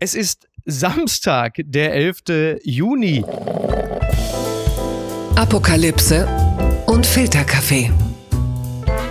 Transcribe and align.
Es 0.00 0.14
ist 0.14 0.48
Samstag, 0.64 1.54
der 1.58 1.92
11. 1.92 2.60
Juni. 2.62 3.24
Apokalypse 5.34 6.28
und 6.86 7.04
Filterkaffee. 7.04 7.90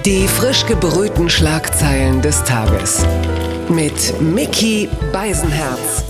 Die 0.05 0.29
frisch 0.29 0.65
gebrühten 0.65 1.29
Schlagzeilen 1.29 2.21
des 2.21 2.41
Tages. 2.45 3.05
Mit 3.67 4.21
Mickey 4.21 4.87
Beisenherz. 5.11 6.05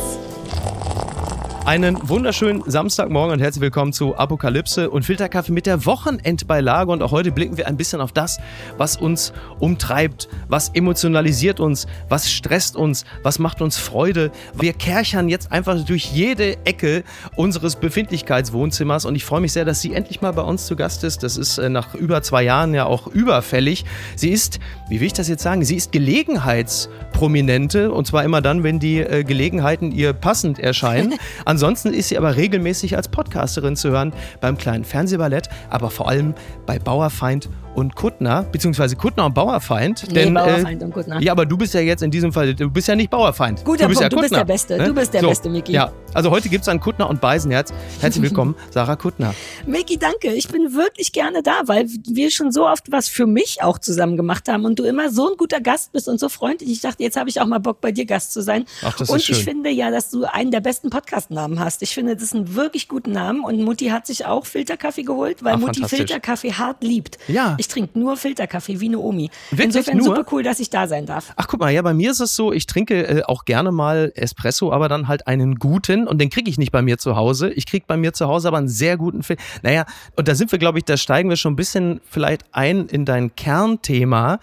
Einen 1.68 1.97
wunderschönen 2.07 2.63
Samstagmorgen 2.65 3.34
und 3.34 3.39
herzlich 3.41 3.59
willkommen 3.59 3.91
zu 3.91 4.16
Apokalypse 4.16 4.89
und 4.89 5.04
Filterkaffee 5.04 5.52
mit 5.52 5.66
der 5.66 5.86
Wochenendbeilage. 5.86 6.89
Und 6.89 7.04
auch 7.04 7.11
heute 7.11 7.34
blicken 7.34 7.57
wir 7.57 7.67
ein 7.67 7.75
bisschen 7.75 7.99
auf 7.99 8.13
das, 8.13 8.39
was 8.77 8.95
uns 8.95 9.34
umtreibt, 9.59 10.30
was 10.48 10.70
emotionalisiert 10.70 11.59
uns, 11.59 11.85
was 12.07 12.31
stresst 12.31 12.77
uns, 12.77 13.03
was 13.21 13.38
macht 13.38 13.61
uns 13.61 13.75
Freude. 13.75 14.31
Wir 14.53 14.71
kerchern 14.71 15.27
jetzt 15.27 15.52
einfach 15.52 15.84
durch 15.84 16.05
jede 16.05 16.53
Ecke 16.66 17.03
unseres 17.35 17.76
Befindlichkeitswohnzimmers 17.76 19.04
und 19.04 19.15
ich 19.15 19.26
freue 19.26 19.41
mich 19.41 19.52
sehr, 19.52 19.65
dass 19.65 19.81
sie 19.81 19.93
endlich 19.93 20.21
mal 20.21 20.31
bei 20.31 20.43
uns 20.43 20.68
zu 20.68 20.77
Gast 20.77 21.04
ist. 21.04 21.21
Das 21.21 21.35
ist 21.35 21.57
äh, 21.57 21.68
nach 21.68 21.95
über 21.95 22.21
zwei 22.21 22.43
Jahren 22.43 22.73
ja 22.73 22.85
auch 22.85 23.07
überfällig. 23.07 23.84
Sie 24.15 24.29
ist, 24.29 24.62
wie 24.88 25.02
will 25.02 25.07
ich 25.07 25.13
das 25.13 25.27
jetzt 25.27 25.43
sagen, 25.43 25.65
sie 25.65 25.76
ist 25.76 25.91
Gelegenheitsprominente 25.91 27.91
und 27.91 28.07
zwar 28.07 28.23
immer 28.23 28.40
dann, 28.40 28.63
wenn 28.63 28.79
die 28.79 28.99
äh, 28.99 29.26
Gelegenheiten 29.26 29.91
ihr 29.91 30.13
passend 30.13 30.59
erscheinen. 30.59 31.15
Ansonsten 31.57 31.91
ist 31.91 32.09
sie 32.09 32.20
aber 32.20 32.35
regelmäßig 32.35 32.95
als 32.95 33.07
Podcasterin 33.07 33.75
zu 33.75 33.89
hören 33.89 34.13
beim 34.41 34.59
kleinen 34.59 34.84
Fernsehballett, 34.84 35.49
aber 35.71 35.89
vor 35.89 36.07
allem 36.07 36.35
bei 36.67 36.77
Bauerfeind 36.77 37.49
und 37.77 37.95
Kuttner, 37.95 38.41
beziehungsweise 38.52 38.95
Kuttner 38.95 39.27
und 39.27 39.35
Bauerfeind. 39.35 40.05
Nee, 40.07 40.13
denn, 40.13 40.34
Bauerfeind 40.34 40.81
äh, 40.81 40.85
und 40.85 40.93
Kuttner. 40.93 41.21
Ja, 41.21 41.31
aber 41.31 41.45
du 41.45 41.57
bist 41.57 41.75
ja 41.75 41.79
jetzt 41.79 42.01
in 42.01 42.09
diesem 42.09 42.34
Fall, 42.34 42.55
du 42.55 42.71
bist 42.71 42.88
ja 42.88 42.95
nicht 42.95 43.12
Bauerfeind. 43.12 43.63
Guter 43.63 43.84
du 43.84 43.89
bist 43.89 44.01
Punkt, 44.01 44.13
ja 44.13 44.17
du 44.17 44.21
bist 44.21 44.35
der 44.35 44.45
Beste, 44.45 44.77
ne? 44.77 44.85
du 44.85 44.93
bist 44.95 45.13
der 45.13 45.21
so, 45.21 45.27
Beste, 45.27 45.49
Miki. 45.49 45.73
Ja, 45.73 45.91
also 46.15 46.31
heute 46.31 46.49
gibt 46.49 46.63
es 46.63 46.70
ein 46.70 46.79
Kuttner 46.79 47.07
und 47.07 47.21
Beisenherz. 47.21 47.71
Herzlich 48.01 48.23
willkommen, 48.23 48.55
Sarah 48.71 48.95
Kuttner. 48.95 49.35
Miki, 49.67 49.99
danke. 49.99 50.34
Ich 50.34 50.48
bin 50.48 50.73
wirklich 50.73 51.12
gerne 51.12 51.43
da, 51.43 51.62
weil 51.67 51.87
wir 52.07 52.32
schon 52.32 52.51
so 52.51 52.67
oft 52.67 52.91
was 52.91 53.10
für 53.10 53.27
mich 53.27 53.62
auch 53.62 53.77
zusammen 53.77 54.17
gemacht 54.17 54.49
haben 54.49 54.65
und 54.65 54.79
du 54.79 54.84
immer 54.84 55.12
so 55.12 55.29
ein 55.29 55.37
guter 55.37 55.62
Gast 55.62 55.91
bist 55.91 56.10
und 56.10 56.20
so 56.20 56.29
freundlich. 56.29 56.71
Ich 56.71 56.82
dachte, 56.82 57.04
jetzt 57.04 57.15
habe 57.15 57.29
ich 57.29 57.39
auch 57.41 57.45
mal 57.45 57.60
Bock, 57.60 57.79
bei 57.79 57.91
dir 57.91 58.05
Gast 58.05 58.34
zu 58.34 58.41
sein. 58.41 58.65
Ach, 58.82 58.93
das 58.93 59.01
ist 59.01 59.10
und 59.13 59.21
schön. 59.21 59.35
ich 59.35 59.43
finde 59.43 59.70
ja, 59.70 59.91
dass 59.91 60.10
du 60.10 60.23
einen 60.23 60.49
der 60.49 60.62
besten 60.62 60.89
Podcast-Namen 60.89 61.46
hast. 61.46 61.46
Ich 61.81 61.93
finde, 61.93 62.15
das 62.15 62.23
ist 62.23 62.35
ein 62.35 62.55
wirklich 62.55 62.87
guten 62.87 63.12
Namen 63.12 63.43
und 63.43 63.62
Mutti 63.63 63.87
hat 63.87 64.07
sich 64.07 64.25
auch 64.25 64.45
Filterkaffee 64.45 65.03
geholt, 65.03 65.44
weil 65.44 65.56
Ach, 65.56 65.59
Mutti. 65.59 65.84
Filterkaffee 65.88 66.53
hart 66.53 66.84
liebt. 66.84 67.17
Ja. 67.28 67.56
Ich 67.57 67.67
trinke 67.67 67.97
nur 67.97 68.17
Filterkaffee 68.17 68.79
wie 68.79 68.88
eine 68.88 69.00
Omi. 69.00 69.29
Wirklich 69.51 69.66
Insofern 69.66 69.97
nur? 69.97 70.06
super 70.07 70.25
cool, 70.31 70.44
dass 70.44 70.59
ich 70.59 70.69
da 70.69 70.88
sein 70.88 71.06
darf. 71.06 71.34
Ach, 71.35 71.47
guck 71.47 71.59
mal, 71.59 71.72
ja, 71.72 71.81
bei 71.81 71.94
mir 71.94 72.12
ist 72.12 72.19
es 72.19 72.35
so, 72.35 72.51
ich 72.51 72.66
trinke 72.66 73.07
äh, 73.07 73.23
auch 73.23 73.45
gerne 73.45 73.72
mal 73.72 74.12
Espresso, 74.16 74.72
aber 74.72 74.89
dann 74.89 75.07
halt 75.07 75.28
einen 75.28 75.56
guten 75.56 76.07
und 76.07 76.19
den 76.19 76.29
kriege 76.29 76.50
ich 76.50 76.57
nicht 76.57 76.72
bei 76.72 76.81
mir 76.81 76.97
zu 76.97 77.16
Hause. 77.16 77.50
Ich 77.51 77.66
kriege 77.66 77.85
bei 77.88 77.97
mir 77.97 78.13
zu 78.13 78.28
Hause 78.28 78.47
aber 78.47 78.57
einen 78.57 78.69
sehr 78.69 78.97
guten 78.97 79.23
Film. 79.23 79.39
Naja, 79.61 79.85
und 80.16 80.28
da 80.28 80.35
sind 80.35 80.51
wir, 80.51 80.59
glaube 80.59 80.79
ich, 80.79 80.85
da 80.85 80.97
steigen 80.97 81.29
wir 81.29 81.38
schon 81.38 81.53
ein 81.53 81.57
bisschen 81.57 82.01
vielleicht 82.09 82.45
ein 82.51 82.88
in 82.88 83.06
dein 83.06 83.35
Kernthema. 83.35 84.39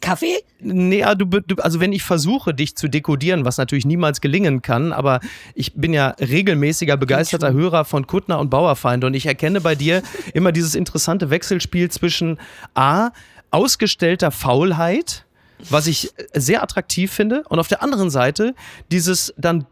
Kaffee? 0.00 0.36
Nee, 0.60 1.00
ja, 1.00 1.14
du, 1.14 1.24
du, 1.26 1.56
also 1.56 1.80
wenn 1.80 1.92
ich 1.92 2.02
versuche, 2.02 2.54
dich 2.54 2.76
zu 2.76 2.88
dekodieren, 2.88 3.44
was 3.44 3.58
natürlich 3.58 3.86
niemals 3.86 4.20
gelingen 4.20 4.62
kann, 4.62 4.92
aber 4.92 5.20
ich 5.54 5.74
bin 5.74 5.92
ja 5.92 6.08
regelmäßiger 6.18 6.96
begeisterter 6.96 7.52
Hörer 7.52 7.84
von 7.84 8.06
Kuttner 8.06 8.38
und 8.38 8.50
Bauerfeind 8.50 9.04
und 9.04 9.14
ich 9.14 9.26
erkenne 9.26 9.60
bei 9.60 9.74
dir 9.74 10.02
immer 10.34 10.52
dieses 10.52 10.74
interessante 10.74 11.30
Wechselspiel 11.30 11.90
zwischen 11.90 12.38
A, 12.74 13.10
ausgestellter 13.50 14.30
Faulheit, 14.30 15.24
was 15.70 15.86
ich 15.86 16.12
sehr 16.34 16.62
attraktiv 16.62 17.12
finde, 17.12 17.44
und 17.48 17.58
auf 17.58 17.68
der 17.68 17.82
anderen 17.82 18.10
Seite 18.10 18.54
dieses 18.90 19.32
dann 19.38 19.66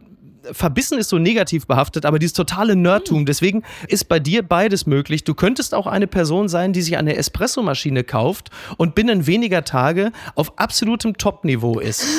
Verbissen 0.53 0.98
ist 0.98 1.09
so 1.09 1.19
negativ 1.19 1.67
behaftet, 1.67 2.06
aber 2.06 2.19
dieses 2.19 2.34
totale 2.34 2.77
Nerdtum. 2.77 3.27
Deswegen 3.27 3.62
ist 3.89 4.09
bei 4.09 4.19
dir 4.19 4.42
beides 4.42 4.87
möglich. 4.87 5.25
Du 5.25 5.34
könntest 5.34 5.75
auch 5.75 5.87
eine 5.87 6.06
Person 6.06 6.48
sein, 6.48 6.73
die 6.73 6.83
sich 6.83 6.97
eine 6.97 7.17
Espressomaschine 7.17 8.05
kauft 8.05 8.50
und 8.77 8.94
binnen 8.94 9.27
weniger 9.27 9.65
Tage 9.65 10.12
auf 10.34 10.59
absolutem 10.59 11.16
Top-Niveau 11.16 11.78
ist. 11.81 12.05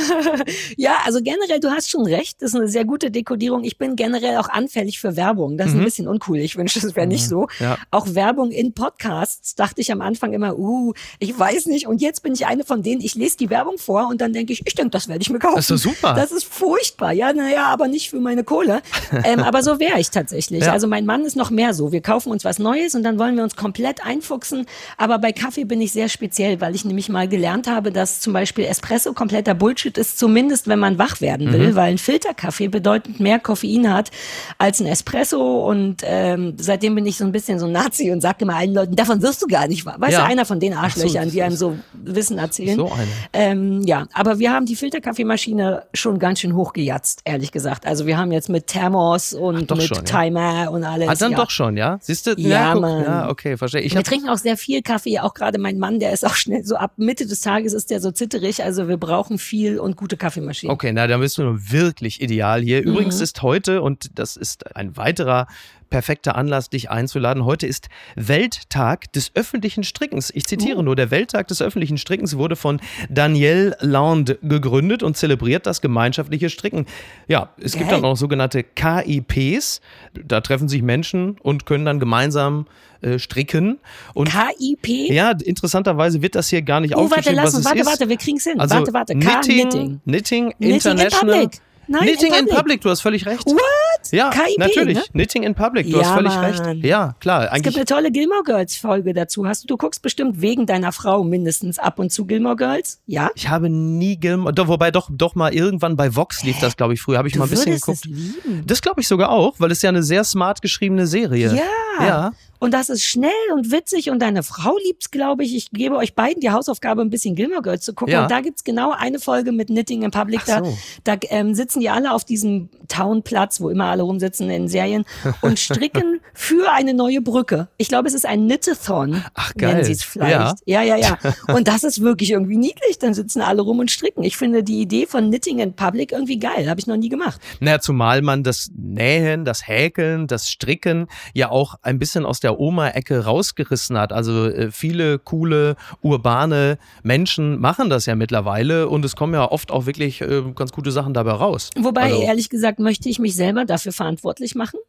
Ja, 0.78 0.98
also 1.06 1.22
generell, 1.22 1.60
du 1.60 1.70
hast 1.70 1.90
schon 1.90 2.06
recht, 2.06 2.42
das 2.42 2.50
ist 2.52 2.56
eine 2.56 2.68
sehr 2.68 2.86
gute 2.86 3.10
Dekodierung. 3.12 3.64
Ich 3.64 3.78
bin 3.78 3.96
generell 3.96 4.38
auch 4.38 4.50
anfällig 4.50 5.00
für 5.00 5.16
Werbung. 5.16 5.58
Das 5.58 5.68
ist 5.70 5.76
ein 5.76 5.84
bisschen 5.84 6.08
uncool. 6.08 6.38
Ich 6.40 6.56
wünschte, 6.58 6.86
es 6.86 6.96
wäre 6.96 7.08
nicht 7.08 7.28
so. 7.28 7.42
Mhm. 7.42 7.48
Ja. 7.60 7.78
Auch 7.92 8.14
Werbung 8.14 8.52
in 8.52 8.74
Podcasts 8.74 9.56
dachte 9.56 9.82
ich 9.82 9.92
am 9.92 10.02
Anfang 10.02 10.34
immer, 10.34 10.58
uh, 10.58 10.94
ich 11.20 11.38
weiß 11.38 11.68
nicht. 11.68 11.88
Und 11.88 12.02
jetzt 12.02 12.24
bin 12.24 12.34
ich 12.34 12.46
eine 12.46 12.64
von 12.64 12.84
denen, 12.84 13.02
ich 13.02 13.16
lese 13.16 13.38
die 13.38 13.50
Werbung 13.50 13.78
vor 13.78 14.08
und 14.10 14.22
dann 14.22 14.34
denke 14.34 14.54
ich, 14.54 14.62
ich 14.66 14.76
denke, 14.76 14.92
das 14.92 15.08
werde 15.08 15.22
ich 15.22 15.30
mir 15.30 15.40
kaufen. 15.40 15.56
Das 15.56 15.70
ist 15.70 15.84
super. 15.84 16.14
Das 16.14 16.32
ist 16.32 16.46
furchtbar. 16.46 17.12
Ja, 17.14 17.34
naja, 17.34 17.66
aber 17.66 17.88
nicht 17.88 18.10
für 18.10 18.15
meine 18.22 18.44
Kohle. 18.44 18.82
ähm, 19.24 19.40
aber 19.40 19.64
so 19.64 19.80
wäre 19.80 20.00
ich 20.00 20.10
tatsächlich. 20.12 20.64
Ja. 20.66 20.72
Also 20.74 20.88
mein 20.88 21.06
Mann 21.06 21.26
ist 21.26 21.36
noch 21.36 21.50
mehr 21.52 21.74
so. 21.74 21.92
Wir 21.92 22.02
kaufen 22.02 22.32
uns 22.32 22.44
was 22.46 22.60
Neues 22.60 22.96
und 22.96 23.04
dann 23.04 23.20
wollen 23.20 23.36
wir 23.36 23.44
uns 23.44 23.56
komplett 23.56 24.06
einfuchsen. 24.06 24.66
Aber 24.98 25.20
bei 25.20 25.32
Kaffee 25.32 25.64
bin 25.66 25.82
ich 25.82 25.92
sehr 25.92 26.10
speziell, 26.10 26.62
weil 26.62 26.76
ich 26.76 26.86
nämlich 26.86 27.10
mal 27.10 27.28
gelernt 27.28 27.68
habe, 27.68 27.92
dass 27.92 28.20
zum 28.20 28.34
Beispiel 28.34 28.66
Espresso 28.66 29.14
kompletter 29.14 29.54
Bullshit 29.54 29.98
ist, 29.98 30.18
zumindest 30.20 30.68
wenn 30.68 30.80
man 30.80 30.98
wach 30.98 31.22
werden 31.22 31.52
will, 31.54 31.72
Mhm. 31.72 31.76
weil 31.76 31.92
ein 31.92 31.98
Filterkaffee 31.98 32.68
bedeutend 32.68 33.20
mehr 33.20 33.40
Koffein 33.40 33.92
hat 33.94 34.12
als 34.58 34.80
ein 34.80 34.86
Espresso. 34.88 35.68
Und 35.68 35.98
ähm, 36.04 36.54
seitdem 36.58 36.96
bin 36.96 37.06
ich 37.06 37.18
so 37.18 37.26
ein 37.26 37.32
bisschen 37.32 37.60
so 37.60 37.66
ein 37.66 37.72
Nazi 37.72 38.12
und 38.12 38.22
sage 38.22 38.38
immer 38.40 38.56
allen 38.56 38.74
Leuten, 38.74 38.96
davon 38.96 39.22
wirst 39.22 39.42
du 39.42 39.48
gar 39.48 39.68
nicht 39.68 39.86
wahr. 39.86 39.96
Weißt 40.00 40.14
Ja. 40.14 40.20
du, 40.26 40.26
einer 40.32 40.46
von 40.46 40.60
den 40.60 40.74
so, 40.74 40.80
Arschlöchern, 40.80 41.24
das 41.26 41.34
die 41.34 41.42
einem 41.42 41.56
so 41.56 41.76
Wissen 41.94 42.38
erzählen. 42.38 42.76
So 42.78 42.92
eine. 42.92 43.08
Ähm, 43.34 43.82
ja, 43.84 44.08
aber 44.14 44.40
wir 44.40 44.52
haben 44.52 44.66
die 44.66 44.76
Filterkaffeemaschine 44.76 45.84
schon 45.94 46.20
ganz 46.20 46.40
schön 46.40 46.56
hochgejatzt, 46.56 47.22
ehrlich 47.26 47.52
gesagt. 47.52 47.86
Also 47.86 48.05
wir 48.06 48.18
haben 48.18 48.32
jetzt 48.32 48.50
mit 48.50 48.68
Thermos 48.68 49.34
und 49.34 49.70
doch 49.72 49.78
mit 49.78 49.88
schon, 49.88 49.98
ja. 49.98 50.04
Timer 50.04 50.72
und 50.72 50.84
alles. 50.84 51.10
Ah, 51.10 51.16
dann 51.16 51.32
ja. 51.32 51.38
doch 51.38 51.50
schon, 51.50 51.78
ja? 51.78 51.98
Siehst 52.02 52.28
du? 52.28 52.36
Ja, 52.38 52.74
guck, 52.74 52.82
Mann. 52.82 53.04
ja, 53.04 53.30
okay, 53.30 53.58
verstehe. 53.58 53.82
Ich 53.82 53.94
Wir 53.94 54.04
trinken 54.04 54.30
auch 54.30 54.38
sehr 54.38 54.58
viel 54.58 54.82
Kaffee, 54.82 55.20
auch 55.20 55.34
gerade 55.34 55.60
mein 55.60 55.78
Mann, 55.78 56.00
der 56.00 56.12
ist 56.14 56.26
auch 56.26 56.36
schnell, 56.36 56.64
so 56.64 56.76
ab 56.76 56.94
Mitte 56.98 57.26
des 57.26 57.42
Tages 57.42 57.74
ist 57.74 57.90
der 57.90 58.02
so 58.02 58.12
zitterig, 58.12 58.64
also 58.64 58.88
wir 58.88 58.98
brauchen 58.98 59.38
viel 59.38 59.80
und 59.80 59.96
gute 59.96 60.18
Kaffeemaschinen. 60.18 60.74
Okay, 60.74 60.92
na, 60.94 61.08
dann 61.08 61.20
bist 61.20 61.38
du 61.38 61.44
wirklich 61.56 62.22
ideal 62.22 62.62
hier. 62.62 62.82
Mhm. 62.82 62.88
Übrigens 62.88 63.22
ist 63.22 63.42
heute, 63.42 63.82
und 63.82 64.18
das 64.20 64.36
ist 64.36 64.76
ein 64.76 64.98
weiterer 64.98 65.48
perfekter 65.90 66.36
Anlass, 66.36 66.70
dich 66.70 66.90
einzuladen. 66.90 67.46
Heute 67.46 67.68
ist 67.68 67.90
Welttag 68.16 69.12
des 69.14 69.32
öffentlichen 69.36 69.84
Strickens. 69.84 70.32
Ich 70.34 70.46
zitiere 70.46 70.80
Uh. 70.80 70.84
nur, 70.84 70.96
der 70.96 71.12
Welttag 71.12 71.48
des 71.48 71.62
öffentlichen 71.62 71.98
Strickens 71.98 72.38
wurde 72.38 72.56
von 72.56 72.80
Danielle 73.10 73.76
Land 73.82 74.38
gegründet 74.42 75.04
und 75.04 75.16
zelebriert 75.18 75.66
das 75.66 75.82
gemeinschaftliche 75.82 76.50
Stricken. 76.50 76.86
Ja, 77.28 77.50
es 77.58 77.74
gibt 77.74 77.90
Geil. 77.90 78.02
dann 78.02 78.06
auch 78.10 78.18
sogenannte 78.18 78.64
KIPs. 78.64 79.82
Da 80.14 80.42
treffen 80.42 80.68
sich 80.68 80.82
Menschen 80.82 81.38
und 81.42 81.66
können 81.66 81.86
dann 81.86 82.00
gemeinsam 82.00 82.68
äh, 83.02 83.20
stricken. 83.20 83.80
Und 84.14 84.30
KIP? 84.32 85.12
ja, 85.12 85.32
interessanterweise 85.32 86.22
wird 86.22 86.36
das 86.36 86.50
hier 86.50 86.62
gar 86.62 86.80
nicht 86.80 86.96
Oh, 86.96 87.02
warte, 87.02 87.16
aufgeschrieben, 87.16 87.36
lass 87.36 87.46
was 87.48 87.54
uns, 87.56 87.66
es 87.66 87.70
warte, 87.70 87.80
ist. 87.82 87.88
warte, 87.88 88.10
wir 88.10 88.18
kriegen's 88.18 88.44
hin. 88.44 88.60
Also 88.60 88.76
warte, 88.76 88.94
warte, 88.94 89.14
Knitting. 89.14 89.70
Knitting, 89.70 90.02
Knitting 90.06 90.54
in 90.60 90.70
International. 90.72 91.42
Public. 91.44 91.62
Nein, 91.88 92.02
Knitting 92.04 92.28
in 92.34 92.40
Public. 92.46 92.56
Public, 92.56 92.82
du 92.82 92.90
hast 92.90 93.02
völlig 93.02 93.26
recht. 93.26 93.46
What? 93.46 94.12
Ja, 94.12 94.30
KIP, 94.30 94.58
natürlich. 94.60 94.98
ne? 94.98 95.04
Knitting 95.14 95.44
in 95.44 95.56
Public, 95.56 95.90
du 95.90 95.98
Ja, 96.00 96.06
hast 96.06 96.14
völlig 96.16 96.34
Mann. 96.34 96.46
recht. 96.46 96.84
Ja, 96.86 97.16
klar. 97.20 97.50
Es 97.54 97.62
gibt 97.62 97.76
eine 97.76 97.86
tolle 97.86 98.12
Gilmore 98.12 98.44
Girls 98.44 98.76
Folge 98.76 99.14
dazu. 99.14 99.48
Hast 99.48 99.64
du, 99.64 99.68
du 99.68 99.78
guckst 99.78 100.02
bestimmt 100.02 100.42
wegen 100.42 100.66
deiner 100.66 100.92
Frau 100.92 101.24
mindestens 101.24 101.80
ab 101.80 101.98
und 102.00 102.12
zu 102.12 102.26
Gilmore 102.26 102.56
Girls? 102.56 103.00
Ja? 103.08 103.30
ich 103.36 103.50
habe 103.50 103.70
nie 103.70 104.18
Gilmore, 104.18 104.54
doch, 104.54 104.68
wobei 104.68 104.92
doch, 104.92 105.10
doch 105.12 105.36
mal 105.36 105.54
irgendwann 105.54 105.96
bei 105.96 106.16
Vox 106.16 106.44
lief 106.44 106.58
das, 106.60 106.78
glaube 106.78 106.94
ich, 106.94 107.02
früher. 107.02 107.18
Habe 107.18 107.28
ich 107.28 107.34
Du 107.34 107.40
mal 107.40 107.46
ein 107.46 107.50
bisschen 107.50 107.74
geguckt. 107.76 107.98
es 108.00 108.06
lieben. 108.06 108.64
Das 108.68 108.82
glaube 108.82 109.02
ich 109.02 109.08
sogar 109.08 109.30
auch, 109.30 109.56
weil 109.60 109.72
es 109.72 109.82
ja 109.82 109.90
eine 109.90 110.04
sehr 110.04 110.24
smart 110.24 110.62
geschriebene 110.62 111.08
Serie. 111.08 111.54
Ja. 112.00 112.06
Ja. 112.06 112.32
Und 112.60 112.74
das 112.74 112.90
ist 112.90 113.04
schnell 113.04 113.32
und 113.54 113.72
witzig 113.72 114.10
und 114.10 114.20
deine 114.20 114.44
Frau 114.44 114.78
liebt's, 114.86 115.12
glaube 115.12 115.44
ich. 115.44 115.56
Ich 115.56 115.72
gebe 115.72 115.96
euch 115.96 116.16
beiden 116.16 116.42
die 116.42 116.52
Hausaufgabe, 116.52 117.02
ein 117.02 117.10
bisschen 117.10 117.36
Gilmore 117.36 117.62
Girls 117.62 117.84
zu 117.84 117.94
gucken. 117.94 118.14
Ja. 118.14 118.24
Und 118.24 118.32
da 118.32 118.42
gibt's 118.42 118.64
genau 118.64 118.92
eine 118.92 119.20
Folge 119.20 119.52
mit 119.52 119.68
Knitting 119.68 120.04
in 120.04 120.12
Public. 120.12 120.42
Ach 120.48 120.64
so. 120.64 120.78
Da, 121.04 121.16
da 121.16 121.28
ähm, 121.30 121.54
sitzen 121.56 121.80
die 121.80 121.90
alle 121.90 122.14
auf 122.14 122.26
diesem 122.26 122.70
Townplatz, 122.88 123.62
wo 123.62 123.70
immer 123.70 123.86
alle 123.86 124.04
rumsitzen 124.04 124.50
in 124.50 124.68
Serien 124.68 125.06
und 125.42 125.60
stricken 125.66 126.20
für 126.34 126.72
eine 126.72 126.94
neue 126.94 127.22
Brücke. 127.22 127.68
Ich 127.78 127.88
glaube, 127.88 128.08
es 128.08 128.14
ist 128.14 128.26
ein 128.26 128.46
Knitathon, 128.46 129.24
Ach, 129.34 129.54
geil. 129.56 129.74
nennen 129.74 129.84
sie 129.86 129.94
es 129.94 130.04
vielleicht. 130.04 130.62
Ja. 130.66 130.82
ja, 130.82 130.96
ja, 130.96 131.18
Und 131.54 131.68
das 131.68 131.84
ist 131.84 132.02
wirklich 132.02 132.32
irgendwie 132.32 132.58
niedlich. 132.58 133.00
Dann 133.00 133.14
sitzen 133.14 133.42
alle 133.42 133.62
rum 133.62 133.80
und 133.80 133.92
stricken. 133.92 134.24
Ich 134.24 134.38
finde 134.38 134.64
die 134.64 134.82
Idee 134.82 135.06
von 135.06 135.28
Knitting 135.28 135.60
in 135.60 135.74
Public 135.74 136.12
irgendwie 136.12 136.40
geil. 136.40 136.70
Habe 136.70 136.80
ich 136.80 136.88
noch 136.88 136.98
nie 136.98 137.10
gemacht. 137.10 137.42
Naja, 137.60 137.80
zumal 137.80 138.22
man 138.22 138.44
das 138.44 138.70
Nähen, 138.76 139.46
das 139.46 139.68
Häkeln, 139.68 140.28
das 140.28 140.50
Stricken 140.50 141.08
ja 141.34 141.50
auch 141.50 141.76
ein 141.82 142.00
bisschen 142.00 142.26
aus 142.26 142.40
der 142.46 142.60
Oma-Ecke 142.60 143.26
rausgerissen 143.26 143.98
hat. 143.98 144.14
Also 144.14 144.46
äh, 144.46 144.72
viele 144.72 145.20
coole, 145.20 145.76
urbane 146.02 146.78
Menschen 147.04 147.60
machen 147.60 147.90
das 147.90 148.06
ja 148.06 148.16
mittlerweile 148.16 148.88
und 148.88 149.04
es 149.04 149.16
kommen 149.16 149.34
ja 149.34 149.52
oft 149.52 149.72
auch 149.72 149.86
wirklich 149.86 150.22
äh, 150.22 150.44
ganz 150.56 150.72
gute 150.72 150.92
Sachen 150.92 151.14
dabei 151.14 151.32
raus. 151.32 151.72
Wobei, 151.78 152.04
also, 152.04 152.22
ehrlich 152.22 152.50
gesagt, 152.50 152.80
möchte 152.80 153.10
ich 153.10 153.20
mich 153.20 153.36
selber 153.36 153.66
dafür 153.66 153.92
verantwortlich 153.92 154.56
machen. 154.56 154.80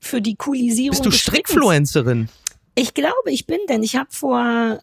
Für 0.00 0.20
die 0.20 0.34
Coolisierung 0.34 0.90
bist 0.90 1.06
du. 1.06 1.10
Strickfluencerin? 1.10 2.28
Ich 2.74 2.92
glaube, 2.92 3.30
ich 3.30 3.46
bin, 3.46 3.60
denn 3.68 3.82
ich 3.82 3.96
habe 3.96 4.08
vor 4.10 4.80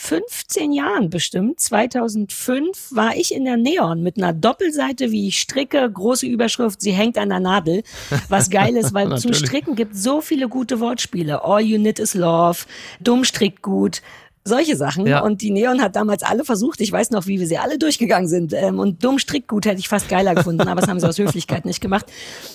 15 0.00 0.72
Jahren 0.72 1.10
bestimmt, 1.10 1.58
2005, 1.58 2.92
war 2.92 3.16
ich 3.16 3.34
in 3.34 3.44
der 3.44 3.56
Neon 3.56 4.00
mit 4.02 4.16
einer 4.16 4.32
Doppelseite, 4.32 5.10
wie 5.10 5.26
ich 5.26 5.40
stricke, 5.40 5.90
große 5.90 6.24
Überschrift, 6.24 6.80
sie 6.80 6.92
hängt 6.92 7.18
an 7.18 7.30
der 7.30 7.40
Nadel. 7.40 7.82
Was 8.28 8.48
geil 8.48 8.76
ist, 8.76 8.94
weil 8.94 9.18
zum 9.18 9.34
Stricken 9.34 9.74
gibt 9.74 9.96
so 9.96 10.20
viele 10.20 10.48
gute 10.48 10.78
Wortspiele. 10.78 11.44
All 11.44 11.60
you 11.60 11.78
need 11.78 11.98
is 11.98 12.14
love, 12.14 12.64
dumm 13.00 13.24
strickt 13.24 13.60
gut, 13.60 14.00
solche 14.48 14.76
Sachen. 14.76 15.06
Ja. 15.06 15.20
Und 15.20 15.42
die 15.42 15.50
Neon 15.50 15.82
hat 15.82 15.96
damals 15.96 16.22
alle 16.22 16.44
versucht. 16.44 16.80
Ich 16.80 16.90
weiß 16.90 17.10
noch, 17.10 17.26
wie 17.26 17.38
wir 17.38 17.46
sie 17.46 17.58
alle 17.58 17.78
durchgegangen 17.78 18.28
sind. 18.28 18.52
Ähm, 18.52 18.78
und 18.78 19.04
dumm 19.04 19.18
Strickgut 19.18 19.66
hätte 19.66 19.78
ich 19.80 19.88
fast 19.88 20.08
geiler 20.08 20.34
gefunden, 20.34 20.66
aber 20.66 20.80
das 20.80 20.88
haben 20.88 21.00
sie 21.00 21.08
aus 21.08 21.18
Höflichkeit 21.18 21.64
nicht 21.64 21.80
gemacht. 21.80 22.06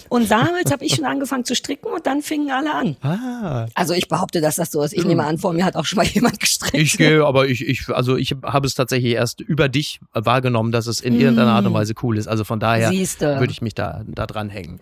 Und 0.09 0.29
damals 0.29 0.71
habe 0.71 0.85
ich 0.85 0.95
schon 0.95 1.05
angefangen 1.05 1.45
zu 1.45 1.55
stricken 1.55 1.87
und 1.87 2.05
dann 2.05 2.21
fingen 2.21 2.51
alle 2.51 2.73
an. 2.73 2.97
Ah. 3.01 3.67
Also 3.75 3.93
ich 3.93 4.07
behaupte, 4.07 4.41
dass 4.41 4.55
das 4.55 4.71
so 4.71 4.81
ist. 4.83 4.93
Ich 4.93 5.05
nehme 5.05 5.23
an, 5.23 5.37
vor 5.37 5.53
mir 5.53 5.65
hat 5.65 5.75
auch 5.75 5.85
schon 5.85 5.97
mal 5.97 6.05
jemand 6.13 6.39
gestrickt. 6.39 6.75
Ich 6.75 6.97
gehe, 6.97 7.25
aber 7.25 7.47
ich, 7.47 7.67
ich, 7.67 7.89
also 7.89 8.17
ich 8.17 8.35
habe 8.43 8.67
es 8.67 8.75
tatsächlich 8.75 9.13
erst 9.13 9.41
über 9.41 9.69
dich 9.69 9.99
wahrgenommen, 10.13 10.71
dass 10.71 10.87
es 10.87 11.01
in 11.01 11.19
irgendeiner 11.19 11.51
Art 11.51 11.65
und. 11.65 11.73
Weise 11.73 11.93
cool 12.03 12.17
ist. 12.17 12.27
Also 12.27 12.43
von 12.43 12.59
daher 12.59 12.91
würde 12.91 13.51
ich 13.51 13.61
mich 13.61 13.73
da, 13.73 14.03
da 14.05 14.25
dran 14.25 14.49
hängen. 14.49 14.79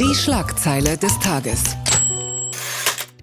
Die 0.00 0.14
Schlagzeile 0.14 0.96
des 0.96 1.18
Tages 1.18 1.76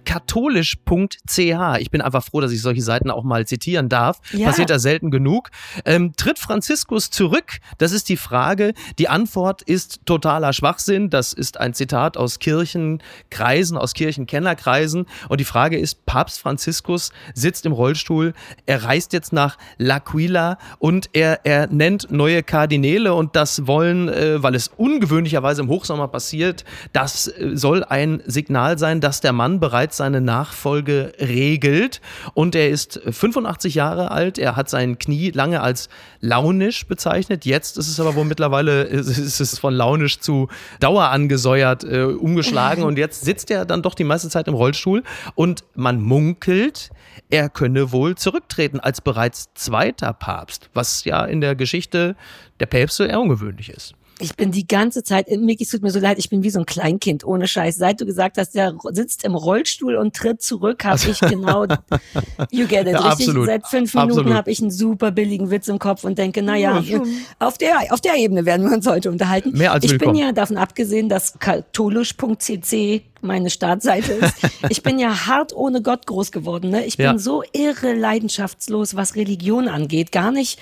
katholisch.ch. 0.08 1.80
Ich 1.80 1.92
bin 1.92 2.02
einfach 2.02 2.24
froh, 2.24 2.40
dass 2.40 2.54
ich 2.54 2.62
solche 2.62 2.82
Seiten 2.82 3.12
auch 3.12 3.26
mal 3.26 3.46
zitieren 3.46 3.90
darf. 3.90 4.22
Ja. 4.32 4.48
Passiert 4.48 4.70
da 4.70 4.80
selten 4.80 5.12
genug. 5.12 5.50
Ähm, 5.84 6.14
tritt 6.16 6.40
Franziskus 6.40 7.10
zurück? 7.10 7.58
Das 7.78 7.92
ist 7.92 8.08
die 8.08 8.16
Frage. 8.16 8.74
Die 9.00 9.10
Antwort 9.10 9.64
ist 9.64 10.00
totaler 10.06 10.54
Schwachsinn. 10.54 11.10
Das 11.10 11.34
ist 11.34 11.60
ein 11.60 11.74
Zitat 11.74 12.16
aus 12.16 12.40
Kirchenkreisen, 12.40 13.78
aus 13.78 13.94
Kirchenkennerkreisen. 13.94 15.08
Und 15.28 15.42
die 15.42 15.46
Frage 15.46 15.78
ist, 15.78 16.06
Papst 16.06 16.40
Franziskus 16.40 17.12
sitzt 17.34 17.66
im 17.66 17.74
Rollstuhl. 17.74 18.34
Er 18.66 18.86
reist 18.86 19.12
jetzt 19.12 19.34
nach 19.34 19.58
L'Aquila 19.78 20.58
und 20.80 21.10
er, 21.12 21.46
er 21.46 21.68
nennt 21.68 22.10
neue 22.12 22.44
Kardinäle 22.44 23.14
und 23.14 23.36
das 23.36 23.68
wollen, 23.68 24.08
äh, 24.08 24.42
weil 24.42 24.56
es 24.56 24.70
ungewöhnlicherweise 24.70 25.64
im 25.64 25.68
Hochsommer 25.68 26.08
passiert, 26.08 26.64
das 26.94 27.28
äh, 27.28 27.58
soll 27.58 27.84
ein 27.84 28.24
Signal 28.26 28.78
sein, 28.78 29.02
dass 29.02 29.20
der 29.20 29.34
Mann 29.34 29.60
bereits 29.60 29.97
seine 29.98 30.22
Nachfolge 30.22 31.14
regelt. 31.20 32.02
Und 32.34 32.56
er 32.56 32.70
ist 32.70 33.02
85 33.06 33.76
Jahre 33.76 34.12
alt. 34.12 34.38
Er 34.38 34.56
hat 34.56 34.70
sein 34.70 34.98
Knie 34.98 35.32
lange 35.32 35.62
als 35.62 35.90
launisch 36.22 36.88
bezeichnet. 36.88 37.46
Jetzt 37.46 37.78
ist 37.78 37.88
es 37.88 38.00
aber 38.00 38.16
wohl 38.16 38.26
mittlerweile, 38.26 38.84
ist 38.84 39.40
es 39.40 39.60
von 39.60 39.74
launisch 39.74 40.20
zu 40.20 40.48
dauerangesäuert 40.80 41.84
äh, 41.84 42.04
umgeschlagen. 42.04 42.84
Und 42.84 42.98
jetzt 42.98 43.26
sitzt 43.26 43.52
er 43.52 43.66
dann 43.66 43.82
doch 43.82 43.96
die 43.96 44.04
meiste 44.04 44.30
Zeit 44.30 44.48
im 44.48 44.54
Rollstuhl. 44.54 45.04
Und 45.36 45.64
man 45.76 46.02
munkelt, 46.02 46.92
er 47.30 47.50
könne 47.50 47.92
wohl 47.92 48.16
zurücktreten 48.16 48.80
als 48.80 49.02
bereits 49.02 49.50
zweiter 49.54 50.14
Papst, 50.14 50.70
was 50.74 51.04
ja 51.04 51.26
in 51.26 51.42
der 51.42 51.56
Geschichte 51.56 52.16
der 52.60 52.68
Päpste 52.68 53.06
eher 53.06 53.20
ungewöhnlich 53.20 53.70
ist. 53.70 53.96
Ich 54.20 54.36
bin 54.36 54.52
die 54.52 54.68
ganze 54.68 55.04
Zeit, 55.04 55.30
Micky, 55.30 55.64
es 55.64 55.70
tut 55.70 55.84
mir 55.84 55.92
so 55.92 56.00
leid, 56.00 56.18
ich 56.18 56.30
bin 56.30 56.42
wie 56.42 56.50
so 56.50 56.60
ein 56.60 56.66
Kleinkind, 56.66 57.24
ohne 57.24 57.48
Scheiß. 57.48 57.76
Seit 57.76 58.02
du 58.02 58.06
gesagt 58.06 58.38
hast, 58.38 58.56
der 58.56 58.76
sitzt 58.92 59.24
im 59.24 59.36
Rollstuhl 59.36 59.96
und 59.96 60.16
tritt 60.16 60.42
zurück, 60.42 60.84
habe 60.86 61.00
ich 61.10 61.20
genau, 61.20 61.66
you 62.52 62.66
get 62.66 62.88
it, 62.88 62.94
ja, 62.94 63.10
richtig? 63.10 63.28
Absolut. 63.28 63.48
Seit 63.48 63.68
fünf 63.68 63.94
Minuten 63.94 64.34
habe 64.34 64.50
ich 64.50 64.60
einen 64.60 64.72
super 64.72 65.12
billigen 65.12 65.52
Witz 65.52 65.68
im 65.68 65.78
Kopf 65.78 66.04
und 66.04 66.18
denke, 66.18 66.42
naja, 66.42 66.80
ja, 66.80 67.02
auf 67.40 67.58
der, 67.58 67.76
auf 67.92 68.02
der 68.02 68.16
Ebene 68.16 68.46
werden 68.46 68.68
wir 68.68 68.76
uns 68.76 68.88
heute 68.88 69.12
unterhalten. 69.12 69.52
Mehr 69.52 69.72
als 69.72 69.86
ich 69.86 69.92
willkommen. 69.92 70.14
bin 70.14 70.26
ja 70.26 70.32
davon 70.32 70.58
abgesehen, 70.58 71.10
dass 71.10 71.38
katholisch.cc 71.38 73.04
meine 73.22 73.50
Startseite 73.50 74.14
ist. 74.14 74.36
Ich 74.70 74.84
bin 74.84 75.00
ja 75.00 75.28
hart 75.28 75.56
ohne 75.56 75.82
Gott 75.82 76.08
groß 76.08 76.32
geworden. 76.32 76.72
Ne? 76.72 76.86
Ich 76.86 76.98
bin 76.98 77.06
ja. 77.06 77.18
so 77.18 77.44
irre 77.54 77.94
leidenschaftslos, 77.94 78.96
was 78.96 79.16
Religion 79.16 79.68
angeht. 79.68 80.12
Gar 80.12 80.32
nicht, 80.32 80.60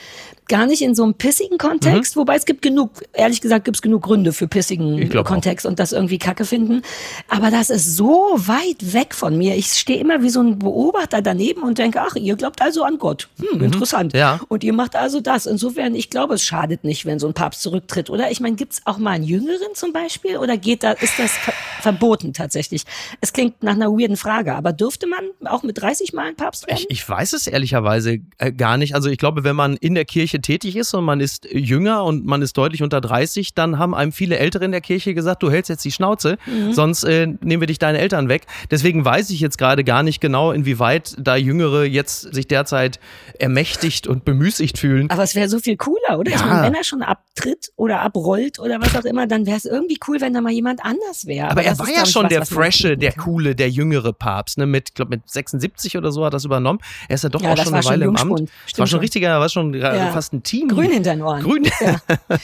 gar 0.47 0.65
nicht 0.65 0.81
in 0.81 0.95
so 0.95 1.03
einem 1.03 1.15
pissigen 1.15 1.57
Kontext, 1.57 2.15
mhm. 2.15 2.21
wobei 2.21 2.35
es 2.35 2.45
gibt 2.45 2.61
genug, 2.61 3.03
ehrlich 3.13 3.41
gesagt, 3.41 3.65
gibt 3.65 3.77
es 3.77 3.81
genug 3.81 4.03
Gründe 4.03 4.31
für 4.31 4.47
pissigen 4.47 5.09
Kontext 5.23 5.65
auch. 5.65 5.71
und 5.71 5.79
das 5.79 5.91
irgendwie 5.91 6.17
Kacke 6.17 6.45
finden. 6.45 6.81
Aber 7.29 7.51
das 7.51 7.69
ist 7.69 7.95
so 7.95 8.33
weit 8.35 8.93
weg 8.93 9.15
von 9.15 9.37
mir. 9.37 9.55
Ich 9.55 9.67
stehe 9.67 9.99
immer 9.99 10.21
wie 10.21 10.29
so 10.29 10.41
ein 10.41 10.59
Beobachter 10.59 11.21
daneben 11.21 11.63
und 11.63 11.77
denke, 11.77 12.01
ach, 12.01 12.15
ihr 12.15 12.35
glaubt 12.35 12.61
also 12.61 12.83
an 12.83 12.97
Gott. 12.97 13.27
Hm, 13.39 13.57
mhm. 13.57 13.65
interessant. 13.65 14.13
Ja. 14.13 14.39
Und 14.47 14.63
ihr 14.63 14.73
macht 14.73 14.95
also 14.95 15.19
das. 15.19 15.45
Insofern, 15.45 15.95
ich 15.95 16.09
glaube, 16.09 16.35
es 16.35 16.43
schadet 16.43 16.83
nicht, 16.83 17.05
wenn 17.05 17.19
so 17.19 17.27
ein 17.27 17.33
Papst 17.33 17.61
zurücktritt. 17.61 18.09
Oder 18.09 18.31
ich 18.31 18.39
meine, 18.39 18.55
gibt 18.55 18.73
es 18.73 18.81
auch 18.85 18.97
mal 18.97 19.11
einen 19.11 19.23
Jüngeren 19.23 19.73
zum 19.73 19.93
Beispiel? 19.93 20.37
Oder 20.37 20.57
geht 20.57 20.83
da, 20.83 20.91
ist 20.91 21.17
das 21.17 21.31
ver 21.31 21.53
verboten 21.81 22.33
tatsächlich? 22.33 22.44
Es 22.53 23.33
klingt 23.33 23.63
nach 23.63 23.73
einer 23.73 23.89
weirden 23.89 24.17
Frage, 24.17 24.55
aber 24.55 24.73
dürfte 24.73 25.07
man 25.07 25.51
auch 25.51 25.63
mit 25.63 25.81
30 25.81 26.13
Mal 26.13 26.27
ein 26.27 26.35
Papst 26.35 26.67
werden? 26.67 26.77
Ich, 26.89 26.89
ich 26.89 27.09
weiß 27.09 27.33
es 27.33 27.47
ehrlicherweise 27.47 28.19
äh, 28.37 28.51
gar 28.51 28.77
nicht. 28.77 28.95
Also 28.95 29.09
ich 29.09 29.17
glaube, 29.17 29.43
wenn 29.43 29.55
man 29.55 29.77
in 29.77 29.95
der 29.95 30.05
Kirche 30.05 30.41
tätig 30.41 30.75
ist 30.75 30.93
und 30.93 31.03
man 31.03 31.19
ist 31.19 31.45
jünger 31.51 32.03
und 32.03 32.25
man 32.25 32.41
ist 32.41 32.57
deutlich 32.57 32.83
unter 32.83 33.01
30, 33.01 33.53
dann 33.53 33.79
haben 33.79 33.95
einem 33.95 34.11
viele 34.11 34.37
Ältere 34.37 34.65
in 34.65 34.71
der 34.71 34.81
Kirche 34.81 35.13
gesagt, 35.13 35.43
du 35.43 35.49
hältst 35.49 35.69
jetzt 35.69 35.85
die 35.85 35.91
Schnauze, 35.91 36.37
mhm. 36.45 36.73
sonst 36.73 37.03
äh, 37.03 37.27
nehmen 37.41 37.61
wir 37.61 37.67
dich 37.67 37.79
deine 37.79 37.99
Eltern 37.99 38.29
weg. 38.29 38.45
Deswegen 38.71 39.03
weiß 39.05 39.29
ich 39.29 39.39
jetzt 39.39 39.57
gerade 39.57 39.83
gar 39.83 40.03
nicht 40.03 40.21
genau, 40.21 40.51
inwieweit 40.51 41.15
da 41.17 41.35
Jüngere 41.35 41.85
jetzt 41.85 42.33
sich 42.33 42.47
derzeit 42.47 42.99
ermächtigt 43.39 44.07
und 44.07 44.25
bemüßigt 44.25 44.77
fühlen. 44.77 45.09
Aber 45.09 45.23
es 45.23 45.35
wäre 45.35 45.49
so 45.49 45.59
viel 45.59 45.77
cooler, 45.77 46.19
oder? 46.19 46.31
Ja. 46.31 46.37
Ich 46.37 46.45
meine, 46.45 46.67
wenn 46.67 46.73
er 46.73 46.83
schon 46.83 47.01
abtritt 47.01 47.71
oder 47.75 48.01
abrollt 48.01 48.59
oder 48.59 48.81
was 48.81 48.95
auch 48.95 49.05
immer, 49.05 49.27
dann 49.27 49.45
wäre 49.45 49.57
es 49.57 49.65
irgendwie 49.65 49.97
cool, 50.07 50.21
wenn 50.21 50.33
da 50.33 50.41
mal 50.41 50.51
jemand 50.51 50.83
anders 50.83 51.25
wäre. 51.25 51.49
Aber, 51.49 51.61
Aber 51.61 51.63
er 51.63 51.79
war 51.79 51.89
ja 51.89 52.05
schon 52.05 52.25
was, 52.25 52.31
der 52.39 52.45
fresche, 52.45 52.97
der 52.97 53.13
coole, 53.13 53.55
der 53.55 53.69
jüngere 53.69 54.13
Papst, 54.13 54.57
ne? 54.57 54.65
Mit, 54.65 54.95
glaube 54.95 55.09
mit 55.09 55.29
76 55.29 55.97
oder 55.97 56.11
so 56.11 56.25
hat 56.25 56.33
das 56.33 56.45
übernommen. 56.45 56.79
Er 57.07 57.15
ist 57.15 57.23
ja 57.23 57.29
doch 57.29 57.41
ja, 57.41 57.53
auch 57.53 57.57
schon 57.57 57.73
eine 57.73 57.85
Weile 57.85 58.05
im 58.05 58.15
Amt. 58.15 58.49
Das 58.69 58.79
war 58.79 58.87
schon 58.87 58.99
richtiger, 58.99 59.39
war 59.39 59.49
schon 59.49 59.73
ja. 59.73 60.11
fast 60.11 60.33
ein 60.33 60.43
Team. 60.43 60.67
Grün 60.67 60.91
hinter 60.91 61.15
den 61.15 61.21
Ohren. 61.21 61.43
Grün. 61.43 61.67
Ja. 61.81 62.01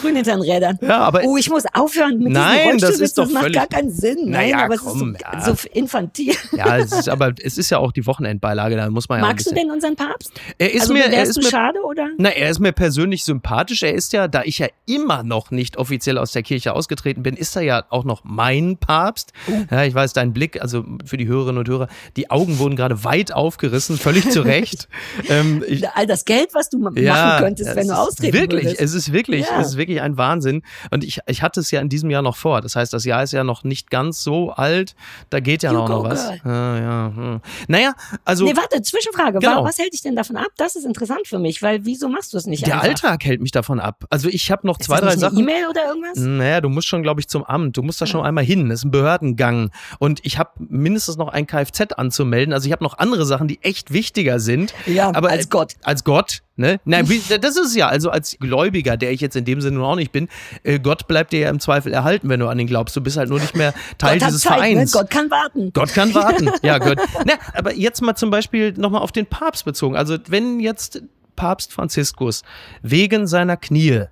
Grün 0.00 0.16
hinter 0.16 0.36
den 0.36 0.42
Rädern. 0.42 0.78
Ja, 0.80 0.98
aber 0.98 1.22
oh, 1.24 1.36
ich 1.36 1.48
muss 1.50 1.64
aufhören 1.72 2.18
mit 2.18 2.32
Nein, 2.32 2.72
diesem 2.74 2.80
das 2.80 3.00
ist 3.00 3.18
doch 3.18 3.24
das 3.24 3.32
macht 3.32 3.52
gar 3.52 3.66
keinen 3.66 3.90
Sinn. 3.90 4.18
Nein, 4.24 4.50
naja, 4.50 4.64
aber 4.64 4.76
komm, 4.76 5.14
es 5.14 5.38
ist 5.38 5.46
so, 5.46 5.54
so 5.54 5.68
infantil. 5.72 6.34
Ja, 6.52 6.78
es 6.78 6.92
ist, 6.92 7.08
aber 7.08 7.32
es 7.42 7.58
ist 7.58 7.70
ja 7.70 7.78
auch 7.78 7.92
die 7.92 8.06
Wochenendbeilage, 8.06 8.76
da 8.76 8.90
muss 8.90 9.08
man 9.08 9.20
ja 9.20 9.26
Magst 9.26 9.50
du 9.50 9.54
denn 9.54 9.70
unseren 9.70 9.96
Papst? 9.96 10.32
Er 10.58 10.72
ist 10.72 10.82
also, 10.82 10.94
mir, 10.94 11.04
er 11.04 11.22
ist 11.22 11.36
mir, 11.36 11.48
schade 11.48 11.80
oder? 11.82 12.08
Na, 12.18 12.30
er 12.30 12.50
ist 12.50 12.58
mir 12.58 12.72
persönlich 12.72 13.24
sympathisch. 13.24 13.82
Er 13.82 13.94
ist 13.94 14.12
ja, 14.12 14.28
da 14.28 14.42
ich 14.42 14.58
ja 14.58 14.68
immer 14.86 15.22
noch 15.22 15.50
nicht 15.50 15.76
offiziell 15.76 16.18
aus 16.18 16.32
der 16.32 16.42
Kirche 16.42 16.72
ausgetreten 16.72 17.22
bin, 17.22 17.36
ist 17.36 17.56
er 17.56 17.62
ja 17.62 17.84
auch 17.90 18.04
noch 18.04 18.22
mein 18.24 18.67
Papst. 18.76 19.32
Uh. 19.48 19.64
Ja, 19.70 19.84
ich 19.84 19.94
weiß, 19.94 20.12
dein 20.12 20.32
Blick, 20.32 20.60
also 20.60 20.84
für 21.04 21.16
die 21.16 21.26
Hörerinnen 21.26 21.58
und 21.58 21.68
Hörer, 21.68 21.88
die 22.16 22.30
Augen 22.30 22.58
wurden 22.58 22.76
gerade 22.76 23.04
weit 23.04 23.32
aufgerissen, 23.32 23.98
völlig 23.98 24.30
zu 24.30 24.42
Recht. 24.42 24.88
ähm, 25.28 25.64
ich, 25.66 25.88
All 25.88 26.06
das 26.06 26.24
Geld, 26.24 26.50
was 26.54 26.68
du 26.68 26.78
machen 26.78 27.02
ja, 27.02 27.38
könntest, 27.40 27.74
wenn 27.74 27.88
du 27.88 27.94
austreten 27.94 28.34
wirklich, 28.34 28.64
würdest. 28.64 28.80
Es 28.80 28.94
ist 28.94 29.12
wirklich, 29.12 29.46
ja. 29.46 29.60
es 29.60 29.68
ist 29.68 29.76
wirklich 29.76 30.00
ein 30.00 30.16
Wahnsinn. 30.16 30.62
Und 30.90 31.04
ich, 31.04 31.20
ich 31.26 31.42
hatte 31.42 31.60
es 31.60 31.70
ja 31.70 31.80
in 31.80 31.88
diesem 31.88 32.10
Jahr 32.10 32.22
noch 32.22 32.36
vor. 32.36 32.60
Das 32.60 32.76
heißt, 32.76 32.92
das 32.92 33.04
Jahr 33.04 33.22
ist 33.22 33.32
ja 33.32 33.44
noch 33.44 33.64
nicht 33.64 33.90
ganz 33.90 34.22
so 34.22 34.50
alt. 34.50 34.94
Da 35.30 35.40
geht 35.40 35.62
ja 35.62 35.72
you 35.72 35.78
noch, 35.78 35.88
noch 35.88 36.04
was. 36.04 36.28
Ah, 36.44 36.78
ja, 36.78 37.12
hm. 37.14 37.40
Naja, 37.68 37.94
also. 38.24 38.44
Nee, 38.44 38.56
warte, 38.56 38.82
Zwischenfrage. 38.82 39.38
Genau. 39.38 39.64
Was 39.64 39.78
hält 39.78 39.92
dich 39.92 40.02
denn 40.02 40.16
davon 40.16 40.36
ab? 40.36 40.48
Das 40.56 40.76
ist 40.76 40.84
interessant 40.84 41.26
für 41.26 41.38
mich, 41.38 41.62
weil 41.62 41.84
wieso 41.84 42.08
machst 42.08 42.32
du 42.32 42.38
es 42.38 42.46
nicht 42.46 42.66
Der 42.66 42.74
einfach? 42.74 42.88
Alltag 42.88 43.24
hält 43.24 43.40
mich 43.40 43.52
davon 43.52 43.80
ab. 43.80 44.04
Also 44.10 44.28
ich 44.28 44.50
habe 44.50 44.66
noch 44.66 44.78
ist 44.78 44.86
zwei, 44.86 45.00
drei 45.00 45.16
Sachen. 45.16 45.38
E-Mail 45.38 45.66
oder 45.68 45.86
irgendwas? 45.86 46.18
Naja, 46.18 46.60
du 46.60 46.68
musst 46.68 46.88
schon, 46.88 47.02
glaube 47.02 47.20
ich, 47.20 47.28
zum 47.28 47.44
Amt. 47.44 47.76
Du 47.76 47.82
musst 47.82 48.00
da 48.00 48.06
schon 48.06 48.24
einmal 48.24 48.44
hin. 48.44 48.57
Das 48.66 48.80
ist 48.80 48.84
ein 48.84 48.90
Behördengang. 48.90 49.70
Und 49.98 50.20
ich 50.24 50.38
habe 50.38 50.50
mindestens 50.58 51.16
noch 51.16 51.28
ein 51.28 51.46
Kfz 51.46 51.92
anzumelden. 51.96 52.52
Also 52.52 52.66
ich 52.66 52.72
habe 52.72 52.84
noch 52.84 52.98
andere 52.98 53.24
Sachen, 53.26 53.48
die 53.48 53.58
echt 53.62 53.92
wichtiger 53.92 54.40
sind. 54.40 54.74
Ja, 54.86 55.12
aber 55.14 55.30
als 55.30 55.50
Gott. 55.50 55.74
Als 55.82 56.04
Gott. 56.04 56.42
Ne? 56.56 56.80
Nein, 56.84 57.08
das 57.40 57.56
ist 57.56 57.76
ja. 57.76 57.86
Also 57.86 58.10
als 58.10 58.36
Gläubiger, 58.40 58.96
der 58.96 59.12
ich 59.12 59.20
jetzt 59.20 59.36
in 59.36 59.44
dem 59.44 59.60
Sinne 59.60 59.80
auch 59.80 59.94
nicht 59.94 60.10
bin, 60.10 60.28
äh, 60.64 60.80
Gott 60.80 61.06
bleibt 61.06 61.32
dir 61.32 61.40
ja 61.40 61.50
im 61.50 61.60
Zweifel 61.60 61.92
erhalten, 61.92 62.28
wenn 62.28 62.40
du 62.40 62.48
an 62.48 62.58
ihn 62.58 62.66
glaubst. 62.66 62.96
Du 62.96 63.00
bist 63.00 63.16
halt 63.16 63.28
nur 63.28 63.38
nicht 63.38 63.54
mehr 63.54 63.74
Teil 63.96 64.18
dieses 64.18 64.42
Zeit, 64.42 64.52
ne? 64.52 64.58
Vereins. 64.58 64.94
Ne? 64.94 65.00
Gott 65.00 65.10
kann 65.10 65.30
warten. 65.30 65.72
Gott 65.72 65.94
kann 65.94 66.14
warten. 66.14 66.50
Ja, 66.62 66.78
Gott. 66.78 66.98
Na, 67.24 67.34
aber 67.54 67.74
jetzt 67.74 68.02
mal 68.02 68.16
zum 68.16 68.30
Beispiel 68.30 68.72
nochmal 68.72 69.02
auf 69.02 69.12
den 69.12 69.26
Papst 69.26 69.64
bezogen. 69.64 69.94
Also 69.96 70.18
wenn 70.28 70.58
jetzt 70.58 71.02
Papst 71.36 71.72
Franziskus 71.72 72.42
wegen 72.82 73.28
seiner 73.28 73.56
Knie 73.56 74.06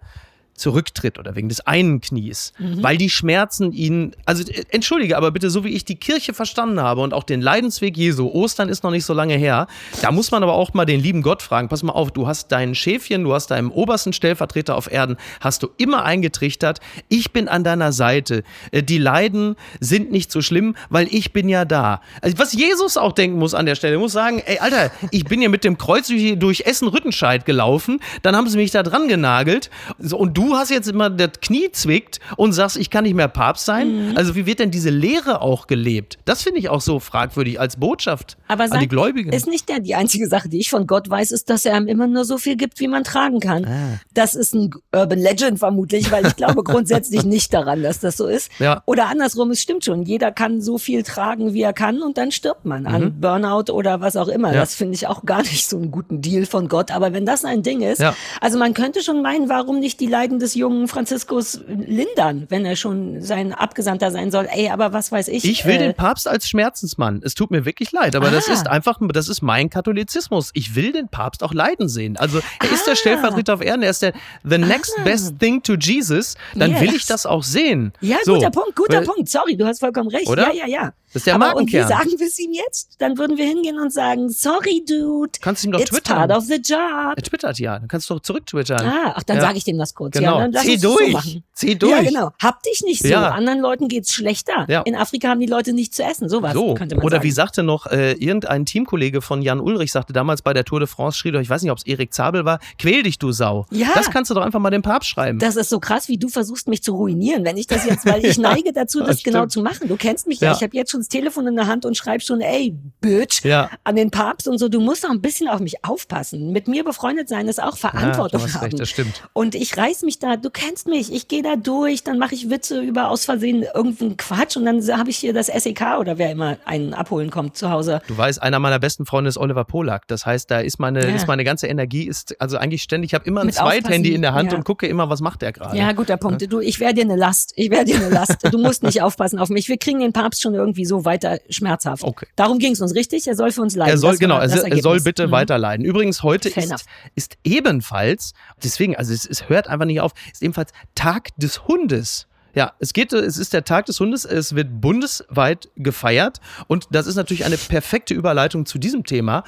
zurücktritt 0.57 1.19
oder 1.19 1.37
wegen 1.37 1.49
des 1.49 1.61
einen 1.61 2.01
Knies, 2.01 2.53
mhm. 2.59 2.83
weil 2.83 2.97
die 2.97 3.11
Schmerzen 3.11 3.73
ihn, 3.73 4.13
also 4.25 4.43
äh, 4.51 4.65
entschuldige, 4.71 5.17
aber 5.17 5.31
bitte, 5.31 5.51
so 5.51 5.65
wie 5.65 5.71
ich 5.71 5.85
die 5.85 5.97
Kirche 5.97 6.35
verstanden 6.35 6.81
habe 6.81 7.01
und 7.03 7.15
auch 7.15 7.25
den 7.25 7.41
Leidensweg 7.41 7.97
Jesu, 7.97 8.29
Ostern 8.29 8.69
ist 8.69 8.83
noch 8.83 8.91
nicht 8.91 9.05
so 9.05 9.15
lange 9.15 9.35
her, 9.35 9.67
da 10.03 10.11
muss 10.11 10.31
man 10.31 10.43
aber 10.43 10.55
auch 10.55 10.75
mal 10.75 10.85
den 10.85 11.01
lieben 11.01 11.23
Gott 11.23 11.43
fragen, 11.43 11.69
pass 11.69 11.83
mal 11.83 11.93
auf, 11.93 12.11
du 12.11 12.27
hast 12.27 12.53
deinen 12.53 12.75
Schäfchen, 12.75 13.25
du 13.25 13.35
hast 13.35 13.49
deinen 13.49 13.71
obersten 13.71 14.13
Stellvertreter 14.13 14.77
auf 14.77 14.91
Erden, 14.91 15.17
hast 15.41 15.63
du 15.63 15.69
immer 15.77 16.05
eingetrichtert, 16.05 16.81
ich 17.09 17.33
bin 17.33 17.49
an 17.49 17.65
deiner 17.65 17.93
Seite, 17.93 18.43
äh, 18.73 18.83
die 18.83 18.99
Leiden 18.99 19.57
sind 19.81 20.11
nicht 20.11 20.33
so 20.33 20.43
schlimm, 20.43 20.77
weil 20.91 21.09
ich 21.11 21.33
bin 21.33 21.49
ja 21.49 21.65
da. 21.65 22.01
Also 22.23 22.39
was 22.39 22.53
Jesus 22.53 22.97
auch 22.97 23.13
denken 23.13 23.39
muss 23.39 23.55
an 23.55 23.67
der 23.67 23.75
Stelle, 23.75 23.99
muss 23.99 24.13
sagen, 24.13 24.43
ey 24.45 24.59
Alter, 24.59 24.91
ich 25.11 25.25
bin 25.25 25.43
ja 25.43 25.49
mit 25.49 25.65
dem 25.65 25.79
Kreuz 25.79 26.09
durch 26.09 26.61
Essen-Rüttenscheid 26.61 27.45
gelaufen, 27.45 28.01
dann 28.23 28.37
haben 28.37 28.49
sie 28.49 28.57
mich 28.57 28.71
da 28.71 28.83
dran 28.83 29.09
genagelt 29.09 29.71
und 29.99 30.37
du 30.37 30.46
du 30.47 30.57
hast 30.57 30.71
jetzt 30.71 30.89
immer 30.89 31.11
das 31.11 31.41
Knie 31.41 31.71
zwickt 31.73 32.21
und 32.37 32.53
sagst, 32.53 32.77
ich 32.77 32.91
kann 32.91 33.05
nicht 33.05 33.15
mehr 33.15 33.29
Papst 33.29 33.65
sein. 33.67 34.11
Mhm. 34.11 34.17
Also 34.17 34.35
wie 34.35 34.47
wird 34.47 34.59
denn 34.61 34.71
diese 34.71 34.91
Lehre 34.91 35.41
auch 35.41 35.67
gelebt? 35.67 36.19
Das 36.25 36.43
finde 36.43 36.61
ich 36.61 36.69
auch 36.69 36.81
so 36.81 37.01
fragwürdig 37.01 37.59
als 37.61 37.77
Botschaft 37.77 38.37
Aber 38.49 38.65
an 38.65 38.81
die 38.81 38.89
Gläubigen. 38.89 39.33
ist 39.33 39.47
nicht 39.47 39.69
der, 39.69 39.81
die 39.81 39.95
einzige 39.95 40.29
Sache, 40.29 40.49
die 40.49 40.59
ich 40.59 40.71
von 40.71 40.87
Gott 40.87 41.09
weiß, 41.11 41.31
ist, 41.33 41.51
dass 41.51 41.65
er 41.65 41.75
einem 41.75 41.89
immer 41.89 42.07
nur 42.07 42.25
so 42.25 42.39
viel 42.39 42.57
gibt, 42.57 42.81
wie 42.81 42.89
man 42.89 43.05
tragen 43.05 43.41
kann. 43.41 43.65
Ah. 43.65 43.99
Das 44.15 44.35
ist 44.35 44.55
ein 44.55 44.71
Urban 44.95 45.19
Legend 45.19 45.59
vermutlich, 45.59 46.11
weil 46.11 46.27
ich 46.27 46.37
glaube 46.37 46.63
grundsätzlich 46.65 47.25
nicht 47.25 47.53
daran, 47.53 47.83
dass 47.83 48.01
das 48.01 48.17
so 48.17 48.27
ist. 48.27 48.51
Ja. 48.59 48.83
Oder 48.87 49.07
andersrum, 49.09 49.51
es 49.51 49.61
stimmt 49.63 49.85
schon. 49.85 50.03
Jeder 50.03 50.33
kann 50.33 50.61
so 50.61 50.79
viel 50.79 51.03
tragen, 51.03 51.53
wie 51.55 51.63
er 51.63 51.73
kann 51.73 52.03
und 52.03 52.19
dann 52.19 52.31
stirbt 52.33 52.65
man 52.65 52.87
an 52.87 53.21
Burnout 53.21 53.73
oder 53.73 54.01
was 54.01 54.17
auch 54.17 54.29
immer. 54.29 54.49
Mhm. 54.49 54.55
Ja. 54.55 54.61
Das 54.61 54.75
finde 54.75 54.95
ich 54.95 55.07
auch 55.07 55.25
gar 55.25 55.43
nicht 55.43 55.69
so 55.69 55.77
einen 55.77 55.91
guten 55.91 56.21
Deal 56.23 56.47
von 56.47 56.69
Gott. 56.69 56.91
Aber 56.91 57.13
wenn 57.13 57.27
das 57.27 57.45
ein 57.45 57.63
Ding 57.63 57.81
ist, 57.83 58.01
Ja. 58.01 58.15
also 58.41 58.59
man 58.59 58.75
könnte 58.75 59.03
schon 59.03 59.23
meinen, 59.23 59.49
warum 59.49 59.79
nicht 59.81 60.01
die 60.01 60.07
Leiden 60.07 60.36
des 60.39 60.55
jungen 60.55 60.89
Franziskus 60.89 61.61
lindern, 61.69 62.47
wenn 62.49 62.65
er 62.65 62.77
schon 62.77 63.21
sein 63.23 63.53
Abgesandter 63.53 64.11
sein 64.11 64.31
soll. 64.31 64.47
Ey, 64.51 64.69
aber 64.71 64.93
was 64.93 65.13
weiß 65.13 65.29
ich. 65.29 65.45
Ich 65.45 65.65
will 65.65 65.77
äh, 65.77 65.79
den 65.79 65.95
Papst 65.95 66.29
als 66.29 66.49
Schmerzensmann. 66.49 67.21
Es 67.25 67.35
tut 67.35 67.51
mir 67.51 67.65
wirklich 67.65 67.93
leid, 67.93 68.15
aber 68.17 68.31
das 68.31 68.49
Ah. 68.49 68.53
ist 68.53 68.67
einfach, 68.67 68.99
das 69.13 69.29
ist 69.29 69.43
mein 69.43 69.71
Katholizismus. 69.71 70.51
Ich 70.55 70.75
will 70.75 70.93
den 70.93 71.09
Papst 71.09 71.43
auch 71.43 71.53
leiden 71.55 71.89
sehen. 71.89 72.17
Also 72.17 72.41
er 72.61 72.71
ist 72.73 72.87
der 72.87 72.93
Ah. 72.93 72.97
Stellvertreter 72.97 73.55
auf 73.55 73.63
Erden, 73.63 73.83
er 73.83 73.91
ist 73.91 74.03
der 74.03 74.13
the 74.45 74.59
next 74.59 74.95
best 75.05 75.39
thing 75.39 75.63
to 75.63 75.75
Jesus. 75.75 76.35
Dann 76.55 76.75
will 76.81 76.87
Yes. 76.89 76.95
ich 76.97 77.07
das 77.07 77.27
auch 77.27 77.43
sehen. 77.43 77.93
Ja, 78.01 78.17
So, 78.25 78.35
guter 78.35 78.51
Punkt, 78.51 78.77
guter 78.77 78.99
weil- 78.99 79.05
Punkt. 79.07 79.29
Sorry, 79.29 79.57
du 79.57 79.67
hast 79.67 79.81
vollkommen 79.81 80.09
recht. 80.09 80.29
Oder? 80.29 80.53
Ja, 80.55 80.65
ja, 80.65 80.67
ja. 80.67 80.93
Das 81.13 81.21
ist 81.23 81.27
der 81.29 81.37
Aber 81.37 81.57
und 81.57 81.73
wie 81.73 81.77
Markenkern. 81.77 81.89
sagen 82.07 82.19
wir 82.19 82.27
es 82.27 82.39
ihm 82.39 82.53
jetzt? 82.53 82.97
Dann 83.01 83.17
würden 83.17 83.39
wir 83.39 83.47
hingehen 83.47 83.79
und 83.81 83.91
sagen, 83.93 84.29
sorry, 84.29 84.85
dude. 84.87 85.31
Kannst 85.41 85.63
du 85.63 85.69
ihm 85.69 85.73
doch 85.73 85.81
It's 85.81 85.91
twittern. 85.91 86.17
part 86.29 86.31
of 86.33 86.45
the 86.45 86.57
job. 86.57 87.15
Er 87.17 87.23
twittert 87.23 87.59
ja, 87.59 87.79
dann 87.79 87.89
kannst 87.89 88.11
du 88.11 88.15
doch 88.15 88.21
zurücktwittern. 88.21 88.85
Ah, 88.87 89.13
ach, 89.17 89.23
dann 89.23 89.37
Ja. 89.37 89.43
sage 89.43 89.57
ich 89.57 89.65
dem 89.65 89.79
das 89.79 89.95
kurz. 89.95 90.13
Genau. 90.15 90.26
Ja, 90.35 90.39
dann 90.41 90.53
lass 90.53 90.63
Zieh 90.65 90.77
durch. 90.79 91.13
So. 91.13 91.41
Zieh 91.53 91.77
durch. 91.79 91.93
Ja, 91.93 92.03
genau. 92.03 92.31
Hab 92.43 92.63
dich 92.63 92.83
nicht 92.85 93.03
so. 93.03 93.09
Ja. 93.09 93.31
Anderen 93.31 93.61
Leuten 93.61 93.89
geht's 93.89 94.13
schlechter. 94.13 94.67
Ja. 94.69 94.83
In 94.83 94.95
Afrika 94.95 95.29
haben 95.29 95.41
die 95.41 95.47
Leute 95.47 95.73
nichts 95.73 95.97
zu 95.97 96.03
essen. 96.03 96.29
Sowas 96.29 96.53
So, 96.53 96.75
könnte 96.75 96.97
man 96.97 97.05
oder 97.05 97.17
sagen. 97.17 97.25
wie 97.25 97.31
sagte 97.31 97.63
noch 97.63 97.87
äh, 97.87 98.13
irgendein 98.13 98.67
Teamkollege 98.67 99.23
von 99.23 99.41
Jan 99.43 99.61
Ulrich, 99.61 99.93
sagte 99.93 100.13
damals 100.13 100.43
bei 100.43 100.53
der 100.53 100.65
Tour 100.65 100.81
de 100.81 100.87
France, 100.89 101.17
schrieb 101.19 101.33
doch, 101.35 101.41
ich 101.41 101.49
weiß 101.51 101.63
nicht, 101.63 101.71
ob 101.73 101.79
es 101.79 101.87
Erik 101.87 102.13
Zabel 102.13 102.45
war, 102.45 102.59
quäl 102.79 103.03
dich, 103.03 103.19
du 103.19 103.33
Sau. 103.33 103.67
Ja. 103.71 103.89
Das 103.95 104.11
kannst 104.11 104.31
du 104.31 104.35
doch 104.35 104.43
einfach 104.43 104.61
mal 104.61 104.71
dem 104.71 104.83
Papst 104.83 105.09
schreiben. 105.09 105.39
Das 105.39 105.57
ist 105.57 105.71
so 105.71 105.81
krass, 105.81 106.09
wie 106.09 106.19
du 106.19 106.29
versuchst, 106.29 106.69
mich 106.69 106.83
zu 106.83 106.95
ruinieren. 106.95 107.45
Wenn 107.45 107.57
ich 107.57 107.67
das 107.67 107.85
jetzt, 107.87 108.05
weil 108.07 108.25
ich 108.25 108.37
neige 108.39 108.73
dazu, 108.73 109.01
das 109.01 109.09
Das 109.17 109.23
genau 109.23 109.47
zu 109.47 109.63
machen. 109.63 109.89
Du 109.89 109.97
kennst 109.97 110.27
mich 110.27 110.41
ja. 110.41 110.53
Ich 110.53 110.63
habe 110.63 110.77
jetzt 110.77 110.91
schon 110.91 111.01
das 111.01 111.09
Telefon 111.09 111.47
in 111.47 111.57
der 111.57 111.67
Hand 111.67 111.87
und 111.87 111.97
schreib 111.97 112.23
schon, 112.23 112.41
ey, 112.41 112.75
Bitch, 113.01 113.45
Ja. 113.45 113.71
an 113.85 113.97
den 113.97 114.11
Papst 114.11 114.47
und 114.49 114.59
so. 114.59 114.69
Du 114.69 114.81
musst 114.81 115.07
auch 115.07 115.11
ein 115.11 115.21
bisschen 115.23 115.49
auf 115.49 115.61
mich 115.61 115.85
aufpassen. 115.85 116.53
Mit 116.53 116.69
mir 116.69 116.85
befreundet 116.85 117.29
sein 117.29 117.49
ist 117.49 117.63
auch 117.63 117.77
Verantwortung 117.77 118.43
haben. 118.53 118.65
recht, 118.65 118.79
das 118.81 118.89
stimmt. 118.91 119.23
Und 119.33 119.55
ich 119.55 119.77
reiß 119.77 120.03
mich 120.03 120.16
da, 120.19 120.37
du 120.37 120.51
kennst 120.51 120.89
mich, 120.89 121.13
ich 121.13 121.29
gehe 121.29 121.43
da 121.43 121.57
durch, 121.57 122.03
dann 122.05 122.19
mache 122.19 122.35
ich 122.35 122.51
Witze 122.51 122.81
über 122.81 123.09
aus 123.11 123.25
Versehen 123.25 123.65
irgendeinen 123.75 124.17
Quatsch 124.17 124.57
und 124.57 124.65
dann 124.65 124.81
habe 124.99 125.11
ich 125.11 125.17
hier 125.17 125.33
das 125.33 125.47
SEK 125.47 125.99
oder 126.01 126.19
wer 126.19 126.31
immer 126.31 126.57
einen 126.65 126.95
abholen 126.95 127.31
kommt 127.31 127.57
zu 127.57 127.71
Hause. 127.71 128.01
Du 128.09 128.17
weißt, 128.17 128.43
einer 128.43 128.59
meiner 128.59 128.79
besten 128.79 129.07
Freunde 129.07 129.29
ist 129.29 129.37
Oliver 129.39 129.65
Polak. 129.65 130.07
Das 130.09 130.27
heißt, 130.27 130.51
da 130.51 130.61
ist 130.61 130.79
meine, 130.79 131.09
Ja. 131.09 131.15
ist 131.15 131.27
meine 131.27 131.45
ganze 131.45 131.67
Energie, 131.67 132.05
ist 132.07 132.41
also 132.41 132.57
eigentlich 132.59 132.83
ständig, 132.83 133.11
ich 133.11 133.15
habe 133.15 133.25
immer 133.27 133.43
ein 133.43 133.53
Zweithandy 133.53 134.15
in 134.15 134.23
der 134.23 134.35
Hand 134.35 134.53
ja. 134.53 134.59
und 134.59 134.65
gucke 134.65 134.87
immer, 134.87 135.09
was 135.11 135.21
macht 135.21 135.43
der 135.43 135.53
gerade. 135.53 135.77
Ja, 135.77 135.93
guter 135.93 136.17
Punkt. 136.17 136.51
Du, 136.53 136.61
ich 136.61 136.81
wäre 136.81 136.95
dir 136.95 137.03
eine 137.05 137.17
Last. 137.17 137.53
Ich 137.57 137.71
wäre 137.71 137.85
dir 137.85 137.97
eine 137.97 138.09
Last. 138.11 138.37
Du 138.53 138.59
musst 138.59 138.83
nicht 138.83 139.03
aufpassen 139.03 139.39
auf 139.39 139.49
mich. 139.49 139.69
Wir 139.69 139.79
kriegen 139.79 140.01
den 140.01 140.13
Papst 140.13 140.43
schon 140.43 140.55
irgendwie 140.55 140.85
so 140.85 141.05
weiter 141.05 141.39
schmerzhaft. 141.51 142.03
Okay. 142.05 142.27
Darum 142.37 142.59
ging 142.59 142.73
es 142.73 142.81
uns 142.81 142.95
richtig. 142.95 143.27
Er 143.27 143.35
soll 143.37 143.51
für 143.53 143.63
uns 143.63 143.77
leiden. 143.77 143.93
Er 143.93 143.99
soll, 143.99 144.13
Das 144.13 144.21
genau, 144.21 144.39
er, 144.39 144.49
soll- 144.49 145.01
bitte 145.01 145.27
Mhm. 145.27 145.31
weiterleiden. 145.33 145.85
Übrigens, 145.85 146.23
heute 146.23 146.51
Fair 146.51 146.63
ist, 146.65 146.71
enough. 146.71 146.83
ist 147.15 147.37
ebenfalls, 147.45 148.33
deswegen, 148.63 148.97
also 148.97 149.13
es, 149.13 149.27
es 149.27 149.49
hört 149.49 149.69
einfach 149.69 149.85
nicht 149.87 150.01
auf, 150.01 150.06
ist 150.33 150.43
ebenfalls 150.43 150.73
Tag 150.95 151.29
des 151.37 151.67
Hundes. 151.67 152.27
Ja, 152.55 152.73
es 152.79 152.95
geht, 152.95 153.13
es 153.13 153.37
ist 153.37 153.53
der 153.53 153.65
Tag 153.65 153.85
des 153.85 154.01
Hundes, 154.01 154.25
es 154.25 154.55
wird 154.55 154.81
bundesweit 154.81 155.69
gefeiert 155.77 156.41
und 156.69 156.87
das 156.91 157.07
ist 157.07 157.17
natürlich 157.17 157.45
eine 157.45 157.59
perfekte 157.59 158.15
Überleitung 158.15 158.65
zu 158.65 158.79
diesem 158.79 159.05
Thema. 159.05 159.45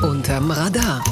Unterm 0.00 0.50
Radar. 0.50 1.04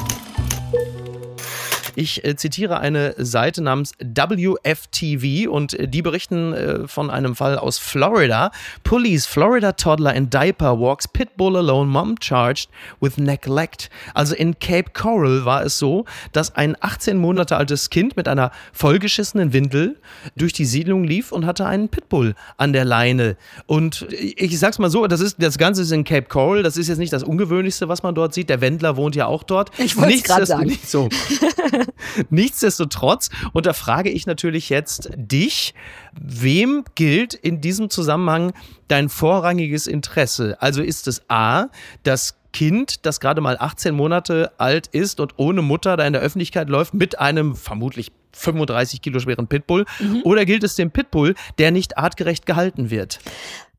Ich 2.01 2.25
äh, 2.25 2.35
zitiere 2.35 2.79
eine 2.79 3.13
Seite 3.19 3.61
namens 3.61 3.91
WFTV 4.01 5.47
und 5.51 5.75
äh, 5.75 5.87
die 5.87 6.01
berichten 6.01 6.51
äh, 6.51 6.87
von 6.87 7.11
einem 7.11 7.35
Fall 7.35 7.59
aus 7.59 7.77
Florida. 7.77 8.49
Police, 8.83 9.27
Florida 9.27 9.73
toddler 9.73 10.15
in 10.15 10.31
diaper 10.31 10.79
walks 10.79 11.07
Pitbull 11.07 11.55
alone, 11.57 11.85
mom 11.91 12.15
charged 12.19 12.69
with 13.01 13.17
neglect. 13.17 13.91
Also 14.15 14.33
in 14.33 14.57
Cape 14.57 14.93
Coral 14.93 15.45
war 15.45 15.63
es 15.63 15.77
so, 15.77 16.05
dass 16.31 16.55
ein 16.55 16.75
18 16.81 17.17
Monate 17.19 17.55
altes 17.55 17.91
Kind 17.91 18.17
mit 18.17 18.27
einer 18.27 18.49
vollgeschissenen 18.73 19.53
Windel 19.53 19.99
durch 20.35 20.53
die 20.53 20.65
Siedlung 20.65 21.03
lief 21.03 21.31
und 21.31 21.45
hatte 21.45 21.67
einen 21.67 21.87
Pitbull 21.89 22.33
an 22.57 22.73
der 22.73 22.83
Leine. 22.83 23.37
Und 23.67 24.07
ich 24.09 24.57
sag's 24.57 24.79
mal 24.79 24.89
so, 24.89 25.05
das 25.05 25.21
ist 25.21 25.35
das 25.37 25.59
Ganze 25.59 25.83
ist 25.83 25.91
in 25.91 26.03
Cape 26.03 26.27
Coral, 26.27 26.63
das 26.63 26.77
ist 26.77 26.87
jetzt 26.87 26.97
nicht 26.97 27.13
das 27.13 27.21
ungewöhnlichste, 27.21 27.89
was 27.89 28.01
man 28.01 28.15
dort 28.15 28.33
sieht. 28.33 28.49
Der 28.49 28.59
Wendler 28.59 28.97
wohnt 28.97 29.15
ja 29.15 29.27
auch 29.27 29.43
dort. 29.43 29.69
Ich 29.77 29.95
grad 29.95 30.07
Nichtsdestotrotz- 30.09 30.45
sagen. 30.47 30.65
nicht 30.65 30.89
so. 30.89 31.07
Nichtsdestotrotz, 32.29 33.29
und 33.53 33.65
da 33.65 33.73
frage 33.73 34.09
ich 34.09 34.25
natürlich 34.25 34.69
jetzt 34.69 35.09
dich, 35.15 35.73
wem 36.19 36.83
gilt 36.95 37.33
in 37.33 37.61
diesem 37.61 37.89
Zusammenhang 37.89 38.53
dein 38.87 39.09
vorrangiges 39.09 39.87
Interesse? 39.87 40.61
Also 40.61 40.81
ist 40.81 41.07
es 41.07 41.23
A, 41.29 41.67
das 42.03 42.37
Kind, 42.53 43.05
das 43.05 43.19
gerade 43.19 43.39
mal 43.41 43.57
18 43.57 43.95
Monate 43.95 44.51
alt 44.57 44.87
ist 44.87 45.19
und 45.19 45.33
ohne 45.37 45.61
Mutter 45.61 45.95
da 45.95 46.05
in 46.05 46.13
der 46.13 46.21
Öffentlichkeit 46.21 46.69
läuft 46.69 46.93
mit 46.93 47.19
einem 47.19 47.55
vermutlich 47.55 48.11
35 48.33 49.01
Kilo 49.01 49.19
schweren 49.19 49.47
Pitbull? 49.47 49.85
Oder 50.23 50.45
gilt 50.45 50.63
es 50.63 50.75
dem 50.75 50.91
Pitbull, 50.91 51.35
der 51.57 51.71
nicht 51.71 51.97
artgerecht 51.97 52.45
gehalten 52.45 52.89
wird? 52.89 53.19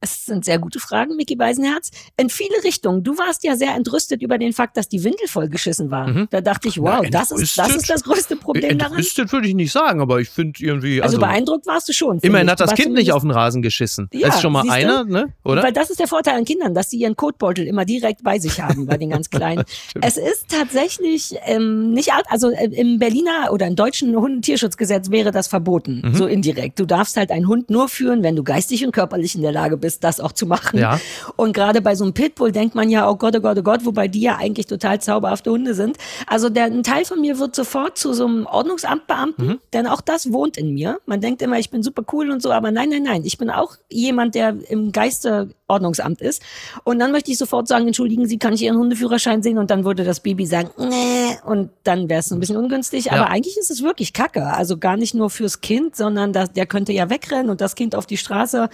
Es 0.04 0.26
sind 0.26 0.44
sehr 0.44 0.58
gute 0.58 0.80
Fragen, 0.80 1.14
Micky 1.14 1.36
Beisenherz. 1.36 1.90
In 2.16 2.28
viele 2.28 2.56
Richtungen. 2.64 3.04
Du 3.04 3.16
warst 3.16 3.44
ja 3.44 3.56
sehr 3.56 3.74
entrüstet 3.76 4.20
über 4.20 4.36
den 4.36 4.52
Fakt, 4.52 4.76
dass 4.76 4.88
die 4.88 5.04
Windel 5.04 5.28
vollgeschissen 5.28 5.92
war. 5.92 6.26
Da 6.30 6.40
dachte 6.40 6.66
ich, 6.66 6.78
wow, 6.82 7.00
Na, 7.04 7.08
das 7.08 7.30
ist, 7.30 7.56
das 7.56 7.76
ist 7.76 7.88
das 7.88 8.02
größte 8.02 8.34
Problem 8.34 8.78
daran. 8.78 8.94
Entrüstet 8.94 9.32
würde 9.32 9.46
ich 9.46 9.54
nicht 9.54 9.70
sagen, 9.70 10.00
aber 10.00 10.20
ich 10.20 10.28
finde 10.28 10.54
irgendwie. 10.58 11.00
Also, 11.00 11.18
Also, 11.18 11.26
beändruckt 11.26 11.66
warst 11.66 11.88
du 11.88 11.92
schon. 11.92 12.18
immerhin 12.18 12.48
ich. 12.48 12.50
hat 12.52 12.60
das 12.60 12.74
Kind 12.74 12.94
nicht 12.94 13.12
auf 13.12 13.22
den 13.22 13.30
Rasen 13.30 13.62
geschissen. 13.62 14.08
Ja, 14.12 14.26
das 14.26 14.36
ist 14.36 14.42
schon 14.42 14.52
mal 14.52 14.68
einer, 14.68 15.04
ne? 15.04 15.32
Oder? 15.44 15.62
Weil 15.62 15.72
das 15.72 15.88
ist 15.88 16.00
der 16.00 16.08
Vorteil 16.08 16.34
an 16.36 16.44
Kindern, 16.44 16.74
dass 16.74 16.90
sie 16.90 16.98
ihren 16.98 17.14
Kotbeutel 17.14 17.64
immer 17.68 17.84
direkt 17.84 18.24
bei 18.24 18.40
sich 18.40 18.60
haben, 18.60 18.86
bei 18.86 18.96
den 18.98 19.10
ganz 19.10 19.30
Kleinen. 19.30 19.62
es 20.00 20.16
ist 20.16 20.46
tatsächlich 20.48 21.36
ähm, 21.46 21.92
nicht, 21.92 22.10
also 22.28 22.50
äh, 22.50 22.64
im 22.72 22.98
Berliner 22.98 23.52
oder 23.52 23.68
im 23.68 23.76
deutschen 23.76 24.16
Hundentierschutzgesetz 24.16 25.10
wäre 25.10 25.30
das 25.30 25.46
verboten, 25.46 26.02
Mhm. 26.04 26.14
so 26.16 26.26
indirekt. 26.26 26.80
Du 26.80 26.86
darfst 26.86 27.16
halt 27.16 27.30
einen 27.30 27.46
Hund 27.46 27.70
nur 27.70 27.88
führen, 27.88 28.22
wenn 28.24 28.34
du 28.34 28.42
geistig 28.42 28.84
und 28.84 28.90
körperlich 28.92 29.34
in 29.36 29.42
der 29.42 29.52
Lage 29.52 29.76
bist, 29.76 29.91
das 30.00 30.20
auch 30.20 30.32
zu 30.32 30.46
machen. 30.46 30.78
Ja. 30.78 31.00
Und 31.36 31.52
gerade 31.52 31.80
bei 31.80 31.94
so 31.94 32.04
einem 32.04 32.12
Pitbull 32.12 32.52
denkt 32.52 32.74
man 32.74 32.88
ja, 32.88 33.08
oh 33.08 33.16
Gott, 33.16 33.34
oh 33.36 33.40
Gott, 33.40 33.58
oh 33.58 33.62
Gott, 33.62 33.84
wobei 33.84 34.08
die 34.08 34.20
ja 34.20 34.36
eigentlich 34.36 34.66
total 34.66 35.00
zauberhafte 35.00 35.50
Hunde 35.50 35.74
sind. 35.74 35.96
Also 36.26 36.48
der, 36.48 36.64
ein 36.64 36.82
Teil 36.82 37.04
von 37.04 37.20
mir 37.20 37.38
wird 37.38 37.54
sofort 37.54 37.98
zu 37.98 38.12
so 38.12 38.26
einem 38.26 38.46
Ordnungsamtbeamten, 38.46 39.46
Mhm. 39.46 39.58
denn 39.72 39.86
auch 39.86 40.00
das 40.00 40.32
wohnt 40.32 40.56
in 40.56 40.74
mir. 40.74 40.98
Man 41.06 41.20
denkt 41.20 41.42
immer, 41.42 41.58
ich 41.58 41.70
bin 41.70 41.82
super 41.82 42.02
cool 42.12 42.30
und 42.30 42.42
so, 42.42 42.52
aber 42.52 42.70
nein, 42.70 42.90
nein, 42.90 43.02
nein. 43.02 43.22
Ich 43.24 43.38
bin 43.38 43.50
auch 43.50 43.76
jemand, 43.90 44.34
der 44.34 44.54
im 44.68 44.92
Geiste 44.92 45.50
Ordnungsamt 45.68 46.20
ist. 46.20 46.42
Und 46.84 46.98
dann 46.98 47.12
möchte 47.12 47.30
ich 47.30 47.38
sofort 47.38 47.66
sagen, 47.66 47.86
entschuldigen 47.86 48.26
Sie, 48.26 48.38
kann 48.38 48.52
ich 48.52 48.62
Ihren 48.62 48.76
Hundeführerschein 48.76 49.42
sehen? 49.42 49.56
Und 49.58 49.70
dann 49.70 49.84
würde 49.84 50.04
das 50.04 50.20
Baby 50.20 50.44
sagen, 50.46 50.68
nee. 50.78 51.38
Und 51.46 51.70
dann 51.84 52.10
wäre 52.10 52.20
es 52.20 52.30
ein 52.30 52.40
bisschen 52.40 52.56
ungünstig. 52.56 53.06
Ja. 53.06 53.12
Aber 53.12 53.30
eigentlich 53.30 53.56
ist 53.56 53.70
es 53.70 53.82
wirklich 53.82 54.12
Kacke. 54.12 54.44
Also 54.46 54.76
gar 54.76 54.96
nicht 54.96 55.14
nur 55.14 55.30
fürs 55.30 55.60
Kind, 55.62 55.96
sondern 55.96 56.32
das, 56.34 56.52
der 56.52 56.66
könnte 56.66 56.92
ja 56.92 57.08
wegrennen 57.08 57.48
und 57.50 57.60
das 57.62 57.74
Kind 57.74 57.94
auf 57.94 58.06
die 58.06 58.18
Straße. 58.18 58.68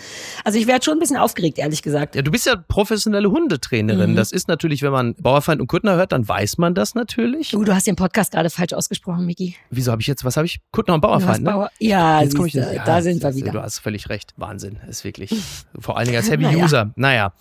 Also 0.44 0.58
ich 0.58 0.66
werde 0.66 0.84
schon 0.84 0.94
ein 0.94 1.00
bisschen 1.00 1.07
aufgeregt, 1.16 1.58
ehrlich 1.58 1.82
gesagt. 1.82 2.14
Ja, 2.14 2.22
du 2.22 2.30
bist 2.30 2.46
ja 2.46 2.56
professionelle 2.56 3.30
Hundetrainerin. 3.30 4.12
Mhm. 4.12 4.16
Das 4.16 4.32
ist 4.32 4.48
natürlich, 4.48 4.82
wenn 4.82 4.92
man 4.92 5.14
Bauerfeind 5.14 5.60
und 5.60 5.66
Kuttner 5.66 5.96
hört, 5.96 6.12
dann 6.12 6.26
weiß 6.28 6.58
man 6.58 6.74
das 6.74 6.94
natürlich. 6.94 7.50
Du, 7.50 7.64
du 7.64 7.74
hast 7.74 7.86
den 7.86 7.96
Podcast 7.96 8.32
gerade 8.32 8.50
falsch 8.50 8.72
ausgesprochen, 8.72 9.24
Miki. 9.26 9.56
Wieso 9.70 9.92
habe 9.92 10.02
ich 10.02 10.06
jetzt, 10.08 10.24
was 10.24 10.36
habe 10.36 10.46
ich? 10.46 10.60
Kuttner 10.72 10.94
und 10.94 11.00
Bauerfeind, 11.00 11.44
ne? 11.44 11.50
Bauer 11.50 11.70
ja, 11.78 12.22
Jetzt 12.22 12.34
komme 12.36 12.48
ich 12.48 12.54
siehste, 12.54 12.74
ja, 12.74 12.84
da 12.84 13.00
sind 13.02 13.22
wir 13.22 13.34
wieder. 13.34 13.52
Du 13.52 13.62
hast 13.62 13.78
völlig 13.78 14.08
recht. 14.08 14.34
Wahnsinn. 14.36 14.78
Ist 14.88 15.04
wirklich. 15.04 15.34
Vor 15.78 15.96
allen 15.96 16.06
Dingen 16.06 16.18
als 16.18 16.30
Heavy 16.30 16.42
Naja. 16.48 16.64
User. 16.64 16.92
Naja. 16.96 17.32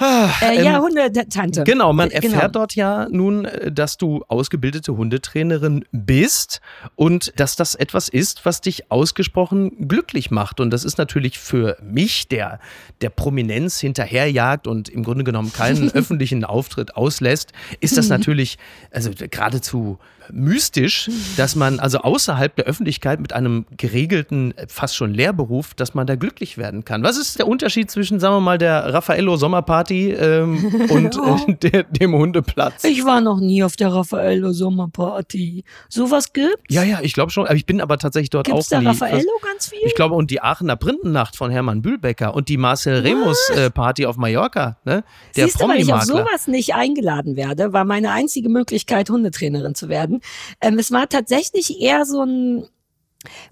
Äh, 0.00 0.64
ja, 0.64 0.80
Hundetante. 0.80 1.64
Genau, 1.64 1.92
man 1.92 2.10
Äh, 2.10 2.14
erfährt 2.14 2.54
dort 2.54 2.74
ja 2.74 3.08
nun, 3.10 3.44
äh, 3.44 3.72
dass 3.72 3.96
du 3.96 4.24
ausgebildete 4.28 4.96
Hundetrainerin 4.96 5.84
bist 5.92 6.60
und 6.94 7.32
dass 7.38 7.56
das 7.56 7.74
etwas 7.74 8.08
ist, 8.08 8.44
was 8.44 8.60
dich 8.60 8.90
ausgesprochen 8.90 9.88
glücklich 9.88 10.30
macht. 10.30 10.60
Und 10.60 10.70
das 10.70 10.84
ist 10.84 10.98
natürlich 10.98 11.38
für 11.38 11.76
mich, 11.82 12.28
der 12.28 12.60
der 13.00 13.10
Prominenz 13.10 13.80
hinterherjagt 13.80 14.66
und 14.66 14.88
im 14.88 15.02
Grunde 15.02 15.24
genommen 15.24 15.52
keinen 15.52 15.90
öffentlichen 15.94 16.44
Auftritt 16.44 16.96
auslässt, 16.96 17.52
ist 17.80 17.96
das 17.96 18.08
natürlich 18.08 18.58
also 18.90 19.10
geradezu 19.30 19.98
mystisch, 20.32 21.10
dass 21.36 21.56
man 21.56 21.80
also 21.80 21.98
außerhalb 21.98 22.54
der 22.56 22.66
Öffentlichkeit 22.66 23.20
mit 23.20 23.32
einem 23.32 23.66
geregelten, 23.76 24.54
fast 24.68 24.96
schon 24.96 25.14
Lehrberuf, 25.14 25.74
dass 25.74 25.94
man 25.94 26.06
da 26.06 26.16
glücklich 26.16 26.58
werden 26.58 26.84
kann. 26.84 27.02
Was 27.02 27.16
ist 27.16 27.38
der 27.38 27.48
Unterschied 27.48 27.90
zwischen, 27.90 28.20
sagen 28.20 28.34
wir 28.36 28.40
mal, 28.40 28.58
der 28.58 28.92
Raffaello 28.92 29.36
Sommerparty 29.36 30.12
ähm, 30.12 30.86
und 30.90 31.16
äh, 31.16 31.70
der, 31.70 31.82
dem 31.84 32.14
Hundeplatz? 32.14 32.84
Ich 32.84 33.04
war 33.04 33.20
noch 33.20 33.40
nie 33.40 33.62
auf 33.62 33.76
der 33.76 33.92
Raffaello 33.92 34.52
Sommerparty. 34.52 35.64
Sowas 35.88 36.32
gibt's? 36.32 36.62
Ja, 36.68 36.82
ja, 36.82 37.00
ich 37.02 37.12
glaube 37.12 37.30
schon. 37.30 37.46
Aber 37.46 37.56
ich 37.56 37.66
bin 37.66 37.80
aber 37.80 37.98
tatsächlich 37.98 38.30
dort 38.30 38.46
Gibt's 38.46 38.66
auch 38.66 38.70
da 38.70 38.80
nie. 38.80 38.86
Raffaello 38.86 39.30
ganz 39.42 39.68
viel? 39.68 39.80
Ich 39.84 39.94
glaube, 39.94 40.14
und 40.14 40.30
die 40.30 40.40
Aachener 40.40 40.76
Printennacht 40.76 41.36
von 41.36 41.50
Hermann 41.50 41.82
Bühlbecker 41.82 42.34
und 42.34 42.48
die 42.48 42.56
Marcel 42.56 43.00
Remus 43.00 43.50
äh, 43.50 43.70
Party 43.70 44.06
auf 44.06 44.16
Mallorca, 44.16 44.78
ne? 44.84 45.04
Der 45.36 45.46
Siehst 45.46 45.60
du, 45.60 45.68
weil 45.68 45.80
ich 45.80 45.92
auf 45.92 46.02
sowas 46.02 46.46
nicht 46.46 46.74
eingeladen 46.74 47.36
werde, 47.36 47.72
war 47.72 47.84
meine 47.84 48.10
einzige 48.10 48.48
Möglichkeit, 48.48 49.10
Hundetrainerin 49.10 49.74
zu 49.74 49.88
werden. 49.88 50.17
Ähm, 50.60 50.78
es 50.78 50.90
war 50.90 51.08
tatsächlich 51.08 51.80
eher 51.80 52.04
so 52.04 52.22
ein 52.22 52.68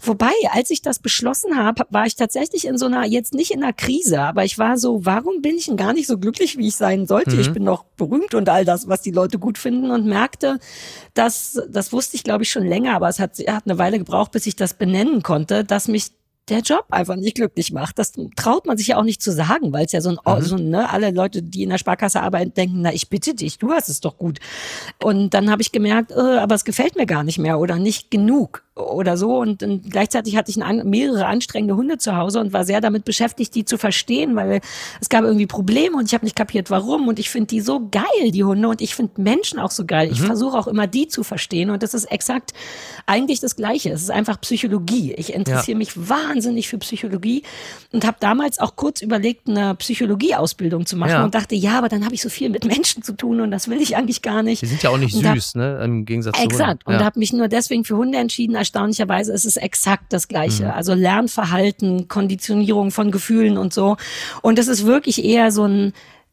Wobei, 0.00 0.32
als 0.52 0.70
ich 0.70 0.80
das 0.80 1.00
beschlossen 1.00 1.56
habe, 1.56 1.87
war 1.90 2.06
ich 2.06 2.14
tatsächlich 2.14 2.66
in 2.66 2.78
so 2.78 2.87
einer, 2.87 3.04
jetzt 3.04 3.35
nicht 3.35 3.50
in 3.50 3.64
einer 3.64 3.73
Krise, 3.73 4.20
aber 4.20 4.44
ich 4.44 4.58
war 4.58 4.78
so, 4.78 5.04
warum 5.04 5.42
bin 5.42 5.56
ich 5.56 5.66
denn 5.66 5.76
gar 5.76 5.92
nicht 5.92 6.06
so 6.06 6.18
glücklich, 6.18 6.56
wie 6.56 6.68
ich 6.68 6.76
sein 6.76 7.06
sollte? 7.06 7.35
Mhm. 7.35 7.40
Ich 7.40 7.52
bin 7.52 7.64
doch 7.64 7.85
berühmt 7.96 8.35
und 8.35 8.49
all 8.49 8.64
das, 8.64 8.88
was 8.88 9.02
die 9.02 9.11
Leute 9.11 9.38
gut 9.38 9.58
finden 9.58 9.90
und 9.90 10.06
merkte, 10.06 10.61
dass, 11.14 11.61
das 11.68 11.92
wusste 11.92 12.16
ich 12.16 12.23
glaube 12.23 12.44
ich 12.44 12.50
schon 12.50 12.64
länger, 12.64 12.94
aber 12.94 13.08
es 13.08 13.18
hat, 13.18 13.38
hat 13.38 13.64
eine 13.66 13.78
Weile 13.78 13.99
gebraucht, 13.99 14.30
bis 14.30 14.46
ich 14.46 14.54
das 14.54 14.75
benennen 14.75 15.23
konnte, 15.23 15.64
dass 15.64 15.88
mich 15.88 16.12
der 16.49 16.61
Job 16.61 16.85
einfach 16.91 17.17
nicht 17.17 17.37
glücklich 17.37 17.73
macht. 17.73 17.99
Das 17.99 18.12
traut 18.37 18.67
man 18.67 18.76
sich 18.79 18.88
ja 18.88 18.99
auch 18.99 19.03
nicht 19.03 19.21
zu 19.23 19.33
sagen, 19.33 19.73
weil 19.73 19.87
es 19.87 19.93
ja 19.93 20.00
so 20.00 20.11
ein, 20.11 20.19
Mhm. 20.25 20.43
so 20.43 20.57
ein 20.57 20.71
ne, 20.71 20.88
alle 20.91 21.11
Leute, 21.11 21.43
die 21.43 21.62
in 21.65 21.71
der 21.71 21.79
Sparkasse 21.79 22.21
arbeiten, 22.23 22.55
denken, 22.55 22.83
na, 22.83 22.93
ich 22.93 23.09
bitte 23.09 23.35
dich, 23.35 23.59
du 23.59 23.73
hast 23.73 23.88
es 23.88 24.00
doch 24.00 24.17
gut. 24.17 24.38
Und 25.03 25.35
dann 25.35 25.50
habe 25.50 25.62
ich 25.62 25.73
gemerkt, 25.73 26.12
äh, 26.12 26.38
aber 26.38 26.55
es 26.55 26.65
gefällt 26.65 26.97
mir 26.97 27.07
gar 27.07 27.25
nicht 27.25 27.38
mehr 27.38 27.59
oder 27.59 27.76
nicht 27.76 28.11
genug 28.11 28.62
oder 28.76 29.17
so. 29.17 29.38
Und, 29.38 29.62
und 29.62 29.91
gleichzeitig 29.91 30.37
hatte 30.37 30.50
ich 30.50 30.62
ein, 30.62 30.88
mehrere 30.88 31.26
anstrengende 31.26 31.76
Hunde 31.76 31.99
zu 31.99 32.15
Hause 32.17 32.41
und 32.41 32.53
war 32.53 32.65
sehr 32.65 32.81
damit 32.81 33.05
beschäftigt, 33.05 33.55
die 33.55 33.65
zu 33.65 33.79
verstehen, 33.79 34.37
weil 34.37 34.61
es 35.00 35.09
gab 35.09 35.25
irgendwie 35.25 35.47
Probleme 35.47 35.97
und 35.97 36.05
ich 36.07 36.15
habe 36.15 36.25
nicht 36.25 36.37
kapiert, 36.37 36.71
warum. 36.71 37.09
Und 37.09 37.19
ich 37.19 37.31
finde 37.31 37.49
die 37.49 37.61
so 37.61 37.88
geil, 37.91 38.31
die 38.31 38.45
Hunde, 38.45 38.69
und 38.69 38.81
ich 38.81 38.95
finde 38.95 39.21
Menschen 39.21 39.59
auch 39.59 39.71
so 39.71 39.85
geil. 39.85 40.11
Ich 40.12 40.21
versuche 40.21 40.57
auch 40.59 40.67
immer, 40.67 40.87
die 40.87 41.09
zu 41.09 41.25
verstehen. 41.25 41.71
Und 41.71 41.83
das 41.83 41.95
ist 41.95 42.05
exakt 42.05 42.53
eigentlich 43.07 43.41
das 43.41 43.57
Gleiche. 43.57 43.91
Es 43.91 44.03
ist 44.03 44.11
einfach 44.11 44.41
Psychologie. 44.41 45.12
Ich 45.15 45.33
interessiere 45.33 45.79
mich 45.79 45.97
wahnsinnig 45.97 46.36
für 46.43 46.78
Psychologie 46.78 47.43
und 47.93 48.07
habe 48.07 48.16
damals 48.21 48.59
auch 48.59 48.76
kurz 48.76 49.00
überlegt, 49.02 49.49
eine 49.49 49.75
Psychologieausbildung 49.75 50.87
zu 50.87 50.97
machen 50.97 51.11
Ja. 51.11 51.25
und 51.25 51.35
dachte, 51.35 51.55
ja, 51.55 51.78
aber 51.78 51.88
dann 51.88 52.05
habe 52.05 52.14
ich 52.14 52.23
so 52.23 52.28
viel 52.28 52.49
mit 52.50 52.64
Menschen 52.64 53.02
zu 53.02 53.12
tun 53.14 53.40
und 53.40 53.50
das 53.50 53.69
will 53.69 53.81
ich 53.81 53.97
eigentlich 53.97 54.23
gar 54.23 54.43
nicht. 54.43 54.62
Die 54.62 54.66
sind 54.66 54.83
ja 54.83 54.90
auch 54.90 54.99
nicht 54.99 55.14
Und 55.14 55.26
hab- 55.26 55.35
süß, 55.37 55.55
ne? 55.57 55.81
Im 55.85 56.05
Gegensatz 56.05 56.37
zu 56.37 56.43
Exakt. 56.45 56.87
Und 56.87 56.95
Ja. 56.95 57.05
habe 57.05 57.19
mich 57.19 57.33
nur 57.33 57.49
deswegen 57.49 57.85
für 57.85 57.97
Hunde 57.97 58.19
entschieden. 58.19 58.55
Erstaunlicherweise 58.55 59.33
ist 59.33 59.45
es 59.45 59.57
exakt 59.57 60.12
das 60.12 60.28
Gleiche. 60.28 60.73
Also 60.75 60.95
Lernverhalten, 60.95 62.09
Konditionierung 62.09 62.90
von 62.90 63.11
Gefühlen 63.11 63.59
und 63.59 63.73
so. 63.73 63.97
Und 64.43 64.59
das 64.59 64.69
ist 64.69 64.87
wirklich 64.87 65.25
eher 65.25 65.50
so 65.52 65.64
ein 65.64 65.93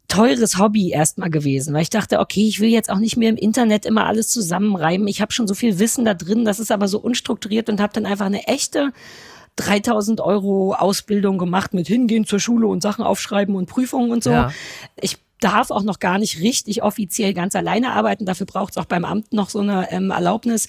teures 0.10 0.60
Hobby 0.60 0.92
erstmal 0.92 1.30
gewesen, 1.30 1.74
weil 1.74 1.82
ich 1.82 1.90
dachte, 1.90 2.20
okay, 2.20 2.46
ich 2.48 2.60
will 2.60 2.70
jetzt 2.70 2.90
auch 2.92 3.00
nicht 3.00 3.18
mehr 3.18 3.30
im 3.30 3.38
Internet 3.38 3.86
immer 3.86 4.06
alles 4.06 4.28
zusammenreiben. 4.28 5.08
Ich 5.08 5.22
habe 5.22 5.32
schon 5.32 5.48
so 5.48 5.56
viel 5.56 5.80
Wissen 5.80 6.06
da 6.06 6.14
drin, 6.14 6.46
das 6.46 6.60
ist 6.60 6.72
aber 6.72 6.88
so 6.88 7.00
unstrukturiert 7.00 7.70
und 7.70 7.80
habe 7.82 7.94
dann 7.94 8.06
einfach 8.06 8.26
eine 8.26 8.46
echte 8.48 8.92
3000 9.56 10.22
Euro 10.22 10.74
Ausbildung 10.74 11.38
gemacht 11.38 11.74
mit 11.74 11.88
hingehen 11.88 12.26
zur 12.26 12.40
Schule 12.40 12.68
und 12.68 12.82
Sachen 12.82 13.04
aufschreiben 13.04 13.56
und 13.56 13.68
Prüfungen 13.68 14.12
und 14.12 14.24
so. 14.24 14.32
Ja. 14.32 14.52
Ich 15.00 15.18
darf 15.44 15.72
auch 15.72 15.84
noch 15.84 16.00
gar 16.00 16.20
nicht 16.20 16.40
richtig 16.40 16.84
offiziell 16.84 17.34
ganz 17.34 17.56
alleine 17.56 17.92
arbeiten. 17.92 18.26
Dafür 18.26 18.46
braucht 18.46 18.72
es 18.72 18.78
auch 18.78 18.86
beim 18.86 19.04
Amt 19.04 19.34
noch 19.34 19.50
so 19.50 19.60
eine 19.60 19.92
ähm, 19.92 20.10
Erlaubnis. 20.10 20.68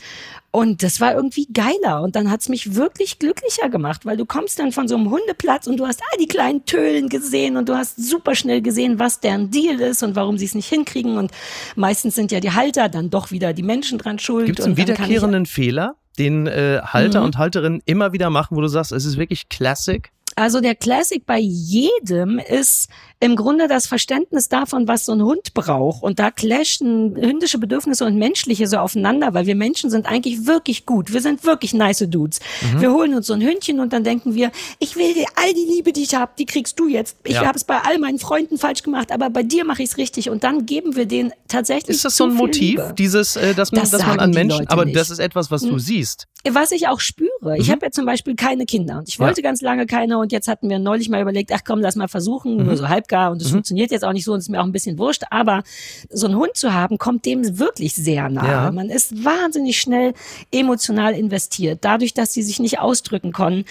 Und 0.50 0.82
das 0.82 1.00
war 1.00 1.14
irgendwie 1.14 1.46
geiler. 1.52 2.02
Und 2.02 2.16
dann 2.16 2.30
hat's 2.30 2.48
mich 2.48 2.74
wirklich 2.74 3.18
glücklicher 3.18 3.68
gemacht, 3.68 4.04
weil 4.04 4.16
du 4.16 4.26
kommst 4.26 4.58
dann 4.58 4.72
von 4.72 4.88
so 4.88 4.96
einem 4.96 5.10
Hundeplatz 5.10 5.66
und 5.66 5.76
du 5.78 5.86
hast 5.86 6.00
all 6.02 6.18
die 6.18 6.26
kleinen 6.26 6.64
Tölen 6.64 7.08
gesehen 7.08 7.56
und 7.56 7.68
du 7.68 7.76
hast 7.76 7.96
super 7.96 8.34
schnell 8.34 8.62
gesehen, 8.62 8.98
was 8.98 9.20
deren 9.20 9.50
Deal 9.50 9.80
ist 9.80 10.02
und 10.02 10.16
warum 10.16 10.38
sie 10.38 10.46
es 10.46 10.54
nicht 10.54 10.68
hinkriegen. 10.68 11.18
Und 11.18 11.30
meistens 11.76 12.16
sind 12.16 12.32
ja 12.32 12.40
die 12.40 12.52
Halter 12.52 12.88
dann 12.88 13.10
doch 13.10 13.30
wieder 13.30 13.52
die 13.52 13.62
Menschen 13.62 13.98
dran 13.98 14.18
schuld. 14.18 14.46
Gibt 14.46 14.58
es 14.58 14.66
einen 14.66 14.76
wiederkehrenden 14.76 15.46
Fehler, 15.46 15.96
den 16.18 16.46
äh, 16.46 16.80
Halter 16.84 17.20
Mhm. 17.20 17.26
und 17.26 17.38
Halterinnen 17.38 17.82
immer 17.84 18.12
wieder 18.12 18.30
machen, 18.30 18.56
wo 18.56 18.60
du 18.60 18.68
sagst, 18.68 18.92
es 18.92 19.04
ist 19.04 19.16
wirklich 19.18 19.48
Classic? 19.48 20.10
Also 20.36 20.60
der 20.60 20.74
Classic 20.74 21.24
bei 21.24 21.38
jedem 21.38 22.38
ist 22.38 22.88
im 23.20 23.36
Grunde 23.36 23.68
das 23.68 23.86
Verständnis 23.86 24.48
davon, 24.48 24.86
was 24.88 25.06
so 25.06 25.12
ein 25.12 25.22
Hund 25.22 25.54
braucht. 25.54 26.02
Und 26.02 26.18
da 26.18 26.30
clashen 26.30 27.16
hündische 27.16 27.58
Bedürfnisse 27.58 28.04
und 28.04 28.16
menschliche 28.18 28.66
so 28.66 28.76
aufeinander, 28.78 29.32
weil 29.32 29.46
wir 29.46 29.54
Menschen 29.54 29.88
sind 29.90 30.06
eigentlich 30.06 30.46
wirklich 30.46 30.84
gut. 30.86 31.12
Wir 31.12 31.20
sind 31.22 31.44
wirklich 31.44 31.72
nice 31.72 32.04
Dudes. 32.08 32.40
Mhm. 32.74 32.80
Wir 32.80 32.92
holen 32.92 33.14
uns 33.14 33.26
so 33.28 33.32
ein 33.34 33.40
Hündchen 33.40 33.80
und 33.80 33.92
dann 33.92 34.04
denken 34.04 34.34
wir, 34.34 34.50
ich 34.78 34.96
will 34.96 35.14
dir 35.14 35.26
all 35.36 35.54
die 35.54 35.64
Liebe, 35.64 35.92
die 35.92 36.02
ich 36.02 36.14
habe, 36.14 36.32
die 36.38 36.44
kriegst 36.46 36.78
du 36.78 36.88
jetzt. 36.88 37.16
Ich 37.24 37.34
Ja. 37.34 37.46
habe 37.46 37.56
es 37.56 37.64
bei 37.64 37.78
all 37.78 37.98
meinen 37.98 38.18
Freunden 38.18 38.58
falsch 38.58 38.82
gemacht, 38.82 39.10
aber 39.12 39.30
bei 39.30 39.42
dir 39.42 39.64
mache 39.64 39.82
ich 39.82 39.90
es 39.90 39.96
richtig. 39.96 40.28
Und 40.28 40.44
dann 40.44 40.66
geben 40.66 40.96
wir 40.96 41.06
denen 41.06 41.32
tatsächlich 41.48 41.96
Ist 41.96 42.04
das 42.04 42.16
so 42.16 42.24
ein 42.24 42.34
Motiv, 42.34 42.80
Liebe. 42.80 42.94
dieses, 42.98 43.36
äh, 43.36 43.54
dass 43.54 43.72
man, 43.72 43.80
Das 43.82 43.90
dass 43.90 44.04
man 44.06 44.18
an 44.20 44.30
Menschen, 44.32 44.58
Leute 44.60 44.70
aber 44.70 44.84
nicht. 44.84 44.96
das 44.96 45.10
ist 45.10 45.18
etwas, 45.18 45.50
was 45.50 45.62
du 45.62 45.70
Hm. 45.72 45.78
siehst. 45.78 46.26
Was 46.46 46.72
ich 46.72 46.88
auch 46.88 47.00
spüre. 47.00 47.56
Ich 47.56 47.68
Mhm. 47.68 47.72
habe 47.72 47.86
ja 47.86 47.90
zum 47.90 48.04
Beispiel 48.04 48.34
keine 48.34 48.66
Kinder 48.66 48.98
und 48.98 49.08
ich 49.08 49.14
Ja. 49.16 49.24
wollte 49.24 49.40
ganz 49.40 49.62
lange 49.62 49.86
keine 49.86 50.18
und 50.24 50.32
jetzt 50.32 50.48
hatten 50.48 50.68
wir 50.68 50.78
neulich 50.78 51.08
mal 51.08 51.22
überlegt, 51.22 51.52
ach 51.54 51.60
komm, 51.64 51.80
lass 51.80 51.94
mal 51.96 52.08
versuchen, 52.08 52.56
Mhm. 52.56 52.64
nur 52.66 52.76
so 52.76 52.88
halbgar 52.88 53.30
und 53.30 53.40
es 53.40 53.50
funktioniert 53.50 53.90
jetzt 53.92 54.04
auch 54.04 54.12
nicht 54.12 54.24
so 54.24 54.32
und 54.32 54.40
ist 54.40 54.48
mir 54.48 54.60
auch 54.60 54.64
ein 54.66 54.72
bisschen 54.72 54.98
wurscht, 54.98 55.22
aber 55.30 55.62
so 56.10 56.26
einen 56.26 56.36
Hund 56.36 56.56
zu 56.56 56.74
haben, 56.74 56.98
kommt 56.98 57.24
dem 57.26 57.58
wirklich 57.58 57.94
sehr 57.94 58.28
nahe. 58.28 58.48
Ja. 58.50 58.70
Man 58.72 58.90
ist 58.90 59.24
wahnsinnig 59.24 59.80
schnell 59.80 60.14
emotional 60.50 61.14
investiert. 61.14 61.78
Dadurch, 61.82 62.14
dass 62.14 62.32
sie 62.32 62.42
sich 62.42 62.58
nicht 62.60 62.78
ausdrücken 62.80 63.32
können, 63.32 63.64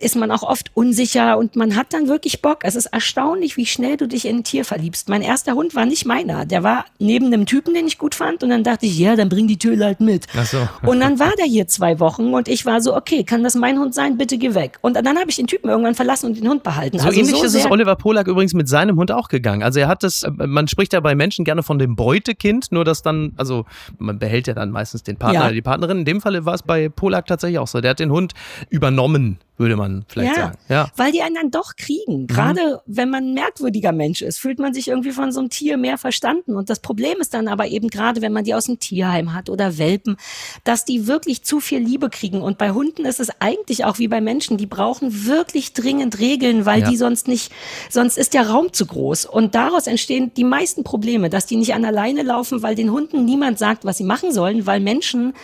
ist 0.00 0.16
man 0.16 0.30
auch 0.30 0.42
oft 0.42 0.70
unsicher 0.74 1.38
und 1.38 1.56
man 1.56 1.76
hat 1.76 1.92
dann 1.92 2.08
wirklich 2.08 2.42
Bock. 2.42 2.58
Es 2.62 2.74
ist 2.76 2.86
erstaunlich, 2.86 3.56
wie 3.56 3.66
schnell 3.66 3.96
du 3.96 4.06
dich 4.08 4.24
in 4.26 4.38
ein 4.38 4.44
Tier 4.44 4.64
verliebst. 4.64 5.08
Mein 5.08 5.22
erster 5.22 5.54
Hund 5.54 5.74
war 5.74 5.86
nicht 5.86 6.04
meiner. 6.06 6.44
Der 6.46 6.62
war 6.62 6.84
neben 6.98 7.26
einem 7.26 7.46
Typen, 7.46 7.74
den 7.74 7.86
ich 7.86 7.98
gut 7.98 8.14
fand 8.14 8.42
und 8.42 8.50
dann 8.50 8.64
dachte 8.64 8.86
ich, 8.86 8.98
ja, 8.98 9.16
dann 9.16 9.28
bring 9.28 9.46
die 9.46 9.58
Töle 9.58 9.84
halt 9.84 10.00
mit. 10.00 10.26
So. 10.50 10.68
Und 10.86 11.00
dann 11.00 11.18
war 11.18 11.32
der 11.38 11.46
hier 11.46 11.66
zwei 11.68 12.00
Wochen 12.00 12.32
und 12.34 12.48
ich 12.48 12.66
war 12.66 12.80
so, 12.80 12.96
okay, 12.96 13.24
kann 13.24 13.42
das 13.44 13.54
mein 13.54 13.78
Hund 13.78 13.94
sein? 13.94 14.16
Bitte 14.16 14.38
geh 14.38 14.54
weg. 14.54 14.78
Und 14.80 14.94
dann 14.94 15.18
habe 15.18 15.30
ich 15.30 15.36
den 15.36 15.46
Typen 15.46 15.68
irgendwann 15.68 15.94
verlassen 16.00 16.26
und 16.26 16.38
den 16.38 16.48
Hund 16.48 16.62
behalten. 16.62 16.98
So 16.98 17.06
also 17.06 17.20
ähnlich 17.20 17.36
so 17.36 17.44
ist 17.44 17.54
es 17.54 17.70
Oliver 17.70 17.94
Polak 17.94 18.26
übrigens 18.26 18.54
mit 18.54 18.68
seinem 18.68 18.96
Hund 18.96 19.12
auch 19.12 19.28
gegangen. 19.28 19.62
Also 19.62 19.80
er 19.80 19.88
hat 19.88 20.02
das, 20.02 20.22
äh, 20.22 20.30
man 20.30 20.66
spricht 20.66 20.94
ja 20.94 21.00
bei 21.00 21.14
Menschen 21.14 21.44
gerne 21.44 21.62
von 21.62 21.78
dem 21.78 21.94
Beutekind, 21.94 22.72
nur 22.72 22.86
dass 22.86 23.02
dann, 23.02 23.34
also 23.36 23.66
man 23.98 24.18
behält 24.18 24.46
ja 24.46 24.54
dann 24.54 24.70
meistens 24.70 25.02
den 25.02 25.16
Partner 25.18 25.40
Ja. 25.40 25.44
oder 25.46 25.52
die 25.54 25.60
Partnerin. 25.62 25.98
In 25.98 26.04
dem 26.06 26.22
Falle 26.22 26.46
war 26.46 26.54
es 26.54 26.62
bei 26.62 26.88
Polak 26.88 27.26
tatsächlich 27.26 27.58
auch 27.58 27.66
so. 27.66 27.82
Der 27.82 27.90
hat 27.90 28.00
den 28.00 28.10
Hund 28.10 28.32
übernommen, 28.70 29.38
würde 29.60 29.76
man 29.76 30.04
vielleicht 30.08 30.36
ja, 30.36 30.42
sagen. 30.42 30.58
Ja. 30.68 30.90
weil 30.96 31.12
die 31.12 31.22
einen 31.22 31.36
dann 31.36 31.50
doch 31.52 31.76
kriegen. 31.76 32.26
Gerade 32.26 32.80
wenn 32.86 33.10
man 33.10 33.24
ein 33.24 33.34
merkwürdiger 33.34 33.92
Mensch 33.92 34.22
ist, 34.22 34.38
fühlt 34.38 34.58
man 34.58 34.74
sich 34.74 34.88
irgendwie 34.88 35.12
von 35.12 35.30
so 35.30 35.38
einem 35.40 35.50
Tier 35.50 35.76
mehr 35.76 35.98
verstanden. 35.98 36.56
Und 36.56 36.70
das 36.70 36.80
Problem 36.80 37.18
ist 37.20 37.34
dann 37.34 37.46
aber 37.46 37.68
eben 37.68 37.88
gerade, 37.88 38.22
wenn 38.22 38.32
man 38.32 38.42
die 38.44 38.54
aus 38.54 38.64
dem 38.64 38.78
Tierheim 38.80 39.34
hat 39.34 39.48
oder 39.50 39.78
Welpen, 39.78 40.16
dass 40.64 40.84
die 40.84 41.06
wirklich 41.06 41.42
zu 41.44 41.60
viel 41.60 41.78
Liebe 41.78 42.10
kriegen. 42.10 42.40
Und 42.40 42.58
bei 42.58 42.72
Hunden 42.72 43.04
ist 43.04 43.20
es 43.20 43.30
eigentlich 43.40 43.84
auch 43.84 43.98
wie 43.98 44.08
bei 44.08 44.20
Menschen, 44.20 44.56
die 44.56 44.66
brauchen 44.66 45.26
wirklich 45.26 45.74
dringend 45.74 46.18
Regeln, 46.18 46.64
weil 46.66 46.80
Ja. 46.80 46.88
die 46.90 46.96
sonst 46.96 47.28
nicht, 47.28 47.52
sonst 47.90 48.16
ist 48.18 48.34
der 48.34 48.48
Raum 48.48 48.72
zu 48.72 48.86
groß. 48.86 49.26
Und 49.26 49.54
daraus 49.54 49.86
entstehen 49.86 50.32
die 50.34 50.44
meisten 50.44 50.82
Probleme, 50.82 51.28
dass 51.28 51.44
die 51.46 51.56
nicht 51.56 51.74
an 51.74 51.84
alleine 51.84 52.22
laufen, 52.22 52.62
weil 52.62 52.74
den 52.74 52.90
Hunden 52.90 53.26
niemand 53.26 53.58
sagt, 53.58 53.84
was 53.84 53.98
sie 53.98 54.04
machen 54.04 54.32
sollen, 54.32 54.66
weil 54.66 54.80
Menschen 54.80 55.34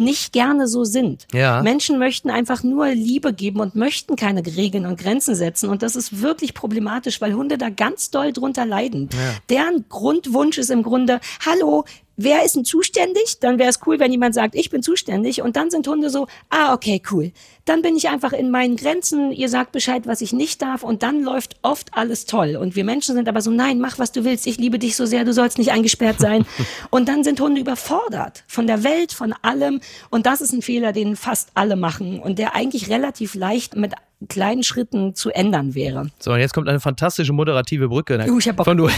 nicht 0.00 0.32
gerne 0.32 0.66
so 0.66 0.84
sind. 0.84 1.26
Ja. 1.32 1.62
Menschen 1.62 1.98
möchten 1.98 2.30
einfach 2.30 2.62
nur 2.62 2.88
Liebe 2.88 3.32
geben 3.32 3.60
und 3.60 3.76
möchten 3.76 4.16
keine 4.16 4.44
Regeln 4.44 4.86
und 4.86 4.98
Grenzen 4.98 5.34
setzen. 5.34 5.68
Und 5.68 5.82
das 5.82 5.94
ist 5.94 6.22
wirklich 6.22 6.54
problematisch, 6.54 7.20
weil 7.20 7.34
Hunde 7.34 7.58
da 7.58 7.70
ganz 7.70 8.10
doll 8.10 8.32
drunter 8.32 8.66
leiden. 8.66 9.08
Deren 9.48 9.84
Grundwunsch 9.88 10.58
ist 10.58 10.70
im 10.70 10.82
Grunde, 10.82 11.20
hallo, 11.44 11.84
wer 12.22 12.44
ist 12.44 12.56
denn 12.56 12.64
zuständig? 12.64 13.38
Dann 13.40 13.58
wäre 13.58 13.70
es 13.70 13.80
cool, 13.86 13.98
wenn 13.98 14.12
jemand 14.12 14.34
sagt, 14.34 14.54
ich 14.54 14.70
bin 14.70 14.82
zuständig. 14.82 15.42
Und 15.42 15.56
dann 15.56 15.70
sind 15.70 15.86
Hunde 15.88 16.10
so, 16.10 16.26
ah, 16.50 16.74
okay, 16.74 17.02
cool. 17.10 17.32
Dann 17.64 17.82
bin 17.82 17.96
ich 17.96 18.08
einfach 18.08 18.32
in 18.32 18.50
meinen 18.50 18.76
Grenzen. 18.76 19.32
Ihr 19.32 19.48
sagt 19.48 19.72
Bescheid, 19.72 20.06
was 20.06 20.20
ich 20.20 20.32
nicht 20.32 20.62
darf. 20.62 20.82
Und 20.82 21.02
dann 21.02 21.22
läuft 21.22 21.56
oft 21.62 21.94
alles 21.94 22.26
toll. 22.26 22.56
Und 22.56 22.76
wir 22.76 22.84
Menschen 22.84 23.14
sind 23.14 23.28
aber 23.28 23.40
so, 23.40 23.50
nein, 23.50 23.80
mach, 23.80 23.98
was 23.98 24.12
du 24.12 24.24
willst. 24.24 24.46
Ich 24.46 24.58
liebe 24.58 24.78
dich 24.78 24.96
so 24.96 25.06
sehr. 25.06 25.24
Du 25.24 25.32
sollst 25.32 25.58
nicht 25.58 25.72
eingesperrt 25.72 26.20
sein. 26.20 26.46
und 26.90 27.08
dann 27.08 27.24
sind 27.24 27.40
Hunde 27.40 27.60
überfordert 27.60 28.44
von 28.46 28.66
der 28.66 28.84
Welt, 28.84 29.12
von 29.12 29.34
allem. 29.42 29.80
Und 30.10 30.26
das 30.26 30.40
ist 30.40 30.52
ein 30.52 30.62
Fehler, 30.62 30.92
den 30.92 31.16
fast 31.16 31.50
alle 31.54 31.76
machen. 31.76 32.20
Und 32.20 32.38
der 32.38 32.54
eigentlich 32.54 32.90
relativ 32.90 33.34
leicht 33.34 33.76
mit 33.76 33.94
kleinen 34.28 34.62
Schritten 34.62 35.14
zu 35.14 35.30
ändern 35.30 35.74
wäre. 35.74 36.10
So, 36.18 36.32
und 36.32 36.40
jetzt 36.40 36.52
kommt 36.54 36.68
eine 36.68 36.80
fantastische 36.80 37.32
moderative 37.32 37.88
Brücke. 37.88 38.18
Da, 38.18 38.26
Uh, 38.26 38.38
ich 38.38 38.48
hab 38.48 38.56
Bock. 38.56 38.66
von, 38.66 38.76
du, 38.76 38.88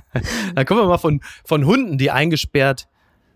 da 0.54 0.64
kommen 0.64 0.80
wir 0.80 0.86
mal 0.88 0.98
von, 0.98 1.20
von 1.44 1.64
Hunden, 1.66 1.98
die 1.98 2.10
eingesperrt 2.10 2.88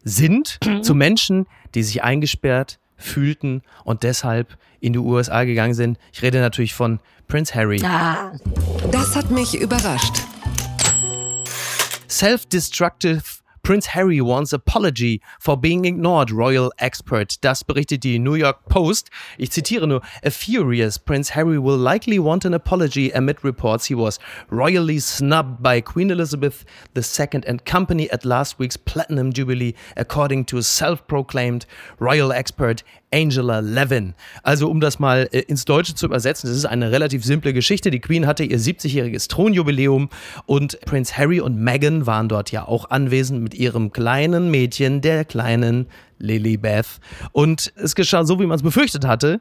sind, 0.05 0.59
Mhm. 0.65 0.83
zu 0.83 0.95
Menschen, 0.95 1.47
die 1.75 1.83
sich 1.83 2.03
eingesperrt 2.03 2.79
fühlten 2.97 3.63
und 3.85 4.03
deshalb 4.03 4.57
in 4.81 4.93
die 4.93 4.99
USA 4.99 5.45
gegangen 5.45 5.75
sind. 5.75 5.99
Ich 6.13 6.23
rede 6.23 6.41
natürlich 6.41 6.75
von 6.75 7.01
Prince 7.29 7.55
Harry. 7.55 7.83
Ah, 7.85 8.33
Das 8.93 9.15
hat 9.17 9.31
mich 9.31 9.55
überrascht. 9.61 10.15
Self-destructive 12.09 13.23
Prince 13.67 13.87
Harry 13.87 14.21
wants 14.21 14.53
apology 14.53 15.21
for 15.41 15.57
being 15.57 15.87
ignored, 15.87 16.31
Royal 16.31 16.73
Expert. 16.79 17.37
Das 17.41 17.65
berichtet 17.65 18.05
die 18.05 18.21
New 18.21 18.35
York 18.35 18.69
Post. 18.69 19.11
Ich 19.39 19.51
zitiere 19.51 19.89
nur, 19.89 20.03
a 20.23 20.31
furious 20.31 20.99
Prince 20.99 21.31
Harry 21.35 21.59
will 21.59 21.77
likely 21.77 22.21
want 22.21 22.45
an 22.45 22.55
apology 22.55 23.11
amid 23.11 23.43
reports 23.43 23.87
he 23.87 23.95
was 23.97 24.21
royally 24.51 25.01
snubbed 25.01 25.65
by 25.65 25.81
Queen 25.81 26.11
Elizabeth 26.11 26.65
II 26.95 27.43
and 27.45 27.65
company 27.65 28.09
at 28.13 28.25
last 28.25 28.57
week's 28.61 28.77
Platinum 28.77 29.33
Jubilee, 29.33 29.75
according 29.97 30.45
to 30.45 30.59
a 30.59 30.63
self-proclaimed 30.63 31.67
Royal 31.99 32.31
Expert 32.33 32.85
Angela 33.17 33.61
Levin. 33.61 34.13
Also 34.43 34.69
um 34.69 34.81
das 34.81 34.99
mal 34.99 35.27
äh, 35.33 35.41
ins 35.41 35.65
Deutsche 35.65 35.95
zu 35.95 36.05
übersetzen, 36.05 36.49
das 36.49 36.57
ist 36.59 36.67
eine 36.67 36.93
relativ 36.93 37.25
simple 37.25 37.55
Geschichte. 37.55 37.91
Die 37.91 38.01
Queen 38.01 38.27
hatte 38.27 38.45
ihr 38.45 38.61
70-jähriges 38.61 39.29
Thronjubiläum 39.29 40.11
und 40.45 40.79
Prince 40.83 41.17
Harry 41.17 41.41
und 41.41 41.57
Meghan 41.57 42.05
waren 42.05 42.29
dort 42.29 42.53
ja 42.53 42.69
auch 42.69 42.91
anwesend 42.91 43.43
mit 43.43 43.55
ihrem 43.55 43.91
kleinen 43.91 44.51
Mädchen, 44.51 45.01
der 45.01 45.25
kleinen 45.25 45.87
Lilybeth. 46.19 47.01
Und 47.33 47.73
es 47.77 47.95
geschah 47.95 48.25
so, 48.25 48.39
wie 48.39 48.47
man 48.47 48.57
es 48.57 48.63
befürchtet 48.63 49.07
hatte. 49.07 49.41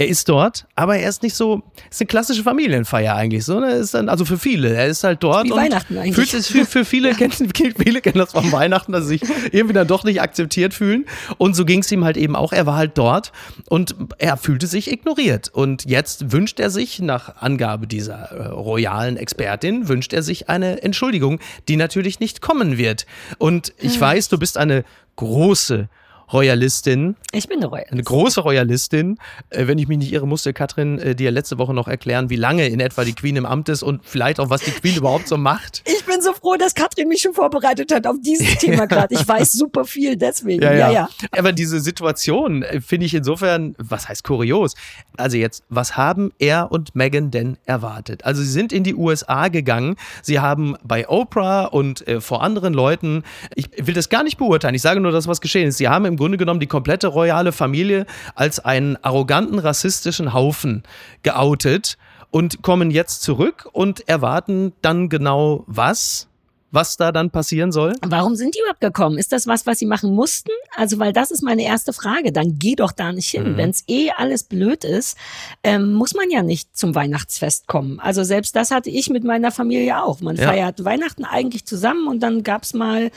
Er 0.00 0.06
ist 0.06 0.28
dort, 0.28 0.64
aber 0.76 0.96
er 0.96 1.08
ist 1.08 1.24
nicht 1.24 1.34
so, 1.34 1.60
ist 1.90 2.00
eine 2.00 2.06
klassische 2.06 2.44
Familienfeier 2.44 3.16
eigentlich 3.16 3.44
so. 3.44 3.58
Ne? 3.58 3.72
Ist 3.72 3.94
dann, 3.94 4.08
also 4.08 4.24
für 4.24 4.38
viele. 4.38 4.72
Er 4.72 4.86
ist 4.86 5.02
halt 5.02 5.24
dort 5.24 5.44
Wie 5.46 5.50
und 5.50 5.58
Weihnachten 5.58 5.98
eigentlich. 5.98 6.14
fühlt 6.14 6.28
sich 6.28 6.46
für, 6.46 6.64
für 6.64 6.84
viele 6.84 7.10
kennen, 7.16 7.32
viele 7.32 8.00
kennen 8.00 8.18
das 8.18 8.30
von 8.30 8.50
Weihnachten, 8.52 8.92
dass 8.92 9.08
sie 9.08 9.18
sich 9.18 9.22
irgendwie 9.50 9.74
dann 9.74 9.88
doch 9.88 10.04
nicht 10.04 10.22
akzeptiert 10.22 10.72
fühlen. 10.72 11.04
Und 11.36 11.56
so 11.56 11.64
ging 11.64 11.80
es 11.80 11.90
ihm 11.90 12.04
halt 12.04 12.16
eben 12.16 12.36
auch. 12.36 12.52
Er 12.52 12.64
war 12.64 12.76
halt 12.76 12.96
dort 12.96 13.32
und 13.68 13.96
er 14.18 14.36
fühlte 14.36 14.68
sich 14.68 14.88
ignoriert. 14.92 15.48
Und 15.52 15.84
jetzt 15.84 16.30
wünscht 16.30 16.60
er 16.60 16.70
sich, 16.70 17.00
nach 17.00 17.34
Angabe 17.42 17.88
dieser 17.88 18.30
äh, 18.30 18.46
royalen 18.50 19.16
Expertin, 19.16 19.88
wünscht 19.88 20.12
er 20.12 20.22
sich 20.22 20.48
eine 20.48 20.80
Entschuldigung, 20.82 21.40
die 21.66 21.74
natürlich 21.76 22.20
nicht 22.20 22.40
kommen 22.40 22.78
wird. 22.78 23.04
Und 23.38 23.72
ich 23.78 23.94
Hm. 23.94 24.00
weiß, 24.02 24.28
du 24.28 24.38
bist 24.38 24.58
eine 24.58 24.84
große 25.16 25.88
Royalistin. 26.32 27.16
Ich 27.32 27.48
bin 27.48 27.58
eine 27.58 27.66
Royal. 27.66 27.86
Eine 27.90 28.02
große 28.02 28.40
Royalistin. 28.40 29.18
Äh, 29.50 29.66
wenn 29.66 29.78
ich 29.78 29.88
mich 29.88 29.98
nicht 29.98 30.12
irre, 30.12 30.26
musste 30.26 30.52
Katrin 30.52 30.98
äh, 30.98 31.14
dir 31.14 31.30
letzte 31.30 31.58
Woche 31.58 31.74
noch 31.74 31.88
erklären, 31.88 32.30
wie 32.30 32.36
lange 32.36 32.66
in 32.68 32.80
etwa 32.80 33.04
die 33.04 33.14
Queen 33.14 33.36
im 33.36 33.46
Amt 33.46 33.68
ist 33.68 33.82
und 33.82 34.02
vielleicht 34.04 34.40
auch, 34.40 34.50
was 34.50 34.62
die 34.62 34.70
Queen 34.70 34.96
überhaupt 34.96 35.28
so 35.28 35.36
macht. 35.36 35.82
Ich 35.86 36.04
bin 36.04 36.20
so 36.20 36.32
froh, 36.32 36.56
dass 36.56 36.74
Katrin 36.74 37.08
mich 37.08 37.20
schon 37.20 37.34
vorbereitet 37.34 37.92
hat 37.92 38.06
auf 38.06 38.16
dieses 38.20 38.58
Thema 38.58 38.86
gerade. 38.86 39.14
Ich 39.14 39.26
weiß 39.26 39.52
super 39.52 39.84
viel 39.84 40.16
deswegen. 40.16 40.62
Ja, 40.62 40.90
ja. 40.90 41.08
Aber 41.32 41.52
diese 41.52 41.80
Situation 41.80 42.62
äh, 42.62 42.80
finde 42.80 43.06
ich 43.06 43.14
insofern, 43.14 43.74
was 43.78 44.08
heißt 44.08 44.24
kurios? 44.24 44.74
Also 45.16 45.36
jetzt, 45.36 45.64
was 45.68 45.96
haben 45.96 46.32
er 46.38 46.70
und 46.70 46.94
Meghan 46.94 47.30
denn 47.30 47.56
erwartet? 47.64 48.24
Also 48.24 48.42
sie 48.42 48.50
sind 48.50 48.72
in 48.72 48.84
die 48.84 48.94
USA 48.94 49.48
gegangen, 49.48 49.96
sie 50.22 50.40
haben 50.40 50.76
bei 50.84 51.08
Oprah 51.08 51.64
und 51.64 52.06
äh, 52.06 52.20
vor 52.20 52.42
anderen 52.42 52.74
Leuten, 52.74 53.22
ich 53.54 53.70
will 53.78 53.94
das 53.94 54.08
gar 54.08 54.22
nicht 54.22 54.36
beurteilen, 54.36 54.74
ich 54.74 54.82
sage 54.82 55.00
nur 55.00 55.12
das, 55.12 55.26
was 55.26 55.40
geschehen 55.40 55.68
ist. 55.68 55.78
Sie 55.78 55.88
haben 55.88 56.04
im 56.04 56.17
Grunde 56.18 56.36
genommen 56.36 56.60
die 56.60 56.66
komplette 56.66 57.06
royale 57.06 57.52
Familie 57.52 58.04
als 58.34 58.60
einen 58.60 58.96
arroganten, 59.02 59.58
rassistischen 59.58 60.34
Haufen 60.34 60.82
geoutet 61.22 61.96
und 62.30 62.62
kommen 62.62 62.90
jetzt 62.90 63.22
zurück 63.22 63.68
und 63.72 64.06
erwarten 64.08 64.72
dann 64.82 65.08
genau 65.08 65.64
was? 65.66 66.26
Was 66.70 66.98
da 66.98 67.12
dann 67.12 67.30
passieren 67.30 67.72
soll? 67.72 67.94
Warum 68.06 68.36
sind 68.36 68.54
die 68.54 68.58
überhaupt 68.60 68.82
gekommen? 68.82 69.16
Ist 69.16 69.32
das 69.32 69.46
was, 69.46 69.64
was 69.64 69.78
sie 69.78 69.86
machen 69.86 70.14
mussten? 70.14 70.50
Also, 70.76 70.98
weil 70.98 71.14
das 71.14 71.30
ist 71.30 71.42
meine 71.42 71.62
erste 71.62 71.94
Frage. 71.94 72.30
Dann 72.30 72.58
geh 72.58 72.74
doch 72.74 72.92
da 72.92 73.10
nicht 73.10 73.30
hin. 73.30 73.52
Mhm. 73.52 73.56
Wenn 73.56 73.70
es 73.70 73.84
eh 73.88 74.10
alles 74.14 74.44
blöd 74.44 74.84
ist, 74.84 75.16
ähm, 75.64 75.94
muss 75.94 76.12
man 76.14 76.28
ja 76.30 76.42
nicht 76.42 76.76
zum 76.76 76.94
Weihnachtsfest 76.94 77.68
kommen. 77.68 78.00
Also 78.00 78.22
selbst 78.22 78.54
das 78.54 78.70
hatte 78.70 78.90
ich 78.90 79.08
mit 79.08 79.24
meiner 79.24 79.50
Familie 79.50 80.02
auch. 80.02 80.20
Man 80.20 80.36
Ja. 80.36 80.48
feiert 80.48 80.84
Weihnachten 80.84 81.24
eigentlich 81.24 81.64
zusammen 81.64 82.06
und 82.06 82.20
dann 82.22 82.42
gab's 82.42 82.74
mal 82.74 83.10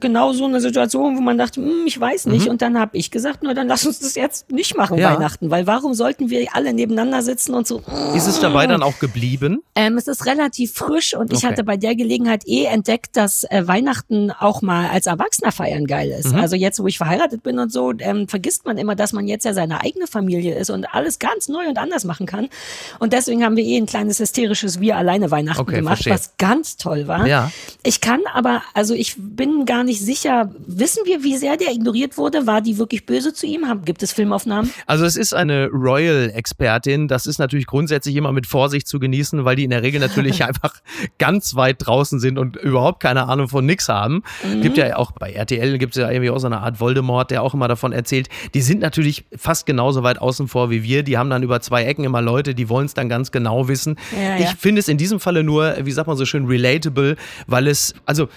genau 0.00 0.32
so 0.32 0.44
eine 0.44 0.60
Situation, 0.60 1.16
wo 1.16 1.20
man 1.20 1.38
dachte, 1.38 1.60
hm, 1.60 1.84
ich 1.86 1.98
weiß 1.98 2.26
nicht. 2.26 2.48
Und 2.48 2.62
dann 2.62 2.78
habe 2.78 2.96
ich 2.96 3.10
gesagt, 3.10 3.40
na 3.42 3.52
dann 3.54 3.66
lass 3.66 3.84
uns 3.84 3.98
das 3.98 4.14
jetzt 4.14 4.50
nicht 4.52 4.76
machen, 4.76 4.94
Mhm. 4.96 5.02
Ja. 5.02 5.14
Weihnachten. 5.16 5.50
Weil 5.50 5.66
warum 5.66 5.94
sollten 5.94 6.30
wir 6.30 6.46
alle 6.54 6.72
nebeneinander 6.72 7.22
sitzen 7.22 7.54
und 7.54 7.66
so, 7.66 7.82
Ist 8.14 8.26
es 8.26 8.38
dabei 8.40 8.66
dann 8.66 8.82
auch 8.82 8.98
geblieben? 9.00 9.60
ähm, 9.74 9.96
es 9.98 10.06
ist 10.06 10.26
relativ 10.26 10.74
frisch 10.74 11.14
und 11.14 11.32
ich 11.32 11.38
Okay. 11.38 11.48
hatte 11.48 11.64
bei 11.64 11.76
der 11.76 11.96
Gelegenheit 11.96 12.46
eh 12.46 12.64
entdeckt, 12.66 13.16
dass 13.16 13.44
äh, 13.44 13.66
Weihnachten 13.66 14.30
auch 14.30 14.62
mal 14.62 14.88
als 14.88 15.06
Erwachsener 15.06 15.50
feiern 15.52 15.86
geil 15.86 16.10
ist. 16.10 16.32
Mhm. 16.32 16.38
Also 16.40 16.54
jetzt, 16.56 16.78
wo 16.80 16.86
ich 16.86 16.98
verheiratet 16.98 17.42
bin 17.42 17.58
und 17.58 17.72
so, 17.72 17.92
ähm, 17.98 18.28
vergisst 18.28 18.64
man 18.66 18.78
immer, 18.78 18.94
dass 18.94 19.12
man 19.12 19.26
jetzt 19.26 19.44
ja 19.44 19.52
seine 19.52 19.80
eigene 19.82 20.06
Familie 20.06 20.54
ist 20.54 20.70
und 20.70 20.86
alles 20.94 21.18
ganz 21.18 21.48
neu 21.48 21.66
und 21.68 21.78
anders 21.78 22.04
machen 22.04 22.26
kann. 22.26 22.48
Und 23.00 23.12
deswegen 23.12 23.44
haben 23.44 23.56
wir 23.56 23.64
eh 23.64 23.76
ein 23.76 23.86
kleines 23.86 24.20
hysterisches 24.20 24.78
Wir 24.80 24.96
alleine 24.96 25.30
Weihnachten 25.32 25.60
Okay, 25.60 25.76
gemacht, 25.76 26.04
verstehe. 26.04 26.12
was 26.14 26.36
ganz 26.38 26.76
toll 26.76 27.08
war. 27.08 27.26
Ja. 27.26 27.50
Ich 27.82 28.00
kann 28.00 28.20
aber, 28.32 28.62
also 28.74 28.94
ich 28.94 29.14
bin 29.18 29.64
gar 29.66 29.82
nicht 29.84 29.87
sicher, 29.94 30.50
wissen 30.66 31.02
wir, 31.04 31.22
wie 31.22 31.36
sehr 31.36 31.56
der 31.56 31.72
ignoriert 31.72 32.18
wurde? 32.18 32.46
War 32.46 32.60
die 32.60 32.78
wirklich 32.78 33.06
böse 33.06 33.32
zu 33.32 33.46
ihm? 33.46 33.64
Gibt 33.84 34.02
es 34.02 34.12
Filmaufnahmen? 34.12 34.70
Also 34.86 35.04
es 35.04 35.16
ist 35.16 35.34
eine 35.34 35.68
Royal-Expertin. 35.68 37.08
Das 37.08 37.26
ist 37.26 37.38
natürlich 37.38 37.66
grundsätzlich 37.66 38.16
immer 38.16 38.32
mit 38.32 38.46
Vorsicht 38.46 38.86
zu 38.86 38.98
genießen, 38.98 39.44
weil 39.44 39.56
die 39.56 39.64
in 39.64 39.70
der 39.70 39.82
Regel 39.82 40.00
natürlich 40.00 40.44
einfach 40.48 40.74
ganz 41.18 41.54
weit 41.54 41.76
draußen 41.78 42.20
sind 42.20 42.38
und 42.38 42.56
überhaupt 42.56 43.00
keine 43.00 43.28
Ahnung 43.28 43.48
von 43.48 43.64
nix 43.64 43.88
haben. 43.88 44.22
Gibt 44.62 44.76
ja 44.76 44.96
auch 44.96 45.12
bei 45.12 45.32
RTL 45.32 45.78
gibt 45.78 45.96
es 45.96 46.00
ja 46.00 46.10
irgendwie 46.10 46.30
auch 46.30 46.38
so 46.38 46.46
eine 46.46 46.60
Art 46.60 46.80
Voldemort, 46.80 47.30
der 47.30 47.42
auch 47.42 47.54
immer 47.54 47.68
davon 47.68 47.92
erzählt. 47.92 48.28
Die 48.54 48.60
sind 48.60 48.80
natürlich 48.80 49.24
fast 49.36 49.66
genauso 49.66 50.02
weit 50.02 50.20
außen 50.20 50.48
vor 50.48 50.70
wie 50.70 50.82
wir. 50.82 51.02
Die 51.02 51.16
haben 51.16 51.30
dann 51.30 51.42
über 51.42 51.60
zwei 51.60 51.84
Ecken 51.84 52.04
immer 52.04 52.20
Leute, 52.20 52.54
die 52.54 52.68
wollen 52.68 52.86
es 52.86 52.94
dann 52.94 53.08
ganz 53.08 53.30
genau 53.30 53.68
wissen. 53.68 53.96
Ja, 54.12 54.36
ich 54.36 54.44
ja. 54.44 54.52
finde 54.58 54.80
es 54.80 54.88
in 54.88 54.98
diesem 54.98 55.20
Falle 55.20 55.42
nur, 55.42 55.76
wie 55.82 55.92
sagt 55.92 56.08
man 56.08 56.16
so 56.16 56.24
schön, 56.24 56.46
relatable, 56.46 57.16
weil 57.46 57.68
es, 57.68 57.94
also 58.06 58.28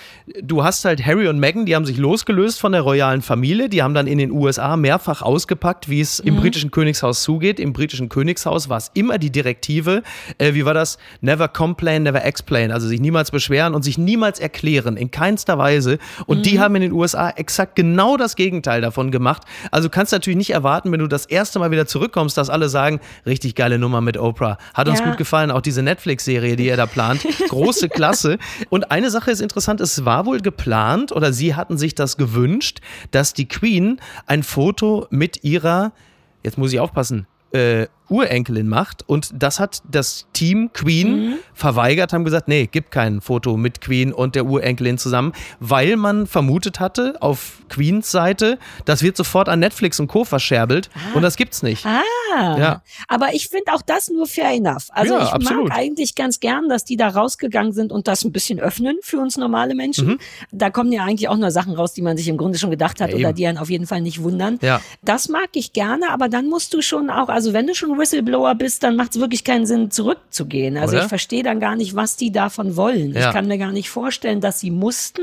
du 0.42 0.64
hast 0.64 0.86
halt 0.86 1.06
Harry 1.06 1.28
und 1.28 1.40
Meghan, 1.42 1.66
die 1.66 1.76
haben 1.76 1.86
sich 1.86 1.98
losgelöst 1.98 2.60
von 2.62 2.72
der 2.72 2.82
royalen 2.82 3.22
Familie, 3.22 3.68
die 3.68 3.84
haben 3.84 3.94
dann 3.94 4.08
in 4.08 4.18
den 4.20 4.32
USA 4.32 4.78
mehrfach 4.78 5.22
ausgepackt, 5.22 5.90
wie 5.90 6.00
es 6.00 6.20
im 6.22 6.38
britischen 6.38 6.72
Königshaus 6.72 7.24
zugeht. 7.24 7.60
Im 7.60 7.74
britischen 7.74 8.08
Königshaus 8.08 8.70
war 8.70 8.78
es 8.78 8.92
immer 8.94 9.18
die 9.18 9.32
Direktive, 9.32 10.04
äh, 10.38 10.54
wie 10.54 10.64
war 10.66 10.74
das? 10.74 10.98
Never 11.20 11.48
complain, 11.50 12.04
never 12.04 12.24
explain, 12.24 12.72
also 12.72 12.88
sich 12.88 13.02
niemals 13.02 13.32
beschweren 13.32 13.74
und 13.74 13.84
sich 13.84 13.98
niemals 13.98 14.40
erklären, 14.40 14.96
in 14.96 15.12
keinster 15.12 15.58
Weise. 15.58 15.98
Und 16.28 16.46
die 16.46 16.60
haben 16.60 16.76
in 16.76 16.84
den 16.84 16.92
USA 16.94 17.32
exakt 17.32 17.76
genau 17.76 18.16
das 18.18 18.36
Gegenteil 18.36 18.80
davon 18.82 19.12
gemacht. 19.12 19.42
Also 19.72 19.90
kannst 19.90 20.12
du 20.14 20.16
natürlich 20.18 20.38
nicht 20.38 20.52
erwarten, 20.52 20.92
wenn 20.92 21.00
du 21.00 21.08
das 21.08 21.26
erste 21.26 21.58
Mal 21.60 21.72
wieder 21.72 21.88
zurückkommst, 21.88 22.38
dass 22.38 22.50
alle 22.52 22.70
sagen, 22.70 23.00
richtig 23.26 23.56
geile 23.56 23.80
Nummer 23.80 24.00
mit 24.00 24.16
Oprah. 24.18 24.58
Hat 24.76 24.88
uns 24.88 25.00
Ja. 25.00 25.06
gut 25.08 25.18
gefallen, 25.18 25.50
auch 25.50 25.62
diese 25.62 25.82
Netflix-Serie, 25.82 26.56
die 26.56 26.68
er 26.68 26.78
da 26.78 26.86
plant. 26.86 27.26
Große 27.50 27.90
Klasse. 27.90 28.38
Und 28.70 28.92
eine 28.92 29.10
Sache 29.10 29.32
ist 29.32 29.42
interessant, 29.42 29.82
es 29.82 30.06
war 30.06 30.28
wohl 30.28 30.40
geplant 30.40 31.12
oder 31.12 31.31
sie 31.34 31.56
hatten 31.56 31.78
sich 31.78 31.96
das 31.96 32.18
gewünscht, 32.18 32.80
dass 33.12 33.34
die 33.34 33.48
Queen 33.48 34.00
ein 34.26 34.44
Foto 34.44 35.08
mit 35.10 35.44
ihrer, 35.44 35.94
jetzt 36.44 36.58
muss 36.58 36.74
ich 36.74 36.80
aufpassen, 36.80 37.28
äh, 37.52 37.88
Urenkelin 38.12 38.68
macht 38.68 39.08
und 39.08 39.32
das 39.34 39.60
hat 39.60 39.82
das 39.90 40.28
Team 40.34 40.72
Queen 40.74 41.36
verweigert, 41.54 42.14
haben 42.14 42.26
gesagt, 42.26 42.48
nee, 42.48 42.68
gibt 42.68 42.92
kein 42.92 43.22
Foto 43.22 43.58
mit 43.58 43.82
Queen 43.82 44.12
und 44.14 44.36
der 44.36 44.46
Urenkelin 44.46 44.98
zusammen, 44.98 45.32
weil 45.60 45.96
man 45.96 46.28
vermutet 46.28 46.80
hatte 46.80 47.16
auf 47.22 47.60
Queens 47.70 48.12
Seite, 48.12 48.60
das 48.86 49.02
wird 49.02 49.16
sofort 49.16 49.48
an 49.48 49.60
Netflix 49.60 50.00
und 50.00 50.08
Co. 50.08 50.26
verscherbelt 50.26 50.90
und 51.14 51.22
das 51.22 51.38
gibt's 51.38 51.64
nicht. 51.64 51.86
Ah, 51.86 52.58
Ja. 52.58 52.82
aber 53.08 53.34
ich 53.34 53.48
finde 53.48 53.74
auch 53.74 53.82
das 53.82 54.10
nur 54.10 54.28
fair 54.28 54.52
enough. 54.52 54.88
Also 54.90 55.16
Ja, 55.16 55.24
ich 55.24 55.30
absolut. 55.32 55.70
mag 55.70 55.78
eigentlich 55.78 56.16
ganz 56.16 56.40
gern, 56.40 56.68
dass 56.70 56.84
die 56.84 56.98
da 56.98 57.08
rausgegangen 57.10 57.72
sind 57.72 57.92
und 57.92 58.08
das 58.08 58.24
ein 58.26 58.32
bisschen 58.32 58.60
öffnen 58.60 58.98
für 59.02 59.18
uns 59.20 59.38
normale 59.38 59.74
Menschen. 59.76 60.08
Mhm. 60.08 60.20
Da 60.52 60.70
kommen 60.70 60.92
ja 60.92 61.04
eigentlich 61.04 61.30
auch 61.30 61.38
nur 61.38 61.52
Sachen 61.52 61.74
raus, 61.74 61.94
die 61.94 62.02
man 62.02 62.18
sich 62.18 62.28
im 62.28 62.38
Grunde 62.38 62.58
schon 62.60 62.72
gedacht 62.72 63.00
hat 63.00 63.12
Ja, 63.12 63.16
oder 63.18 63.34
die 63.34 63.48
einen 63.48 63.58
auf 63.58 63.70
jeden 63.70 63.88
Fall 63.88 64.02
nicht 64.02 64.22
wundern. 64.22 64.60
Ja. 64.62 64.82
Das 65.02 65.30
mag 65.30 65.50
ich 65.54 65.72
gerne, 65.74 66.10
aber 66.12 66.28
dann 66.30 66.48
musst 66.48 66.74
du 66.74 66.82
schon 66.82 67.10
auch, 67.10 67.30
also 67.30 67.54
wenn 67.54 67.68
du 67.68 67.74
schon 67.76 67.92
Whistleblower 68.02 68.56
bist, 68.56 68.84
dann 68.84 68.98
macht 68.98 69.12
es 69.16 69.22
wirklich 69.22 69.44
keinen 69.46 69.66
Sinn, 69.66 69.92
zurückzugehen. 69.92 70.76
Also 70.78 70.96
Oder? 70.96 71.04
ich 71.04 71.10
verstehe 71.10 71.44
dann 71.44 71.60
gar 71.62 71.76
nicht, 71.78 71.96
was 71.96 72.18
die 72.18 72.32
davon 72.32 72.76
wollen. 72.76 73.14
Ja. 73.14 73.28
Ich 73.30 73.34
kann 73.34 73.48
mir 73.48 73.58
gar 73.58 73.72
nicht 73.72 73.90
vorstellen, 73.90 74.42
dass 74.42 74.60
sie 74.60 74.72
mussten. 74.72 75.22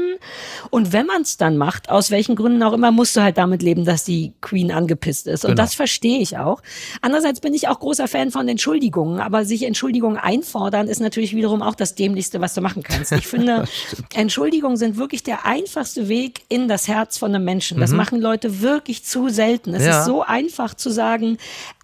Und 0.71 0.93
wenn 0.95 1.05
man 1.07 1.23
es 1.23 1.37
dann 1.37 1.59
macht, 1.59 1.91
aus 1.91 2.11
welchen 2.11 2.37
Gründen 2.37 2.63
auch 2.63 2.73
immer, 2.73 2.91
musst 2.93 3.17
du 3.17 3.21
halt 3.23 3.37
damit 3.37 3.63
leben, 3.63 3.85
dass 3.85 4.05
die 4.05 4.33
Queen 4.41 4.73
angepisst 4.73 5.27
ist. 5.27 5.45
Und 5.45 5.51
Genau. 5.51 5.63
das 5.63 5.75
verstehe 5.75 6.21
ich 6.21 6.39
auch. 6.39 6.63
Andererseits 7.03 7.41
bin 7.41 7.53
ich 7.53 7.69
auch 7.69 7.81
großer 7.81 8.09
Fan 8.09 8.31
von 8.31 8.49
Entschuldigungen, 8.49 9.21
aber 9.21 9.45
sich 9.45 9.65
Entschuldigungen 9.65 10.17
einfordern 10.17 10.89
ist 10.89 11.01
natürlich 11.01 11.35
wiederum 11.35 11.61
auch 11.63 11.75
das 11.75 11.95
Dämlichste, 11.97 12.41
was 12.41 12.55
du 12.55 12.61
machen 12.61 12.83
kannst. 12.83 13.13
Ich 13.13 13.27
finde, 13.27 13.65
Entschuldigungen 14.15 14.77
sind 14.77 14.97
wirklich 14.97 15.23
der 15.23 15.45
einfachste 15.45 16.09
Weg 16.09 16.43
in 16.49 16.69
das 16.69 16.89
Herz 16.89 17.19
von 17.19 17.35
einem 17.35 17.45
Menschen. 17.45 17.81
Das 17.81 17.93
machen 17.93 18.21
Leute 18.21 18.61
wirklich 18.61 19.05
zu 19.05 19.29
selten. 19.29 19.75
Es 19.75 19.83
Mhm. 19.83 19.89
Ja. 19.89 20.01
ist 20.01 20.07
so 20.07 20.23
einfach 20.23 20.75
zu 20.75 20.91
sagen, 20.91 21.39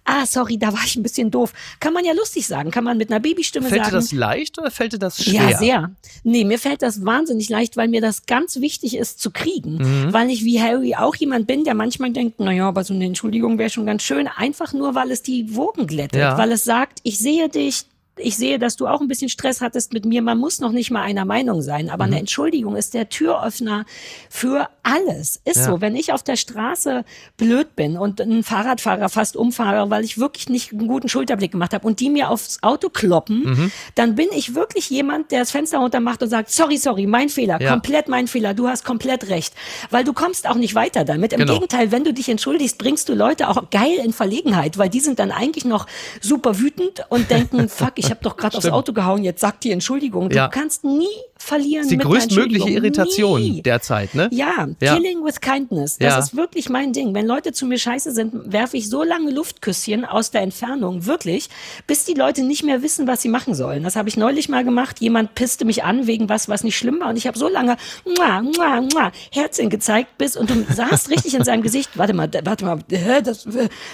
ah, 0.05 0.25
sorry, 0.25 0.57
da 0.57 0.71
war 0.71 0.83
ich 0.85 0.95
ein 0.95 1.03
bisschen 1.03 1.31
doof. 1.31 1.51
Kann 1.79 1.93
man 1.93 2.05
ja 2.05 2.13
lustig 2.13 2.47
sagen, 2.47 2.71
kann 2.71 2.83
man 2.83 2.97
mit 2.97 3.11
einer 3.11 3.19
Babystimme 3.19 3.67
Fällt 3.67 3.81
dir 3.81 3.85
sagen. 3.85 3.95
das 3.95 4.11
leicht 4.11 4.57
oder 4.57 4.71
fällt 4.71 4.93
dir 4.93 4.99
das 4.99 5.23
schwer? 5.23 5.49
Ja, 5.49 5.57
sehr. 5.57 5.91
Nee, 6.23 6.45
mir 6.45 6.59
fällt 6.59 6.81
das 6.81 7.03
wahnsinnig 7.03 7.49
leicht, 7.49 7.75
weil 7.75 7.87
mir 7.87 8.01
das 8.01 8.25
ganz 8.25 8.61
wichtig 8.61 8.95
ist 8.95 9.19
zu 9.19 9.31
kriegen. 9.31 9.77
Mhm. 9.77 10.13
Weil 10.13 10.29
ich 10.29 10.45
wie 10.45 10.61
Harry 10.61 10.95
auch 10.95 11.15
jemand 11.15 11.47
bin, 11.47 11.63
der 11.63 11.73
manchmal 11.73 12.11
denkt, 12.11 12.39
naja, 12.39 12.67
aber 12.67 12.83
so 12.83 12.93
eine 12.93 13.05
Entschuldigung 13.05 13.57
wäre 13.57 13.69
schon 13.69 13.85
ganz 13.85 14.03
schön. 14.03 14.27
Einfach 14.27 14.73
nur, 14.73 14.95
weil 14.95 15.11
es 15.11 15.21
die 15.21 15.55
Wogen 15.55 15.87
glättet. 15.87 16.21
Ja. 16.21 16.37
Weil 16.37 16.51
es 16.51 16.63
sagt, 16.63 16.99
ich 17.03 17.19
sehe 17.19 17.49
dich, 17.49 17.85
ich 18.17 18.37
sehe, 18.37 18.59
dass 18.59 18.75
du 18.75 18.87
auch 18.87 19.01
ein 19.01 19.07
bisschen 19.07 19.29
Stress 19.29 19.61
hattest 19.61 19.93
mit 19.93 20.05
mir. 20.05 20.21
Man 20.21 20.37
muss 20.37 20.59
noch 20.59 20.71
nicht 20.71 20.91
mal 20.91 21.01
einer 21.01 21.25
Meinung 21.25 21.61
sein, 21.61 21.89
aber 21.89 22.05
mhm. 22.05 22.13
eine 22.13 22.19
Entschuldigung 22.19 22.75
ist 22.75 22.93
der 22.93 23.09
Türöffner 23.09 23.85
für 24.29 24.69
alles. 24.83 25.41
Ist 25.43 25.57
ja. 25.57 25.63
so. 25.65 25.81
Wenn 25.81 25.95
ich 25.95 26.13
auf 26.13 26.23
der 26.23 26.35
Straße 26.35 27.03
blöd 27.37 27.75
bin 27.75 27.97
und 27.97 28.21
einen 28.21 28.43
Fahrradfahrer 28.43 29.09
fast 29.09 29.35
umfahre, 29.35 29.89
weil 29.89 30.03
ich 30.03 30.17
wirklich 30.17 30.47
nicht 30.49 30.71
einen 30.71 30.87
guten 30.87 31.09
Schulterblick 31.09 31.51
gemacht 31.51 31.73
habe 31.73 31.85
und 31.85 31.99
die 31.99 32.09
mir 32.09 32.29
aufs 32.29 32.59
Auto 32.61 32.89
kloppen, 32.89 33.43
mhm. 33.43 33.71
dann 33.95 34.15
bin 34.15 34.27
ich 34.35 34.55
wirklich 34.55 34.89
jemand, 34.89 35.31
der 35.31 35.39
das 35.39 35.51
Fenster 35.51 35.79
runter 35.79 35.99
macht 35.99 36.23
und 36.23 36.29
sagt, 36.29 36.51
sorry, 36.51 36.77
sorry, 36.77 37.07
mein 37.07 37.29
Fehler, 37.29 37.59
ja. 37.59 37.71
komplett 37.71 38.07
mein 38.07 38.27
Fehler, 38.27 38.53
du 38.53 38.67
hast 38.67 38.85
komplett 38.85 39.29
recht. 39.29 39.53
Weil 39.89 40.03
du 40.03 40.13
kommst 40.13 40.47
auch 40.47 40.55
nicht 40.55 40.75
weiter 40.75 41.03
damit. 41.03 41.33
Im 41.33 41.39
genau. 41.39 41.53
Gegenteil, 41.53 41.91
wenn 41.91 42.03
du 42.03 42.13
dich 42.13 42.29
entschuldigst, 42.29 42.77
bringst 42.77 43.09
du 43.09 43.13
Leute 43.13 43.49
auch 43.49 43.69
geil 43.71 43.99
in 44.03 44.13
Verlegenheit, 44.13 44.77
weil 44.77 44.89
die 44.89 44.99
sind 44.99 45.19
dann 45.19 45.31
eigentlich 45.31 45.65
noch 45.65 45.87
super 46.21 46.59
wütend 46.59 47.03
und 47.09 47.29
denken, 47.29 47.67
fuck, 47.75 47.93
ich 47.95 48.04
habe 48.09 48.19
doch 48.21 48.37
gerade 48.37 48.57
aufs 48.57 48.67
Auto 48.67 48.93
gehauen, 48.93 49.23
jetzt 49.23 49.41
sagt 49.41 49.63
die 49.63 49.71
Entschuldigung. 49.71 50.29
Du 50.29 50.35
ja. 50.35 50.47
kannst 50.47 50.83
nie 50.83 51.07
verlieren. 51.45 51.87
Die 51.87 51.97
größtmögliche 51.97 52.69
Irritation 52.69 53.41
Nie. 53.41 53.61
derzeit, 53.61 54.15
ne? 54.15 54.29
Ja, 54.31 54.67
ja, 54.81 54.95
killing 54.95 55.23
with 55.23 55.39
kindness. 55.39 55.97
Das 55.97 56.13
ja. 56.13 56.19
ist 56.19 56.35
wirklich 56.35 56.69
mein 56.69 56.91
Ding. 56.91 57.13
Wenn 57.13 57.27
Leute 57.27 57.53
zu 57.53 57.65
mir 57.65 57.77
scheiße 57.77 58.11
sind, 58.11 58.51
werfe 58.51 58.77
ich 58.77 58.89
so 58.89 59.03
lange 59.03 59.31
Luftküsschen 59.31 60.05
aus 60.05 60.31
der 60.31 60.41
Entfernung, 60.41 61.05
wirklich, 61.05 61.49
bis 61.87 62.05
die 62.05 62.13
Leute 62.13 62.43
nicht 62.43 62.63
mehr 62.63 62.81
wissen, 62.81 63.07
was 63.07 63.21
sie 63.21 63.29
machen 63.29 63.53
sollen. 63.53 63.83
Das 63.83 63.95
habe 63.95 64.09
ich 64.09 64.17
neulich 64.17 64.49
mal 64.49 64.63
gemacht. 64.63 64.99
Jemand 64.99 65.35
pisste 65.35 65.65
mich 65.65 65.83
an 65.83 66.07
wegen 66.07 66.29
was, 66.29 66.49
was 66.49 66.63
nicht 66.63 66.77
schlimm 66.77 66.99
war. 66.99 67.09
Und 67.09 67.17
ich 67.17 67.27
habe 67.27 67.37
so 67.37 67.47
lange 67.47 67.77
mua, 68.05 68.41
mua, 68.41 68.81
mua, 68.81 69.11
Herzchen 69.31 69.69
gezeigt, 69.69 70.17
bis, 70.17 70.35
und 70.35 70.49
du 70.49 70.65
sahst 70.73 71.09
richtig 71.09 71.35
in 71.35 71.43
seinem 71.43 71.61
Gesicht, 71.61 71.91
warte 71.95 72.13
mal, 72.13 72.29
warte 72.43 72.65
mal, 72.65 72.79
das, 73.23 73.47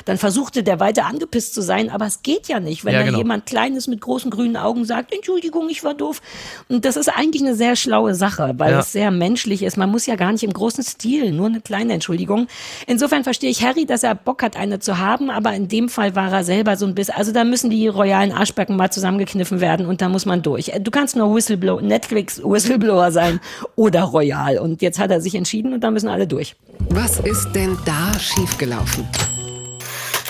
dann 0.06 0.18
versuchte 0.18 0.64
der 0.64 0.80
weiter 0.80 1.06
angepisst 1.06 1.54
zu 1.54 1.62
sein, 1.62 1.90
aber 1.90 2.06
es 2.06 2.24
geht 2.24 2.48
ja 2.48 2.60
nicht, 2.60 2.86
wenn 2.86 2.94
ja, 2.94 3.02
genau. 3.02 3.14
da 3.14 3.18
jemand 3.18 3.46
Kleines 3.46 3.88
mit 3.88 4.02
großen 4.02 4.32
grünen 4.32 4.56
Augen 4.56 4.86
sagt, 4.86 5.14
Entschuldigung, 5.14 5.70
ich 5.70 5.84
war 5.84 5.94
doof. 5.94 6.22
Und 6.70 6.86
das 6.86 6.96
ist 6.96 7.10
eigentlich 7.10 7.41
eine 7.42 7.56
sehr 7.56 7.76
schlaue 7.76 8.16
Sache, 8.16 8.54
weil 8.58 8.72
ja. 8.72 8.80
es 8.80 8.92
sehr 8.92 9.12
menschlich 9.12 9.64
ist. 9.64 9.78
Man 9.78 9.90
muss 9.90 10.06
ja 10.06 10.16
gar 10.16 10.32
nicht 10.32 10.44
im 10.44 10.54
großen 10.54 10.84
Stil, 10.84 11.32
nur 11.32 11.48
eine 11.48 11.62
kleine 11.62 11.94
Entschuldigung. 11.94 12.48
Insofern 12.88 13.24
verstehe 13.24 13.50
ich 13.50 13.64
Harry, 13.64 13.86
dass 13.86 14.04
er 14.04 14.16
Bock 14.16 14.44
hat, 14.44 14.56
eine 14.56 14.80
zu 14.80 14.98
haben, 14.98 15.30
aber 15.30 15.54
in 15.54 15.68
dem 15.68 15.90
Fall 15.90 16.16
war 16.16 16.32
er 16.32 16.44
selber 16.44 16.78
so 16.78 16.86
ein 16.86 16.96
bisschen, 16.96 17.16
also 17.16 17.32
da 17.32 17.44
müssen 17.44 17.70
die 17.70 17.88
royalen 17.88 18.32
Arschbacken 18.32 18.76
mal 18.76 18.92
zusammengekniffen 18.92 19.62
werden 19.62 19.86
und 19.86 20.02
da 20.02 20.10
muss 20.10 20.26
man 20.26 20.42
durch. 20.42 20.72
Du 20.82 20.92
kannst 20.92 21.16
nur 21.16 21.34
Whistleblower, 21.34 21.82
Netflix 21.82 22.42
Whistleblower 22.44 23.12
sein 23.12 23.40
oder 23.76 24.04
royal 24.04 24.58
und 24.58 24.82
jetzt 24.82 25.00
hat 25.00 25.12
er 25.12 25.22
sich 25.22 25.36
entschieden 25.36 25.74
und 25.74 25.84
da 25.84 25.92
müssen 25.92 26.10
alle 26.10 26.28
durch. 26.28 26.56
Was 26.90 27.20
ist 27.20 27.52
denn 27.54 27.78
da 27.86 28.18
schiefgelaufen? 28.20 29.08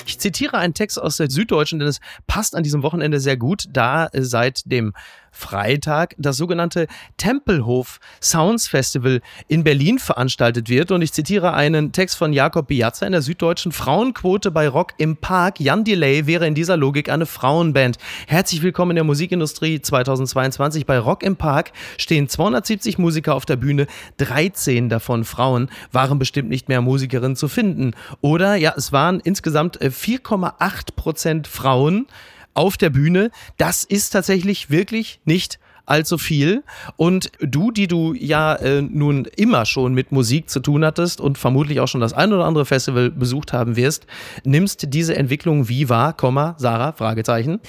Ich 0.05 0.19
zitiere 0.19 0.57
einen 0.57 0.73
Text 0.73 1.01
aus 1.01 1.17
der 1.17 1.29
Süddeutschen, 1.29 1.79
denn 1.79 1.87
es 1.87 1.99
passt 2.27 2.55
an 2.55 2.63
diesem 2.63 2.83
Wochenende 2.83 3.19
sehr 3.19 3.37
gut, 3.37 3.65
da 3.69 4.09
seit 4.13 4.63
dem 4.65 4.93
Freitag 5.31 6.15
das 6.17 6.37
sogenannte 6.37 6.87
Tempelhof 7.17 7.99
Sounds 8.21 8.67
Festival 8.67 9.21
in 9.47 9.63
Berlin 9.63 9.97
veranstaltet 9.97 10.69
wird. 10.69 10.91
Und 10.91 11.01
ich 11.01 11.13
zitiere 11.13 11.53
einen 11.53 11.91
Text 11.91 12.17
von 12.17 12.33
Jakob 12.33 12.67
Biazza 12.67 13.05
in 13.05 13.13
der 13.13 13.21
Süddeutschen 13.21 13.71
Frauenquote 13.71 14.51
bei 14.51 14.67
Rock 14.67 14.93
im 14.97 15.17
Park. 15.17 15.59
Jan 15.59 15.83
Delay 15.83 16.27
wäre 16.27 16.45
in 16.45 16.55
dieser 16.55 16.77
Logik 16.77 17.09
eine 17.09 17.25
Frauenband. 17.25 17.97
Herzlich 18.27 18.61
willkommen 18.61 18.91
in 18.91 18.95
der 18.95 19.03
Musikindustrie 19.03 19.81
2022. 19.81 20.85
Bei 20.85 20.99
Rock 20.99 21.23
im 21.23 21.37
Park 21.37 21.71
stehen 21.97 22.27
270 22.27 22.97
Musiker 22.97 23.35
auf 23.35 23.45
der 23.45 23.55
Bühne. 23.55 23.87
13 24.17 24.89
davon 24.89 25.23
Frauen 25.23 25.69
waren 25.91 26.19
bestimmt 26.19 26.49
nicht 26.49 26.69
mehr 26.69 26.81
Musikerinnen 26.81 27.35
zu 27.35 27.47
finden. 27.47 27.93
Oder 28.19 28.55
ja, 28.55 28.73
es 28.75 28.91
waren 28.91 29.19
insgesamt 29.19 29.79
4,8 29.79 30.51
äh, 30.61 30.91
Prozent 30.95 31.47
Frauen 31.47 32.07
auf 32.53 32.77
der 32.77 32.89
Bühne. 32.89 33.31
Das 33.57 33.83
ist 33.83 34.11
tatsächlich 34.11 34.69
wirklich 34.69 35.19
nicht 35.25 35.59
allzu 35.85 36.17
viel. 36.17 36.63
Und 36.95 37.31
du, 37.39 37.71
die 37.71 37.87
du 37.87 38.13
ja 38.13 38.55
äh, 38.55 38.81
nun 38.81 39.25
immer 39.35 39.65
schon 39.65 39.93
mit 39.93 40.11
Musik 40.11 40.49
zu 40.49 40.59
tun 40.59 40.85
hattest 40.85 41.21
und 41.21 41.37
vermutlich 41.37 41.79
auch 41.79 41.87
schon 41.87 42.01
das 42.01 42.13
ein 42.13 42.31
oder 42.33 42.45
andere 42.45 42.65
Festival 42.65 43.11
besucht 43.11 43.53
haben 43.53 43.75
wirst, 43.75 44.07
nimmst 44.43 44.93
diese 44.93 45.15
Entwicklung 45.15 45.67
wie 45.67 45.89
wahr, 45.89 46.15
Sarah, 46.57 46.93
Fragezeichen? 46.93 47.59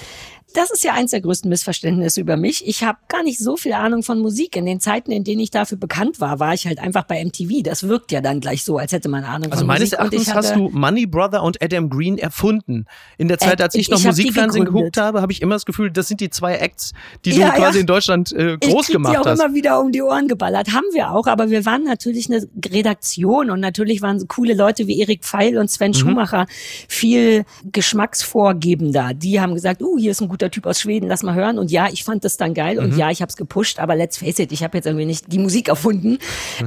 Das 0.55 0.71
ist 0.71 0.85
ja 0.85 0.93
eins 0.95 1.12
der 1.12 1.21
größten 1.21 1.49
Missverständnisse 1.49 2.21
über 2.21 2.37
mich. 2.37 2.67
Ich 2.67 2.83
habe 2.83 2.99
gar 3.09 3.23
nicht 3.23 3.38
so 3.38 3.57
viel 3.57 3.73
Ahnung 3.73 4.03
von 4.03 4.19
Musik. 4.21 4.57
In 4.57 4.67
den 4.67 4.81
Zeiten, 4.81 5.12
in 5.12 5.25
denen 5.25 5.41
ich 5.41 5.51
dafür 5.51 5.79
bekannt 5.79 6.21
war, 6.21 6.41
war 6.41 6.55
ich 6.55 6.67
halt 6.67 6.79
einfach 6.79 7.05
bei 7.05 7.25
MTV. 7.25 7.62
Das 7.62 7.88
wirkt 7.88 8.12
ja 8.12 8.21
dann 8.21 8.41
gleich 8.41 8.65
so, 8.65 8.79
als 8.79 8.93
hätte 8.93 9.09
man 9.09 9.25
Ahnung 9.25 9.51
also 9.51 9.65
von 9.65 9.69
Musik. 9.69 9.93
Also 9.93 9.97
meines 9.97 10.15
Erachtens 10.15 10.35
hast 10.35 10.57
du 10.57 10.69
Money 10.71 11.07
Brother 11.07 11.43
und 11.43 11.62
Adam 11.62 11.88
Green 11.88 12.19
erfunden. 12.19 12.87
In 13.19 13.29
der 13.29 13.38
Zeit, 13.38 13.61
als 13.61 13.75
ich, 13.75 13.83
ich 13.83 13.91
noch 13.91 14.03
Musikfernsehen 14.03 14.65
geguckt 14.65 14.97
habe, 14.97 15.23
habe 15.23 15.33
ich 15.33 15.43
immer 15.43 15.55
das 15.55 15.65
Gefühl, 15.65 15.91
das 15.91 16.09
sind 16.09 16.21
die 16.21 16.31
zwei 16.31 16.57
Acts, 16.57 16.93
die 17.25 17.31
ja, 17.31 17.51
du 17.51 17.57
quasi 17.57 17.79
ja. 17.79 17.81
in 17.81 17.87
Deutschland 17.87 18.33
äh, 18.33 18.59
groß 18.59 18.88
ich 18.88 18.95
gemacht 18.95 19.15
die 19.15 19.19
auch 19.19 19.27
hast. 19.27 19.41
immer 19.41 19.55
wieder 19.55 19.81
um 19.81 19.93
die 19.93 20.03
Ohren 20.03 20.29
geballert. 20.29 20.73
Haben 20.73 20.87
wir 20.93 21.11
auch, 21.11 21.27
aber 21.27 21.51
wir 21.51 21.65
waren 21.65 21.85
natürlich 21.85 22.31
eine 22.31 22.47
Redaktion 22.65 23.51
und 23.51 23.61
natürlich 23.61 24.03
waren 24.03 24.19
so 24.19 24.27
coole 24.27 24.55
Leute 24.55 24.87
wie 24.87 25.01
Erik 25.01 25.25
Pfeil 25.25 25.59
und 25.59 25.71
Sven 25.71 25.91
mhm. 25.91 25.95
Schumacher 25.95 26.47
viel 26.88 27.45
geschmacksvorgebender. 27.71 29.15
Die 29.15 29.41
haben 29.41 29.55
gesagt, 29.55 29.83
uh, 29.83 29.99
hier 29.99 30.11
ist 30.11 30.21
ein 30.21 30.29
guter 30.29 30.41
Typ 30.50 30.66
aus 30.66 30.81
Schweden, 30.81 31.09
lass 31.09 31.22
mal 31.22 31.35
hören. 31.35 31.59
Und 31.59 31.70
ja, 31.70 31.88
ich 31.90 32.05
fand 32.05 32.24
das 32.24 32.37
dann 32.37 32.55
geil 32.55 32.78
und 32.78 32.92
mhm. 32.92 32.98
ja, 32.98 33.11
ich 33.11 33.22
habe 33.22 33.31
es 33.31 33.37
gepusht, 33.37 33.78
aber 33.78 33.96
let's 33.96 34.18
face 34.18 34.38
it, 34.38 34.52
ich 34.52 34.62
habe 34.62 34.76
jetzt 34.76 34.87
irgendwie 34.87 35.07
nicht 35.07 35.33
die 35.33 35.38
Musik 35.38 35.68
erfunden. 35.68 36.18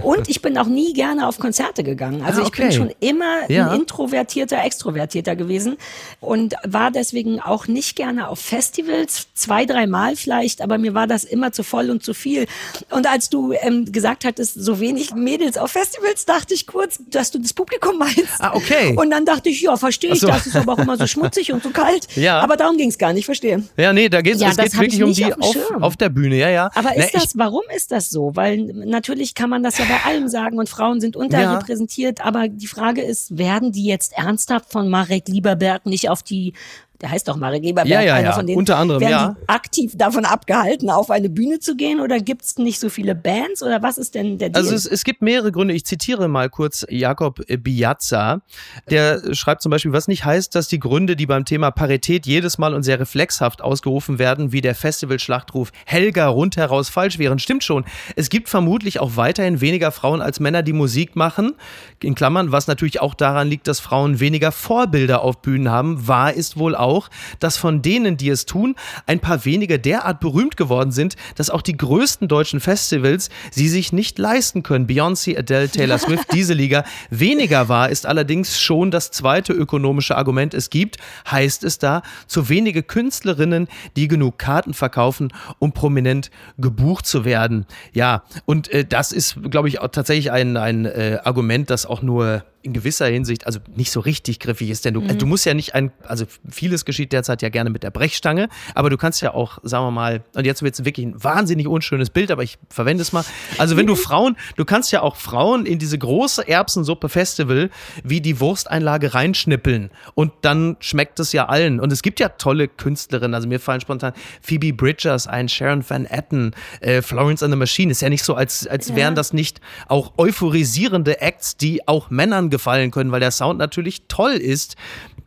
Und 0.01 0.29
ich 0.29 0.41
bin 0.41 0.57
auch 0.57 0.67
nie 0.67 0.93
gerne 0.93 1.27
auf 1.27 1.39
Konzerte 1.39 1.83
gegangen. 1.83 2.21
Also 2.21 2.41
ah, 2.41 2.45
okay. 2.45 2.63
ich 2.63 2.69
bin 2.69 2.71
schon 2.71 2.95
immer 2.99 3.49
ja. 3.49 3.69
ein 3.69 3.81
introvertierter, 3.81 4.63
extrovertierter 4.63 5.35
gewesen 5.35 5.77
und 6.19 6.55
war 6.63 6.91
deswegen 6.91 7.39
auch 7.39 7.67
nicht 7.67 7.95
gerne 7.95 8.29
auf 8.29 8.39
Festivals, 8.39 9.27
zwei, 9.33 9.65
dreimal 9.65 10.15
vielleicht, 10.15 10.61
aber 10.61 10.77
mir 10.77 10.93
war 10.93 11.07
das 11.07 11.23
immer 11.23 11.51
zu 11.51 11.63
voll 11.63 11.89
und 11.89 12.03
zu 12.03 12.13
viel. 12.13 12.47
Und 12.91 13.07
als 13.07 13.29
du 13.29 13.53
ähm, 13.53 13.91
gesagt 13.91 14.25
hattest, 14.25 14.55
so 14.55 14.79
wenig 14.79 15.13
Mädels 15.13 15.57
auf 15.57 15.71
Festivals, 15.71 16.25
dachte 16.25 16.53
ich 16.53 16.67
kurz, 16.67 16.99
dass 17.09 17.31
du 17.31 17.39
das 17.39 17.53
Publikum 17.53 17.97
meinst. 17.97 18.39
Ah, 18.39 18.53
okay. 18.55 18.95
Und 18.95 19.11
dann 19.11 19.25
dachte 19.25 19.49
ich, 19.49 19.61
ja, 19.61 19.75
verstehe 19.77 20.13
ich, 20.13 20.19
so. 20.19 20.27
das 20.27 20.47
ist 20.47 20.55
aber 20.55 20.73
auch 20.73 20.79
immer 20.79 20.97
so 20.97 21.07
schmutzig 21.07 21.51
und 21.51 21.63
so 21.63 21.69
kalt. 21.69 22.07
Ja. 22.15 22.39
Aber 22.39 22.55
darum 22.55 22.77
ging 22.77 22.89
es 22.89 22.97
gar 22.97 23.13
nicht, 23.13 23.25
verstehe. 23.25 23.63
Ja, 23.77 23.93
nee, 23.93 24.09
da 24.09 24.21
geht's, 24.21 24.41
ja, 24.41 24.49
es 24.49 24.57
geht 24.57 24.73
wirklich 24.79 25.03
um 25.03 25.13
die 25.13 25.33
auf, 25.33 25.81
auf, 25.81 25.97
der 25.97 26.09
Bühne, 26.09 26.37
ja, 26.37 26.49
ja. 26.49 26.71
Aber 26.75 26.95
ist 26.95 27.11
Na, 27.13 27.19
das, 27.19 27.37
warum 27.37 27.63
ist 27.75 27.91
das 27.91 28.09
so? 28.09 28.35
Weil 28.35 28.57
natürlich 28.57 29.35
kann 29.35 29.49
man 29.49 29.63
das 29.63 29.77
ja 29.77 29.85
bei 29.85 30.09
allem 30.09 30.27
sagen 30.27 30.59
und 30.59 30.69
Frauen 30.69 31.01
sind 31.01 31.15
unterrepräsentiert, 31.15 32.19
ja. 32.19 32.25
aber 32.25 32.47
die 32.47 32.67
Frage 32.67 33.01
ist, 33.01 33.37
werden 33.37 33.71
die 33.71 33.85
jetzt 33.85 34.13
ernsthaft 34.13 34.71
von 34.71 34.89
Marek 34.89 35.27
Lieberberg 35.27 35.85
nicht 35.85 36.09
auf 36.09 36.23
die 36.23 36.53
der 37.01 37.11
heißt 37.11 37.27
doch 37.27 37.35
Marek 37.35 37.63
Eberberg, 37.63 37.87
ja, 37.87 38.01
ja, 38.01 38.19
ja. 38.19 38.31
von 38.31 38.47
denen, 38.47 38.57
unter 38.57 38.77
anderem, 38.77 39.01
werden 39.01 39.11
ja. 39.11 39.35
aktiv 39.47 39.93
davon 39.95 40.25
abgehalten, 40.25 40.89
auf 40.89 41.11
eine 41.11 41.29
Bühne 41.29 41.59
zu 41.59 41.75
gehen 41.75 41.99
oder 41.99 42.19
gibt 42.19 42.43
es 42.43 42.57
nicht 42.57 42.79
so 42.79 42.89
viele 42.89 43.15
Bands 43.15 43.61
oder 43.61 43.83
was 43.83 43.97
ist 43.97 44.15
denn 44.15 44.37
der 44.37 44.49
Deal? 44.49 44.63
Also 44.63 44.75
es, 44.75 44.85
es 44.85 45.03
gibt 45.03 45.21
mehrere 45.21 45.51
Gründe. 45.51 45.73
Ich 45.73 45.85
zitiere 45.85 46.27
mal 46.27 46.49
kurz 46.49 46.85
Jakob 46.89 47.41
Biazza, 47.47 48.41
der 48.89 49.33
schreibt 49.33 49.61
zum 49.61 49.71
Beispiel, 49.71 49.91
was 49.91 50.07
nicht 50.07 50.23
heißt, 50.23 50.55
dass 50.55 50.67
die 50.67 50.79
Gründe, 50.79 51.15
die 51.15 51.25
beim 51.25 51.45
Thema 51.45 51.71
Parität 51.71 52.25
jedes 52.25 52.57
Mal 52.57 52.73
und 52.73 52.83
sehr 52.83 52.99
reflexhaft 52.99 53.61
ausgerufen 53.61 54.19
werden, 54.19 54.51
wie 54.51 54.61
der 54.61 54.75
Festivalschlachtruf 54.75 55.71
Helga 55.85 56.27
rundheraus 56.27 56.89
falsch 56.89 57.19
wären. 57.19 57.39
Stimmt 57.39 57.63
schon. 57.63 57.85
Es 58.15 58.29
gibt 58.29 58.47
vermutlich 58.47 58.99
auch 58.99 59.17
weiterhin 59.17 59.59
weniger 59.61 59.91
Frauen 59.91 60.21
als 60.21 60.39
Männer, 60.39 60.63
die 60.63 60.73
Musik 60.73 61.15
machen. 61.15 61.55
In 62.01 62.15
Klammern, 62.15 62.51
was 62.51 62.67
natürlich 62.67 63.01
auch 63.01 63.15
daran 63.15 63.49
liegt, 63.49 63.67
dass 63.67 63.79
Frauen 63.79 64.19
weniger 64.19 64.51
Vorbilder 64.51 65.21
auf 65.21 65.41
Bühnen 65.41 65.69
haben. 65.69 66.07
Wahr 66.07 66.33
ist 66.33 66.57
wohl 66.57 66.75
auch 66.75 66.84
auch, 66.85 67.09
dass 67.39 67.57
von 67.57 67.81
denen, 67.81 68.15
die 68.15 68.29
es 68.29 68.45
tun, 68.45 68.75
ein 69.07 69.19
paar 69.19 69.43
wenige 69.43 69.79
derart 69.79 70.19
berühmt 70.19 70.55
geworden 70.55 70.91
sind, 70.91 71.15
dass 71.35 71.49
auch 71.49 71.61
die 71.61 71.75
größten 71.75 72.27
deutschen 72.27 72.59
Festivals 72.59 73.29
sie 73.51 73.67
sich 73.67 73.91
nicht 73.91 74.19
leisten 74.19 74.63
können. 74.63 74.87
Beyoncé, 74.87 75.37
Adele, 75.37 75.69
Taylor 75.69 75.97
Swift, 75.97 76.31
diese 76.31 76.53
Liga. 76.53 76.85
Weniger 77.09 77.67
wahr 77.67 77.89
ist 77.89 78.05
allerdings 78.05 78.61
schon 78.61 78.91
das 78.91 79.11
zweite 79.11 79.51
ökonomische 79.53 80.15
Argument. 80.15 80.53
Es 80.53 80.69
gibt, 80.69 80.97
heißt 81.29 81.63
es 81.63 81.79
da, 81.79 82.03
zu 82.27 82.49
wenige 82.49 82.83
Künstlerinnen, 82.83 83.67
die 83.95 84.07
genug 84.07 84.37
Karten 84.37 84.73
verkaufen, 84.73 85.33
um 85.59 85.71
prominent 85.71 86.29
gebucht 86.57 87.05
zu 87.05 87.25
werden. 87.25 87.65
Ja, 87.93 88.23
und 88.45 88.69
äh, 88.71 88.85
das 88.85 89.11
ist, 89.11 89.37
glaube 89.49 89.67
ich, 89.67 89.81
auch 89.81 89.87
tatsächlich 89.87 90.31
ein, 90.31 90.55
ein 90.57 90.85
äh, 90.85 91.19
Argument, 91.23 91.69
das 91.69 91.85
auch 91.85 92.01
nur 92.01 92.43
in 92.65 92.73
gewisser 92.73 93.05
Hinsicht 93.07 93.45
also 93.45 93.59
nicht 93.75 93.91
so 93.91 93.99
richtig 93.99 94.39
griffig 94.39 94.69
ist, 94.69 94.85
denn 94.85 94.93
du, 94.93 95.01
mhm. 95.01 95.17
du 95.17 95.25
musst 95.25 95.45
ja 95.45 95.53
nicht 95.53 95.75
ein, 95.75 95.91
also 96.03 96.25
vieles 96.49 96.85
geschieht 96.85 97.13
derzeit 97.13 97.41
ja 97.41 97.49
gerne 97.49 97.69
mit 97.69 97.83
der 97.83 97.91
Brechstange, 97.91 98.49
aber 98.73 98.89
du 98.89 98.97
kannst 98.97 99.21
ja 99.21 99.33
auch, 99.33 99.59
sagen 99.63 99.85
wir 99.85 99.91
mal, 99.91 100.23
und 100.33 100.45
jetzt 100.45 100.63
wird 100.63 100.73
es 100.73 100.85
wirklich 100.85 101.05
ein 101.05 101.23
wahnsinnig 101.23 101.67
unschönes 101.67 102.09
Bild, 102.09 102.31
aber 102.31 102.43
ich 102.43 102.57
verwende 102.69 103.01
es 103.01 103.13
mal. 103.13 103.23
Also 103.57 103.77
wenn 103.77 103.87
du 103.87 103.95
Frauen, 103.95 104.35
du 104.55 104.65
kannst 104.65 104.91
ja 104.91 105.01
auch 105.01 105.15
Frauen 105.15 105.65
in 105.65 105.79
diese 105.79 105.97
große 105.97 106.47
Erbsensuppe 106.47 107.09
Festival 107.09 107.69
wie 108.03 108.21
die 108.21 108.39
Wursteinlage 108.39 109.13
reinschnippeln 109.13 109.91
und 110.15 110.31
dann 110.41 110.77
schmeckt 110.79 111.19
es 111.19 111.31
ja 111.31 111.45
allen. 111.45 111.79
Und 111.79 111.91
es 111.91 112.01
gibt 112.01 112.19
ja 112.19 112.29
tolle 112.29 112.67
Künstlerinnen, 112.67 113.33
also 113.33 113.47
mir 113.47 113.59
fallen 113.59 113.81
spontan 113.81 114.13
Phoebe 114.41 114.73
Bridgers 114.73 115.27
ein, 115.27 115.49
Sharon 115.49 115.83
Van 115.87 116.05
Etten, 116.05 116.51
äh, 116.81 117.01
Florence 117.01 117.43
and 117.43 117.53
the 117.53 117.57
Machine. 117.57 117.91
Ist 117.91 118.01
ja 118.01 118.09
nicht 118.09 118.23
so, 118.23 118.35
als, 118.35 118.67
als 118.67 118.95
wären 118.95 119.11
ja. 119.13 119.15
das 119.15 119.33
nicht 119.33 119.61
auch 119.87 120.13
euphorisierende 120.17 121.21
Acts, 121.21 121.57
die 121.57 121.87
auch 121.87 122.09
Männern 122.09 122.49
gefallen 122.55 122.91
können, 122.91 123.11
weil 123.11 123.19
der 123.19 123.31
Sound 123.31 123.59
natürlich 123.59 124.07
toll 124.07 124.33
ist. 124.33 124.75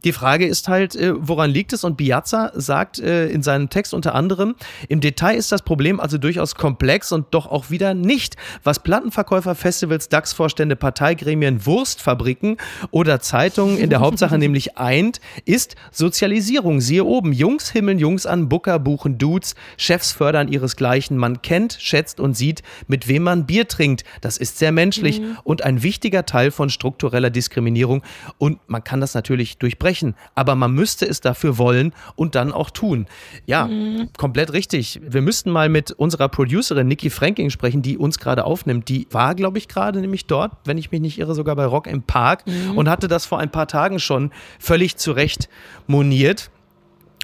Die 0.05 0.13
Frage 0.13 0.47
ist 0.47 0.69
halt, 0.69 0.95
äh, 0.97 1.13
woran 1.17 1.51
liegt 1.51 1.73
es? 1.73 1.85
Und 1.85 1.97
Piazza 1.97 2.53
sagt 2.55 2.99
äh, 2.99 3.29
in 3.29 3.43
seinem 3.43 3.69
Text 3.71 3.95
unter 3.95 4.15
anderem, 4.15 4.55
im 4.89 5.01
Detail 5.01 5.37
ist 5.37 5.53
das 5.53 5.63
Problem 5.63 6.01
also 6.01 6.19
durchaus 6.19 6.55
komplex 6.55 7.13
und 7.13 7.27
doch 7.33 7.47
auch 7.47 7.71
wieder 7.71 7.95
nicht. 7.95 8.37
Was 8.63 8.81
Plattenverkäufer, 8.81 9.55
Festivals, 9.55 10.09
DAX-Vorstände, 10.09 10.77
Parteigremien, 10.77 11.67
Wurstfabriken 11.67 12.57
oder 12.91 13.21
Zeitungen 13.21 13.79
in 13.79 13.91
der 13.91 14.01
Hauptsache 14.01 14.39
nämlich 14.39 14.79
eint, 14.79 15.21
ist 15.45 15.77
Sozialisierung. 15.91 16.81
Siehe 16.81 17.05
oben, 17.05 17.33
Jungs 17.33 17.71
himmeln 17.71 17.99
Jungs 17.99 18.27
an, 18.27 18.49
Booker 18.49 18.79
buchen 18.79 19.19
Dudes, 19.19 19.55
Chefs 19.77 20.13
fördern 20.13 20.49
ihresgleichen. 20.49 21.17
Man 21.17 21.43
kennt, 21.43 21.77
schätzt 21.81 22.21
und 22.21 22.37
sieht, 22.37 22.63
mit 22.87 23.09
wem 23.09 23.25
man 23.25 23.47
Bier 23.47 23.67
trinkt. 23.67 24.05
Das 24.21 24.37
ist 24.37 24.59
sehr 24.59 24.73
menschlich 24.73 25.21
mhm. 25.21 25.39
und 25.45 25.65
ein 25.65 25.83
wichtiger 25.83 26.25
Teil 26.25 26.51
von 26.51 26.71
struktureller 26.71 27.31
Diskriminierung. 27.31 28.03
Und 28.39 28.61
man 28.69 28.85
kann 28.85 29.01
das 29.01 29.15
natürlich 29.15 29.59
durchbrechen, 29.59 29.98
aber 30.35 30.55
man 30.55 30.73
müsste 30.73 31.07
es 31.07 31.21
dafür 31.21 31.59
wollen 31.59 31.93
und 32.17 32.35
dann 32.35 32.53
auch 32.53 32.71
tun. 32.71 33.07
Ja, 33.47 33.67
mhm. 33.67 34.11
komplett 34.17 34.53
richtig. 34.53 35.01
Wir 35.03 35.23
müssten 35.23 35.51
mal 35.51 35.69
mit 35.69 35.93
unserer 35.93 36.29
Producerin 36.29 36.89
Nikki 36.89 37.11
Franking 37.11 37.51
sprechen, 37.51 37.83
die 37.83 37.99
uns 37.99 38.19
gerade 38.19 38.45
aufnimmt. 38.45 38.89
Die 38.89 39.07
war, 39.11 39.35
glaube 39.35 39.59
ich, 39.59 39.69
gerade 39.69 40.01
nämlich 40.01 40.27
dort, 40.27 40.53
wenn 40.65 40.79
ich 40.79 40.91
mich 40.91 41.01
nicht 41.01 41.19
irre, 41.19 41.35
sogar 41.35 41.57
bei 41.57 41.67
Rock 41.67 41.87
im 41.87 42.03
Park 42.03 42.47
mhm. 42.47 42.77
und 42.77 42.89
hatte 42.89 43.09
das 43.09 43.27
vor 43.27 43.39
ein 43.39 43.51
paar 43.51 43.69
Tagen 43.69 43.99
schon 43.99 44.31
völlig 44.59 44.97
zurecht 44.97 45.49
moniert. 45.87 46.51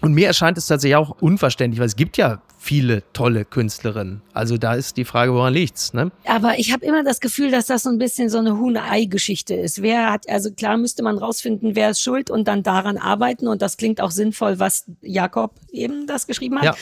Und 0.02 0.12
mir 0.12 0.26
erscheint 0.26 0.58
es 0.58 0.66
tatsächlich 0.66 0.96
auch 0.96 1.16
unverständlich, 1.20 1.80
weil 1.80 1.86
es 1.86 1.96
gibt 1.96 2.16
ja 2.16 2.42
viele 2.64 3.02
tolle 3.12 3.44
Künstlerinnen. 3.44 4.22
Also 4.32 4.56
da 4.56 4.72
ist 4.72 4.96
die 4.96 5.04
Frage, 5.04 5.34
woran 5.34 5.52
liegt's, 5.52 5.92
ne? 5.92 6.10
Aber 6.24 6.58
ich 6.58 6.72
habe 6.72 6.84
immer 6.86 7.04
das 7.04 7.20
Gefühl, 7.20 7.50
dass 7.50 7.66
das 7.66 7.82
so 7.82 7.90
ein 7.90 7.98
bisschen 7.98 8.30
so 8.30 8.38
eine 8.38 8.58
Huhn-Ei-Geschichte 8.58 9.54
ist. 9.54 9.82
Wer 9.82 10.10
hat, 10.10 10.28
also 10.30 10.50
klar 10.50 10.78
müsste 10.78 11.02
man 11.02 11.18
rausfinden, 11.18 11.76
wer 11.76 11.90
ist 11.90 12.00
schuld 12.00 12.30
und 12.30 12.48
dann 12.48 12.62
daran 12.62 12.96
arbeiten 12.96 13.48
und 13.48 13.60
das 13.60 13.76
klingt 13.76 14.00
auch 14.00 14.10
sinnvoll, 14.10 14.58
was 14.58 14.86
Jakob 15.02 15.52
eben 15.72 16.06
das 16.06 16.26
geschrieben 16.26 16.56
hat. 16.56 16.64
Ja. 16.64 16.74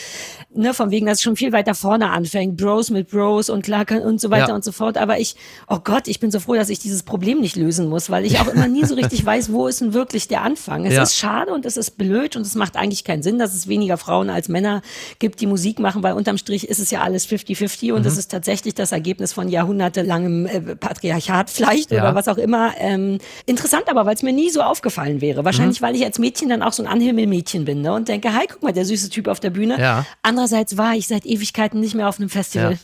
Ne, 0.55 0.73
von 0.73 0.92
wegen, 0.92 1.07
dass 1.07 1.18
es 1.18 1.23
schon 1.23 1.35
viel 1.35 1.51
weiter 1.51 1.75
vorne 1.75 2.11
anfängt, 2.11 2.57
Bros 2.57 2.90
mit 2.90 3.11
Bros 3.11 3.51
und 3.51 3.64
klar 3.64 3.85
und 4.05 4.21
so 4.21 4.31
weiter 4.31 4.51
ja. 4.51 4.55
und 4.55 4.62
so 4.62 4.71
fort. 4.71 4.97
Aber 4.97 5.18
ich, 5.18 5.35
oh 5.66 5.81
Gott, 5.83 6.07
ich 6.07 6.21
bin 6.21 6.31
so 6.31 6.38
froh, 6.38 6.55
dass 6.55 6.68
ich 6.68 6.79
dieses 6.79 7.03
Problem 7.03 7.40
nicht 7.40 7.57
lösen 7.57 7.88
muss, 7.88 8.09
weil 8.09 8.25
ich 8.25 8.38
auch 8.38 8.47
immer 8.47 8.68
nie 8.68 8.85
so 8.85 8.95
richtig 8.95 9.27
weiß, 9.27 9.53
wo 9.53 9.66
ist 9.66 9.81
denn 9.81 9.92
wirklich 9.92 10.29
der 10.29 10.42
Anfang. 10.42 10.87
Es 10.87 10.95
ja. 10.95 11.03
ist 11.03 11.16
schade 11.16 11.53
und 11.53 11.66
es 11.66 11.77
ist 11.77 11.99
blöd 11.99 12.37
und 12.37 12.42
es 12.42 12.55
macht 12.55 12.77
eigentlich 12.77 13.03
keinen 13.03 13.25
Sinn, 13.25 13.40
dass 13.40 13.53
es 13.55 13.66
weniger 13.66 13.97
Frauen 13.97 14.31
als 14.31 14.49
Männer 14.49 14.83
gibt, 15.18 15.40
die 15.40 15.47
Musik 15.47 15.71
machen, 15.78 16.02
weil 16.02 16.14
unterm 16.14 16.38
Strich 16.38 16.68
ist 16.68 16.78
es 16.78 16.90
ja 16.90 17.02
alles 17.02 17.28
50-50 17.28 17.92
und 17.92 18.00
mhm. 18.00 18.04
das 18.04 18.16
ist 18.16 18.30
tatsächlich 18.30 18.74
das 18.74 18.92
Ergebnis 18.92 19.32
von 19.32 19.48
jahrhundertelangem 19.48 20.46
äh, 20.46 20.61
Patriarchat 20.76 21.50
vielleicht 21.50 21.90
ja. 21.90 22.02
oder 22.02 22.14
was 22.14 22.28
auch 22.28 22.38
immer. 22.38 22.72
Ähm, 22.78 23.18
interessant 23.46 23.85
aber, 23.88 24.06
weil 24.06 24.14
es 24.14 24.22
mir 24.22 24.32
nie 24.32 24.50
so 24.50 24.62
aufgefallen 24.62 25.20
wäre. 25.20 25.44
Wahrscheinlich, 25.44 25.80
mhm. 25.80 25.87
weil 25.87 25.96
ich 25.96 26.04
als 26.04 26.18
Mädchen 26.18 26.48
dann 26.48 26.62
auch 26.62 26.72
so 26.72 26.82
ein 26.82 26.88
Anhimmelmädchen 26.88 27.64
bin 27.64 27.82
ne? 27.82 27.92
und 27.92 28.08
denke, 28.08 28.35
hi, 28.35 28.46
guck 28.48 28.62
mal, 28.62 28.72
der 28.72 28.85
süße 28.85 29.11
Typ 29.11 29.28
auf 29.28 29.40
der 29.40 29.50
Bühne. 29.50 29.80
Ja. 29.80 30.06
Andererseits 30.22 30.76
war 30.76 30.94
ich 30.94 31.06
seit 31.08 31.26
Ewigkeiten 31.26 31.80
nicht 31.80 31.94
mehr 31.94 32.08
auf 32.08 32.18
einem 32.18 32.28
Festival. 32.28 32.72
Ja. 32.72 32.78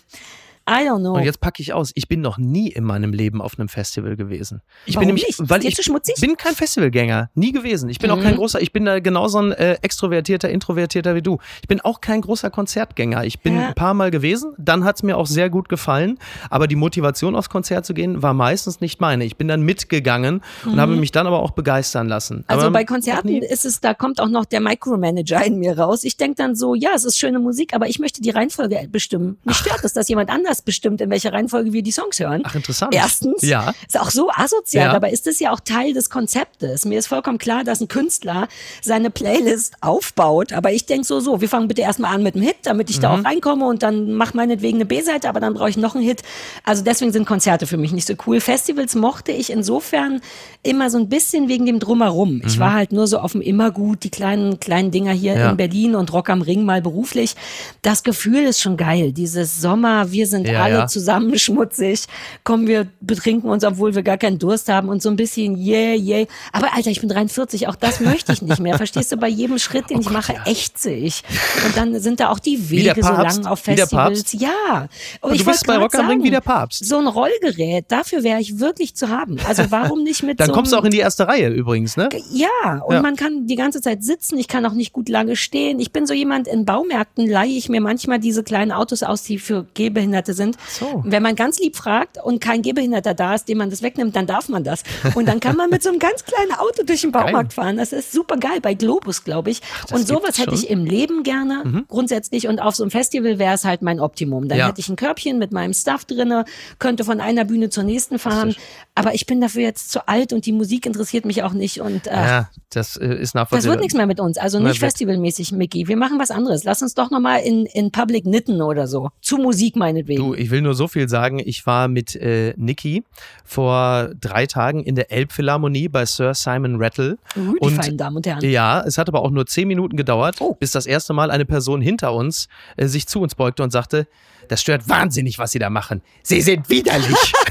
I 0.68 0.86
don't 0.86 1.00
know. 1.00 1.14
Und 1.14 1.24
jetzt 1.24 1.40
packe 1.40 1.62
ich 1.62 1.72
aus. 1.72 1.92
Ich 1.94 2.08
bin 2.08 2.20
noch 2.20 2.36
nie 2.36 2.68
in 2.68 2.84
meinem 2.84 3.12
Leben 3.12 3.40
auf 3.40 3.58
einem 3.58 3.68
Festival 3.68 4.16
gewesen. 4.16 4.60
Ich 4.84 4.96
Warum 4.96 5.06
bin 5.06 5.14
nämlich, 5.14 5.38
nicht? 5.38 5.50
weil 5.50 5.64
ich 5.64 5.76
bin 6.20 6.36
kein 6.36 6.54
Festivalgänger, 6.54 7.30
nie 7.34 7.52
gewesen. 7.52 7.88
Ich 7.88 7.98
bin 7.98 8.10
mhm. 8.10 8.18
auch 8.18 8.22
kein 8.22 8.34
mhm. 8.34 8.38
großer, 8.38 8.60
ich 8.60 8.72
bin 8.72 8.84
da 8.84 9.00
genauso 9.00 9.38
ein 9.38 9.52
äh, 9.52 9.78
extrovertierter, 9.80 10.50
introvertierter 10.50 11.14
wie 11.14 11.22
du. 11.22 11.38
Ich 11.62 11.68
bin 11.68 11.80
auch 11.80 12.02
kein 12.02 12.20
großer 12.20 12.50
Konzertgänger. 12.50 13.24
Ich 13.24 13.40
bin 13.40 13.56
ja. 13.56 13.68
ein 13.68 13.74
paar 13.74 13.94
Mal 13.94 14.10
gewesen, 14.10 14.52
dann 14.58 14.84
hat 14.84 14.96
es 14.96 15.02
mir 15.02 15.16
auch 15.16 15.26
sehr 15.26 15.48
gut 15.48 15.70
gefallen, 15.70 16.18
aber 16.50 16.66
die 16.66 16.76
Motivation 16.76 17.34
aufs 17.34 17.48
Konzert 17.48 17.86
zu 17.86 17.94
gehen 17.94 18.22
war 18.22 18.34
meistens 18.34 18.80
nicht 18.80 19.00
meine. 19.00 19.24
Ich 19.24 19.36
bin 19.36 19.48
dann 19.48 19.62
mitgegangen 19.62 20.42
mhm. 20.64 20.72
und 20.72 20.80
habe 20.80 20.96
mich 20.96 21.12
dann 21.12 21.26
aber 21.26 21.40
auch 21.40 21.52
begeistern 21.52 22.08
lassen. 22.08 22.44
Also 22.46 22.66
aber 22.66 22.72
bei 22.72 22.84
Konzerten 22.84 23.28
ist 23.42 23.64
es, 23.64 23.80
da 23.80 23.94
kommt 23.94 24.20
auch 24.20 24.28
noch 24.28 24.44
der 24.44 24.60
Micromanager 24.60 25.44
in 25.44 25.58
mir 25.58 25.78
raus. 25.78 26.04
Ich 26.04 26.18
denke 26.18 26.36
dann 26.36 26.54
so, 26.54 26.74
ja, 26.74 26.90
es 26.94 27.04
ist 27.04 27.18
schöne 27.18 27.38
Musik, 27.38 27.74
aber 27.74 27.88
ich 27.88 27.98
möchte 27.98 28.20
die 28.20 28.30
Reihenfolge 28.30 28.88
bestimmen. 28.90 29.38
Mich 29.44 29.56
stört 29.56 29.82
es, 29.84 29.92
dass 29.92 30.08
jemand 30.08 30.30
anders 30.30 30.57
bestimmt, 30.62 31.00
in 31.00 31.10
welcher 31.10 31.32
Reihenfolge 31.32 31.72
wir 31.72 31.82
die 31.82 31.92
Songs 31.92 32.18
hören. 32.20 32.42
Ach, 32.44 32.54
interessant. 32.54 32.94
Erstens. 32.94 33.42
Ja. 33.42 33.74
Ist 33.86 33.98
auch 33.98 34.10
so 34.10 34.30
asozial, 34.30 34.86
ja. 34.86 34.92
dabei 34.92 35.10
ist 35.10 35.26
es 35.26 35.38
ja 35.40 35.52
auch 35.52 35.60
Teil 35.60 35.92
des 35.92 36.10
Konzeptes. 36.10 36.84
Mir 36.84 36.98
ist 36.98 37.06
vollkommen 37.06 37.38
klar, 37.38 37.64
dass 37.64 37.80
ein 37.80 37.88
Künstler 37.88 38.48
seine 38.82 39.10
Playlist 39.10 39.74
aufbaut, 39.80 40.52
aber 40.52 40.72
ich 40.72 40.86
denke 40.86 41.06
so, 41.06 41.20
so, 41.20 41.40
wir 41.40 41.48
fangen 41.48 41.68
bitte 41.68 41.82
erstmal 41.82 42.14
an 42.14 42.22
mit 42.22 42.34
einem 42.34 42.44
Hit, 42.44 42.56
damit 42.64 42.90
ich 42.90 42.98
mhm. 42.98 43.02
da 43.02 43.14
auch 43.14 43.24
reinkomme 43.24 43.66
und 43.66 43.82
dann 43.82 44.12
mach 44.12 44.34
meinetwegen 44.34 44.78
eine 44.78 44.86
B-Seite, 44.86 45.28
aber 45.28 45.40
dann 45.40 45.54
brauche 45.54 45.70
ich 45.70 45.76
noch 45.76 45.94
einen 45.94 46.04
Hit. 46.04 46.22
Also 46.64 46.82
deswegen 46.82 47.12
sind 47.12 47.26
Konzerte 47.26 47.66
für 47.66 47.76
mich 47.76 47.92
nicht 47.92 48.06
so 48.06 48.14
cool. 48.26 48.40
Festivals 48.40 48.94
mochte 48.94 49.32
ich 49.32 49.50
insofern 49.50 50.20
immer 50.62 50.90
so 50.90 50.98
ein 50.98 51.08
bisschen 51.08 51.48
wegen 51.48 51.66
dem 51.66 51.78
Drumherum. 51.78 52.36
Mhm. 52.36 52.42
Ich 52.46 52.58
war 52.58 52.72
halt 52.72 52.92
nur 52.92 53.06
so 53.06 53.18
auf 53.18 53.32
dem 53.32 53.40
Immergut, 53.40 54.04
die 54.04 54.10
kleinen, 54.10 54.60
kleinen 54.60 54.90
Dinger 54.90 55.12
hier 55.12 55.34
ja. 55.34 55.50
in 55.50 55.56
Berlin 55.56 55.94
und 55.94 56.12
Rock 56.12 56.30
am 56.30 56.42
Ring 56.42 56.64
mal 56.64 56.82
beruflich. 56.82 57.34
Das 57.82 58.02
Gefühl 58.02 58.44
ist 58.44 58.60
schon 58.60 58.76
geil. 58.76 59.12
Dieses 59.12 59.60
Sommer, 59.60 60.12
wir 60.12 60.26
sind 60.26 60.47
ja, 60.52 60.62
alle 60.62 60.74
ja. 60.74 60.86
zusammen 60.86 61.38
schmutzig. 61.38 62.04
Kommen 62.44 62.66
wir 62.66 62.88
betrinken 63.00 63.50
uns, 63.50 63.64
obwohl 63.64 63.94
wir 63.94 64.02
gar 64.02 64.18
keinen 64.18 64.38
Durst 64.38 64.68
haben 64.68 64.88
und 64.88 65.02
so 65.02 65.08
ein 65.08 65.16
bisschen 65.16 65.56
yeah, 65.56 65.94
yeah. 65.94 66.26
Aber 66.52 66.74
Alter, 66.74 66.90
ich 66.90 67.00
bin 67.00 67.08
43, 67.08 67.68
auch 67.68 67.76
das 67.76 68.00
möchte 68.00 68.32
ich 68.32 68.42
nicht 68.42 68.60
mehr. 68.60 68.76
Verstehst 68.78 69.12
du, 69.12 69.16
bei 69.16 69.28
jedem 69.28 69.58
Schritt, 69.58 69.90
den 69.90 69.98
oh 69.98 70.00
ich 70.00 70.10
mache, 70.10 70.34
ja. 70.34 70.46
ächze 70.46 70.90
ich. 70.90 71.22
Und 71.66 71.76
dann 71.76 71.98
sind 72.00 72.20
da 72.20 72.30
auch 72.30 72.38
die 72.38 72.70
Wege 72.70 73.02
so 73.02 73.10
lang 73.10 73.46
auf 73.46 73.60
Festivals. 73.60 74.32
Ja. 74.32 74.88
Und 75.20 75.34
ich 75.34 75.42
du 75.42 75.50
bist 75.50 75.66
bei 75.66 75.76
Rock 75.76 75.94
am 75.94 76.08
Ring 76.08 76.22
wie 76.22 76.30
der 76.30 76.40
Papst. 76.40 76.84
So 76.84 76.98
ein 76.98 77.06
Rollgerät, 77.06 77.86
dafür 77.88 78.22
wäre 78.22 78.40
ich 78.40 78.58
wirklich 78.58 78.94
zu 78.94 79.08
haben. 79.08 79.36
Also 79.46 79.64
warum 79.70 80.02
nicht 80.02 80.22
mit 80.22 80.40
Dann 80.40 80.48
so 80.48 80.52
kommst 80.52 80.72
du 80.72 80.76
auch 80.76 80.84
in 80.84 80.90
die 80.90 80.98
erste 80.98 81.26
Reihe 81.26 81.48
übrigens, 81.48 81.96
ne? 81.96 82.08
Ja, 82.30 82.82
und 82.86 82.94
ja. 82.94 83.02
man 83.02 83.16
kann 83.16 83.46
die 83.46 83.56
ganze 83.56 83.80
Zeit 83.80 84.02
sitzen, 84.04 84.38
ich 84.38 84.48
kann 84.48 84.64
auch 84.66 84.72
nicht 84.72 84.92
gut 84.92 85.08
lange 85.08 85.36
stehen. 85.36 85.80
Ich 85.80 85.92
bin 85.92 86.06
so 86.06 86.14
jemand, 86.14 86.48
in 86.48 86.64
Baumärkten 86.64 87.26
leihe 87.26 87.56
ich 87.56 87.68
mir 87.68 87.80
manchmal 87.80 88.18
diese 88.18 88.42
kleinen 88.42 88.72
Autos 88.72 89.02
aus, 89.02 89.22
die 89.22 89.38
für 89.38 89.66
Gehbehinderte 89.74 90.34
sind. 90.38 90.56
So 90.68 91.02
wenn 91.04 91.22
man 91.22 91.36
ganz 91.36 91.58
lieb 91.58 91.76
fragt 91.76 92.22
und 92.22 92.40
kein 92.40 92.62
Gehbehinderter 92.62 93.14
da 93.14 93.34
ist, 93.34 93.48
dem 93.48 93.58
man 93.58 93.70
das 93.70 93.82
wegnimmt, 93.82 94.16
dann 94.16 94.26
darf 94.26 94.48
man 94.48 94.64
das. 94.64 94.82
Und 95.14 95.26
dann 95.26 95.40
kann 95.40 95.56
man 95.56 95.68
mit 95.68 95.82
so 95.82 95.90
einem 95.90 95.98
ganz 95.98 96.24
kleinen 96.24 96.52
Auto 96.52 96.82
durch 96.84 97.02
den 97.02 97.12
Baumarkt 97.12 97.54
geil. 97.54 97.64
fahren. 97.64 97.76
Das 97.76 97.92
ist 97.92 98.12
super 98.12 98.36
geil. 98.36 98.60
Bei 98.62 98.74
Globus, 98.74 99.24
glaube 99.24 99.50
ich. 99.50 99.60
Ach, 99.86 99.92
und 99.92 100.06
sowas 100.06 100.38
hätte 100.38 100.54
ich 100.54 100.70
im 100.70 100.84
Leben 100.84 101.22
gerne, 101.22 101.62
mhm. 101.64 101.84
grundsätzlich. 101.88 102.48
Und 102.48 102.60
auf 102.60 102.76
so 102.76 102.84
einem 102.84 102.90
Festival 102.90 103.38
wäre 103.38 103.54
es 103.54 103.64
halt 103.64 103.82
mein 103.82 104.00
Optimum. 104.00 104.48
Dann 104.48 104.58
ja. 104.58 104.68
hätte 104.68 104.80
ich 104.80 104.88
ein 104.88 104.96
Körbchen 104.96 105.38
mit 105.38 105.52
meinem 105.52 105.74
Stuff 105.74 106.04
drinne, 106.04 106.44
könnte 106.78 107.04
von 107.04 107.20
einer 107.20 107.44
Bühne 107.44 107.70
zur 107.70 107.84
nächsten 107.84 108.18
fahren. 108.18 108.54
Aber 108.98 109.14
ich 109.14 109.26
bin 109.26 109.40
dafür 109.40 109.62
jetzt 109.62 109.90
zu 109.90 110.08
alt 110.08 110.32
und 110.32 110.46
die 110.46 110.52
Musik 110.52 110.86
interessiert 110.86 111.24
mich 111.24 111.42
auch 111.42 111.52
nicht. 111.52 111.80
Und, 111.80 112.06
äh, 112.06 112.10
ja, 112.10 112.50
das 112.70 112.96
äh, 112.96 113.06
ist 113.06 113.34
nachvollziehbar. 113.34 113.58
Das 113.58 113.64
wird 113.66 113.80
nichts 113.80 113.94
mehr 113.94 114.06
mit 114.06 114.20
uns. 114.20 114.38
Also 114.38 114.58
nicht 114.58 114.80
festivalmäßig, 114.80 115.52
Mickey. 115.52 115.88
Wir 115.88 115.96
machen 115.96 116.18
was 116.18 116.30
anderes. 116.30 116.64
Lass 116.64 116.82
uns 116.82 116.94
doch 116.94 117.10
nochmal 117.10 117.40
in, 117.42 117.66
in 117.66 117.92
Public 117.92 118.24
knitten 118.24 118.60
oder 118.60 118.86
so. 118.86 119.10
Zu 119.20 119.36
Musik 119.36 119.76
meinetwegen. 119.76 120.22
Du, 120.22 120.34
ich 120.34 120.50
will 120.50 120.62
nur 120.62 120.74
so 120.74 120.88
viel 120.88 121.08
sagen. 121.08 121.40
Ich 121.44 121.66
war 121.66 121.88
mit 121.88 122.16
äh, 122.16 122.54
Niki 122.56 123.04
vor 123.44 124.10
drei 124.20 124.46
Tagen 124.46 124.82
in 124.82 124.94
der 124.94 125.12
Elbphilharmonie 125.12 125.88
bei 125.88 126.04
Sir 126.04 126.34
Simon 126.34 126.76
Rattle. 126.82 127.18
Uh, 127.36 127.54
die 127.54 127.58
und, 127.60 127.74
feinen 127.74 127.96
Damen 127.96 128.16
und 128.16 128.26
Herren. 128.26 128.44
Ja, 128.44 128.82
es 128.86 128.98
hat 128.98 129.08
aber 129.08 129.22
auch 129.22 129.30
nur 129.30 129.46
zehn 129.46 129.68
Minuten 129.68 129.96
gedauert, 129.96 130.36
oh. 130.40 130.54
bis 130.54 130.72
das 130.72 130.86
erste 130.86 131.12
Mal 131.12 131.30
eine 131.30 131.44
Person 131.44 131.80
hinter 131.80 132.12
uns 132.12 132.48
äh, 132.76 132.86
sich 132.86 133.06
zu 133.06 133.20
uns 133.20 133.34
beugte 133.34 133.62
und 133.62 133.70
sagte, 133.70 134.06
das 134.48 134.60
stört 134.62 134.88
wahnsinnig, 134.88 135.38
was 135.38 135.52
Sie 135.52 135.58
da 135.58 135.70
machen. 135.70 136.02
Sie 136.22 136.40
sind 136.40 136.68
widerlich. 136.68 137.32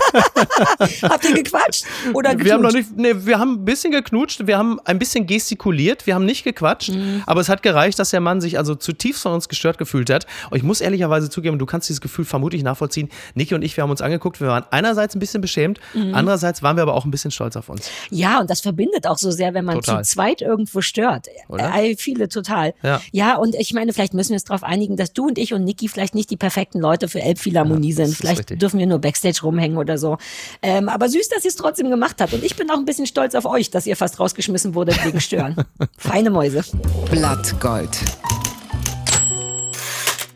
Habt 1.03 1.25
ihr 1.25 1.35
gequatscht 1.35 1.85
oder 2.13 2.35
geknutscht? 2.35 2.45
Wir 2.45 2.53
haben 2.53 2.61
noch 2.61 2.71
nicht, 2.71 2.95
nee, 2.95 3.13
wir 3.15 3.39
haben 3.39 3.53
ein 3.55 3.65
bisschen 3.65 3.91
geknutscht, 3.91 4.47
wir 4.47 4.57
haben 4.57 4.79
ein 4.85 4.99
bisschen 4.99 5.27
gestikuliert, 5.27 6.07
wir 6.07 6.15
haben 6.15 6.25
nicht 6.25 6.43
gequatscht, 6.43 6.89
mhm. 6.89 7.23
aber 7.25 7.41
es 7.41 7.49
hat 7.49 7.63
gereicht, 7.63 7.99
dass 7.99 8.11
der 8.11 8.21
Mann 8.21 8.41
sich 8.41 8.57
also 8.57 8.75
zutiefst 8.75 9.21
von 9.21 9.33
uns 9.33 9.49
gestört 9.49 9.77
gefühlt 9.77 10.09
hat. 10.09 10.25
Und 10.49 10.57
ich 10.57 10.63
muss 10.63 10.81
ehrlicherweise 10.81 11.29
zugeben, 11.29 11.59
du 11.59 11.65
kannst 11.65 11.89
dieses 11.89 12.01
Gefühl 12.01 12.25
vermutlich 12.25 12.63
nachvollziehen. 12.63 13.09
Niki 13.35 13.55
und 13.55 13.61
ich, 13.61 13.75
wir 13.77 13.83
haben 13.83 13.91
uns 13.91 14.01
angeguckt, 14.01 14.41
wir 14.41 14.47
waren 14.47 14.65
einerseits 14.71 15.15
ein 15.15 15.19
bisschen 15.19 15.41
beschämt, 15.41 15.79
mhm. 15.93 16.13
andererseits 16.13 16.63
waren 16.63 16.77
wir 16.77 16.83
aber 16.83 16.93
auch 16.93 17.05
ein 17.05 17.11
bisschen 17.11 17.31
stolz 17.31 17.55
auf 17.55 17.69
uns. 17.69 17.89
Ja, 18.09 18.39
und 18.39 18.49
das 18.49 18.61
verbindet 18.61 19.07
auch 19.07 19.17
so 19.17 19.31
sehr, 19.31 19.53
wenn 19.53 19.65
man 19.65 19.75
total. 19.75 20.03
zu 20.03 20.11
zweit 20.11 20.41
irgendwo 20.41 20.81
stört. 20.81 21.27
Äh, 21.49 21.95
viele 21.97 22.29
total. 22.29 22.73
Ja. 22.83 23.01
ja, 23.11 23.35
und 23.37 23.55
ich 23.55 23.73
meine, 23.73 23.93
vielleicht 23.93 24.13
müssen 24.13 24.29
wir 24.29 24.35
uns 24.35 24.43
darauf 24.43 24.63
einigen, 24.63 24.95
dass 24.95 25.13
du 25.13 25.27
und 25.27 25.37
ich 25.37 25.53
und 25.53 25.63
Niki 25.63 25.87
vielleicht 25.87 26.15
nicht 26.15 26.29
die 26.29 26.37
perfekten 26.37 26.79
Leute 26.79 27.07
für 27.07 27.21
Elbphilharmonie 27.21 27.89
ja, 27.89 27.95
sind. 27.95 28.15
Vielleicht 28.15 28.61
dürfen 28.61 28.79
wir 28.79 28.87
nur 28.87 28.99
Backstage 28.99 29.39
rumhängen 29.43 29.77
oder 29.77 29.96
so. 29.97 30.17
Ähm, 30.61 30.89
aber 30.89 31.09
süß, 31.09 31.29
dass 31.29 31.43
ihr 31.43 31.49
es 31.49 31.55
trotzdem 31.55 31.89
gemacht 31.89 32.17
habt. 32.19 32.33
Und 32.33 32.43
ich 32.43 32.55
bin 32.55 32.69
auch 32.69 32.77
ein 32.77 32.85
bisschen 32.85 33.07
stolz 33.07 33.35
auf 33.35 33.45
euch, 33.45 33.69
dass 33.69 33.85
ihr 33.85 33.95
fast 33.95 34.19
rausgeschmissen 34.19 34.75
wurdet 34.75 35.03
wegen 35.05 35.21
Stören. 35.21 35.55
Feine 35.97 36.29
Mäuse. 36.29 36.63
Blattgold. 37.09 37.97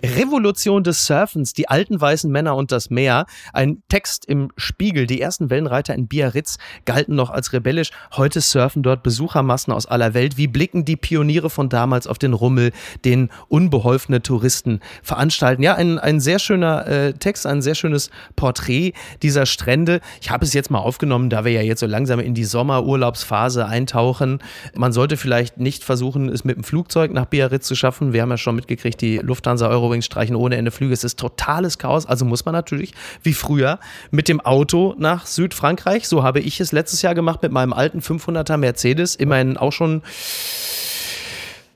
Revolution 0.04 0.84
des 0.84 1.06
Surfens, 1.06 1.54
die 1.54 1.70
alten 1.70 2.00
weißen 2.00 2.32
Männer 2.32 2.56
und 2.56 2.72
das 2.72 2.90
Meer. 2.90 3.26
Ein 3.54 3.84
Text 3.90 4.26
im 4.26 4.52
Spiegel. 4.58 5.06
Die 5.06 5.22
ersten 5.22 5.50
Wellenreiter 5.50 5.94
in 5.94 6.08
Biarritz 6.08 6.58
galten 6.86 7.16
noch 7.16 7.30
als 7.30 7.54
rebellisch. 7.54 7.92
Heute 8.16 8.42
surfen 8.42 8.84
dort 8.84 9.04
Besuchermassen 9.04 9.72
aus 9.74 9.86
aller 9.86 10.14
Welt. 10.14 10.38
Wie 10.38 10.48
blicken 10.48 10.86
die 10.86 10.96
Pioniere 10.96 11.50
von 11.50 11.70
damals 11.70 12.08
auf 12.08 12.18
den 12.18 12.34
Rummel, 12.34 12.72
den 13.06 13.30
unbeholfene 13.48 14.22
Touristen 14.22 14.80
veranstalten? 15.04 15.62
Ja, 15.62 15.76
ein, 15.76 16.00
ein 16.00 16.20
sehr 16.20 16.40
schöner 16.40 16.88
äh, 16.88 17.14
Text, 17.14 17.46
ein 17.46 17.62
sehr 17.62 17.76
schönes 17.76 18.10
Porträt 18.36 18.94
dieser 19.22 19.46
Strände. 19.46 20.02
Ich 20.22 20.32
habe 20.32 20.46
es 20.46 20.54
jetzt 20.54 20.72
mal 20.72 20.80
aufgenommen, 20.80 21.30
da 21.30 21.46
wir 21.46 21.52
ja 21.52 21.62
jetzt 21.62 21.80
so 21.80 21.86
langsam 21.86 22.20
in 22.20 22.34
die 22.34 22.46
Sommerurlaubsphase 22.46 23.66
eintauchen. 23.68 24.40
Man 24.76 24.94
sollte 24.94 25.18
vielleicht 25.18 25.58
nicht 25.58 25.84
versuchen, 25.84 26.30
es 26.30 26.44
mit 26.44 26.58
dem 26.58 26.64
Flugzeug 26.64 27.12
nach 27.12 27.26
Biarritz 27.26 27.68
zu 27.68 27.76
schaffen. 27.76 28.14
Wir 28.14 28.24
haben 28.24 28.32
ja 28.32 28.38
schon 28.38 28.56
mitgekriegt, 28.56 29.00
die 29.02 29.18
Lufthansa 29.18 29.68
Eurowings 29.92 30.06
streichen 30.06 30.36
ohne 30.36 30.56
Ende 30.56 30.72
Flüge. 30.72 30.94
Es 30.94 31.04
ist 31.04 31.20
totales 31.20 31.78
Chaos. 31.78 32.06
Also 32.06 32.26
muss 32.26 32.46
man 32.46 32.54
natürlich, 32.54 32.94
wie 33.24 33.34
früher, 33.34 33.80
mit 34.10 34.28
dem 34.28 34.40
Auto 34.40 34.96
nach 34.98 35.26
Südfrankreich. 35.26 36.08
So 36.08 36.24
habe 36.24 36.40
ich 36.40 36.60
es 36.60 36.72
letztes 36.72 37.02
Jahr 37.02 37.16
gemacht 37.16 37.42
mit 37.44 37.52
meinem 37.52 37.74
alten 37.74 38.00
500er 38.00 38.58
Mercedes. 38.58 39.16
Immerhin 39.16 39.58
auch 39.58 39.74
schon 39.74 40.02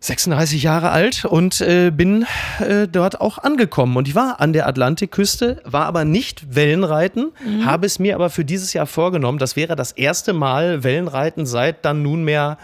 36 0.05 0.61
Jahre 0.61 0.91
alt 0.91 1.25
und 1.25 1.61
äh, 1.61 1.91
bin 1.91 2.25
äh, 2.59 2.87
dort 2.87 3.21
auch 3.21 3.39
angekommen. 3.39 3.97
Und 3.97 4.07
ich 4.07 4.15
war 4.15 4.39
an 4.39 4.53
der 4.53 4.67
Atlantikküste, 4.67 5.61
war 5.63 5.85
aber 5.85 6.05
nicht 6.05 6.55
Wellenreiten, 6.55 7.31
mhm. 7.43 7.65
habe 7.65 7.85
es 7.87 7.97
mir 7.97 8.15
aber 8.15 8.29
für 8.29 8.45
dieses 8.45 8.73
Jahr 8.73 8.85
vorgenommen. 8.85 9.39
Das 9.39 9.55
wäre 9.55 9.75
das 9.75 9.91
erste 9.91 10.33
Mal 10.33 10.83
Wellenreiten 10.83 11.45
seit 11.45 11.85
dann 11.85 12.03
nunmehr 12.03 12.57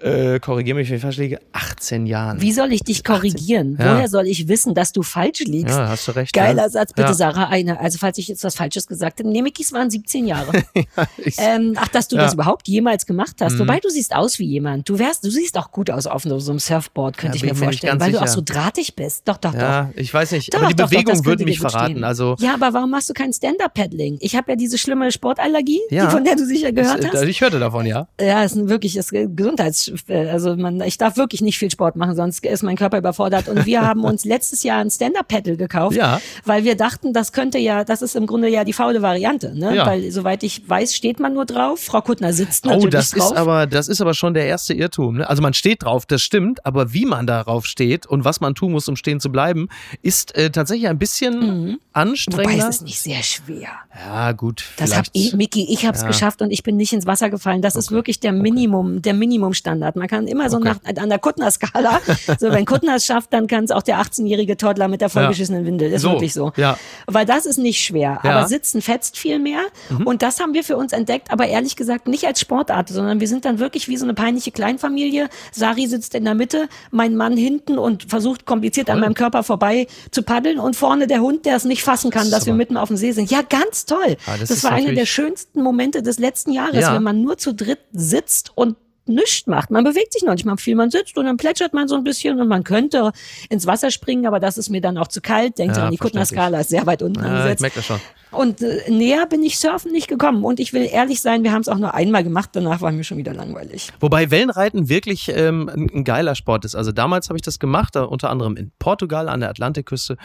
äh, 0.00 0.40
korrigiere 0.40 0.76
mich, 0.76 0.88
wenn 0.88 0.96
ich 0.96 1.02
falsch 1.02 1.16
liege, 1.16 1.40
18 1.52 2.06
Jahren. 2.06 2.40
Wie 2.40 2.52
soll 2.52 2.72
ich 2.72 2.82
dich 2.82 3.04
korrigieren? 3.04 3.76
Ja. 3.78 3.94
Woher 3.94 4.08
soll 4.08 4.26
ich 4.26 4.48
wissen, 4.48 4.74
dass 4.74 4.92
du 4.92 5.02
falsch 5.02 5.40
liegst? 5.40 5.74
Ja, 5.74 5.88
hast 5.88 6.08
du 6.08 6.12
recht. 6.12 6.32
Geiler 6.32 6.64
ja. 6.64 6.68
Satz, 6.68 6.92
bitte 6.92 7.08
ja. 7.08 7.14
Sarah, 7.14 7.48
eine. 7.48 7.80
Also 7.80 7.98
falls 7.98 8.18
ich 8.18 8.28
jetzt 8.28 8.44
was 8.44 8.54
Falsches 8.54 8.86
gesagt 8.86 9.20
habe, 9.20 9.28
nee, 9.28 9.42
Mickys 9.42 9.72
waren 9.72 9.90
17 9.90 10.26
Jahre. 10.26 10.52
ähm, 11.38 11.74
ach, 11.76 11.88
dass 11.88 12.08
du 12.08 12.16
das 12.16 12.34
überhaupt 12.34 12.68
jemals 12.68 13.06
gemacht 13.06 13.36
hast. 13.40 13.54
Mhm. 13.54 13.60
Wobei 13.60 13.80
du 13.80 13.88
siehst 13.88 14.14
aus 14.14 14.38
wie 14.38 14.46
jemand. 14.46 14.88
Du 14.88 14.98
wärst, 14.98 15.24
du 15.24 15.30
siehst 15.30 15.56
auch 15.58 15.70
gut 15.70 15.90
aus 15.90 16.06
auf 16.06 16.22
so 16.22 16.55
einem 16.56 16.58
Surfboard, 16.58 17.16
könnte 17.16 17.36
ich 17.36 17.44
mir 17.44 17.54
vorstellen, 17.54 18.00
weil 18.00 18.08
sicher. 18.08 18.18
du 18.18 18.24
auch 18.24 18.28
so 18.28 18.40
drahtig 18.44 18.96
bist. 18.96 19.28
Doch, 19.28 19.36
doch, 19.36 19.52
doch. 19.52 19.60
Ja, 19.60 19.90
ich 19.94 20.12
weiß 20.12 20.32
nicht, 20.32 20.52
doch, 20.52 20.60
aber 20.60 20.68
die 20.68 20.76
doch, 20.76 20.88
Bewegung 20.88 21.16
doch, 21.16 21.24
würde 21.24 21.44
mich 21.44 21.60
verraten. 21.60 22.04
Also 22.04 22.36
ja, 22.38 22.54
aber 22.54 22.72
warum 22.72 22.90
machst 22.90 23.08
du 23.10 23.14
kein 23.14 23.32
Stand-Up-Paddling? 23.32 24.18
Ich 24.20 24.36
habe 24.36 24.52
ja 24.52 24.56
diese 24.56 24.78
schlimme 24.78 25.12
Sportallergie, 25.12 25.80
die, 25.90 26.00
von 26.00 26.24
der 26.24 26.36
du 26.36 26.44
sicher 26.44 26.72
gehört 26.72 27.04
das, 27.04 27.12
hast. 27.12 27.22
Ich 27.24 27.40
hörte 27.40 27.58
davon, 27.58 27.86
ja. 27.86 28.08
Ja, 28.20 28.42
ist 28.42 28.56
ein 28.56 28.68
wirkliches 28.68 29.10
Gesundheits, 29.10 29.92
also 30.08 30.56
man, 30.56 30.80
ich 30.82 30.98
darf 30.98 31.16
wirklich 31.16 31.40
nicht 31.40 31.58
viel 31.58 31.70
Sport 31.70 31.96
machen, 31.96 32.16
sonst 32.16 32.44
ist 32.44 32.62
mein 32.62 32.76
Körper 32.76 32.98
überfordert. 32.98 33.48
Und 33.48 33.66
wir 33.66 33.82
haben 33.86 34.04
uns 34.04 34.24
letztes 34.24 34.62
Jahr 34.62 34.80
ein 34.80 34.90
Stand-Up-Paddle 34.90 35.56
gekauft, 35.56 35.96
ja. 35.96 36.20
weil 36.44 36.64
wir 36.64 36.76
dachten, 36.76 37.12
das 37.12 37.32
könnte 37.32 37.58
ja, 37.58 37.84
das 37.84 38.02
ist 38.02 38.16
im 38.16 38.26
Grunde 38.26 38.48
ja 38.48 38.64
die 38.64 38.72
faule 38.72 39.02
Variante, 39.02 39.58
ne? 39.58 39.76
Ja. 39.76 39.86
Weil 39.86 40.10
soweit 40.10 40.42
ich 40.42 40.68
weiß, 40.68 40.94
steht 40.94 41.20
man 41.20 41.34
nur 41.34 41.44
drauf. 41.44 41.80
Frau 41.80 42.00
Kuttner 42.00 42.32
sitzt 42.32 42.66
oh, 42.66 42.70
natürlich 42.70 42.86
oh, 42.86 42.90
das 42.90 43.10
drauf. 43.10 43.32
Ist 43.32 43.36
aber, 43.36 43.66
das 43.66 43.88
ist 43.88 44.00
aber 44.00 44.14
schon 44.14 44.34
der 44.34 44.46
erste 44.46 44.74
Irrtum. 44.74 45.18
Ne? 45.18 45.28
Also 45.28 45.42
man 45.42 45.54
steht 45.54 45.82
drauf, 45.82 46.06
das 46.06 46.22
stimmt, 46.22 46.45
aber 46.64 46.92
wie 46.92 47.06
man 47.06 47.26
darauf 47.26 47.66
steht 47.66 48.06
und 48.06 48.24
was 48.24 48.40
man 48.40 48.54
tun 48.54 48.72
muss, 48.72 48.88
um 48.88 48.96
stehen 48.96 49.20
zu 49.20 49.30
bleiben, 49.30 49.68
ist 50.02 50.34
äh, 50.36 50.50
tatsächlich 50.50 50.88
ein 50.88 50.98
bisschen 50.98 51.38
mhm. 51.38 51.80
anstrengender. 51.92 52.54
Wobei 52.54 52.68
es 52.68 52.76
ist 52.76 52.82
nicht 52.82 53.00
sehr 53.00 53.22
schwer. 53.22 53.68
Ja, 53.94 54.32
gut. 54.32 54.64
Das 54.76 54.96
hab 54.96 55.06
ich, 55.12 55.34
Miki, 55.34 55.66
ich 55.72 55.86
habe 55.86 55.96
es 55.96 56.02
ja. 56.02 56.08
geschafft 56.08 56.42
und 56.42 56.50
ich 56.50 56.62
bin 56.62 56.76
nicht 56.76 56.92
ins 56.92 57.06
Wasser 57.06 57.30
gefallen. 57.30 57.62
Das 57.62 57.74
okay. 57.74 57.80
ist 57.80 57.90
wirklich 57.90 58.20
der 58.20 58.32
Minimum, 58.32 59.02
der 59.02 59.14
Minimumstandard. 59.14 59.96
Man 59.96 60.08
kann 60.08 60.26
immer 60.26 60.50
so 60.50 60.58
okay. 60.58 60.74
nach 60.84 61.02
an 61.02 61.08
der 61.08 61.18
Kuttner-Skala. 61.18 62.00
So, 62.38 62.50
wenn 62.50 62.64
Kuttner 62.64 62.96
es 62.96 63.06
schafft, 63.06 63.32
dann 63.32 63.46
kann 63.46 63.64
es 63.64 63.70
auch 63.70 63.82
der 63.82 63.98
18-jährige 63.98 64.56
Toddler 64.56 64.88
mit 64.88 65.00
der 65.00 65.08
vollgeschissenen 65.08 65.62
ja. 65.62 65.66
Windel. 65.66 65.92
Ist 65.92 66.02
so, 66.02 66.12
wirklich 66.12 66.34
so. 66.34 66.52
Ja. 66.56 66.78
Weil 67.06 67.24
das 67.24 67.46
ist 67.46 67.56
nicht 67.56 67.80
schwer. 67.80 68.20
Ja. 68.22 68.30
Aber 68.30 68.48
Sitzen 68.48 68.82
fetzt 68.82 69.16
viel 69.16 69.38
mehr. 69.38 69.60
Mhm. 69.90 70.06
Und 70.06 70.22
das 70.22 70.40
haben 70.40 70.52
wir 70.54 70.64
für 70.64 70.76
uns 70.76 70.92
entdeckt, 70.92 71.30
aber 71.30 71.46
ehrlich 71.46 71.76
gesagt 71.76 72.08
nicht 72.08 72.26
als 72.26 72.40
Sportart, 72.40 72.88
sondern 72.88 73.20
wir 73.20 73.28
sind 73.28 73.44
dann 73.44 73.58
wirklich 73.58 73.88
wie 73.88 73.96
so 73.96 74.04
eine 74.04 74.14
peinliche 74.14 74.50
Kleinfamilie. 74.50 75.28
Sari 75.52 75.86
sitzt 75.86 76.14
in 76.14 76.24
der 76.26 76.34
Mitte, 76.34 76.68
mein 76.90 77.16
Mann 77.16 77.36
hinten 77.36 77.78
und 77.78 78.04
versucht 78.04 78.44
kompliziert 78.44 78.88
toll. 78.88 78.96
an 78.96 79.00
meinem 79.00 79.14
Körper 79.14 79.42
vorbei 79.42 79.86
zu 80.10 80.22
paddeln 80.22 80.58
und 80.58 80.76
vorne 80.76 81.06
der 81.06 81.20
Hund, 81.20 81.46
der 81.46 81.56
es 81.56 81.64
nicht 81.64 81.82
fassen 81.82 82.10
kann, 82.10 82.24
das 82.24 82.40
dass 82.40 82.46
wir 82.46 82.54
mitten 82.54 82.76
auf 82.76 82.88
dem 82.88 82.96
See 82.96 83.12
sind. 83.12 83.30
Ja, 83.30 83.42
ganz 83.42 83.86
toll. 83.86 84.16
Ah, 84.26 84.36
das, 84.38 84.50
das 84.50 84.64
war 84.64 84.72
einer 84.72 84.92
der 84.92 85.06
schönsten 85.06 85.62
Momente 85.62 86.02
des 86.02 86.18
letzten 86.18 86.52
Jahres, 86.52 86.82
ja. 86.82 86.94
wenn 86.94 87.02
man 87.02 87.22
nur 87.22 87.38
zu 87.38 87.54
dritt 87.54 87.80
sitzt 87.92 88.52
und 88.54 88.76
nichts 89.08 89.46
macht. 89.46 89.70
Man 89.70 89.84
bewegt 89.84 90.12
sich 90.12 90.22
noch 90.22 90.32
nicht 90.32 90.44
mal 90.44 90.56
viel. 90.56 90.74
Man 90.74 90.90
sitzt 90.90 91.16
und 91.16 91.26
dann 91.26 91.36
plätschert 91.36 91.72
man 91.72 91.88
so 91.88 91.96
ein 91.96 92.04
bisschen 92.04 92.40
und 92.40 92.48
man 92.48 92.64
könnte 92.64 93.12
ins 93.48 93.66
Wasser 93.66 93.90
springen, 93.90 94.26
aber 94.26 94.40
das 94.40 94.58
ist 94.58 94.70
mir 94.70 94.80
dann 94.80 94.98
auch 94.98 95.08
zu 95.08 95.20
kalt. 95.20 95.58
Denkt 95.58 95.76
ja, 95.76 95.86
an 95.86 95.90
die 95.90 95.98
Kuttner-Skala, 95.98 96.60
ist 96.60 96.70
sehr 96.70 96.86
weit 96.86 97.02
unten 97.02 97.20
ja, 97.20 97.26
angesetzt. 97.26 97.56
Ich 97.56 97.60
merke 97.60 97.76
das 97.76 97.86
schon. 97.86 98.00
Und 98.36 98.60
äh, 98.60 98.90
näher 98.90 99.26
bin 99.26 99.42
ich 99.42 99.58
surfen 99.58 99.92
nicht 99.92 100.08
gekommen. 100.08 100.44
Und 100.44 100.60
ich 100.60 100.72
will 100.72 100.88
ehrlich 100.90 101.22
sein, 101.22 101.42
wir 101.44 101.52
haben 101.52 101.62
es 101.62 101.68
auch 101.68 101.78
nur 101.78 101.94
einmal 101.94 102.24
gemacht, 102.24 102.50
danach 102.52 102.80
war 102.80 102.92
mir 102.92 103.04
schon 103.04 103.18
wieder 103.18 103.32
langweilig. 103.32 103.92
Wobei 104.00 104.30
Wellenreiten 104.30 104.88
wirklich 104.88 105.30
ähm, 105.34 105.68
ein, 105.68 106.04
geiler 106.04 106.34
Sport 106.34 106.64
ist. 106.64 106.74
Also 106.74 106.92
damals 106.92 107.28
habe 107.28 107.38
ich 107.38 107.42
das 107.42 107.58
gemacht, 107.58 107.96
da 107.96 108.02
unter 108.02 108.30
anderem 108.30 108.56
in 108.56 108.72
Portugal 108.78 109.28
an 109.28 109.40
der 109.40 109.50
Atlantikküste. 109.50 110.16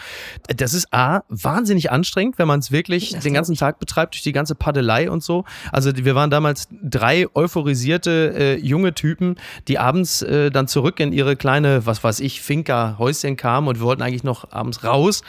Das 0.56 0.74
ist 0.74 0.94
A, 0.94 1.22
wahnsinnig 1.30 1.92
anstrengend, 1.92 2.38
wenn 2.38 2.48
man 2.48 2.60
es 2.60 2.72
wirklich 2.72 3.12
das 3.12 3.24
den 3.24 3.34
ganzen 3.34 3.56
Tag 3.56 3.80
betreibt, 3.80 4.16
durch 4.16 4.24
die 4.24 4.34
ganze 4.34 4.56
Paddelei 4.56 5.10
und 5.10 5.24
so. 5.24 5.46
Also 5.72 5.92
wir 5.96 6.16
waren 6.16 6.30
damals 6.30 6.68
drei 6.84 7.28
euphorisierte 7.34 8.34
äh, 8.36 8.60
junge 8.72 8.94
Typen, 8.94 9.36
die 9.68 9.78
abends 9.78 10.24
äh, 10.24 10.50
dann 10.50 10.68
zurück 10.68 11.00
in 11.00 11.14
ihre 11.14 11.36
kleine, 11.36 11.86
was 11.86 12.04
weiß 12.04 12.20
ich, 12.22 12.42
Finca, 12.42 12.96
Häuschen 12.98 13.38
kamen 13.38 13.68
und 13.68 13.80
wollten 13.80 14.02
eigentlich 14.02 14.24
noch 14.24 14.52
abends 14.52 14.84
raus 14.84 15.22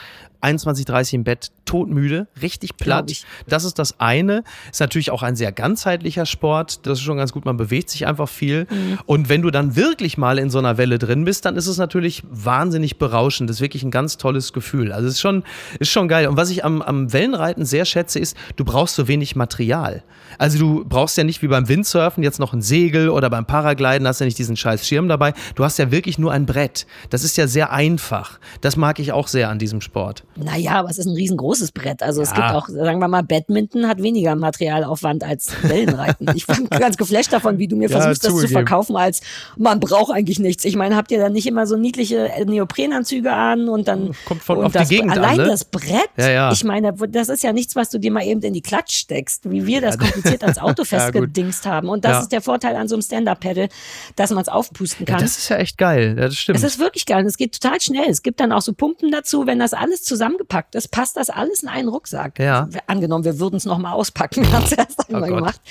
21.30 0.43 1.13
im 1.15 1.23
Bett, 1.23 1.51
todmüde, 1.65 2.27
richtig 2.41 2.77
platt. 2.77 3.11
Das 3.47 3.63
ist 3.63 3.79
das 3.79 3.99
eine. 3.99 4.43
Ist 4.71 4.79
natürlich 4.79 5.11
auch 5.11 5.23
ein 5.23 5.35
sehr 5.35 5.51
ganzheitlicher 5.51 6.25
Sport. 6.25 6.85
Das 6.85 6.99
ist 6.99 7.03
schon 7.03 7.17
ganz 7.17 7.31
gut. 7.31 7.45
Man 7.45 7.57
bewegt 7.57 7.89
sich 7.89 8.05
einfach 8.05 8.27
viel. 8.27 8.67
Mhm. 8.69 8.99
Und 9.05 9.29
wenn 9.29 9.41
du 9.41 9.51
dann 9.51 9.75
wirklich 9.75 10.17
mal 10.17 10.37
in 10.37 10.49
so 10.49 10.59
einer 10.59 10.77
Welle 10.77 10.99
drin 10.99 11.25
bist, 11.25 11.45
dann 11.45 11.55
ist 11.55 11.67
es 11.67 11.77
natürlich 11.77 12.23
wahnsinnig 12.29 12.97
berauschend. 12.97 13.49
Das 13.49 13.57
ist 13.57 13.61
wirklich 13.61 13.83
ein 13.83 13.91
ganz 13.91 14.17
tolles 14.17 14.53
Gefühl. 14.53 14.91
Also 14.91 15.07
es 15.07 15.15
ist 15.15 15.21
schon, 15.21 15.43
ist 15.79 15.91
schon 15.91 16.07
geil. 16.07 16.27
Und 16.27 16.37
was 16.37 16.49
ich 16.49 16.65
am, 16.65 16.81
am 16.81 17.13
Wellenreiten 17.13 17.65
sehr 17.65 17.85
schätze, 17.85 18.19
ist, 18.19 18.35
du 18.55 18.65
brauchst 18.65 18.95
so 18.95 19.07
wenig 19.07 19.35
Material. 19.35 20.03
Also 20.37 20.57
du 20.57 20.85
brauchst 20.85 21.17
ja 21.17 21.23
nicht 21.23 21.41
wie 21.41 21.47
beim 21.47 21.67
Windsurfen 21.67 22.23
jetzt 22.23 22.39
noch 22.39 22.53
ein 22.53 22.61
Segel 22.61 23.09
oder 23.09 23.29
beim 23.29 23.45
Paragliden 23.45 24.07
hast 24.07 24.19
ja 24.19 24.25
nicht 24.25 24.37
diesen 24.37 24.57
scheiß 24.57 24.87
Schirm 24.87 25.07
dabei. 25.07 25.33
Du 25.55 25.63
hast 25.63 25.77
ja 25.79 25.91
wirklich 25.91 26.17
nur 26.17 26.31
ein 26.31 26.45
Brett. 26.45 26.85
Das 27.09 27.23
ist 27.23 27.37
ja 27.37 27.47
sehr 27.47 27.71
einfach. 27.71 28.39
Das 28.61 28.75
mag 28.75 28.99
ich 28.99 29.11
auch 29.11 29.27
sehr 29.27 29.49
an 29.49 29.59
diesem 29.59 29.81
Sport. 29.81 30.23
Naja, 30.35 30.73
aber 30.73 30.89
es 30.89 30.97
ist 30.97 31.05
ein 31.05 31.15
riesengroßes 31.15 31.71
Brett. 31.71 32.01
Also 32.01 32.21
ja. 32.21 32.27
es 32.27 32.33
gibt 32.33 32.47
auch, 32.47 32.67
sagen 32.67 32.99
wir 32.99 33.07
mal, 33.07 33.23
Badminton 33.23 33.87
hat 33.87 34.01
weniger 34.01 34.35
Materialaufwand 34.35 35.23
als 35.23 35.51
Wellenreiten. 35.63 36.31
ich 36.35 36.47
bin 36.47 36.67
ganz 36.69 36.97
geflasht 36.97 37.31
davon, 37.31 37.59
wie 37.59 37.67
du 37.67 37.75
mir 37.75 37.89
ja, 37.89 37.99
versuchst, 37.99 38.25
das 38.25 38.35
zu 38.35 38.47
verkaufen, 38.47 38.95
als 38.95 39.21
man 39.57 39.79
braucht 39.79 40.13
eigentlich 40.13 40.39
nichts. 40.39 40.65
Ich 40.65 40.75
meine, 40.75 40.95
habt 40.95 41.11
ihr 41.11 41.19
dann 41.19 41.33
nicht 41.33 41.45
immer 41.45 41.67
so 41.67 41.77
niedliche 41.77 42.31
Neoprenanzüge 42.45 43.31
an 43.31 43.69
und 43.69 43.87
dann 43.87 44.11
kommt 44.25 44.43
von 44.43 44.63
auf 44.63 44.71
das, 44.71 44.87
die 44.87 44.95
Gegend 44.95 45.11
allein 45.11 45.39
an, 45.39 45.45
ne? 45.45 45.51
das 45.51 45.65
Brett. 45.65 46.09
Ja, 46.17 46.29
ja. 46.29 46.51
Ich 46.51 46.63
meine, 46.63 46.93
das 46.93 47.29
ist 47.29 47.43
ja 47.43 47.53
nichts, 47.53 47.75
was 47.75 47.89
du 47.89 47.99
dir 47.99 48.11
mal 48.11 48.25
eben 48.25 48.41
in 48.41 48.53
die 48.53 48.61
Klatsch 48.61 48.95
steckst, 48.95 49.49
wie 49.49 49.65
wir 49.65 49.81
das 49.81 49.97
kompliziert 49.99 50.43
ans 50.43 50.57
Auto 50.57 50.83
festgedingst 50.83 51.65
haben. 51.65 51.89
Und 51.89 52.05
das 52.05 52.23
ist 52.23 52.31
der 52.31 52.41
Vorteil 52.41 52.75
an 52.75 52.87
so 52.87 52.95
einem 52.95 53.01
Stand-Up-Pedal, 53.01 53.69
dass 54.15 54.31
man 54.31 54.41
es 54.41 54.47
aufpusten 54.49 55.05
kann. 55.05 55.19
das 55.19 55.37
ist 55.37 55.49
ja 55.49 55.57
echt 55.57 55.77
geil. 55.77 56.15
Ja, 56.17 56.25
das 56.25 56.35
stimmt. 56.35 56.57
Es 56.57 56.63
ist 56.63 56.79
wirklich 56.79 57.05
geil. 57.05 57.21
Und 57.21 57.27
es 57.27 57.37
geht 57.37 57.59
total 57.59 57.79
schnell. 57.81 58.09
Es 58.09 58.23
gibt 58.23 58.39
dann 58.39 58.51
auch 58.51 58.61
so 58.61 58.73
Pumpen 58.73 59.11
dazu, 59.11 59.45
wenn 59.45 59.59
das 59.59 59.73
alles 59.73 60.03
zusammengepackt 60.23 60.75
ist, 60.75 60.91
passt 60.91 61.17
das 61.17 61.29
alles 61.29 61.63
in 61.63 61.69
einen 61.69 61.89
Rucksack. 61.89 62.39
Ja. 62.39 62.67
Angenommen, 62.87 63.25
wir 63.25 63.39
würden 63.39 63.55
es 63.55 63.65
nochmal 63.65 63.93
auspacken. 63.93 64.43
Wir 64.43 64.51
haben 64.51 64.63
es 64.63 64.71
erst 64.71 65.09
einmal 65.09 65.31
oh 65.31 65.35
gemacht. 65.35 65.61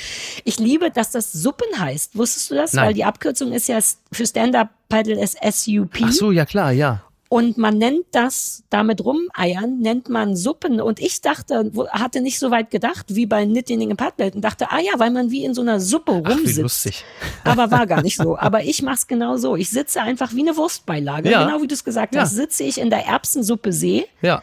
Ich 0.44 0.58
liebe, 0.58 0.90
dass 0.90 1.10
das 1.10 1.32
Suppen 1.32 1.78
heißt. 1.78 2.16
Wusstest 2.16 2.50
du 2.50 2.54
das? 2.54 2.72
Nein. 2.72 2.86
Weil 2.86 2.94
die 2.94 3.04
Abkürzung 3.04 3.52
ist 3.52 3.68
ja 3.68 3.78
für 4.12 4.26
Stand-Up-Paddle 4.26 5.20
ist 5.20 5.38
SUP. 5.42 5.98
Ach 6.02 6.12
so, 6.12 6.30
ja 6.30 6.44
klar, 6.44 6.72
ja. 6.72 7.02
Und 7.32 7.56
man 7.56 7.78
nennt 7.78 8.04
das 8.10 8.62
damit 8.68 9.02
rumeiern, 9.02 9.78
nennt 9.78 10.10
man 10.10 10.36
Suppen. 10.36 10.82
Und 10.82 11.00
ich 11.00 11.22
dachte, 11.22 11.72
hatte 11.90 12.20
nicht 12.20 12.38
so 12.38 12.50
weit 12.50 12.70
gedacht 12.70 13.06
wie 13.08 13.24
bei 13.24 13.46
Knitting 13.46 13.90
im 13.90 13.96
Paddlet 13.96 14.34
und 14.34 14.42
dachte, 14.42 14.70
ah 14.70 14.80
ja, 14.80 14.98
weil 14.98 15.10
man 15.10 15.30
wie 15.30 15.42
in 15.46 15.54
so 15.54 15.62
einer 15.62 15.80
Suppe 15.80 16.12
rumsitzt. 16.12 16.58
Ach, 16.58 16.62
lustig. 16.62 17.04
Aber 17.44 17.70
war 17.70 17.86
gar 17.86 18.02
nicht 18.02 18.18
so. 18.18 18.36
Aber 18.38 18.64
ich 18.64 18.82
mache 18.82 18.96
es 18.96 19.06
genau 19.06 19.38
so. 19.38 19.56
Ich 19.56 19.70
sitze 19.70 20.02
einfach 20.02 20.34
wie 20.34 20.42
eine 20.42 20.58
Wurstbeilage. 20.58 21.30
Ja. 21.30 21.46
Genau 21.46 21.62
wie 21.62 21.66
du 21.66 21.72
es 21.72 21.84
gesagt 21.84 22.14
ja. 22.14 22.20
hast, 22.20 22.34
sitze 22.34 22.64
ich 22.64 22.78
in 22.78 22.90
der 22.90 23.06
Erbsensuppe 23.06 23.72
See. 23.72 24.06
Ja 24.20 24.42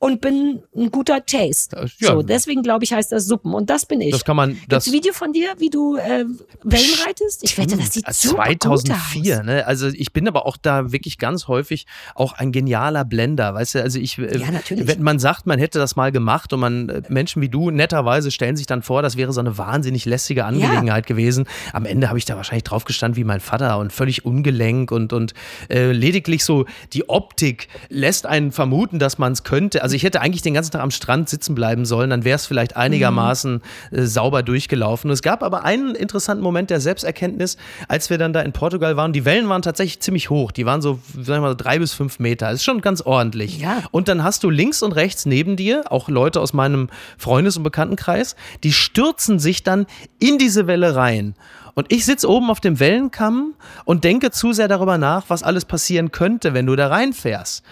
und 0.00 0.20
bin 0.20 0.62
ein 0.76 0.90
guter 0.90 1.24
Taste. 1.26 1.88
Ja. 1.98 2.12
So, 2.12 2.22
deswegen 2.22 2.62
glaube 2.62 2.84
ich, 2.84 2.92
heißt 2.92 3.10
das 3.10 3.26
Suppen. 3.26 3.52
Und 3.52 3.68
das 3.68 3.84
bin 3.84 4.00
ich. 4.00 4.12
Das 4.12 4.24
kann 4.24 4.36
man. 4.36 4.56
Das 4.68 4.84
Gibt's 4.84 4.92
Video 4.96 5.12
von 5.12 5.32
dir, 5.32 5.48
wie 5.58 5.70
du 5.70 5.96
äh, 5.96 6.24
Wellen 6.62 6.90
reitest? 7.06 7.42
Ich 7.42 7.58
wette, 7.58 7.76
das 7.76 7.92
sieht 7.94 8.06
Äh, 8.06 8.12
super 8.12 8.44
2004, 8.44 9.22
gut 9.22 9.40
aus. 9.40 9.46
ne? 9.46 9.66
Also 9.66 9.88
ich 9.88 10.12
bin 10.12 10.28
aber 10.28 10.46
auch 10.46 10.56
da 10.56 10.92
wirklich 10.92 11.18
ganz 11.18 11.48
häufig 11.48 11.86
auch 12.14 12.32
ein 12.34 12.52
genialer 12.52 13.04
Blender, 13.04 13.54
weißt 13.54 13.74
du? 13.76 13.82
Also 13.82 13.98
ich, 13.98 14.18
äh, 14.18 14.38
Ja, 14.38 14.50
natürlich. 14.52 14.86
wenn 14.86 15.02
man 15.02 15.18
sagt, 15.18 15.46
man 15.46 15.58
hätte 15.58 15.78
das 15.80 15.96
mal 15.96 16.12
gemacht 16.12 16.52
und 16.52 16.60
man 16.60 16.88
äh, 16.88 17.02
Menschen 17.08 17.42
wie 17.42 17.48
du 17.48 17.70
netterweise 17.70 18.30
stellen 18.30 18.56
sich 18.56 18.66
dann 18.66 18.82
vor, 18.82 19.02
das 19.02 19.16
wäre 19.16 19.32
so 19.32 19.40
eine 19.40 19.58
wahnsinnig 19.58 20.04
lästige 20.04 20.44
Angelegenheit 20.44 21.06
gewesen. 21.06 21.46
Am 21.72 21.84
Ende 21.86 22.08
habe 22.08 22.18
ich 22.18 22.24
da 22.24 22.36
wahrscheinlich 22.36 22.64
drauf 22.64 22.84
gestanden 22.84 23.16
wie 23.16 23.24
mein 23.24 23.40
Vater 23.40 23.78
und 23.78 23.92
völlig 23.92 24.24
ungelenk 24.24 24.92
und 24.92 25.12
und 25.12 25.34
äh, 25.70 25.90
lediglich 25.90 26.44
so 26.44 26.66
die 26.92 27.08
Optik 27.08 27.66
lässt 27.88 28.26
einen 28.26 28.52
vermuten, 28.52 28.98
dass 29.00 29.18
man 29.18 29.32
es 29.32 29.42
könnte. 29.42 29.82
Also 29.82 29.87
ich 29.94 30.02
hätte 30.02 30.20
eigentlich 30.20 30.42
den 30.42 30.54
ganzen 30.54 30.72
Tag 30.72 30.82
am 30.82 30.90
Strand 30.90 31.28
sitzen 31.28 31.54
bleiben 31.54 31.84
sollen, 31.84 32.10
dann 32.10 32.24
wäre 32.24 32.36
es 32.36 32.46
vielleicht 32.46 32.76
einigermaßen 32.76 33.62
äh, 33.90 34.02
sauber 34.02 34.42
durchgelaufen. 34.42 35.10
Es 35.10 35.22
gab 35.22 35.42
aber 35.42 35.64
einen 35.64 35.94
interessanten 35.94 36.42
Moment 36.42 36.70
der 36.70 36.80
Selbsterkenntnis, 36.80 37.56
als 37.88 38.10
wir 38.10 38.18
dann 38.18 38.32
da 38.32 38.40
in 38.40 38.52
Portugal 38.52 38.96
waren. 38.96 39.12
Die 39.12 39.24
Wellen 39.24 39.48
waren 39.48 39.62
tatsächlich 39.62 40.00
ziemlich 40.00 40.30
hoch. 40.30 40.52
Die 40.52 40.66
waren 40.66 40.82
so, 40.82 40.98
sagen 41.14 41.42
wir 41.42 41.48
mal, 41.48 41.54
drei 41.54 41.78
bis 41.78 41.92
fünf 41.92 42.18
Meter. 42.18 42.46
Das 42.46 42.56
ist 42.56 42.64
schon 42.64 42.80
ganz 42.80 43.00
ordentlich. 43.02 43.60
Ja. 43.60 43.82
Und 43.90 44.08
dann 44.08 44.24
hast 44.24 44.44
du 44.44 44.50
links 44.50 44.82
und 44.82 44.92
rechts 44.92 45.26
neben 45.26 45.56
dir 45.56 45.84
auch 45.90 46.08
Leute 46.08 46.40
aus 46.40 46.52
meinem 46.52 46.88
Freundes- 47.16 47.56
und 47.56 47.62
Bekanntenkreis, 47.62 48.36
die 48.64 48.72
stürzen 48.72 49.38
sich 49.38 49.62
dann 49.62 49.86
in 50.18 50.38
diese 50.38 50.66
Welle 50.66 50.94
rein. 50.94 51.34
Und 51.78 51.92
ich 51.92 52.04
sitze 52.04 52.28
oben 52.28 52.50
auf 52.50 52.58
dem 52.58 52.80
Wellenkamm 52.80 53.54
und 53.84 54.02
denke 54.02 54.32
zu 54.32 54.52
sehr 54.52 54.66
darüber 54.66 54.98
nach, 54.98 55.26
was 55.28 55.44
alles 55.44 55.64
passieren 55.64 56.10
könnte, 56.10 56.52
wenn 56.52 56.66
du 56.66 56.74
da 56.74 56.88
reinfährst. 56.88 57.62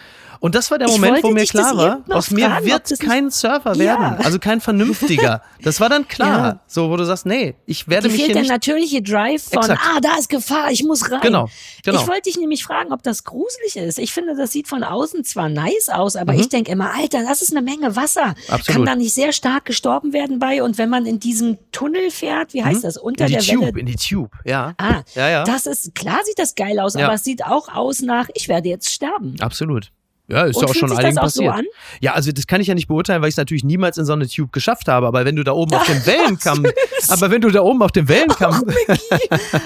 Und 0.40 0.54
das 0.54 0.70
war 0.70 0.78
der 0.78 0.88
Moment, 0.88 1.22
wo 1.22 1.30
mir 1.30 1.44
klar 1.44 1.76
war, 1.76 2.00
aus 2.10 2.30
mir 2.30 2.46
fragen, 2.48 2.66
wird 2.66 3.00
kein 3.00 3.30
Surfer 3.30 3.72
Ja. 3.74 3.78
werden. 3.78 4.24
Also 4.24 4.38
kein 4.38 4.60
vernünftiger. 4.60 5.42
Das 5.62 5.80
war 5.80 5.88
dann 5.88 6.06
klar. 6.06 6.38
Ja. 6.38 6.60
So, 6.68 6.90
wo 6.90 6.96
du 6.96 7.04
sagst, 7.04 7.26
nee, 7.26 7.54
ich 7.66 7.88
werde 7.88 8.06
Dir 8.08 8.12
mich 8.12 8.22
fehlt 8.24 8.34
hier 8.36 8.42
der 8.44 8.52
natürliche 8.52 9.02
Drive 9.02 9.42
von, 9.42 9.58
Exakt. 9.62 9.80
ah, 9.82 9.98
da 10.00 10.16
ist 10.16 10.28
Gefahr, 10.28 10.70
ich 10.70 10.84
muss 10.84 11.10
rein. 11.10 11.20
Genau, 11.22 11.48
genau. 11.82 12.00
Ich 12.00 12.06
wollte 12.06 12.22
dich 12.22 12.36
nämlich 12.38 12.62
fragen, 12.62 12.92
ob 12.92 13.02
das 13.02 13.24
gruselig 13.24 13.74
ist. 13.76 13.98
Ich 13.98 14.12
finde, 14.12 14.36
das 14.36 14.52
sieht 14.52 14.68
von 14.68 14.84
außen 14.84 15.24
zwar 15.24 15.48
nice 15.48 15.88
aus, 15.88 16.14
aber 16.14 16.34
ich 16.34 16.48
denke 16.50 16.70
immer, 16.70 16.92
Alter, 16.94 17.24
das 17.24 17.42
ist 17.42 17.50
eine 17.50 17.62
Menge 17.62 17.96
Wasser. 17.96 18.26
Mhm. 18.28 18.34
Absolut. 18.54 18.66
Kann 18.66 18.84
da 18.84 18.94
nicht 18.94 19.12
sehr 19.14 19.32
stark 19.32 19.64
gestorben 19.64 20.12
werden 20.12 20.38
bei? 20.38 20.62
Und 20.62 20.78
wenn 20.78 20.88
man 20.90 21.04
in 21.06 21.18
diesem 21.18 21.58
Tunnel 21.72 22.10
fährt, 22.12 22.52
wie 22.54 22.62
heißt 22.62 22.84
das, 22.84 22.96
unter 22.96 23.24
Mhm. 23.24 23.32
in 23.32 23.38
die 23.40 23.46
der 23.46 23.54
Tube, 23.54 23.66
Welle? 23.66 23.80
in 23.80 23.86
die 23.86 23.96
Tube, 23.96 24.30
ja. 24.44 24.74
Ah, 24.78 25.02
Ja, 25.14 25.28
ja. 25.28 25.44
das 25.44 25.66
ist, 25.66 25.94
klar 25.96 26.20
sieht 26.24 26.38
das 26.38 26.54
geil 26.54 26.78
aus, 26.78 26.94
Ja. 26.94 27.06
aber 27.06 27.14
es 27.14 27.24
sieht 27.24 27.44
auch 27.44 27.68
aus 27.74 28.02
nach, 28.02 28.28
ich 28.34 28.46
werde 28.48 28.68
jetzt 28.68 28.90
sterben. 28.92 29.34
Absolut. 29.40 29.90
Ja, 30.28 30.44
ist 30.44 30.60
ja 30.60 30.66
auch 30.66 30.74
schon 30.74 30.90
einigen 30.90 31.14
so 31.14 31.20
passiert. 31.20 31.54
an? 31.54 31.64
Ja, 32.00 32.14
also 32.14 32.32
das 32.32 32.46
kann 32.48 32.60
ich 32.60 32.66
ja 32.66 32.74
nicht 32.74 32.88
beurteilen, 32.88 33.22
weil 33.22 33.28
ich 33.28 33.34
es 33.34 33.36
natürlich 33.38 33.62
niemals 33.62 33.96
in 33.96 34.04
so 34.04 34.12
eine 34.12 34.26
Tube 34.28 34.50
geschafft 34.52 34.88
habe. 34.88 35.06
Aber 35.06 35.24
wenn 35.24 35.36
du 35.36 35.44
da 35.44 35.52
oben 35.52 35.72
auf 35.74 35.86
dem 35.86 36.04
Wellenkamm, 36.06 36.66
aber 37.08 37.30
wenn 37.30 37.40
du 37.40 37.50
da 37.50 37.60
oben 37.62 37.80
auf 37.82 37.92
dem 37.92 38.08
Wellenkamm, 38.08 38.64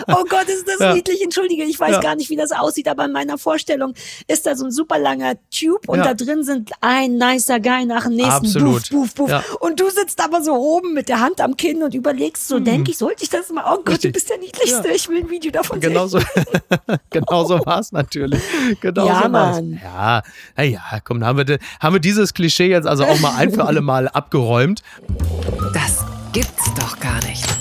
Oh 0.09 0.25
Gott, 0.29 0.49
ist 0.49 0.67
das 0.69 0.79
Ja. 0.81 0.95
niedlich. 0.95 1.23
Entschuldige, 1.23 1.65
ich 1.65 1.79
weiß 1.81 1.93
Ja. 1.93 2.01
gar 2.01 2.15
nicht, 2.17 2.31
wie 2.31 2.37
das 2.37 2.53
aussieht, 2.53 2.89
aber 2.89 3.05
in 3.07 3.13
meiner 3.13 3.39
Vorstellung 3.39 3.95
ist 4.29 4.47
da 4.47 4.55
so 4.55 4.65
ein 4.67 4.71
super 4.71 4.99
langer 4.99 5.35
Tube 5.51 5.89
und 5.89 5.99
Ja. 5.99 6.05
da 6.05 6.15
drin 6.15 6.45
sind 6.45 6.71
ein 6.81 7.17
nicer 7.17 7.61
Guy 7.61 7.85
nach 7.87 8.05
dem 8.05 8.17
nächsten. 8.17 8.47
Absolut. 8.47 8.89
Buff, 8.91 9.15
buff, 9.15 9.29
buff. 9.31 9.57
Und 9.61 9.81
du 9.81 9.89
sitzt 9.91 10.21
aber 10.23 10.43
so 10.43 10.53
oben 10.55 10.93
mit 10.95 11.09
der 11.09 11.21
Hand 11.21 11.41
am 11.41 11.57
Kinn 11.57 11.83
und 11.83 11.95
überlegst 11.95 12.47
so, 12.49 12.59
denke 12.59 12.91
ich, 12.91 12.99
sollte 12.99 13.23
ich 13.25 13.31
das 13.31 13.49
mal? 13.51 13.65
Oh 13.67 13.77
Gott, 13.77 13.87
du 13.87 13.91
Richtig. 13.93 14.13
bist 14.13 14.31
der 14.31 14.39
Niedlichste. 14.39 14.89
Ich 14.95 15.09
will 15.09 15.19
ein 15.21 15.31
Video 15.31 15.51
davon 15.51 15.81
sehen. 15.81 15.91
genauso, 15.91 16.19
genauso 17.11 17.65
war 17.65 17.81
es 17.81 17.93
natürlich. 17.93 18.41
Genauso 18.81 19.09
Ja, 19.09 19.33
war's. 19.33 19.57
Mann. 19.57 19.81
Ja, 19.83 20.23
na 20.57 20.63
ja, 20.65 20.81
komm, 21.05 21.25
haben 21.25 21.47
wir, 21.47 21.59
haben 21.81 21.95
wir 21.95 22.01
dieses 22.01 22.35
Klischee 22.35 22.69
jetzt 22.69 22.87
also 22.87 23.05
auch 23.05 23.21
mal 23.21 23.37
ein 23.37 23.53
für 23.53 23.65
alle 23.65 23.81
Mal 23.81 24.09
abgeräumt. 24.09 24.83
Das 25.73 26.05
gibt's 26.33 26.73
doch 26.75 26.99
gar 27.01 27.23
nicht. 27.27 27.60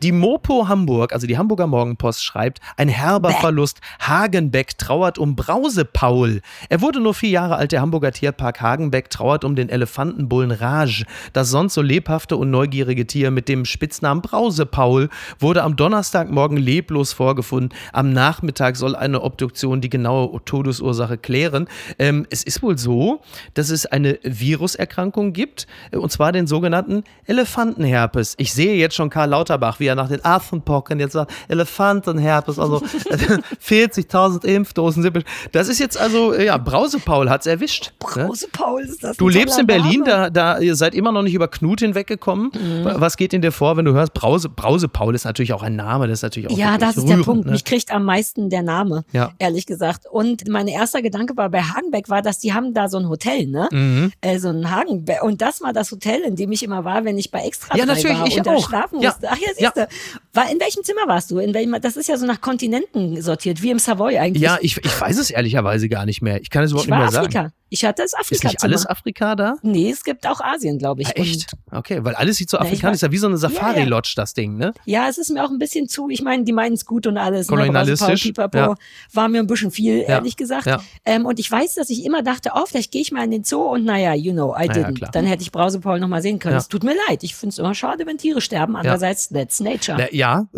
Die 0.00 0.12
Mopo 0.12 0.68
Hamburg, 0.68 1.12
also 1.12 1.26
die 1.26 1.38
Hamburger 1.38 1.66
Morgenpost, 1.66 2.22
schreibt, 2.22 2.60
ein 2.76 2.88
herber 2.88 3.30
Verlust. 3.30 3.80
Hagenbeck 3.98 4.78
trauert 4.78 5.18
um 5.18 5.34
Brause-Paul. 5.34 6.40
Er 6.68 6.80
wurde 6.80 7.00
nur 7.00 7.14
vier 7.14 7.30
Jahre 7.30 7.56
alt. 7.56 7.72
Der 7.72 7.80
Hamburger 7.80 8.12
Tierpark 8.12 8.60
Hagenbeck 8.60 9.10
trauert 9.10 9.44
um 9.44 9.56
den 9.56 9.68
Elefantenbullen 9.68 10.52
Raj. 10.52 11.04
Das 11.32 11.50
sonst 11.50 11.74
so 11.74 11.82
lebhafte 11.82 12.36
und 12.36 12.48
neugierige 12.48 13.08
Tier 13.08 13.32
mit 13.32 13.48
dem 13.48 13.64
Spitznamen 13.64 14.22
Brause-Paul 14.22 15.08
wurde 15.40 15.64
am 15.64 15.74
Donnerstagmorgen 15.74 16.58
leblos 16.58 17.12
vorgefunden. 17.12 17.76
Am 17.92 18.12
Nachmittag 18.12 18.76
soll 18.76 18.94
eine 18.94 19.22
Obduktion 19.22 19.80
die 19.80 19.90
genaue 19.90 20.44
Todesursache 20.44 21.18
klären. 21.18 21.66
Ähm, 21.98 22.24
es 22.30 22.44
ist 22.44 22.62
wohl 22.62 22.78
so, 22.78 23.20
dass 23.54 23.70
es 23.70 23.84
eine 23.84 24.20
Viruserkrankung 24.22 25.32
gibt, 25.32 25.66
äh, 25.90 25.96
und 25.96 26.12
zwar 26.12 26.30
den 26.30 26.46
sogenannten 26.46 27.02
Elefantenherpes. 27.24 28.34
Ich 28.38 28.52
sehe 28.52 28.76
jetzt 28.76 28.94
schon 28.94 29.10
Karl 29.10 29.30
Lauterbach, 29.30 29.80
wie 29.80 29.87
er 29.88 29.94
nach 29.94 30.08
den 30.08 30.24
Affenpocken 30.24 31.00
jetzt 31.00 31.12
sagt, 31.14 31.32
Elefantenherpes, 31.48 32.58
also 32.58 32.76
40.000 33.66 34.44
Impfdosen. 34.44 35.22
Das 35.52 35.68
ist 35.68 35.78
jetzt 35.78 35.98
also, 35.98 36.32
äh, 36.32 36.46
ja, 36.46 36.56
Brause-Paul 36.56 37.30
hat's 37.30 37.46
erwischt. 37.46 37.92
ne? 38.16 38.26
Große 38.26 38.48
Paul, 38.52 38.82
ist 38.82 39.02
das 39.02 39.16
Du 39.16 39.28
lebst 39.28 39.58
in 39.58 39.66
Berlin, 39.66 40.02
da, 40.04 40.30
da 40.30 40.58
ihr 40.58 40.74
seid 40.76 40.94
immer 40.94 41.12
noch 41.12 41.22
nicht 41.22 41.34
über 41.34 41.48
Knut 41.48 41.80
hinweggekommen. 41.80 42.50
Was 42.84 43.16
geht 43.16 43.32
in 43.32 43.42
dir 43.42 43.52
vor, 43.52 43.76
wenn 43.76 43.84
du 43.84 43.92
hörst, 43.92 44.14
Brause, 44.14 44.48
Brause 44.48 44.88
Paul 44.88 45.14
ist 45.14 45.24
natürlich 45.24 45.52
auch 45.52 45.62
ein 45.62 45.76
Name, 45.76 46.06
das 46.08 46.18
ist 46.20 46.22
natürlich 46.22 46.50
auch 46.50 46.56
Ja, 46.56 46.78
das 46.78 46.96
ist 46.96 47.04
der 47.08 47.14
rührend, 47.16 47.24
Punkt. 47.26 47.46
Ne? 47.46 47.52
Mich 47.52 47.64
kriegt 47.64 47.92
am 47.92 48.04
meisten 48.04 48.50
der 48.50 48.62
Name, 48.62 49.04
Ja. 49.12 49.32
ehrlich 49.38 49.66
gesagt. 49.66 50.06
Und 50.10 50.48
mein 50.48 50.68
erster 50.68 51.02
Gedanke 51.02 51.36
war 51.36 51.48
bei 51.48 51.62
Hagenbeck 51.62 52.08
war, 52.08 52.22
dass 52.22 52.38
die 52.38 52.52
haben 52.52 52.74
da 52.74 52.88
so 52.88 52.98
ein 52.98 53.08
Hotel, 53.08 53.46
ne? 53.46 53.68
Mhm. 53.70 54.12
Äh, 54.20 54.38
so 54.38 54.48
ein 54.48 54.70
Hagenbeck. 54.70 55.22
Und 55.22 55.40
das 55.42 55.60
war 55.60 55.72
das 55.72 55.90
Hotel, 55.90 56.20
in 56.22 56.36
dem 56.36 56.52
ich 56.52 56.62
immer 56.62 56.84
war, 56.84 57.04
wenn 57.04 57.18
ich 57.18 57.30
bei 57.30 57.40
Extra 57.40 57.76
Ja, 57.76 57.84
3 57.86 57.94
natürlich, 57.94 58.18
war 58.18 58.26
ich 58.26 58.36
und 58.38 58.46
da 58.46 58.54
auch. 58.54 58.68
schlafen 58.68 59.00
Ja. 59.00 59.10
musste. 59.10 59.28
Ach 59.30 59.36
ja, 59.38 59.48
Ja. 59.58 59.70
Siehst 59.78 60.16
du. 60.16 60.27
War, 60.38 60.50
in 60.52 60.60
welchem 60.60 60.84
Zimmer 60.84 61.06
warst 61.06 61.30
du? 61.30 61.38
In 61.38 61.52
welchem, 61.54 61.76
das 61.80 61.96
ist 61.96 62.08
ja 62.08 62.16
so 62.16 62.26
nach 62.26 62.40
Kontinenten 62.40 63.20
sortiert, 63.20 63.62
wie 63.62 63.70
im 63.70 63.78
Savoy 63.78 64.18
eigentlich. 64.18 64.42
Ja, 64.42 64.58
ich, 64.60 64.76
ich 64.76 65.00
weiß 65.00 65.18
es 65.18 65.30
ehrlicherweise 65.30 65.88
gar 65.88 66.06
nicht 66.06 66.22
mehr. 66.22 66.40
Ich 66.40 66.50
kann 66.50 66.62
es 66.64 66.70
überhaupt 66.70 66.86
ich 66.86 66.90
nicht 66.90 66.98
war 66.98 67.04
mehr 67.04 67.12
sagen. 67.12 67.26
Afrika. 67.26 67.52
Ich 67.70 67.84
hatte 67.84 68.02
das 68.02 68.14
Ist 68.30 68.44
nicht 68.44 68.62
alles 68.62 68.86
Afrika 68.86 69.36
da? 69.36 69.56
Nee, 69.62 69.90
es 69.90 70.02
gibt 70.02 70.26
auch 70.26 70.40
Asien, 70.40 70.78
glaube 70.78 71.02
ich. 71.02 71.08
Ah, 71.08 71.12
echt? 71.16 71.52
Okay, 71.70 72.02
weil 72.02 72.14
alles 72.14 72.38
sieht 72.38 72.48
so 72.48 72.58
afrikanisch, 72.58 72.96
ist 72.96 73.02
ja 73.02 73.12
wie 73.12 73.18
so 73.18 73.26
eine 73.26 73.36
Ja, 73.36 73.42
ja. 73.42 73.48
Safari-Lodge, 73.50 74.14
das 74.16 74.32
Ding, 74.32 74.56
ne? 74.56 74.72
Ja, 74.86 75.06
es 75.08 75.18
ist 75.18 75.30
mir 75.30 75.44
auch 75.44 75.50
ein 75.50 75.58
bisschen 75.58 75.86
zu, 75.86 76.08
ich 76.08 76.22
meine, 76.22 76.44
die 76.44 76.52
meinen 76.52 76.72
es 76.74 76.86
gut 76.86 77.06
und 77.06 77.18
alles. 77.18 77.48
Kolonialistisch, 77.48 78.24
Ne? 78.26 78.32
Paul, 78.32 78.48
Pipapo, 78.48 78.72
ja. 78.72 78.74
War 79.12 79.28
mir 79.28 79.40
ein 79.40 79.46
bisschen 79.46 79.70
viel, 79.70 80.02
ehrlich 80.06 80.36
gesagt. 80.36 80.66
ja. 80.66 80.80
Ähm, 81.04 81.26
und 81.26 81.38
ich 81.38 81.50
weiß, 81.50 81.74
dass 81.74 81.90
ich 81.90 82.06
immer 82.06 82.22
dachte, 82.22 82.52
oh, 82.54 82.64
vielleicht 82.64 82.90
gehe 82.90 83.02
ich 83.02 83.12
mal 83.12 83.24
in 83.24 83.32
den 83.32 83.44
Zoo 83.44 83.60
und 83.60 83.84
naja, 83.84 84.14
you 84.14 84.32
know, 84.32 84.54
I 84.58 84.64
ja, 84.66 84.72
didn't. 84.72 85.10
Dann 85.12 85.26
hätte 85.26 85.42
ich 85.42 85.52
Brause 85.52 85.78
Paul 85.80 86.00
noch 86.00 86.08
mal 86.08 86.22
sehen 86.22 86.38
können. 86.38 86.54
Ja. 86.54 86.58
Es 86.58 86.68
tut 86.68 86.84
mir 86.84 86.94
leid. 87.08 87.22
Ich 87.22 87.34
finde 87.34 87.52
es 87.52 87.58
immer 87.58 87.74
schade, 87.74 88.06
wenn 88.06 88.16
Tiere 88.16 88.40
sterben. 88.40 88.76
Andererseits, 88.76 89.28
that's 89.28 89.60
nature. 89.60 89.98
Na, 89.98 90.06
Ja, 90.10 90.27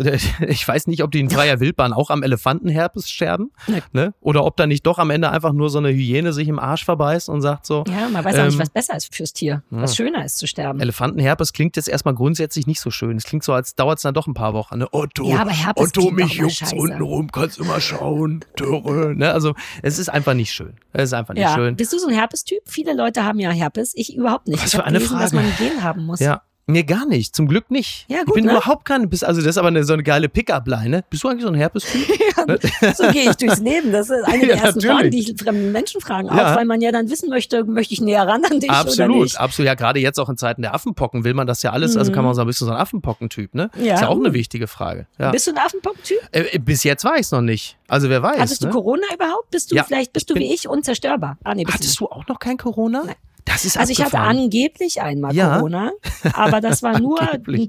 ich 0.47 0.67
weiß 0.67 0.87
nicht, 0.87 1.03
ob 1.03 1.11
die 1.11 1.19
in 1.19 1.29
freier 1.29 1.59
Wildbahn 1.59 1.93
auch 1.93 2.09
am 2.09 2.23
Elefantenherpes 2.23 3.09
sterben, 3.09 3.51
ne? 3.91 4.13
Oder 4.21 4.45
ob 4.45 4.57
da 4.57 4.67
nicht 4.67 4.85
doch 4.85 4.97
am 4.99 5.09
Ende 5.09 5.29
einfach 5.31 5.53
nur 5.53 5.69
so 5.69 5.77
eine 5.77 5.89
Hyäne 5.89 6.33
sich 6.33 6.47
im 6.47 6.59
Arsch 6.59 6.85
verbeißt 6.85 7.29
und 7.29 7.41
sagt 7.41 7.65
so, 7.65 7.83
Ja, 7.87 8.09
man 8.09 8.23
weiß 8.23 8.37
auch 8.39 8.45
nicht, 8.45 8.53
Ähm, 8.53 8.59
was 8.59 8.69
besser 8.69 8.95
ist 8.97 9.13
fürs 9.15 9.33
Tier. 9.33 9.63
Was 9.69 9.95
schöner 9.95 10.25
ist 10.25 10.37
zu 10.37 10.47
sterben. 10.47 10.79
Elefantenherpes 10.79 11.53
klingt 11.53 11.75
jetzt 11.75 11.87
erstmal 11.89 12.13
grundsätzlich 12.15 12.67
nicht 12.67 12.79
so 12.81 12.91
schön. 12.91 13.17
Es 13.17 13.23
klingt 13.23 13.43
so, 13.43 13.53
als 13.53 13.75
dauert 13.75 13.99
es 13.99 14.03
dann 14.03 14.13
doch 14.13 14.27
ein 14.27 14.33
paar 14.33 14.53
Wochen. 14.53 14.79
Ne? 14.79 14.87
Otto, 14.91 15.29
Ja, 15.29 15.41
aber 15.41 15.51
Herpes 15.51 15.89
Otto, 15.89 16.11
mich 16.11 16.33
juckt's 16.33 16.57
scheiße. 16.57 16.75
unten 16.75 17.01
rum, 17.01 17.31
kannst 17.31 17.59
immer 17.59 17.79
schauen. 17.79 18.43
Dürre. 18.59 19.15
Ne? 19.15 19.31
Also 19.31 19.53
es 19.81 19.99
ist 19.99 20.09
einfach 20.09 20.33
nicht 20.33 20.51
schön. 20.51 20.73
Es 20.93 21.03
ist 21.05 21.13
einfach 21.13 21.33
nicht 21.33 21.43
ja. 21.43 21.55
schön. 21.55 21.75
Bist 21.75 21.93
du 21.93 21.99
so 21.99 22.07
ein 22.07 22.13
Herpes-Typ? 22.13 22.59
Viele 22.65 22.93
Leute 22.93 23.23
haben 23.23 23.39
ja 23.39 23.51
Herpes. 23.51 23.93
Ich 23.95 24.15
überhaupt 24.15 24.47
nicht. 24.47 24.61
Was 24.61 24.73
ich 24.73 24.79
für 24.79 24.83
eine 24.83 24.97
gelesen, 24.99 25.19
dass 25.19 25.31
Frage. 25.31 25.43
man 25.43 25.51
ein 25.53 25.57
Gen 25.57 25.83
haben 25.83 26.05
muss. 26.05 26.19
Ja. 26.19 26.41
Nee, 26.71 26.83
gar 26.83 27.05
nicht. 27.05 27.35
Zum 27.35 27.47
Glück 27.47 27.69
nicht. 27.69 28.05
Ja, 28.07 28.19
ich 28.19 28.25
gut, 28.25 28.35
bin 28.35 28.45
ne? 28.45 28.51
überhaupt 28.51 28.85
kein, 28.85 29.09
bist- 29.09 29.23
also 29.25 29.41
das 29.41 29.49
ist 29.51 29.57
aber 29.57 29.67
eine, 29.67 29.83
so 29.83 29.93
eine 29.93 30.03
geile 30.03 30.29
Pickup-Line. 30.29 30.89
Ne? 30.89 31.03
Bist 31.09 31.23
du 31.23 31.27
eigentlich 31.27 31.43
so 31.43 31.49
ein 31.49 31.55
Herpes-Typ? 31.55 32.01
So 32.95 33.07
gehe 33.11 33.29
ich 33.29 33.35
durchs 33.37 33.59
Leben. 33.59 33.91
Das 33.91 34.09
ist 34.09 34.23
eine 34.25 34.41
Ja, 34.41 34.45
der 34.47 34.55
ersten 34.63 34.79
natürlich. 34.79 34.85
Fragen, 34.97 35.11
die 35.11 35.19
ich 35.19 35.41
fremden 35.41 35.71
Menschen 35.71 36.01
fragen. 36.01 36.27
Ja. 36.27 36.51
Auch 36.53 36.55
weil 36.57 36.65
man 36.65 36.81
ja 36.81 36.91
dann 36.91 37.09
wissen 37.09 37.29
möchte, 37.29 37.63
möchte 37.65 37.93
ich 37.93 38.01
näher 38.01 38.27
ran 38.27 38.43
an 38.45 38.59
dich 38.59 38.69
oder 38.69 38.79
absolut, 38.79 39.23
nicht. 39.23 39.39
absolut. 39.39 39.67
Ja, 39.67 39.75
gerade 39.75 39.99
jetzt 39.99 40.19
auch 40.19 40.29
in 40.29 40.37
Zeiten 40.37 40.61
der 40.63 40.73
Affenpocken 40.73 41.23
will 41.23 41.33
man 41.33 41.45
das 41.47 41.61
ja 41.61 41.71
alles. 41.71 41.95
Also 41.95 42.11
kann 42.11 42.23
man 42.23 42.33
sagen, 42.33 42.47
bist 42.47 42.59
du 42.61 42.65
so 42.65 42.71
ein 42.71 42.77
Affenpockentyp, 42.77 43.53
ne? 43.53 43.69
Mhm. 43.75 43.85
Ja. 43.85 43.93
Ist 43.95 44.01
ja 44.01 44.07
auch 44.07 44.17
eine 44.17 44.33
wichtige 44.33 44.67
Frage. 44.67 45.07
Ja. 45.19 45.31
Bist 45.31 45.47
du 45.47 45.51
ein 45.51 45.57
Affenpock-Typ? 45.57 46.17
Äh, 46.31 46.57
bis 46.59 46.83
jetzt 46.83 47.03
war 47.03 47.15
ich 47.15 47.21
es 47.21 47.31
noch 47.31 47.41
nicht. 47.41 47.77
Also 47.87 48.09
wer 48.09 48.23
weiß. 48.23 48.39
Hattest 48.39 48.61
ne? 48.63 48.69
du 48.69 48.73
Corona 48.73 49.03
überhaupt? 49.13 49.51
Bist 49.51 49.71
du 49.71 49.75
Ja, 49.75 49.83
vielleicht 49.83 50.13
bist 50.13 50.29
ich 50.29 50.33
du 50.33 50.39
wie 50.39 50.53
ich 50.53 50.67
unzerstörbar? 50.67 51.37
Ah, 51.43 51.53
nee, 51.53 51.65
Hattest 51.67 51.99
du 51.99 52.05
du 52.05 52.11
auch 52.11 52.25
noch 52.27 52.39
kein 52.39 52.57
Corona? 52.57 53.03
Nein. 53.05 53.15
Das 53.45 53.65
ist 53.65 53.77
Also 53.77 53.91
ich 53.91 53.99
hatte 53.99 54.17
abgefahren. 54.17 54.37
angeblich 54.37 55.01
einmal 55.01 55.33
Ja. 55.35 55.55
Corona, 55.57 55.91
aber 56.33 56.61
das 56.61 56.83
war 56.83 56.99
nur 57.01 57.19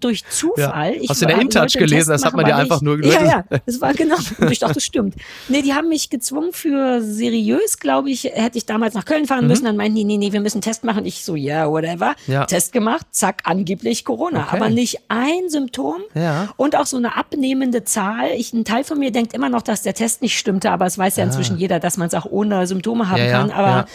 durch 0.01 0.25
Zufall. 0.29 0.95
Ja. 0.95 1.01
Ich 1.01 1.09
Hast 1.09 1.23
du 1.23 1.27
in 1.27 1.31
der 1.31 1.41
InTouch 1.41 1.73
gelesen? 1.73 2.11
Das 2.11 2.25
hat 2.25 2.35
man 2.35 2.45
weil 2.45 2.53
einfach 2.53 2.83
nur 2.83 2.99
gehört. 2.99 3.21
Ja, 3.23 3.45
ja, 3.51 3.59
das 3.67 3.81
war 3.81 3.95
genau. 3.95 4.17
Ich 4.51 4.59
dachte, 4.59 4.75
das 4.75 4.85
stimmt. 4.85 5.15
Nee, 5.49 5.63
die 5.63 5.73
haben 5.73 5.89
mich 5.89 6.11
gezwungen 6.11 6.53
für 6.53 7.01
seriös, 7.03 7.79
glaube 7.79 8.11
ich, 8.11 8.25
hätte 8.25 8.59
ich 8.59 8.67
damals 8.67 8.95
nach 8.95 9.05
Köln 9.05 9.27
fahren 9.27 9.47
müssen. 9.47 9.65
Dann 9.65 9.77
meinten 9.77 9.97
die, 9.97 10.05
nee, 10.05 10.19
nee, 10.19 10.33
wir 10.33 10.41
müssen 10.41 10.57
einen 10.59 10.63
Test 10.63 10.85
machen. 10.85 11.07
Ich 11.07 11.25
so, 11.25 11.37
ja, 11.37 11.71
whatever. 11.71 12.15
Mhm. 12.27 12.33
Ja. 12.33 12.45
Test 12.47 12.73
gemacht, 12.73 13.07
zack, 13.11 13.43
angeblich 13.45 14.05
Corona. 14.05 14.45
Okay. 14.49 14.57
Aber 14.57 14.69
nicht 14.69 14.99
ein 15.09 15.49
Symptom 15.49 15.97
Ja. 16.15 16.49
und 16.57 16.77
auch 16.77 16.87
so 16.87 16.97
eine 16.97 17.17
abnehmende 17.17 17.85
Zahl. 17.85 18.29
Ich, 18.37 18.53
ein 18.53 18.65
Teil 18.65 18.85
von 18.85 18.99
mir 18.99 19.11
denkt 19.11 19.33
immer 19.33 19.49
noch, 19.49 19.63
dass 19.63 19.83
der 19.83 19.95
Test 19.95 20.23
nicht 20.23 20.39
stimmte, 20.39 20.71
aber 20.71 20.87
es 20.87 20.99
weiß 20.99 21.17
ja 21.17 21.25
inzwischen 21.25 21.57
jeder, 21.57 21.81
dass 21.81 21.97
man 21.97 22.09
es 22.09 22.15
auch 22.15 22.27
ohne 22.27 22.67
Symptome 22.67 23.09
haben 23.09 23.19
Ja, 23.19 23.25
ja, 23.27 23.39
kann. 23.41 23.51
Aber 23.51 23.69
ja. 23.69 23.87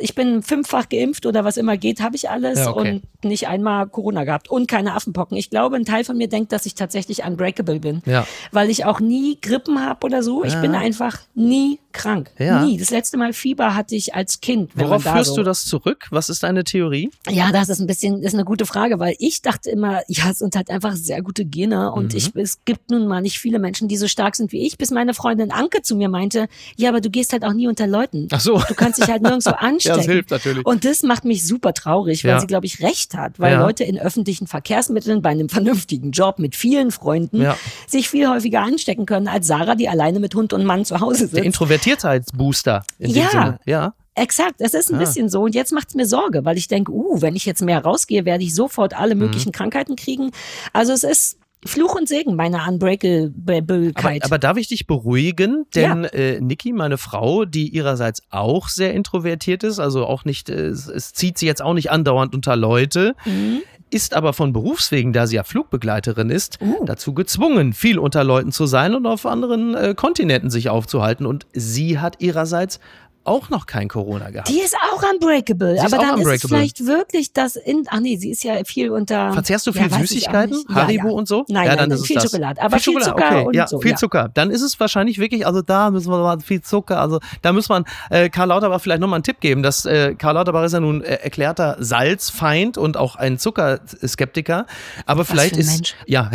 Ich 0.00 0.14
bin 0.14 0.42
fünffach 0.42 0.88
geimpft 0.88 1.26
oder 1.26 1.44
was 1.44 1.56
immer 1.56 1.76
geht, 1.76 2.00
habe 2.00 2.16
ich 2.16 2.30
alles 2.30 2.58
Ja, 2.60 2.70
okay. 2.70 3.00
und 3.22 3.24
nicht 3.24 3.48
einmal 3.48 3.86
Corona 3.88 4.24
gehabt 4.24 4.50
und 4.50 4.68
keine 4.68 4.94
Affenpocken. 4.94 5.36
Ich 5.36 5.50
glaube, 5.50 5.76
ein 5.76 5.84
Teil 5.84 6.04
von 6.04 6.16
mir 6.16 6.28
denkt, 6.28 6.52
dass 6.52 6.66
ich 6.66 6.74
tatsächlich 6.74 7.24
unbreakable 7.24 7.80
bin, 7.80 8.02
Ja. 8.06 8.26
weil 8.52 8.70
ich 8.70 8.84
auch 8.84 9.00
nie 9.00 9.38
Grippen 9.40 9.84
habe 9.84 10.04
oder 10.06 10.22
so. 10.22 10.44
Ich 10.44 10.54
bin 10.60 10.74
einfach 10.74 11.18
nie 11.34 11.78
krank. 11.98 12.30
Ja. 12.38 12.64
Nie. 12.64 12.78
Das 12.78 12.88
letzte 12.90 13.18
Mal 13.18 13.32
Fieber 13.34 13.74
hatte 13.74 13.94
ich 13.94 14.14
als 14.14 14.40
Kind. 14.40 14.70
Worauf 14.74 15.02
führst 15.02 15.30
so 15.30 15.36
du 15.36 15.42
das 15.42 15.66
zurück? 15.66 16.06
Was 16.10 16.30
ist 16.30 16.42
deine 16.42 16.64
Theorie? 16.64 17.10
ja, 17.28 17.52
das 17.52 17.68
ist 17.68 17.80
ein 17.80 17.86
bisschen, 17.86 18.22
ist 18.22 18.32
eine 18.34 18.44
gute 18.44 18.64
Frage, 18.64 18.98
weil 18.98 19.14
ich 19.18 19.42
dachte 19.42 19.68
immer, 19.70 20.00
ja, 20.08 20.30
es 20.30 20.38
sind 20.38 20.56
halt 20.56 20.70
einfach 20.70 20.94
sehr 20.96 21.20
gute 21.22 21.44
Gene 21.44 21.92
und 21.92 22.12
Mhm. 22.12 22.16
ich, 22.18 22.34
es 22.36 22.64
gibt 22.64 22.90
nun 22.90 23.06
mal 23.06 23.20
nicht 23.20 23.38
viele 23.38 23.58
Menschen, 23.58 23.88
die 23.88 23.96
so 23.98 24.08
stark 24.08 24.36
sind 24.36 24.52
wie 24.52 24.66
ich, 24.66 24.78
bis 24.78 24.90
meine 24.90 25.12
Freundin 25.12 25.50
Anke 25.50 25.82
zu 25.82 25.96
mir 25.96 26.08
meinte, 26.08 26.48
ja, 26.76 26.88
aber 26.88 27.00
du 27.00 27.10
gehst 27.10 27.32
halt 27.32 27.44
auch 27.44 27.52
nie 27.52 27.66
unter 27.68 27.86
Leuten. 27.86 28.28
Ach 28.30 28.40
so. 28.40 28.62
Du 28.68 28.74
kannst 28.74 28.98
dich 29.02 29.08
halt 29.08 29.22
nirgendwo 29.22 29.50
anstecken. 29.58 30.00
hilft 30.02 30.30
natürlich. 30.30 30.64
Und 30.64 30.84
das 30.84 31.02
macht 31.02 31.24
mich 31.24 31.46
super 31.46 31.74
traurig, 31.74 32.24
weil 32.24 32.30
Ja. 32.32 32.40
sie, 32.40 32.46
glaube 32.46 32.66
ich, 32.66 32.80
recht 32.80 33.14
hat, 33.14 33.38
weil 33.40 33.54
Ja. 33.54 33.60
Leute 33.62 33.84
in 33.84 33.98
öffentlichen 33.98 34.46
Verkehrsmitteln 34.46 35.20
bei 35.22 35.30
einem 35.30 35.48
vernünftigen 35.48 36.12
Job 36.12 36.38
mit 36.38 36.54
vielen 36.56 36.90
Freunden 36.90 37.40
Ja. 37.42 37.56
sich 37.86 38.08
viel 38.08 38.28
häufiger 38.28 38.60
anstecken 38.60 39.06
können 39.06 39.26
als 39.28 39.46
Sarah, 39.46 39.74
die 39.74 39.88
alleine 39.88 40.20
mit 40.20 40.34
Hund 40.34 40.52
und 40.52 40.64
Mann 40.64 40.84
zu 40.84 41.00
Hause 41.00 41.28
Der 41.28 41.42
sitzt. 41.42 41.44
Introvertiertheitsbooster 41.92 42.82
in 42.98 43.12
dem 43.12 43.22
Ja. 43.22 43.30
Sinne. 43.30 43.60
Ja. 43.66 43.94
Exakt, 44.14 44.56
es 44.60 44.74
ist 44.74 44.90
ein 44.90 44.96
Ah. 44.96 44.98
bisschen 45.00 45.28
so 45.28 45.42
und 45.42 45.54
jetzt 45.54 45.72
macht's 45.72 45.94
mir 45.94 46.04
Sorge, 46.06 46.44
weil 46.44 46.58
ich 46.58 46.66
denke, 46.66 46.90
uh, 46.92 47.20
wenn 47.22 47.36
ich 47.36 47.46
jetzt 47.46 47.62
mehr 47.62 47.82
rausgehe, 47.84 48.24
werde 48.24 48.42
ich 48.42 48.52
sofort 48.54 48.94
alle 48.98 49.14
Mhm. 49.14 49.20
möglichen 49.22 49.52
Krankheiten 49.52 49.94
kriegen. 49.94 50.32
Also 50.72 50.92
es 50.92 51.04
ist 51.04 51.38
Fluch 51.64 51.94
und 51.96 52.08
Segen 52.08 52.34
meiner 52.36 52.60
Aber, 52.62 52.72
Unbreakabilität. 52.72 54.24
aber 54.24 54.38
darf 54.38 54.56
ich 54.56 54.68
dich 54.68 54.86
beruhigen? 54.86 55.66
Denn 55.74 56.04
äh, 56.04 56.40
Niki, 56.40 56.72
meine 56.72 56.98
Frau, 56.98 57.44
die 57.44 57.68
ihrerseits 57.68 58.22
auch 58.30 58.68
sehr 58.68 58.92
introvertiert 58.94 59.64
ist, 59.64 59.78
also 59.78 60.06
auch 60.06 60.24
nicht, 60.24 60.50
äh, 60.50 60.66
es, 60.66 60.88
es 60.88 61.12
zieht 61.12 61.38
sie 61.38 61.46
jetzt 61.46 61.62
auch 61.62 61.74
nicht 61.74 61.90
andauernd 61.90 62.34
unter 62.34 62.56
Leute, 62.56 63.14
Mhm. 63.24 63.62
Ist 63.90 64.14
aber 64.14 64.32
von 64.32 64.52
Berufswegen, 64.52 65.12
da 65.12 65.26
sie 65.26 65.36
ja 65.36 65.44
Flugbegleiterin 65.44 66.30
ist, 66.30 66.58
Uh. 66.60 66.84
dazu 66.84 67.14
gezwungen, 67.14 67.72
viel 67.72 67.98
unter 67.98 68.24
Leuten 68.24 68.52
zu 68.52 68.66
sein 68.66 68.94
und 68.94 69.06
auf 69.06 69.26
anderen 69.26 69.74
äh, 69.74 69.94
Kontinenten 69.94 70.50
sich 70.50 70.68
aufzuhalten. 70.70 71.26
Und 71.26 71.46
sie 71.52 71.98
hat 71.98 72.20
ihrerseits 72.20 72.80
auch 73.28 73.48
noch 73.50 73.66
kein 73.66 73.88
Corona 73.88 74.30
gehabt. 74.30 74.48
die 74.48 74.60
ist 74.60 74.74
auch 74.76 75.02
unbreakable, 75.12 75.74
Sie 75.74 75.80
aber 75.80 75.98
auch 75.98 76.02
dann 76.02 76.20
ist 76.20 76.26
es 76.26 76.44
unbreakable. 76.44 76.48
vielleicht 76.48 76.86
wirklich 76.86 77.32
das 77.32 77.56
in, 77.56 77.84
ach 77.88 78.00
nee, 78.00 78.16
sie 78.16 78.30
ist 78.30 78.42
ja 78.44 78.64
viel 78.64 78.90
unter. 78.90 79.32
Verzehrst 79.32 79.66
du 79.66 79.70
ja, 79.70 79.82
viel 79.82 79.92
auch 79.92 79.98
Süßigkeiten? 79.98 80.56
nicht. 80.56 80.70
Ja, 80.70 80.74
Haribo 80.74 81.08
ja. 81.08 81.14
und 81.14 81.28
so? 81.28 81.44
Nein, 81.48 81.66
ja, 81.66 81.76
dann 81.76 81.88
nein, 81.88 81.96
ist 81.96 82.02
es 82.02 82.06
viel 82.06 82.16
das. 82.16 82.24
Schokolade, 82.24 82.62
aber 82.62 82.78
viel 82.78 83.00
Zucker 83.00 83.12
okay. 83.12 83.44
und 83.46 83.54
ja, 83.54 83.66
so, 83.66 83.80
viel 83.80 83.92
ja. 83.92 83.96
Zucker. 83.96 84.30
Dann 84.34 84.50
ist 84.50 84.62
es 84.62 84.78
wahrscheinlich 84.80 85.18
wirklich, 85.18 85.46
also 85.46 85.62
da 85.62 85.90
müssen 85.90 86.10
wir 86.10 86.18
mal 86.18 86.40
viel 86.40 86.62
Zucker, 86.62 87.00
also 87.00 87.20
da 87.42 87.52
muss 87.52 87.68
man 87.68 87.84
äh, 88.10 88.28
Karl 88.28 88.48
Lauterbach 88.48 88.80
vielleicht 88.80 89.00
nochmal 89.00 89.18
einen 89.18 89.24
Tipp 89.24 89.40
geben, 89.40 89.62
dass 89.62 89.84
äh, 89.84 90.14
Karl 90.14 90.34
Lauterbach 90.34 90.64
ist 90.64 90.72
ja 90.72 90.80
nun 90.80 91.02
äh, 91.02 91.14
erklärter 91.16 91.76
Salzfeind 91.78 92.78
und 92.78 92.96
auch 92.96 93.16
ein 93.16 93.38
Zuckerskeptiker, 93.38 94.66
aber 95.06 95.24
vielleicht 95.24 95.54
für 95.54 95.56
ein 95.56 95.60
ist 95.60 95.74
Mensch. 95.74 95.94
ja 96.06 96.30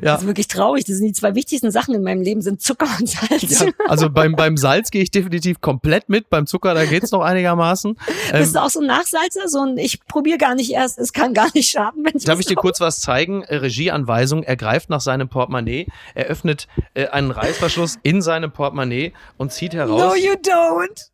Das 0.00 0.20
ist 0.20 0.26
wirklich 0.26 0.48
traurig. 0.48 0.84
Das 0.84 0.96
sind 0.96 1.06
die 1.06 1.12
zwei 1.12 1.34
wichtigsten 1.34 1.70
Sachen 1.70 1.94
in 1.94 2.02
meinem 2.02 2.22
Leben, 2.22 2.42
sind 2.42 2.60
Zucker 2.60 2.88
und 2.98 3.08
Salz. 3.08 3.53
Ja, 3.60 3.72
also 3.88 4.10
beim, 4.10 4.36
beim 4.36 4.56
Salz 4.56 4.90
gehe 4.90 5.02
ich 5.02 5.10
definitiv 5.10 5.60
komplett 5.60 6.08
mit, 6.08 6.30
beim 6.30 6.46
Zucker, 6.46 6.74
da 6.74 6.84
geht's 6.84 7.10
noch 7.10 7.22
einigermaßen. 7.22 7.96
Ähm, 8.32 8.38
Bist 8.38 8.54
du 8.54 8.60
auch 8.60 8.70
so 8.70 8.80
ein 8.80 8.86
Nachsalzer? 8.86 9.48
So 9.48 9.60
ein, 9.60 9.78
ich 9.78 10.04
probiere 10.06 10.38
gar 10.38 10.54
nicht 10.54 10.70
erst, 10.70 10.98
es 10.98 11.12
kann 11.12 11.34
gar 11.34 11.48
nicht 11.54 11.70
schaden, 11.70 12.04
wenn 12.04 12.16
ich 12.16 12.24
Darf 12.24 12.40
ich 12.40 12.46
dir 12.46 12.56
kurz 12.56 12.80
was 12.80 13.00
zeigen? 13.00 13.42
Äh, 13.42 13.56
Regieanweisung. 13.56 14.42
Er 14.42 14.56
greift 14.56 14.90
nach 14.90 15.00
seinem 15.00 15.28
Portemonnaie, 15.28 15.86
er 16.14 16.26
öffnet 16.26 16.68
äh, 16.94 17.08
einen 17.08 17.30
Reißverschluss 17.30 17.98
in 18.02 18.22
seinem 18.22 18.52
Portemonnaie 18.52 19.12
und 19.36 19.52
zieht 19.52 19.74
heraus. 19.74 20.00
No, 20.00 20.14
you 20.14 20.32
don't. 20.32 21.10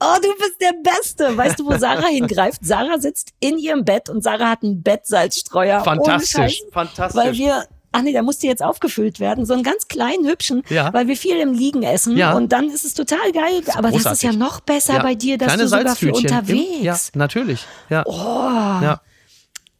Oh, 0.00 0.14
du 0.22 0.28
bist 0.38 0.60
der 0.60 0.74
Beste. 0.82 1.36
Weißt 1.36 1.58
du, 1.58 1.66
wo 1.66 1.76
Sarah 1.76 2.06
hingreift? 2.06 2.64
Sarah 2.64 2.98
sitzt 2.98 3.32
in 3.40 3.58
ihrem 3.58 3.84
Bett 3.84 4.08
und 4.08 4.22
Sarah 4.22 4.50
hat 4.50 4.62
einen 4.62 4.82
Bettsalzstreuer. 4.82 5.82
Fantastisch, 5.82 6.30
Scheiß, 6.30 6.62
fantastisch. 6.72 7.20
Weil 7.20 7.32
wir, 7.34 7.64
ach 7.92 8.02
nee, 8.02 8.12
der 8.12 8.22
musste 8.22 8.46
jetzt 8.46 8.62
aufgefüllt 8.62 9.18
werden. 9.20 9.46
So 9.46 9.54
einen 9.54 9.62
ganz 9.62 9.88
kleinen, 9.88 10.26
hübschen, 10.26 10.62
Ja. 10.68 10.92
weil 10.92 11.08
wir 11.08 11.16
viel 11.16 11.36
im 11.38 11.52
Liegen 11.52 11.82
essen. 11.82 12.16
Ja. 12.16 12.34
Und 12.36 12.52
dann 12.52 12.68
ist 12.70 12.84
es 12.84 12.94
total 12.94 13.32
geil. 13.32 13.62
Aber 13.74 13.88
das 13.90 13.98
ist 13.98 14.04
großartig. 14.04 14.22
ja 14.24 14.32
noch 14.32 14.60
besser 14.60 14.94
Ja. 14.94 15.02
bei 15.02 15.14
dir, 15.14 15.38
dass 15.38 15.46
Kleine 15.48 15.62
du 15.62 15.68
sogar 15.68 15.96
für 15.96 16.06
Salztütchen 16.06 16.30
im- 16.30 16.36
unterwegs. 16.38 16.82
Ja, 16.82 16.98
natürlich. 17.18 17.64
Ja. 17.90 18.04
Oh, 18.06 18.12
ja. 18.82 19.00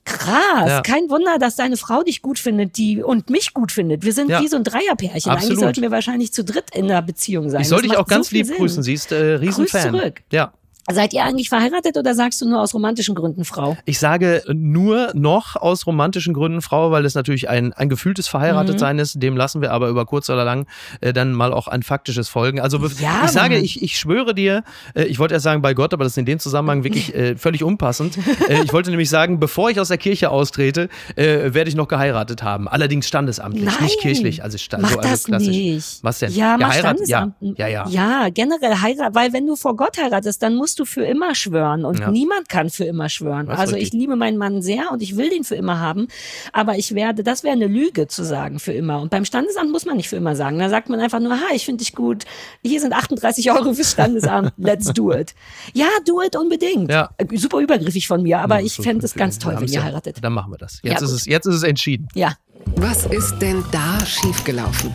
krass. 0.04 0.68
Ja. 0.68 0.80
Kein 0.80 1.10
Wunder, 1.10 1.38
dass 1.38 1.56
deine 1.56 1.76
Frau 1.76 2.02
dich 2.02 2.22
gut 2.22 2.38
findet, 2.38 2.78
die 2.78 3.02
und 3.02 3.28
mich 3.28 3.52
gut 3.52 3.72
findet. 3.72 4.04
Wir 4.04 4.12
sind 4.14 4.30
Ja. 4.30 4.40
wie 4.40 4.48
so 4.48 4.56
ein 4.56 4.64
Dreierpärchen. 4.64 5.30
Eigentlich 5.32 5.42
Absolut. 5.44 5.60
sollten 5.60 5.82
wir 5.82 5.90
wahrscheinlich 5.90 6.32
zu 6.32 6.44
dritt 6.44 6.74
in 6.74 6.86
einer 6.86 7.02
Beziehung 7.02 7.50
sein. 7.50 7.60
Ich 7.60 7.68
soll 7.68 7.82
Das 7.82 7.90
dich 7.90 7.98
auch 7.98 8.06
ganz 8.06 8.30
so 8.30 8.36
lieb 8.36 8.46
Sinn. 8.46 8.56
grüßen. 8.56 8.82
Sie 8.82 8.94
ist 8.94 9.12
äh, 9.12 9.34
Riesenfan. 9.34 9.92
Grüß 9.92 10.00
zurück. 10.00 10.22
Ja. 10.32 10.52
Seid 10.90 11.12
ihr 11.12 11.22
eigentlich 11.24 11.48
verheiratet 11.48 11.96
oder 11.96 12.14
sagst 12.14 12.40
du 12.40 12.48
nur 12.48 12.60
aus 12.60 12.72
romantischen 12.74 13.14
Gründen 13.14 13.44
Frau? 13.44 13.76
Ich 13.84 13.98
sage 13.98 14.42
nur 14.52 15.10
noch 15.14 15.56
aus 15.56 15.86
romantischen 15.86 16.32
Gründen 16.34 16.62
Frau, 16.62 16.90
weil 16.90 17.04
es 17.04 17.14
natürlich 17.14 17.48
ein, 17.48 17.72
ein 17.74 17.88
gefühltes 17.88 18.26
Verheiratetsein 18.28 18.96
Mhm. 18.96 19.02
ist. 19.02 19.22
Dem 19.22 19.36
lassen 19.36 19.60
wir 19.60 19.72
aber 19.72 19.88
über 19.88 20.06
kurz 20.06 20.30
oder 20.30 20.44
lang 20.44 20.66
äh, 21.00 21.12
dann 21.12 21.32
mal 21.32 21.52
auch 21.52 21.68
ein 21.68 21.82
faktisches 21.82 22.28
folgen. 22.28 22.60
Also 22.60 22.78
Ja, 23.00 23.22
ich 23.26 23.30
sage, 23.32 23.58
ich, 23.58 23.82
ich 23.82 23.98
schwöre 23.98 24.34
dir, 24.34 24.62
äh, 24.94 25.04
ich 25.04 25.18
wollte 25.18 25.34
erst 25.34 25.44
sagen 25.44 25.60
bei 25.62 25.74
Gott, 25.74 25.92
aber 25.92 26.04
das 26.04 26.14
ist 26.14 26.18
in 26.18 26.24
dem 26.26 26.38
Zusammenhang 26.38 26.84
wirklich 26.84 27.14
äh, 27.14 27.36
völlig 27.36 27.62
unpassend. 27.62 28.16
äh, 28.48 28.62
ich 28.64 28.72
wollte 28.72 28.90
nämlich 28.90 29.10
sagen, 29.10 29.38
bevor 29.40 29.70
ich 29.70 29.78
aus 29.80 29.88
der 29.88 29.98
Kirche 29.98 30.30
austrete, 30.30 30.88
äh, 31.16 31.52
werde 31.54 31.68
ich 31.68 31.74
noch 31.76 31.88
geheiratet 31.88 32.42
haben. 32.42 32.66
Allerdings 32.68 33.06
standesamtlich, 33.08 33.64
Nein. 33.64 33.74
nicht 33.82 34.00
kirchlich. 34.00 34.42
Also, 34.42 34.56
sta 34.58 34.78
Mach 34.78 34.90
so, 34.90 34.98
also 34.98 35.10
das 35.10 35.24
klassisch. 35.24 35.48
nicht. 35.48 35.98
Was 36.02 36.18
denn? 36.20 36.32
Ja, 36.32 36.56
mach 36.58 36.72
Heirat- 36.74 36.96
ja. 37.06 37.32
Ja, 37.40 37.66
ja. 37.66 37.86
Ja, 37.88 38.28
generell 38.32 38.74
heiraten, 38.80 39.14
weil 39.14 39.32
wenn 39.32 39.46
du 39.46 39.54
vor 39.56 39.76
Gott 39.76 39.98
heiratest, 39.98 40.42
dann 40.42 40.54
musst 40.54 40.77
du 40.78 40.84
für 40.84 41.04
immer 41.04 41.34
schwören 41.34 41.84
und 41.84 41.98
Ja. 42.00 42.10
niemand 42.10 42.48
kann 42.48 42.70
für 42.70 42.84
immer 42.84 43.08
schwören. 43.08 43.48
Ist 43.48 43.58
also 43.58 43.76
ich 43.76 43.92
liebe 43.92 44.16
meinen 44.16 44.36
Mann 44.38 44.62
sehr 44.62 44.90
und 44.92 45.02
ich 45.02 45.16
will 45.16 45.30
den 45.30 45.44
für 45.44 45.54
immer 45.56 45.78
haben, 45.80 46.08
aber 46.52 46.76
ich 46.76 46.94
werde, 46.94 47.22
das 47.22 47.42
wäre 47.44 47.54
eine 47.54 47.66
Lüge 47.66 48.06
zu 48.08 48.24
sagen 48.24 48.58
für 48.58 48.72
immer. 48.72 49.00
Und 49.00 49.10
beim 49.10 49.24
Standesamt 49.24 49.70
muss 49.70 49.84
man 49.86 49.96
nicht 49.96 50.08
für 50.08 50.16
immer 50.16 50.36
sagen. 50.36 50.58
Da 50.58 50.68
sagt 50.68 50.88
man 50.88 51.00
einfach 51.00 51.20
nur, 51.20 51.32
ha, 51.32 51.46
ich 51.54 51.64
finde 51.64 51.84
dich 51.84 51.94
gut. 51.94 52.24
Hier 52.62 52.80
sind 52.80 52.92
38 52.92 53.50
Euro 53.52 53.72
fürs 53.74 53.92
Standesamt. 53.92 54.52
Let's 54.56 54.92
do 54.92 55.12
it. 55.12 55.34
Ja, 55.74 55.86
do 56.06 56.22
it 56.22 56.36
unbedingt. 56.36 56.90
Ja. 56.90 57.10
Super 57.34 57.58
übergriffig 57.60 58.06
von 58.08 58.22
mir, 58.22 58.38
aber 58.40 58.58
Ja, 58.60 58.66
ich 58.66 58.74
fände 58.76 59.04
es 59.04 59.14
ganz 59.14 59.38
toll, 59.38 59.56
wenn 59.58 59.68
ihr 59.68 59.82
heiratet. 59.82 60.18
Dann 60.22 60.32
machen 60.32 60.52
wir 60.52 60.58
das. 60.58 60.80
Ja, 60.82 60.92
Jetzt, 60.92 61.02
ist, 61.02 61.10
gut. 61.10 61.18
es, 61.20 61.26
jetzt 61.26 61.46
ist 61.46 61.54
es 61.56 61.62
entschieden. 61.62 62.08
Ja. 62.14 62.34
Was 62.76 63.06
ist 63.06 63.38
denn 63.40 63.64
da 63.72 64.04
schiefgelaufen? 64.04 64.92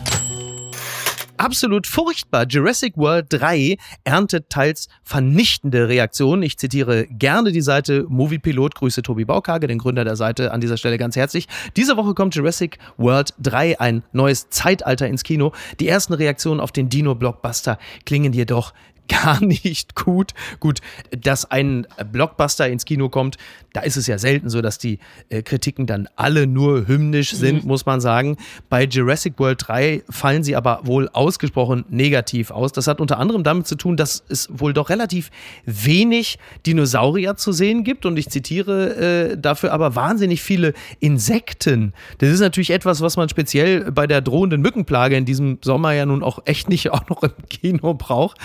Absolut 1.36 1.88
furchtbar. 1.88 2.46
Jurassic 2.48 2.96
World 2.96 3.26
3 3.30 3.76
erntet 4.04 4.50
teils 4.50 4.88
vernichtende 5.02 5.88
Reaktionen. 5.88 6.44
Ich 6.44 6.58
zitiere 6.58 7.06
gerne 7.06 7.50
die 7.50 7.60
Seite 7.60 8.06
Moviepilot. 8.08 8.76
Grüße 8.76 9.02
Tobi 9.02 9.24
Baukage, 9.24 9.66
den 9.66 9.78
Gründer 9.78 10.04
der 10.04 10.14
Seite, 10.14 10.52
an 10.52 10.60
dieser 10.60 10.76
Stelle 10.76 10.96
ganz 10.96 11.16
herzlich. 11.16 11.48
Diese 11.76 11.96
Woche 11.96 12.14
kommt 12.14 12.36
Jurassic 12.36 12.78
World 12.98 13.34
3, 13.40 13.80
ein 13.80 14.04
neues 14.12 14.48
Zeitalter 14.50 15.08
ins 15.08 15.24
Kino. 15.24 15.52
Die 15.80 15.88
ersten 15.88 16.14
Reaktionen 16.14 16.60
auf 16.60 16.70
den 16.70 16.88
Dino-Blockbuster 16.88 17.78
klingen 18.06 18.32
jedoch 18.32 18.72
gar 19.08 19.40
nicht 19.44 19.94
gut. 19.94 20.32
Gut, 20.60 20.80
dass 21.10 21.50
ein 21.50 21.86
Blockbuster 22.12 22.68
ins 22.68 22.84
Kino 22.84 23.08
kommt, 23.08 23.36
da 23.72 23.80
ist 23.80 23.96
es 23.96 24.06
ja 24.06 24.18
selten 24.18 24.48
so, 24.50 24.62
dass 24.62 24.78
die 24.78 24.98
äh, 25.28 25.42
Kritiken 25.42 25.86
dann 25.86 26.08
alle 26.16 26.46
nur 26.46 26.86
hymnisch 26.86 27.32
sind, 27.32 27.64
muss 27.64 27.86
man 27.86 28.00
sagen. 28.00 28.36
Bei 28.68 28.84
Jurassic 28.84 29.38
World 29.38 29.64
3 29.66 30.04
fallen 30.08 30.44
sie 30.44 30.54
aber 30.54 30.80
wohl 30.84 31.08
ausgesprochen 31.08 31.84
negativ 31.88 32.50
aus. 32.50 32.72
Das 32.72 32.86
hat 32.86 33.00
unter 33.00 33.18
anderem 33.18 33.42
damit 33.42 33.66
zu 33.66 33.74
tun, 33.74 33.96
dass 33.96 34.22
es 34.28 34.48
wohl 34.52 34.72
doch 34.72 34.90
relativ 34.90 35.30
wenig 35.66 36.38
Dinosaurier 36.66 37.36
zu 37.36 37.50
sehen 37.52 37.82
gibt 37.82 38.06
und 38.06 38.16
ich 38.16 38.28
zitiere 38.28 39.32
äh, 39.32 39.36
dafür 39.36 39.72
aber 39.72 39.96
wahnsinnig 39.96 40.40
viele 40.40 40.72
Insekten. 41.00 41.92
Das 42.18 42.30
ist 42.30 42.40
natürlich 42.40 42.70
etwas, 42.70 43.00
was 43.00 43.16
man 43.16 43.28
speziell 43.28 43.90
bei 43.90 44.06
der 44.06 44.20
drohenden 44.20 44.60
Mückenplage 44.60 45.16
in 45.16 45.24
diesem 45.24 45.58
Sommer 45.62 45.92
ja 45.92 46.06
nun 46.06 46.22
auch 46.22 46.40
echt 46.44 46.68
nicht 46.68 46.90
auch 46.92 47.08
noch 47.08 47.22
im 47.22 47.32
Kino 47.48 47.94
braucht. 47.94 48.38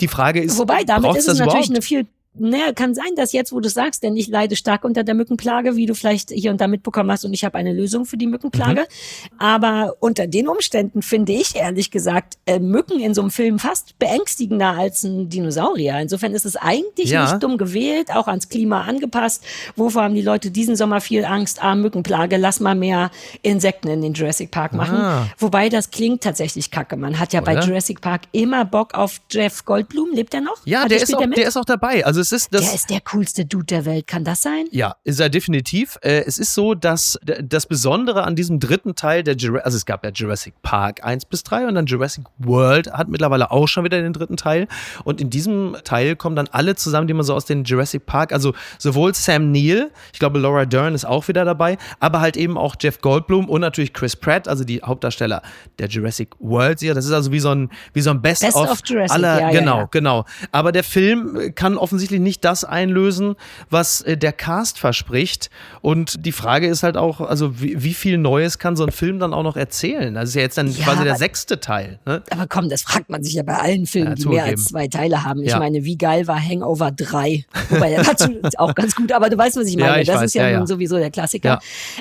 Die 0.00 0.08
Frage 0.08 0.42
ist, 0.42 0.58
Wobei, 0.58 0.84
damit 0.84 1.16
ist 1.16 1.28
es 1.28 1.38
natürlich 1.38 1.70
eine 1.70 1.82
viel. 1.82 2.06
Naja, 2.38 2.72
kann 2.74 2.94
sein, 2.94 3.14
dass 3.16 3.32
jetzt, 3.32 3.52
wo 3.52 3.60
du 3.60 3.68
sagst, 3.68 4.02
denn 4.02 4.16
ich 4.16 4.28
leide 4.28 4.56
stark 4.56 4.84
unter 4.84 5.04
der 5.04 5.14
Mückenplage, 5.14 5.76
wie 5.76 5.86
du 5.86 5.94
vielleicht 5.94 6.30
hier 6.30 6.50
und 6.50 6.60
da 6.60 6.68
mitbekommen 6.68 7.10
hast, 7.10 7.24
und 7.24 7.32
ich 7.32 7.44
habe 7.44 7.56
eine 7.58 7.72
Lösung 7.72 8.04
für 8.04 8.16
die 8.16 8.26
Mückenplage. 8.26 8.82
Mhm. 8.82 9.38
Aber 9.38 9.94
unter 10.00 10.26
den 10.26 10.48
Umständen 10.48 11.02
finde 11.02 11.32
ich 11.32 11.56
ehrlich 11.56 11.90
gesagt 11.90 12.34
äh, 12.46 12.58
Mücken 12.58 13.00
in 13.00 13.14
so 13.14 13.20
einem 13.22 13.30
Film 13.30 13.58
fast 13.58 13.98
beängstigender 13.98 14.70
als 14.78 15.02
ein 15.04 15.28
Dinosaurier. 15.28 15.98
Insofern 16.00 16.32
ist 16.34 16.44
es 16.46 16.56
eigentlich 16.56 17.10
Ja. 17.10 17.24
nicht 17.30 17.42
dumm 17.42 17.58
gewählt, 17.58 18.10
auch 18.14 18.28
ans 18.28 18.48
Klima 18.48 18.82
angepasst. 18.82 19.42
Wovor 19.76 20.02
haben 20.04 20.14
die 20.14 20.22
Leute 20.22 20.50
diesen 20.50 20.76
Sommer 20.76 21.00
viel 21.00 21.24
Angst? 21.24 21.62
Ah, 21.62 21.74
Mückenplage, 21.74 22.36
lass 22.36 22.60
mal 22.60 22.74
mehr 22.74 23.10
Insekten 23.42 23.88
in 23.88 24.02
den 24.02 24.12
Jurassic 24.12 24.50
Park 24.50 24.72
machen. 24.72 24.96
Ah. 24.96 25.26
Wobei 25.38 25.68
das 25.68 25.90
klingt 25.90 26.22
tatsächlich 26.22 26.70
kacke. 26.70 26.96
Man 26.96 27.18
hat 27.18 27.32
ja 27.32 27.40
bei 27.40 27.52
Oder? 27.56 27.64
Jurassic 27.66 28.00
Park 28.00 28.22
immer 28.32 28.64
Bock 28.64 28.94
auf 28.94 29.20
Jeff 29.30 29.64
Goldblum. 29.64 30.10
Lebt 30.12 30.34
er 30.34 30.40
noch? 30.40 30.56
Ja, 30.64 30.82
Hat 30.82 30.90
der 30.90 30.98
er- 30.98 31.02
ist, 31.04 31.14
auch, 31.14 31.20
er 31.20 31.26
mit? 31.28 31.38
der 31.38 31.48
ist 31.48 31.56
auch 31.56 31.64
dabei. 31.64 32.04
Also 32.04 32.20
es 32.26 32.32
ist 32.32 32.54
das. 32.54 32.62
Der 32.62 32.74
ist 32.74 32.90
der 32.90 33.00
coolste 33.02 33.44
Dude 33.44 33.66
der 33.66 33.84
Welt. 33.84 34.06
Kann 34.06 34.24
das 34.24 34.42
sein? 34.42 34.66
Ja, 34.72 34.96
ist 35.04 35.20
er 35.20 35.28
definitiv. 35.28 35.96
Äh, 36.02 36.24
es 36.26 36.38
ist 36.38 36.54
so, 36.54 36.74
dass 36.74 37.18
das 37.42 37.66
Besondere 37.66 38.24
an 38.24 38.34
diesem 38.34 38.58
dritten 38.58 38.94
Teil 38.96 39.22
der 39.22 39.36
Jurassic, 39.36 39.64
also 39.64 39.76
es 39.76 39.86
gab 39.86 40.04
ja 40.04 40.10
Jurassic 40.10 40.54
Park 40.62 41.04
1 41.04 41.26
bis 41.26 41.44
3 41.44 41.68
und 41.68 41.76
dann 41.76 41.86
Jurassic 41.86 42.24
World 42.38 42.92
hat 42.92 43.08
mittlerweile 43.08 43.50
auch 43.50 43.68
schon 43.68 43.84
wieder 43.84 44.00
den 44.02 44.12
dritten 44.12 44.36
Teil. 44.36 44.66
Und 45.04 45.20
in 45.20 45.30
diesem 45.30 45.76
Teil 45.84 46.16
kommen 46.16 46.34
dann 46.34 46.48
alle 46.48 46.74
zusammen, 46.74 47.06
die 47.06 47.14
man 47.14 47.24
so 47.24 47.34
aus 47.34 47.44
den 47.44 47.64
Jurassic 47.64 48.06
Park, 48.06 48.32
also 48.32 48.54
sowohl 48.78 49.14
Sam 49.14 49.52
Neill, 49.52 49.92
ich 50.12 50.18
glaube 50.18 50.38
Laura 50.38 50.64
Dern 50.64 50.94
ist 50.94 51.04
auch 51.04 51.28
wieder 51.28 51.44
dabei, 51.44 51.78
aber 52.00 52.20
halt 52.20 52.36
eben 52.36 52.58
auch 52.58 52.74
Jeff 52.80 53.00
Goldblum 53.00 53.48
und 53.48 53.60
natürlich 53.60 53.92
Chris 53.92 54.16
Pratt, 54.16 54.48
also 54.48 54.64
die 54.64 54.82
Hauptdarsteller 54.82 55.42
der 55.78 55.88
Jurassic 55.88 56.30
World. 56.40 56.82
Ja, 56.82 56.94
das 56.94 57.04
ist 57.04 57.12
also 57.12 57.30
wie 57.30 57.40
so 57.40 57.50
ein, 57.50 57.70
wie 57.92 58.00
so 58.00 58.10
ein 58.10 58.20
Best, 58.20 58.42
Best 58.42 58.56
of, 58.56 58.70
of 58.70 58.80
Jurassic, 58.84 59.14
aller, 59.14 59.40
ja, 59.40 59.50
ja, 59.50 59.60
genau, 59.60 59.78
ja. 59.78 59.88
genau. 59.90 60.24
Aber 60.50 60.72
der 60.72 60.84
Film 60.84 61.52
kann 61.54 61.76
offensichtlich 61.76 62.15
nicht 62.20 62.44
das 62.44 62.64
einlösen, 62.64 63.34
was 63.70 64.00
äh, 64.02 64.16
der 64.16 64.32
Cast 64.32 64.78
verspricht. 64.78 65.50
Und 65.82 66.24
die 66.26 66.32
Frage 66.32 66.66
ist 66.66 66.82
halt 66.82 66.96
auch, 66.96 67.20
also 67.20 67.60
wie, 67.60 67.82
wie 67.82 67.94
viel 67.94 68.18
Neues 68.18 68.58
kann 68.58 68.76
so 68.76 68.84
ein 68.84 68.92
Film 68.92 69.18
dann 69.18 69.32
auch 69.34 69.42
noch 69.42 69.56
erzählen? 69.56 70.14
Das 70.14 70.30
ist 70.30 70.34
ja 70.34 70.42
jetzt 70.42 70.58
dann 70.58 70.68
Ja, 70.70 70.84
quasi 70.84 71.02
der 71.02 71.12
aber- 71.12 71.18
sechste 71.18 71.60
Teil. 71.60 71.98
Ne? 72.06 72.22
Aber 72.30 72.46
komm, 72.48 72.68
das 72.68 72.82
fragt 72.82 73.10
man 73.10 73.22
sich 73.22 73.34
ja 73.34 73.42
bei 73.42 73.56
allen 73.58 73.86
Filmen, 73.86 74.10
Ja, 74.10 74.14
die 74.14 74.28
mehr 74.28 74.44
als 74.44 74.64
zwei 74.66 74.88
Teile 74.88 75.24
haben. 75.24 75.42
Ich 75.42 75.50
Ja. 75.50 75.58
meine, 75.58 75.84
wie 75.84 75.96
geil 75.96 76.26
war 76.26 76.40
Hangover 76.42 76.90
3? 76.90 77.44
Wobei, 77.70 77.90
der 77.90 78.06
war 78.06 78.16
zu- 78.16 78.40
auch 78.58 78.74
ganz 78.74 78.94
gut, 78.94 79.12
aber 79.12 79.30
du 79.30 79.38
weißt, 79.38 79.56
was 79.56 79.66
ich 79.68 79.76
meine. 79.76 80.00
ich 80.02 80.06
das 80.06 80.16
weiß, 80.16 80.24
ist 80.24 80.34
ja, 80.34 80.56
nun 80.58 80.66
sowieso 80.66 80.96
der 80.98 81.10
Klassiker. 81.10 81.58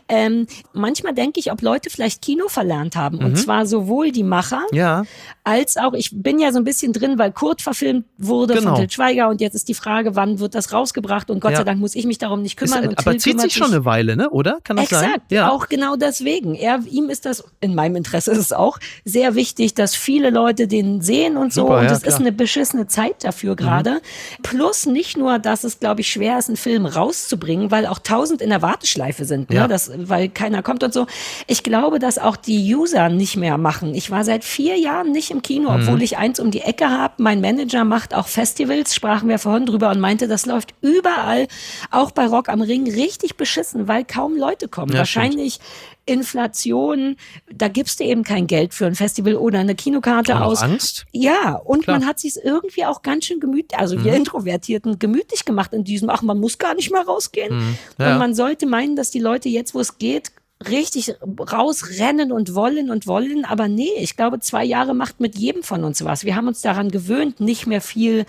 Ähm, 0.09 0.47
manchmal 0.73 1.13
denke 1.13 1.39
ich, 1.39 1.51
ob 1.51 1.61
Leute 1.61 1.89
vielleicht 1.89 2.21
Kino 2.21 2.47
verlernt 2.47 2.95
haben. 2.95 3.19
Und 3.19 3.37
zwar 3.37 3.65
sowohl 3.65 4.11
die 4.11 4.23
Macher, 4.23 4.61
Mhm. 4.71 5.05
Als 5.47 5.77
auch, 5.77 5.93
ich 5.93 6.09
bin 6.11 6.39
ja 6.39 6.51
so 6.51 6.57
ein 6.57 6.63
bisschen 6.63 6.91
drin, 6.91 7.17
weil 7.17 7.31
Kurt 7.31 7.61
verfilmt 7.61 8.05
wurde 8.17 8.55
Genau. 8.55 8.71
von 8.71 8.79
Til 8.79 8.89
Schweiger 8.89 9.29
und 9.29 9.41
jetzt 9.41 9.53
ist 9.55 9.67
die 9.67 9.73
Frage, 9.73 10.04
wann 10.13 10.39
wird 10.39 10.53
das 10.55 10.71
rausgebracht 10.71 11.29
und 11.31 11.39
Gott 11.39 11.51
Ja. 11.51 11.57
sei 11.57 11.63
Dank 11.63 11.79
muss 11.79 11.95
ich 11.95 12.05
mich 12.05 12.17
darum 12.17 12.41
nicht 12.41 12.61
ist, 12.61 12.71
kümmern. 12.71 12.89
und 12.89 12.99
aber 12.99 13.11
Till 13.11 13.19
zieht 13.21 13.41
sich 13.41 13.53
schon 13.53 13.71
eine 13.71 13.85
Weile, 13.85 14.15
ne? 14.15 14.29
oder? 14.29 14.59
Kann 14.63 14.77
das 14.77 14.89
sein? 14.89 15.15
Exakt, 15.29 15.51
auch 15.51 15.67
genau 15.69 15.95
deswegen. 15.95 16.53
Er, 16.55 16.79
ihm 16.89 17.09
ist 17.09 17.25
das, 17.25 17.43
in 17.61 17.73
meinem 17.75 17.95
Interesse 17.95 18.31
ist 18.31 18.37
es 18.37 18.53
auch, 18.53 18.77
sehr 19.03 19.35
wichtig, 19.35 19.73
dass 19.73 19.95
viele 19.95 20.29
Leute 20.29 20.67
den 20.67 21.01
sehen 21.01 21.37
und 21.37 21.53
so. 21.53 21.61
Super, 21.61 21.77
und 21.79 21.85
ja, 21.85 21.91
es 21.91 21.97
ist 21.99 22.03
klar. 22.03 22.19
Mhm. 22.19 22.25
eine 22.27 22.31
beschissene 22.33 22.87
Zeit 22.87 23.23
dafür 23.23 23.55
gerade. 23.55 24.01
Plus 24.43 24.85
nicht 24.85 25.17
nur, 25.17 25.39
dass 25.39 25.63
es, 25.63 25.79
glaube 25.79 26.01
ich, 26.01 26.09
schwer 26.11 26.37
ist, 26.37 26.49
einen 26.49 26.57
Film 26.57 26.85
rauszubringen, 26.85 27.71
weil 27.71 27.85
auch 27.87 27.99
tausend 27.99 28.41
in 28.41 28.49
der 28.49 28.61
Warteschleife 28.61 29.25
sind, 29.25 29.49
ne? 29.49 29.55
Ja. 29.55 29.67
das, 29.67 29.91
weil 29.95 30.29
keiner 30.29 30.61
kommt 30.61 30.83
und 30.83 30.93
so. 30.93 31.07
Ich 31.47 31.63
glaube, 31.63 31.99
dass 31.99 32.17
auch 32.17 32.35
die 32.35 32.75
User 32.75 33.09
nicht 33.09 33.37
mehr 33.37 33.57
machen. 33.57 33.93
Ich 33.95 34.11
war 34.11 34.23
seit 34.23 34.43
vier 34.43 34.77
Jahren 34.77 35.11
nicht 35.11 35.31
im 35.31 35.41
Kino, 35.41 35.71
Mhm. 35.71 35.81
obwohl 35.87 36.01
ich 36.01 36.17
eins 36.17 36.39
um 36.39 36.51
die 36.51 36.61
Ecke 36.61 36.89
habe. 36.89 37.13
Mein 37.17 37.41
Manager 37.41 37.83
macht 37.85 38.13
auch 38.13 38.27
Festivals, 38.27 38.93
sprachen 38.93 39.29
wir 39.29 39.39
vorhin 39.39 39.65
drüber 39.65 39.94
und 39.95 40.01
meinte, 40.01 40.27
das 40.27 40.45
läuft 40.45 40.73
überall, 40.81 41.47
auch 41.91 42.11
bei 42.11 42.27
Rock 42.27 42.49
am 42.49 42.61
Ring, 42.61 42.89
richtig 42.91 43.37
beschissen, 43.37 43.87
weil 43.87 44.05
kaum 44.05 44.37
Leute 44.37 44.67
kommen. 44.67 44.91
Ja, 44.91 44.99
Wahrscheinlich 44.99 45.59
Inflation, 46.05 47.15
da 47.51 47.67
gibst 47.67 47.99
du 47.99 48.03
eben 48.03 48.23
kein 48.23 48.47
Geld 48.47 48.73
für 48.73 48.85
ein 48.85 48.95
Festival 48.95 49.35
oder 49.35 49.59
eine 49.59 49.75
Kinokarte 49.75 50.39
aus. 50.39 50.61
Angst? 50.61 51.05
Ja, 51.11 51.55
und 51.55 51.83
Klar. 51.83 51.97
Mhm. 51.97 52.03
man 52.03 52.09
hat 52.09 52.19
sich 52.19 52.35
irgendwie 52.43 52.85
auch 52.85 53.01
ganz 53.01 53.25
schön 53.25 53.39
gemütlich, 53.39 53.79
also 53.79 54.03
wir 54.03 54.13
Introvertierten, 54.13 54.99
gemütlich 54.99 55.45
gemacht 55.45 55.73
in 55.73 55.83
diesem, 55.83 56.09
ach, 56.09 56.21
man 56.21 56.39
muss 56.39 56.57
gar 56.57 56.75
nicht 56.75 56.91
mal 56.91 57.01
rausgehen. 57.01 57.55
Mhm. 57.55 57.77
Ja. 57.99 58.13
Und 58.13 58.19
man 58.19 58.35
sollte 58.35 58.65
meinen, 58.65 58.95
dass 58.95 59.09
die 59.09 59.19
Leute 59.19 59.49
jetzt, 59.49 59.73
wo 59.73 59.79
es 59.79 59.97
geht, 59.97 60.31
richtig 60.69 61.13
rausrennen 61.51 62.31
und 62.31 62.55
wollen 62.55 62.89
und 62.89 63.07
wollen, 63.07 63.43
aber 63.43 63.67
nee, 63.67 63.89
ich 63.97 64.15
glaube, 64.15 64.39
zwei 64.39 64.63
Jahre 64.63 64.93
macht 64.93 65.19
mit 65.19 65.37
jedem 65.37 65.63
von 65.63 65.83
uns 65.83 66.03
was. 66.05 66.23
Wir 66.23 66.35
haben 66.35 66.47
uns 66.47 66.61
daran 66.61 66.91
gewöhnt, 66.91 67.41
nicht 67.41 67.67
mehr 67.67 67.81
viel 67.81 68.25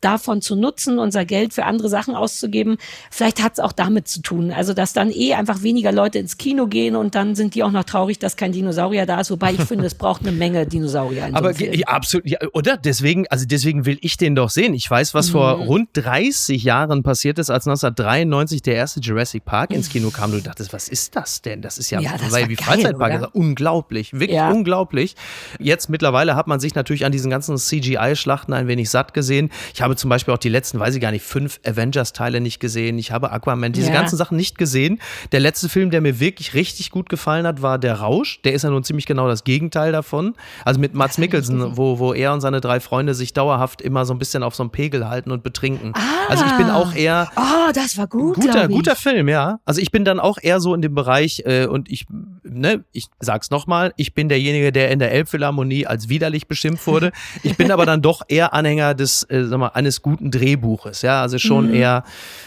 davon 0.00 0.40
zu 0.40 0.54
nutzen, 0.56 0.98
unser 0.98 1.24
Geld 1.24 1.52
für 1.54 1.64
andere 1.64 1.88
Sachen 1.88 2.14
auszugeben. 2.14 2.76
Vielleicht 3.10 3.42
hat 3.42 3.54
es 3.54 3.60
auch 3.60 3.72
damit 3.72 4.08
zu 4.08 4.22
tun, 4.22 4.52
also 4.52 4.72
dass 4.74 4.92
dann 4.92 5.10
eh 5.10 5.34
einfach 5.34 5.62
weniger 5.62 5.90
Leute 5.92 6.18
ins 6.18 6.38
Kino 6.38 6.66
gehen 6.66 6.94
und 6.96 7.14
dann 7.14 7.34
sind 7.34 7.54
die 7.54 7.62
auch 7.64 7.70
noch 7.72 7.84
traurig, 7.84 8.18
dass 8.18 8.36
kein 8.36 8.52
Dinosaurier 8.52 9.06
da 9.06 9.20
ist, 9.20 9.30
wobei 9.30 9.52
ich 9.54 9.60
finde, 9.62 9.86
es 9.86 9.94
braucht 9.94 10.22
eine 10.22 10.32
Menge 10.32 10.66
Dinosaurier 10.66 11.26
in 11.26 11.34
Aber 11.34 11.52
so 11.54 11.64
ja, 11.64 11.86
absolut, 11.88 12.26
ja, 12.28 12.38
oder? 12.52 12.76
Deswegen, 12.76 13.26
also 13.28 13.44
deswegen 13.46 13.86
will 13.86 13.98
ich 14.00 14.16
den 14.16 14.34
doch 14.34 14.50
sehen. 14.50 14.74
Ich 14.74 14.88
weiß, 14.90 15.14
was 15.14 15.30
vor 15.30 15.56
Mhm. 15.56 15.62
rund 15.62 15.88
30 15.94 16.62
Jahren 16.62 17.02
passiert 17.02 17.38
ist, 17.38 17.50
als 17.50 17.66
1993 17.66 18.62
der 18.62 18.74
erste 18.76 19.00
Jurassic 19.00 19.44
Park 19.44 19.72
ins 19.72 19.88
Kino 19.88 20.10
kam. 20.10 20.30
Du 20.30 20.40
dachtest, 20.40 20.72
was 20.72 20.88
ist 20.88 21.16
das 21.16 21.42
denn? 21.42 21.62
Das 21.62 21.78
ist 21.78 21.90
ja, 21.90 22.00
Ja, 22.00 22.12
das 22.18 22.30
weil 22.32 22.48
wie 22.48 22.54
geil, 22.54 22.64
Freizeitpark 22.66 23.14
ist 23.22 23.34
unglaublich, 23.34 24.12
wirklich 24.12 24.36
Ja. 24.36 24.50
unglaublich. 24.50 25.16
Jetzt 25.58 25.88
mittlerweile 25.90 26.36
hat 26.36 26.46
man 26.46 26.60
sich 26.60 26.74
natürlich 26.74 27.04
an 27.04 27.12
diesen 27.12 27.30
ganzen 27.30 27.56
CGI-Schlachten 27.56 28.52
ein 28.52 28.68
wenig 28.68 28.90
satt 28.90 29.14
gesehen. 29.14 29.50
Ich 29.74 29.82
habe 29.82 29.87
zum 29.96 30.10
Beispiel 30.10 30.34
auch 30.34 30.38
die 30.38 30.48
letzten, 30.48 30.78
weiß 30.78 30.94
ich 30.94 31.00
gar 31.00 31.10
nicht, 31.10 31.24
fünf 31.24 31.60
Avengers-Teile 31.64 32.40
nicht 32.40 32.60
gesehen. 32.60 32.98
Ich 32.98 33.12
habe 33.12 33.30
Aquaman, 33.32 33.72
diese 33.72 33.88
Ja. 33.88 33.94
ganzen 33.94 34.16
Sachen 34.16 34.36
nicht 34.36 34.58
gesehen. 34.58 35.00
Der 35.32 35.40
letzte 35.40 35.68
Film, 35.68 35.90
der 35.90 36.00
mir 36.00 36.20
wirklich 36.20 36.54
richtig 36.54 36.90
gut 36.90 37.08
gefallen 37.08 37.46
hat, 37.46 37.62
war 37.62 37.78
Der 37.78 37.94
Rausch. 38.00 38.40
Der 38.42 38.52
ist 38.52 38.62
ja 38.64 38.70
nun 38.70 38.84
ziemlich 38.84 39.06
genau 39.06 39.28
das 39.28 39.44
Gegenteil 39.44 39.92
davon. 39.92 40.34
Also 40.64 40.80
mit 40.80 40.94
Mats 40.94 41.18
Mikkelsen, 41.18 41.76
wo, 41.76 41.98
wo 41.98 42.12
er 42.12 42.32
und 42.32 42.40
seine 42.40 42.60
drei 42.60 42.80
Freunde 42.80 43.14
sich 43.14 43.32
dauerhaft 43.32 43.80
immer 43.82 44.04
so 44.06 44.14
ein 44.14 44.18
bisschen 44.18 44.42
auf 44.42 44.54
so 44.54 44.62
einem 44.62 44.70
Pegel 44.70 45.08
halten 45.08 45.30
und 45.30 45.42
betrinken. 45.42 45.92
Also 46.28 46.44
ich 46.44 46.52
bin 46.56 46.70
auch 46.70 46.94
eher 46.94 47.30
Oh, 47.36 47.70
das 47.74 47.96
war 47.98 48.06
gut. 48.06 48.36
guter, 48.36 48.68
guter 48.68 48.96
Film, 48.96 49.28
ja. 49.28 49.60
Also 49.64 49.80
ich 49.80 49.90
bin 49.90 50.04
dann 50.04 50.20
auch 50.20 50.38
eher 50.40 50.60
so 50.60 50.74
in 50.74 50.82
dem 50.82 50.94
Bereich 50.94 51.42
äh, 51.46 51.66
und 51.66 51.90
ich, 51.90 52.06
ne, 52.50 52.84
ich 52.92 53.06
sag's 53.20 53.50
nochmal, 53.50 53.92
ich 53.96 54.14
bin 54.14 54.28
derjenige, 54.28 54.72
der 54.72 54.90
in 54.90 54.98
der 54.98 55.12
Elbphilharmonie 55.12 55.86
als 55.86 56.08
widerlich 56.08 56.48
beschimpft 56.48 56.86
wurde. 56.86 57.12
Ich 57.42 57.56
bin 57.56 57.70
aber 57.70 57.86
dann 57.86 58.02
doch 58.02 58.22
eher 58.28 58.54
Anhänger 58.54 58.94
des, 58.94 59.24
äh, 59.24 59.44
sag 59.44 59.58
mal, 59.58 59.68
eines 59.68 60.02
guten 60.02 60.30
Drehbuches, 60.30 61.02
ja. 61.02 61.22
Also 61.22 61.38
schon 61.38 61.72
eher, 61.72 62.04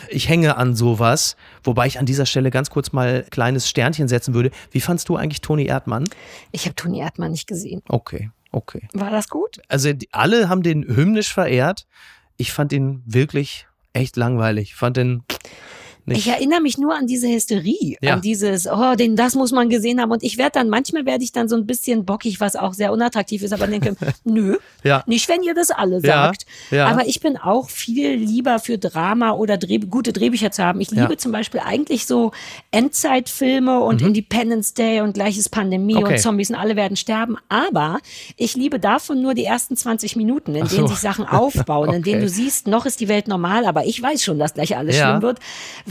ich 0.10 0.30
hänge 0.30 0.58
an 0.58 0.76
sowas. 0.76 1.36
Wobei 1.64 1.88
ich 1.88 1.99
an 1.99 2.06
dieser 2.06 2.26
Stelle 2.26 2.52
ganz 2.52 2.70
kurz 2.70 2.91
mal 2.91 3.26
kleines 3.30 3.70
Sternchen 3.70 4.08
setzen 4.08 4.34
würde. 4.34 4.52
Wie 4.72 4.82
fandst 4.82 5.10
du 5.10 5.16
eigentlich 5.16 5.41
Toni 5.41 5.66
Erdmann? 5.66 6.10
Ich 6.52 6.66
habe 6.66 6.76
Toni 6.76 6.99
Erdmann 6.99 7.32
nicht 7.32 7.47
gesehen. 7.47 7.82
Okay, 7.88 8.32
okay. 8.52 8.88
War 8.93 9.12
das 9.12 9.30
gut? 9.30 9.62
Also 9.68 9.93
die, 9.93 10.10
alle 10.12 10.49
haben 10.49 10.64
den 10.64 10.84
hymnisch 10.84 11.34
verehrt. 11.34 11.88
Ich 12.38 12.52
fand 12.52 12.74
ihn 12.74 13.04
wirklich 13.06 13.68
echt 13.93 14.16
langweilig. 14.18 14.70
Ich 14.70 14.76
fand 14.76 14.97
den 14.97 15.24
nicht. 16.06 16.20
Ich 16.20 16.28
erinnere 16.28 16.62
mich 16.62 16.78
nur 16.78 16.95
an 16.95 17.08
diese 17.08 17.28
Hysterie, 17.28 17.97
Ja. 18.02 18.14
an 18.14 18.22
dieses, 18.22 18.68
oh, 18.68 18.95
den, 18.95 19.16
das 19.16 19.36
muss 19.36 19.52
man 19.52 19.70
gesehen 19.70 20.02
haben. 20.02 20.12
Und 20.12 20.24
ich 20.24 20.38
werde 20.38 20.52
dann, 20.54 20.70
manchmal 20.70 21.06
werde 21.06 21.24
ich 21.24 21.32
dann 21.32 21.47
so 21.49 21.56
ein 21.56 21.66
bisschen 21.66 22.06
bockig, 22.06 22.39
was 22.39 22.56
auch 22.56 22.74
sehr 22.74 22.91
unattraktiv 22.91 23.43
ist, 23.43 23.54
aber 23.54 23.68
denke, 23.68 23.95
nö, 24.24 24.58
Ja. 24.84 25.04
nicht, 25.08 25.28
wenn 25.30 25.43
ihr 25.43 25.54
das 25.54 25.72
alle 25.72 26.02
sagt. 26.02 26.45
ja. 26.72 26.88
Aber 26.88 27.08
ich 27.08 27.20
bin 27.20 27.38
auch 27.38 27.70
viel 27.70 28.14
lieber 28.16 28.60
für 28.60 28.78
Drama 28.78 29.32
oder 29.32 29.58
Dreh, 29.58 29.78
gute 29.80 30.14
Drehbücher 30.14 30.52
zu 30.52 30.64
haben. 30.64 30.82
Ich 30.82 30.91
liebe 30.91 31.18
zum 31.18 31.32
Beispiel 31.32 31.60
eigentlich 31.64 32.06
so 32.06 32.32
Endzeitfilme 32.72 33.80
und 33.80 34.02
Independence 34.02 34.74
Day 34.74 35.02
und 35.02 35.14
gleiches 35.14 35.47
Pandemie 35.49 35.93
Mhm. 35.95 35.99
Okay. 36.04 36.14
und 36.16 36.20
Zombies 36.20 36.49
und 36.49 36.56
alle 36.56 36.76
werden 36.76 36.97
sterben. 36.97 37.38
Aber 37.47 37.99
ich 38.38 38.56
liebe 38.56 38.80
davon 38.80 39.22
nur 39.22 39.34
die 39.34 39.45
ersten 39.45 39.76
20 39.78 40.16
Minuten, 40.16 40.56
in 40.56 40.66
so. 40.66 40.76
denen 40.76 40.88
sich 40.88 40.97
Sachen 40.99 41.26
aufbauen, 41.26 41.93
in 41.93 42.04
denen 42.04 42.16
Okay. 42.22 42.26
du 42.26 42.30
siehst, 42.30 42.68
noch 42.68 42.86
ist 42.86 42.99
die 42.99 43.08
Welt 43.08 43.28
normal, 43.28 43.66
aber 43.66 43.86
ich 43.86 44.02
weiß 44.02 44.24
schon, 44.24 44.39
dass 44.39 44.54
gleich 44.54 44.76
alles 44.78 44.97
schlimm 44.97 45.22
wird. 45.22 45.39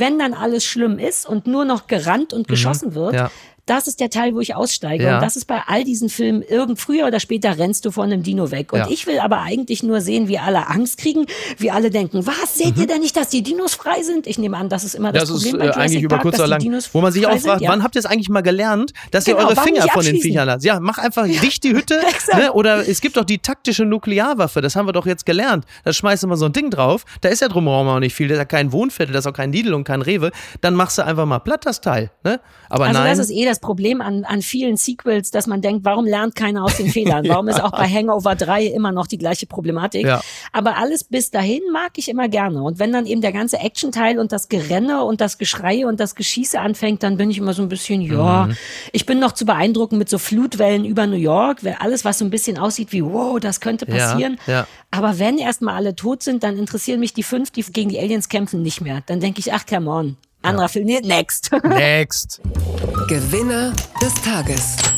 Wenn 0.01 0.19
dann 0.19 0.35
alles 0.35 0.65
schlimm 0.65 0.99
ist 0.99 1.27
und 1.29 1.47
nur 1.47 1.65
noch 1.65 1.87
gerannt 1.87 2.33
und 2.33 2.49
geschossen 2.49 2.95
wird, 2.95 3.13
Mhm. 3.13 3.19
Ja. 3.19 3.31
Das 3.71 3.87
ist 3.87 4.01
der 4.01 4.11
Teil, 4.11 4.35
wo 4.35 4.41
ich 4.41 4.55
aussteige. 4.55 5.05
Ja. 5.05 5.15
Und 5.17 5.23
das 5.23 5.37
ist 5.37 5.47
bei 5.47 5.63
all 5.67 5.85
diesen 5.85 6.09
Filmen, 6.09 6.43
irgend 6.43 6.81
früher 6.81 7.07
oder 7.07 7.21
später 7.21 7.57
rennst 7.59 7.85
du 7.85 7.91
von 7.91 8.05
einem 8.13 8.23
Dino 8.23 8.51
weg. 8.51 8.73
Und 8.73 8.81
Ja. 8.81 8.87
ich 8.91 9.07
will 9.07 9.19
aber 9.21 9.41
eigentlich 9.41 9.83
nur 9.83 10.01
sehen, 10.01 10.29
wie 10.29 10.39
alle 10.39 10.69
Angst 10.69 10.99
kriegen, 10.99 11.27
wie 11.59 11.71
alle 11.71 11.91
denken, 11.91 12.27
was, 12.27 12.55
seht 12.57 12.77
ihr 12.79 12.87
denn 12.87 13.01
nicht, 13.01 13.17
dass 13.17 13.29
die 13.29 13.43
Dinos 13.43 13.75
frei 13.75 14.03
sind? 14.03 14.27
Ich 14.27 14.39
nehme 14.39 14.57
an, 14.57 14.69
das 14.69 14.85
ist 14.85 14.95
immer 14.95 15.13
das, 15.13 15.23
Das 15.29 15.31
ist 15.31 15.37
Problem 15.45 15.59
bei 15.59 15.65
äh, 15.65 15.67
Jurassic 15.69 15.83
eigentlich 15.91 16.03
über 16.03 16.17
Park, 16.17 16.23
kurz 16.23 16.37
dass 16.37 16.47
oder 16.49 16.59
lang, 16.59 16.83
wo 16.93 17.01
man 17.01 17.13
sich 17.13 17.27
auch 17.27 17.39
fragt, 17.39 17.63
wann 17.67 17.83
habt 17.83 17.95
ihr 17.95 18.01
es 18.01 18.07
eigentlich 18.07 18.29
mal 18.29 18.41
gelernt, 18.43 18.93
dass 19.13 19.25
Genau, 19.25 19.39
ihr 19.39 19.45
eure 19.47 19.57
Finger 19.57 19.87
von 19.93 20.05
den? 20.05 20.17
Viechern 20.21 20.47
lasst? 20.47 20.65
Ja, 20.65 20.81
mach 20.81 20.99
einfach 20.99 21.25
dicht 21.43 21.63
die 21.65 21.71
Hütte. 21.73 22.01
ne? 22.37 22.53
Oder 22.53 22.89
es 22.89 23.01
gibt 23.01 23.17
doch 23.17 23.25
die 23.25 23.39
taktische 23.39 23.85
Nuklearwaffe, 23.85 24.61
das 24.61 24.77
haben 24.77 24.87
wir 24.87 24.93
doch 24.93 25.07
jetzt 25.07 25.25
gelernt. 25.27 25.65
Da 25.85 25.93
schmeißt 25.93 26.27
mal 26.27 26.37
so 26.37 26.47
ein 26.47 26.53
Ding 26.53 26.71
drauf, 26.71 27.05
da 27.21 27.29
ist 27.29 27.41
ja 27.41 27.49
drumherum 27.49 27.89
auch 27.89 27.99
nicht 28.01 28.15
viel, 28.15 28.29
da 28.29 28.35
ist 28.35 28.39
ja 28.39 28.45
kein 28.45 28.73
Wohnviertel, 28.73 29.13
da 29.13 29.19
ist 29.21 29.27
auch 29.27 29.33
kein 29.33 29.53
Lidl 29.53 29.75
und 29.75 29.85
kein 29.85 30.03
Rewe. 30.03 30.31
Dann 30.61 30.75
machst 30.75 30.99
du 30.99 31.05
einfach 31.05 31.27
mal 31.27 31.39
platt 31.39 31.65
das 31.67 31.81
Teil. 31.81 32.11
Ne? 32.25 32.41
Aber 32.69 32.87
Also 32.87 32.99
nein. 33.01 33.11
das 33.17 33.19
ist 33.19 33.31
eh 33.31 33.45
das 33.45 33.60
Problem 33.61 34.01
an, 34.01 34.25
an 34.25 34.43
vielen 34.43 34.77
Sequels, 34.77 35.31
dass 35.31 35.47
man 35.47 35.61
denkt, 35.61 35.85
warum 35.85 36.05
lernt 36.07 36.35
keiner 36.35 36.65
aus 36.65 36.77
den 36.77 36.89
Fehlern? 36.89 37.25
Warum 37.29 37.49
ist 37.49 37.63
auch 37.63 37.71
bei 37.73 37.87
Hangover 37.89 38.35
3 38.35 38.67
immer 38.67 38.93
noch 38.93 39.07
die 39.07 39.19
gleiche 39.19 39.47
Problematik? 39.47 40.07
Ja. 40.07 40.21
Aber 40.53 40.77
alles 40.79 41.05
bis 41.05 41.31
dahin 41.31 41.61
mag 41.73 41.93
ich 41.97 42.09
immer 42.09 42.29
gerne. 42.29 42.63
Und 42.63 42.79
wenn 42.79 42.93
dann 42.93 43.07
eben 43.07 43.21
der 43.21 43.33
ganze 43.33 43.59
Action-Teil 43.59 44.19
und 44.19 44.33
das 44.33 44.49
Gerenne 44.49 45.05
und 45.05 45.21
das 45.21 45.39
Geschrei 45.39 45.87
und 45.87 46.01
das 46.01 46.15
Geschieße 46.15 46.59
anfängt, 46.59 47.03
dann 47.03 47.17
bin 47.17 47.31
ich 47.31 47.39
immer 47.39 47.53
so 47.55 47.63
ein 47.63 47.69
bisschen, 47.69 48.01
ja, 48.01 48.47
Mhm. 48.47 48.57
ich 48.93 49.07
bin 49.07 49.19
noch 49.19 49.33
zu 49.33 49.45
beeindrucken 49.47 49.99
mit 49.99 50.09
so 50.09 50.19
Flutwellen 50.19 50.85
über 50.85 51.07
New 51.07 51.17
York, 51.17 51.59
alles, 51.79 52.05
was 52.05 52.19
so 52.19 52.25
ein 52.25 52.31
bisschen 52.31 52.59
aussieht 52.59 52.93
wie, 52.93 53.05
wow, 53.05 53.39
das 53.39 53.61
könnte 53.61 53.87
Ja, 53.89 53.95
passieren. 53.97 54.39
ja. 54.47 54.67
Aber 54.91 55.19
wenn 55.19 55.39
erstmal 55.39 55.75
alle 55.77 55.95
tot 55.95 56.23
sind, 56.23 56.43
dann 56.43 56.59
interessieren 56.59 57.01
mich 57.01 57.13
die 57.13 57.23
fünf, 57.23 57.51
die 57.51 57.63
gegen 57.63 57.91
die 57.91 57.99
Aliens 57.99 58.29
kämpfen, 58.29 58.63
nicht 58.63 58.81
mehr. 58.81 59.03
Dann 59.07 59.21
denke 59.21 59.41
ich, 59.41 59.53
ach, 59.53 59.67
come 59.67 59.91
on. 59.91 60.17
Anderer 60.43 60.69
Film, 60.71 60.87
nee, 60.87 61.01
next. 61.03 61.51
Next. 61.65 62.41
Gewinner 63.11 63.73
des 64.01 64.15
Tages. 64.23 64.90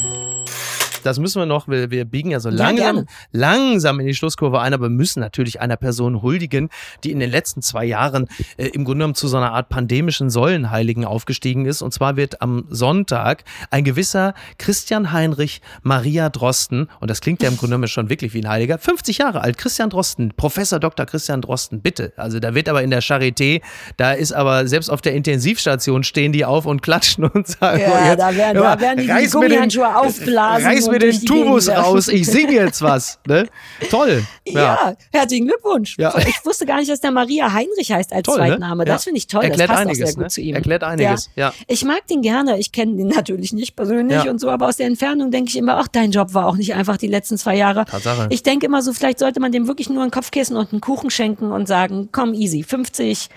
Das 1.03 1.19
müssen 1.19 1.41
wir 1.41 1.47
noch, 1.47 1.69
wir, 1.69 1.91
wir 1.91 2.05
biegen 2.05 2.31
ja 2.31 2.41
so 2.41 2.49
Ja, 2.49 2.57
langsam, 2.57 2.77
gerne. 2.95 3.07
langsam 3.33 4.01
in 4.01 4.07
die 4.07 4.15
Schlusskurve 4.15 4.61
ein, 4.61 4.75
aber 4.75 4.85
wir 4.85 4.91
müssen 4.91 5.21
natürlich 5.21 5.61
einer 5.61 5.77
Person 5.77 6.23
huldigen, 6.23 6.69
die 7.05 7.11
in 7.11 7.21
den 7.21 7.31
letzten 7.31 7.63
zwei 7.63 7.85
Jahren 7.85 8.29
äh, 8.57 8.67
im 8.69 8.85
Grunde 8.85 8.99
genommen 8.99 9.15
zu 9.15 9.29
so 9.29 9.37
einer 9.37 9.53
Art 9.53 9.69
pandemischen 9.69 10.31
Säulenheiligen 10.31 11.05
aufgestiegen 11.05 11.67
ist. 11.67 11.83
Und 11.83 11.93
zwar 11.93 12.17
wird 12.17 12.41
am 12.43 12.65
Sonntag 12.69 13.45
ein 13.71 13.85
gewisser 13.85 14.35
Christian 14.59 15.13
Heinrich 15.13 15.61
Maria 15.83 16.29
Drosten, 16.29 16.89
und 17.01 17.11
das 17.11 17.21
klingt 17.21 17.43
ja 17.43 17.49
im 17.49 17.57
Grunde 17.57 17.73
genommen 17.75 17.89
schon 17.89 18.09
wirklich 18.11 18.35
wie 18.35 18.43
ein 18.43 18.49
Heiliger, 18.49 18.79
50 18.79 19.19
Jahre 19.19 19.41
alt, 19.41 19.59
Christian 19.59 19.91
Drosten, 19.91 20.33
Professor 20.37 20.79
Dr. 20.81 21.07
Christian 21.07 21.41
Drosten, 21.41 21.81
bitte. 21.81 22.13
Also 22.17 22.39
da 22.41 22.55
wird 22.55 22.69
aber 22.69 22.83
in 22.83 22.91
der 22.91 23.03
Charité, 23.03 23.61
da 23.97 24.13
ist 24.13 24.33
aber 24.33 24.67
selbst 24.67 24.91
auf 24.91 25.01
der 25.01 25.15
Intensivstation 25.15 26.05
stehen 26.05 26.33
die 26.33 26.45
auf 26.45 26.67
und 26.67 26.83
klatschen 26.83 27.25
und 27.25 27.47
sagen, 27.47 27.81
Ja, 27.81 27.87
oh, 27.89 28.09
jetzt, 28.09 28.21
da 28.21 28.37
werden- 28.37 28.63
da 28.63 28.81
werden 28.81 28.99
die 28.99 29.07
die 29.25 29.31
Gummihandschuhe 29.31 29.97
aufblasen 29.97 30.67
Reiß 30.67 30.89
mir 30.93 30.99
den 30.99 31.25
Tubus 31.25 31.69
raus, 31.69 32.09
ich 32.09 32.27
singe 32.27 32.53
jetzt 32.53 32.83
was. 32.83 33.19
Ne? 33.27 33.49
Toll. 33.91 34.23
Ja. 34.45 34.95
herzlichen 35.13 35.47
Glückwunsch. 35.47 35.97
Ja. 35.99 36.15
Ich 36.19 36.45
wusste 36.45 36.67
gar 36.67 36.79
nicht, 36.79 36.91
dass 36.91 37.01
der 37.01 37.11
Maria 37.11 37.53
Heinrich 37.53 37.91
heißt 37.93 38.13
als 38.13 38.23
Toll, 38.25 38.39
ne? 38.41 38.49
Zweitname. 38.49 38.85
Das 38.85 39.03
Ja. 39.03 39.05
finde 39.05 39.19
ich 39.19 39.27
toll. 39.27 39.45
Erklärt 39.45 39.71
das 39.71 39.77
passt 39.77 39.81
einiges, 39.89 40.03
auch 40.03 40.07
sehr 40.07 40.15
gut 40.15 40.23
ne? 40.25 40.29
zu 40.29 40.41
ihm. 40.41 40.55
Erklärt 40.55 40.85
einiges, 40.85 41.31
ja. 41.37 41.53
Ich 41.67 41.85
mag 41.85 42.07
den 42.09 42.23
gerne. 42.23 42.59
Ich 42.59 42.73
kenne 42.73 42.97
den 42.97 43.09
natürlich 43.09 43.53
nicht 43.53 43.77
persönlich 43.77 44.25
Ja. 44.25 44.31
und 44.31 44.41
so, 44.41 44.51
aber 44.51 44.69
aus 44.69 44.77
der 44.77 44.87
Entfernung 44.87 45.31
denke 45.31 45.49
ich 45.51 45.57
immer, 45.57 45.77
ach, 45.79 45.89
dein 45.89 46.11
Job 46.11 46.35
war 46.35 46.47
auch 46.47 46.57
nicht 46.57 46.75
einfach 46.75 46.97
die 46.97 47.09
letzten 47.09 47.39
zwei 47.39 47.57
Jahre. 47.57 47.85
Tatsache. 47.85 48.27
Ich 48.31 48.43
denke 48.43 48.67
immer 48.67 48.83
so, 48.83 48.93
vielleicht 48.93 49.19
sollte 49.19 49.41
man 49.41 49.53
dem 49.53 49.67
wirklich 49.69 49.89
nur 49.89 50.03
ein 50.03 50.11
Kopfkissen 50.11 50.57
und 50.57 50.73
einen 50.73 50.81
Kuchen 50.81 51.11
schenken 51.11 51.53
und 51.53 51.67
sagen, 51.69 52.09
komm, 52.13 52.35
easy, 52.35 52.63
50, 52.63 53.29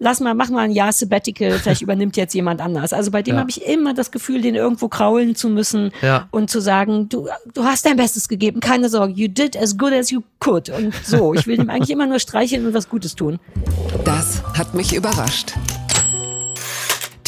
lass 0.00 0.18
mal, 0.18 0.34
mach 0.34 0.50
mal 0.50 0.60
ein 0.64 0.72
Jahr 0.72 0.92
Sabbatical, 0.92 1.52
vielleicht 1.58 1.82
übernimmt 1.86 2.16
jetzt 2.16 2.34
jemand 2.34 2.60
anders. 2.60 2.92
Also 2.92 3.12
bei 3.12 3.22
dem 3.22 3.34
Ja. 3.34 3.40
habe 3.40 3.50
ich 3.50 3.64
immer 3.64 3.94
das 3.94 4.10
Gefühl, 4.10 4.40
den 4.42 4.56
irgendwo 4.56 4.88
kraulen 4.88 5.36
zu 5.36 5.48
müssen 5.48 5.92
Ja. 6.02 6.26
und 6.32 6.50
zu 6.50 6.60
sagen, 6.60 7.08
du, 7.08 7.28
du 7.54 7.64
hast 7.64 7.86
dein 7.86 7.96
Bestes 7.96 8.26
gegeben, 8.28 8.58
keine 8.60 8.88
Sorge, 8.88 9.12
you 9.12 9.28
did 9.28 9.56
as 9.56 9.78
good 9.78 9.92
as 9.92 10.10
you 10.10 10.22
could. 10.40 10.68
Und 10.70 10.92
so, 11.04 11.34
ich 11.34 11.46
will 11.46 11.60
ihm 11.60 11.70
eigentlich 11.70 11.90
immer 11.90 12.06
nur 12.06 12.18
streicheln 12.18 12.66
und 12.66 12.74
was 12.74 12.88
Gutes 12.88 13.14
tun. 13.14 13.38
Das 14.04 14.42
hat 14.58 14.74
mich 14.74 14.94
überrascht. 14.96 15.54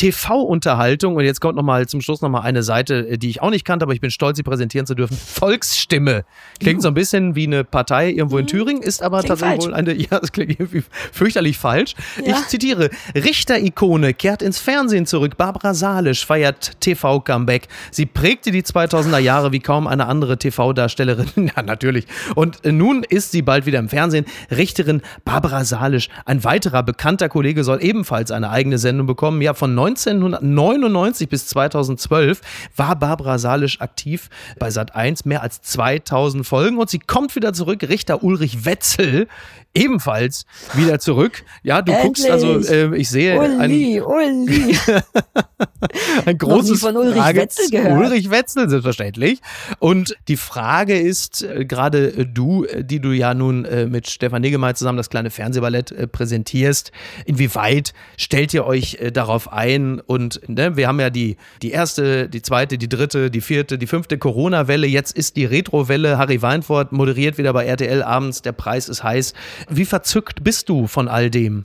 TV-Unterhaltung 0.02 1.14
und 1.14 1.24
jetzt 1.24 1.40
kommt 1.40 1.54
noch 1.54 1.62
mal 1.62 1.86
zum 1.86 2.00
Schluss 2.00 2.22
noch 2.22 2.28
mal 2.28 2.40
eine 2.40 2.64
Seite, 2.64 3.08
äh, 3.08 3.18
die 3.18 3.30
ich 3.30 3.40
auch 3.40 3.50
nicht 3.50 3.64
kannte, 3.64 3.84
aber 3.84 3.92
ich 3.92 4.00
bin 4.00 4.10
stolz, 4.10 4.36
sie 4.36 4.42
präsentieren 4.42 4.84
zu 4.84 4.96
dürfen. 4.96 5.16
Volksstimme. 5.16 6.24
Klingt 6.58 6.82
so 6.82 6.88
ein 6.88 6.94
bisschen 6.94 7.36
wie 7.36 7.46
eine 7.46 7.62
Partei 7.62 8.10
irgendwo 8.10 8.38
in 8.38 8.48
Thüringen, 8.48 8.82
ist 8.82 9.00
aber 9.00 9.18
Mhm. 9.18 9.26
Klingt 9.26 9.28
tatsächlich 9.40 9.62
falsch. 9.62 9.66
wohl 9.66 9.74
eine, 9.74 9.92
ja, 10.10 10.18
es 10.20 10.32
klingt 10.32 10.50
irgendwie 10.50 10.82
fürchterlich 11.12 11.56
falsch. 11.56 11.94
Ja. 12.24 12.36
Ich 12.36 12.48
zitiere, 12.48 12.90
Richter-Ikone 13.14 14.14
kehrt 14.14 14.42
ins 14.42 14.58
Fernsehen 14.58 15.06
zurück. 15.06 15.36
Barbara 15.36 15.74
Salisch 15.74 16.26
feiert 16.26 16.80
TV-Comeback. 16.80 17.68
Sie 17.90 18.06
prägte 18.06 18.50
die 18.50 18.62
2000er 18.62 19.18
Jahre 19.18 19.52
wie 19.52 19.60
kaum 19.60 19.86
eine 19.86 20.06
andere 20.06 20.36
TV-Darstellerin. 20.36 21.26
ja, 21.56 21.62
natürlich. 21.62 22.06
Und 22.34 22.64
äh, 22.64 22.72
nun 22.72 23.04
ist 23.08 23.30
sie 23.30 23.42
bald 23.42 23.66
wieder 23.66 23.78
im 23.78 23.88
Fernsehen. 23.88 24.26
Richterin 24.50 25.02
Barbara 25.24 25.64
Salisch. 25.64 26.08
Ein 26.24 26.42
weiterer 26.42 26.82
bekannter 26.82 27.28
Kollege 27.28 27.62
soll 27.62 27.82
ebenfalls 27.82 28.32
eine 28.32 28.50
eigene 28.50 28.78
Sendung 28.78 29.06
bekommen. 29.06 29.40
Ja, 29.42 29.54
von 29.54 29.74
1999 29.92 31.28
bis 31.28 31.46
2012 31.48 32.40
war 32.76 32.96
Barbara 32.96 33.38
Salisch 33.38 33.80
aktiv 33.80 34.30
bei 34.58 34.68
Sat1 34.68 35.28
mehr 35.28 35.42
als 35.42 35.60
2000 35.62 36.46
Folgen 36.46 36.78
und 36.78 36.88
sie 36.88 36.98
kommt 36.98 37.36
wieder 37.36 37.52
zurück. 37.52 37.82
Richter 37.82 38.22
Ulrich 38.22 38.64
Wetzel 38.64 39.28
ebenfalls 39.74 40.44
wieder 40.74 40.98
zurück. 40.98 41.44
Ja, 41.62 41.82
du 41.82 41.92
guckst 41.92 42.28
also, 42.30 42.54
Endlich. 42.54 42.70
äh, 42.70 42.96
ich 42.96 43.08
sehe 43.08 43.40
ein, 43.40 43.70
Uli, 43.70 44.00
Uli. 44.00 44.76
ein 46.26 46.38
großes 46.38 46.80
von 46.80 46.96
Ulrich 46.96 47.16
Frage- 47.20 47.40
Wetzel 47.40 47.70
gehört. 47.70 47.98
Ulrich 47.98 48.30
Wetzel, 48.30 48.68
selbstverständlich. 48.68 49.40
Und 49.78 50.16
die 50.28 50.36
Frage 50.36 50.98
ist, 50.98 51.42
äh, 51.42 51.64
gerade 51.64 52.08
äh, 52.08 52.26
du, 52.26 52.64
äh, 52.64 52.84
die 52.84 53.00
du 53.00 53.12
ja 53.12 53.34
nun 53.34 53.64
äh, 53.64 53.86
mit 53.86 54.08
Stefan 54.08 54.42
Niggemeier 54.42 54.74
zusammen 54.74 54.98
das 54.98 55.10
kleine 55.10 55.30
Fernsehballett 55.30 55.90
äh, 55.92 56.06
präsentierst, 56.06 56.92
inwieweit 57.24 57.92
stellt 58.16 58.52
ihr 58.54 58.66
euch 58.66 58.96
äh, 59.00 59.10
darauf 59.10 59.52
ein? 59.52 60.00
Und 60.00 60.40
ne, 60.48 60.76
wir 60.76 60.88
haben 60.88 61.00
ja 61.00 61.10
die, 61.10 61.36
die 61.62 61.70
erste, 61.70 62.28
die 62.28 62.42
zweite, 62.42 62.78
die 62.78 62.88
dritte, 62.88 63.30
die 63.30 63.40
vierte, 63.40 63.78
die 63.78 63.86
fünfte 63.86 64.18
Corona-Welle. 64.18 64.86
Jetzt 64.86 65.16
ist 65.16 65.36
die 65.36 65.44
Retro-Welle. 65.44 66.18
Harry 66.18 66.42
Weinfurt 66.42 66.92
moderiert 66.92 67.38
wieder 67.38 67.52
bei 67.52 67.64
RTL 67.64 68.02
abends. 68.02 68.42
Der 68.42 68.52
Preis 68.52 68.88
ist 68.88 69.02
heiß. 69.02 69.32
Wie 69.68 69.84
verzückt 69.84 70.44
bist 70.44 70.68
du 70.68 70.86
von 70.86 71.08
all 71.08 71.30
dem? 71.30 71.64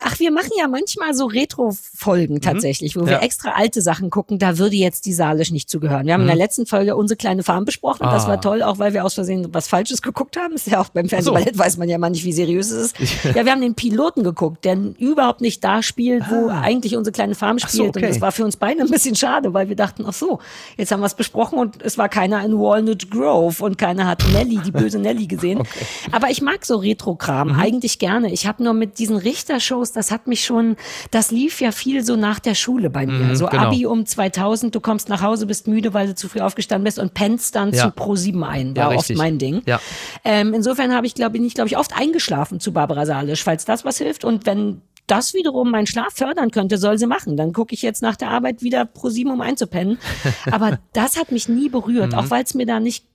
Ach, 0.00 0.18
wir 0.20 0.30
machen 0.30 0.50
ja 0.58 0.68
manchmal 0.68 1.12
so 1.14 1.26
Retro-Folgen 1.26 2.40
tatsächlich, 2.40 2.94
wo 2.96 3.00
Mhm. 3.00 3.06
Ja. 3.06 3.12
wir 3.14 3.22
extra 3.22 3.50
alte 3.52 3.82
Sachen 3.82 4.10
gucken. 4.10 4.38
Da 4.38 4.56
würde 4.58 4.76
jetzt 4.76 5.06
die 5.06 5.12
Salisch 5.12 5.50
nicht 5.50 5.68
zugehören. 5.68 6.06
Wir 6.06 6.14
haben 6.14 6.20
in 6.22 6.26
der 6.28 6.36
letzten 6.36 6.66
Folge 6.66 6.94
unsere 6.96 7.16
kleine 7.16 7.42
Farm 7.42 7.64
besprochen. 7.64 8.00
Das 8.04 8.22
Mhm. 8.22 8.28
Ah. 8.28 8.32
war 8.34 8.40
toll, 8.40 8.62
auch 8.62 8.78
weil 8.78 8.92
wir 8.94 9.04
aus 9.04 9.14
Versehen 9.14 9.48
was 9.52 9.66
Falsches 9.68 10.00
geguckt 10.02 10.36
haben. 10.36 10.54
Ist 10.54 10.68
ja 10.68 10.80
auch 10.80 10.88
beim 10.90 11.08
Fernsehballett 11.08 11.58
weiß 11.58 11.76
man 11.78 11.88
ja 11.88 11.98
mal 11.98 12.10
nicht, 12.10 12.24
wie 12.24 12.32
seriös 12.32 12.70
es 12.70 12.92
ist. 12.92 12.96
ja, 13.34 13.44
wir 13.44 13.50
haben 13.52 13.60
den 13.60 13.74
Piloten 13.74 14.22
geguckt, 14.22 14.64
der 14.64 14.78
überhaupt 14.98 15.40
nicht 15.40 15.64
da 15.64 15.82
spielt, 15.82 16.24
wo 16.30 16.48
eigentlich 16.48 16.96
unsere 16.96 17.12
kleine 17.12 17.34
Farm 17.34 17.58
so, 17.58 17.66
spielt. 17.66 17.88
okay. 17.96 18.04
Und 18.06 18.14
das 18.14 18.20
war 18.20 18.30
für 18.32 18.44
uns 18.44 18.56
beide 18.56 18.82
ein 18.82 18.88
bisschen 18.90 19.16
schade, 19.16 19.52
weil 19.52 19.68
wir 19.68 19.76
dachten, 19.76 20.04
ach 20.06 20.12
so, 20.12 20.38
jetzt 20.76 20.92
haben 20.92 21.00
wir 21.00 21.06
es 21.06 21.14
besprochen 21.14 21.58
und 21.58 21.82
es 21.82 21.98
war 21.98 22.08
keiner 22.08 22.44
in 22.44 22.56
Walnut 22.58 23.10
Grove 23.10 23.62
und 23.64 23.78
keiner 23.78 24.06
hat 24.06 24.22
Nelly, 24.32 24.60
die 24.64 24.70
böse 24.72 24.98
Nelly 25.00 25.26
gesehen. 25.26 25.62
Aber 26.12 26.30
ich 26.30 26.40
mag 26.40 26.64
so 26.64 26.76
Retro-Kram 26.76 27.48
Mhm. 27.48 27.58
eigentlich 27.60 27.98
gerne. 27.98 28.30
Ich 28.32 28.46
habe 28.46 28.62
nur 28.62 28.74
mit 28.74 28.98
diesen 28.98 29.16
Richtershows, 29.16 29.87
das 29.96 30.10
hat 30.10 30.26
mich 30.26 30.44
schon, 30.44 30.76
das 31.10 31.30
lief 31.30 31.60
ja 31.60 31.72
viel 31.72 32.04
so 32.04 32.16
nach 32.16 32.38
der 32.38 32.54
Schule 32.54 32.90
bei 32.90 33.06
mir. 33.06 33.36
so 33.36 33.46
genau. 33.46 33.64
Abi 33.64 33.86
um 33.86 34.06
2000, 34.06 34.74
du 34.74 34.80
kommst 34.80 35.08
nach 35.08 35.22
Hause, 35.22 35.46
bist 35.46 35.66
müde, 35.68 35.94
weil 35.94 36.08
du 36.08 36.14
zu 36.14 36.28
früh 36.28 36.40
aufgestanden 36.40 36.84
bist 36.84 36.98
und 36.98 37.14
pennst 37.14 37.54
dann 37.54 37.72
Ja. 37.72 37.84
zu 37.84 37.90
Pro 37.90 38.16
7 38.16 38.42
ein. 38.44 38.74
Ja, 38.74 38.82
War 38.84 38.88
oft 38.90 38.98
richtig. 39.00 39.16
mein 39.18 39.38
Ding. 39.38 39.62
Ja. 39.66 39.80
Ähm, 40.24 40.54
insofern 40.54 40.94
habe 40.94 41.06
ich, 41.06 41.14
glaube 41.14 41.36
ich, 41.36 41.42
nicht, 41.42 41.54
glaube 41.54 41.68
ich, 41.68 41.76
oft 41.76 41.96
eingeschlafen 41.96 42.60
zu 42.60 42.72
Barbara 42.72 43.06
Salisch, 43.06 43.42
falls 43.44 43.64
das 43.64 43.84
was 43.84 43.98
hilft. 43.98 44.24
Und 44.24 44.46
wenn 44.46 44.82
das 45.06 45.32
wiederum 45.32 45.70
meinen 45.70 45.86
Schlaf 45.86 46.12
fördern 46.14 46.50
könnte, 46.50 46.76
soll 46.76 46.98
sie 46.98 47.06
machen. 47.06 47.38
Dann 47.38 47.54
gucke 47.54 47.72
ich 47.74 47.80
jetzt 47.80 48.02
nach 48.02 48.16
der 48.16 48.28
Arbeit 48.28 48.60
wieder 48.62 48.84
pro 48.84 49.08
sieben, 49.08 49.30
um 49.30 49.40
einzupennen. 49.40 49.96
Aber 50.50 50.78
das 50.92 51.18
hat 51.18 51.32
mich 51.32 51.48
nie 51.48 51.70
berührt, 51.70 52.12
Mhm. 52.12 52.18
auch 52.18 52.28
weil 52.30 52.44
es 52.44 52.52
mir 52.52 52.66
da 52.66 52.78
nicht, 52.78 53.06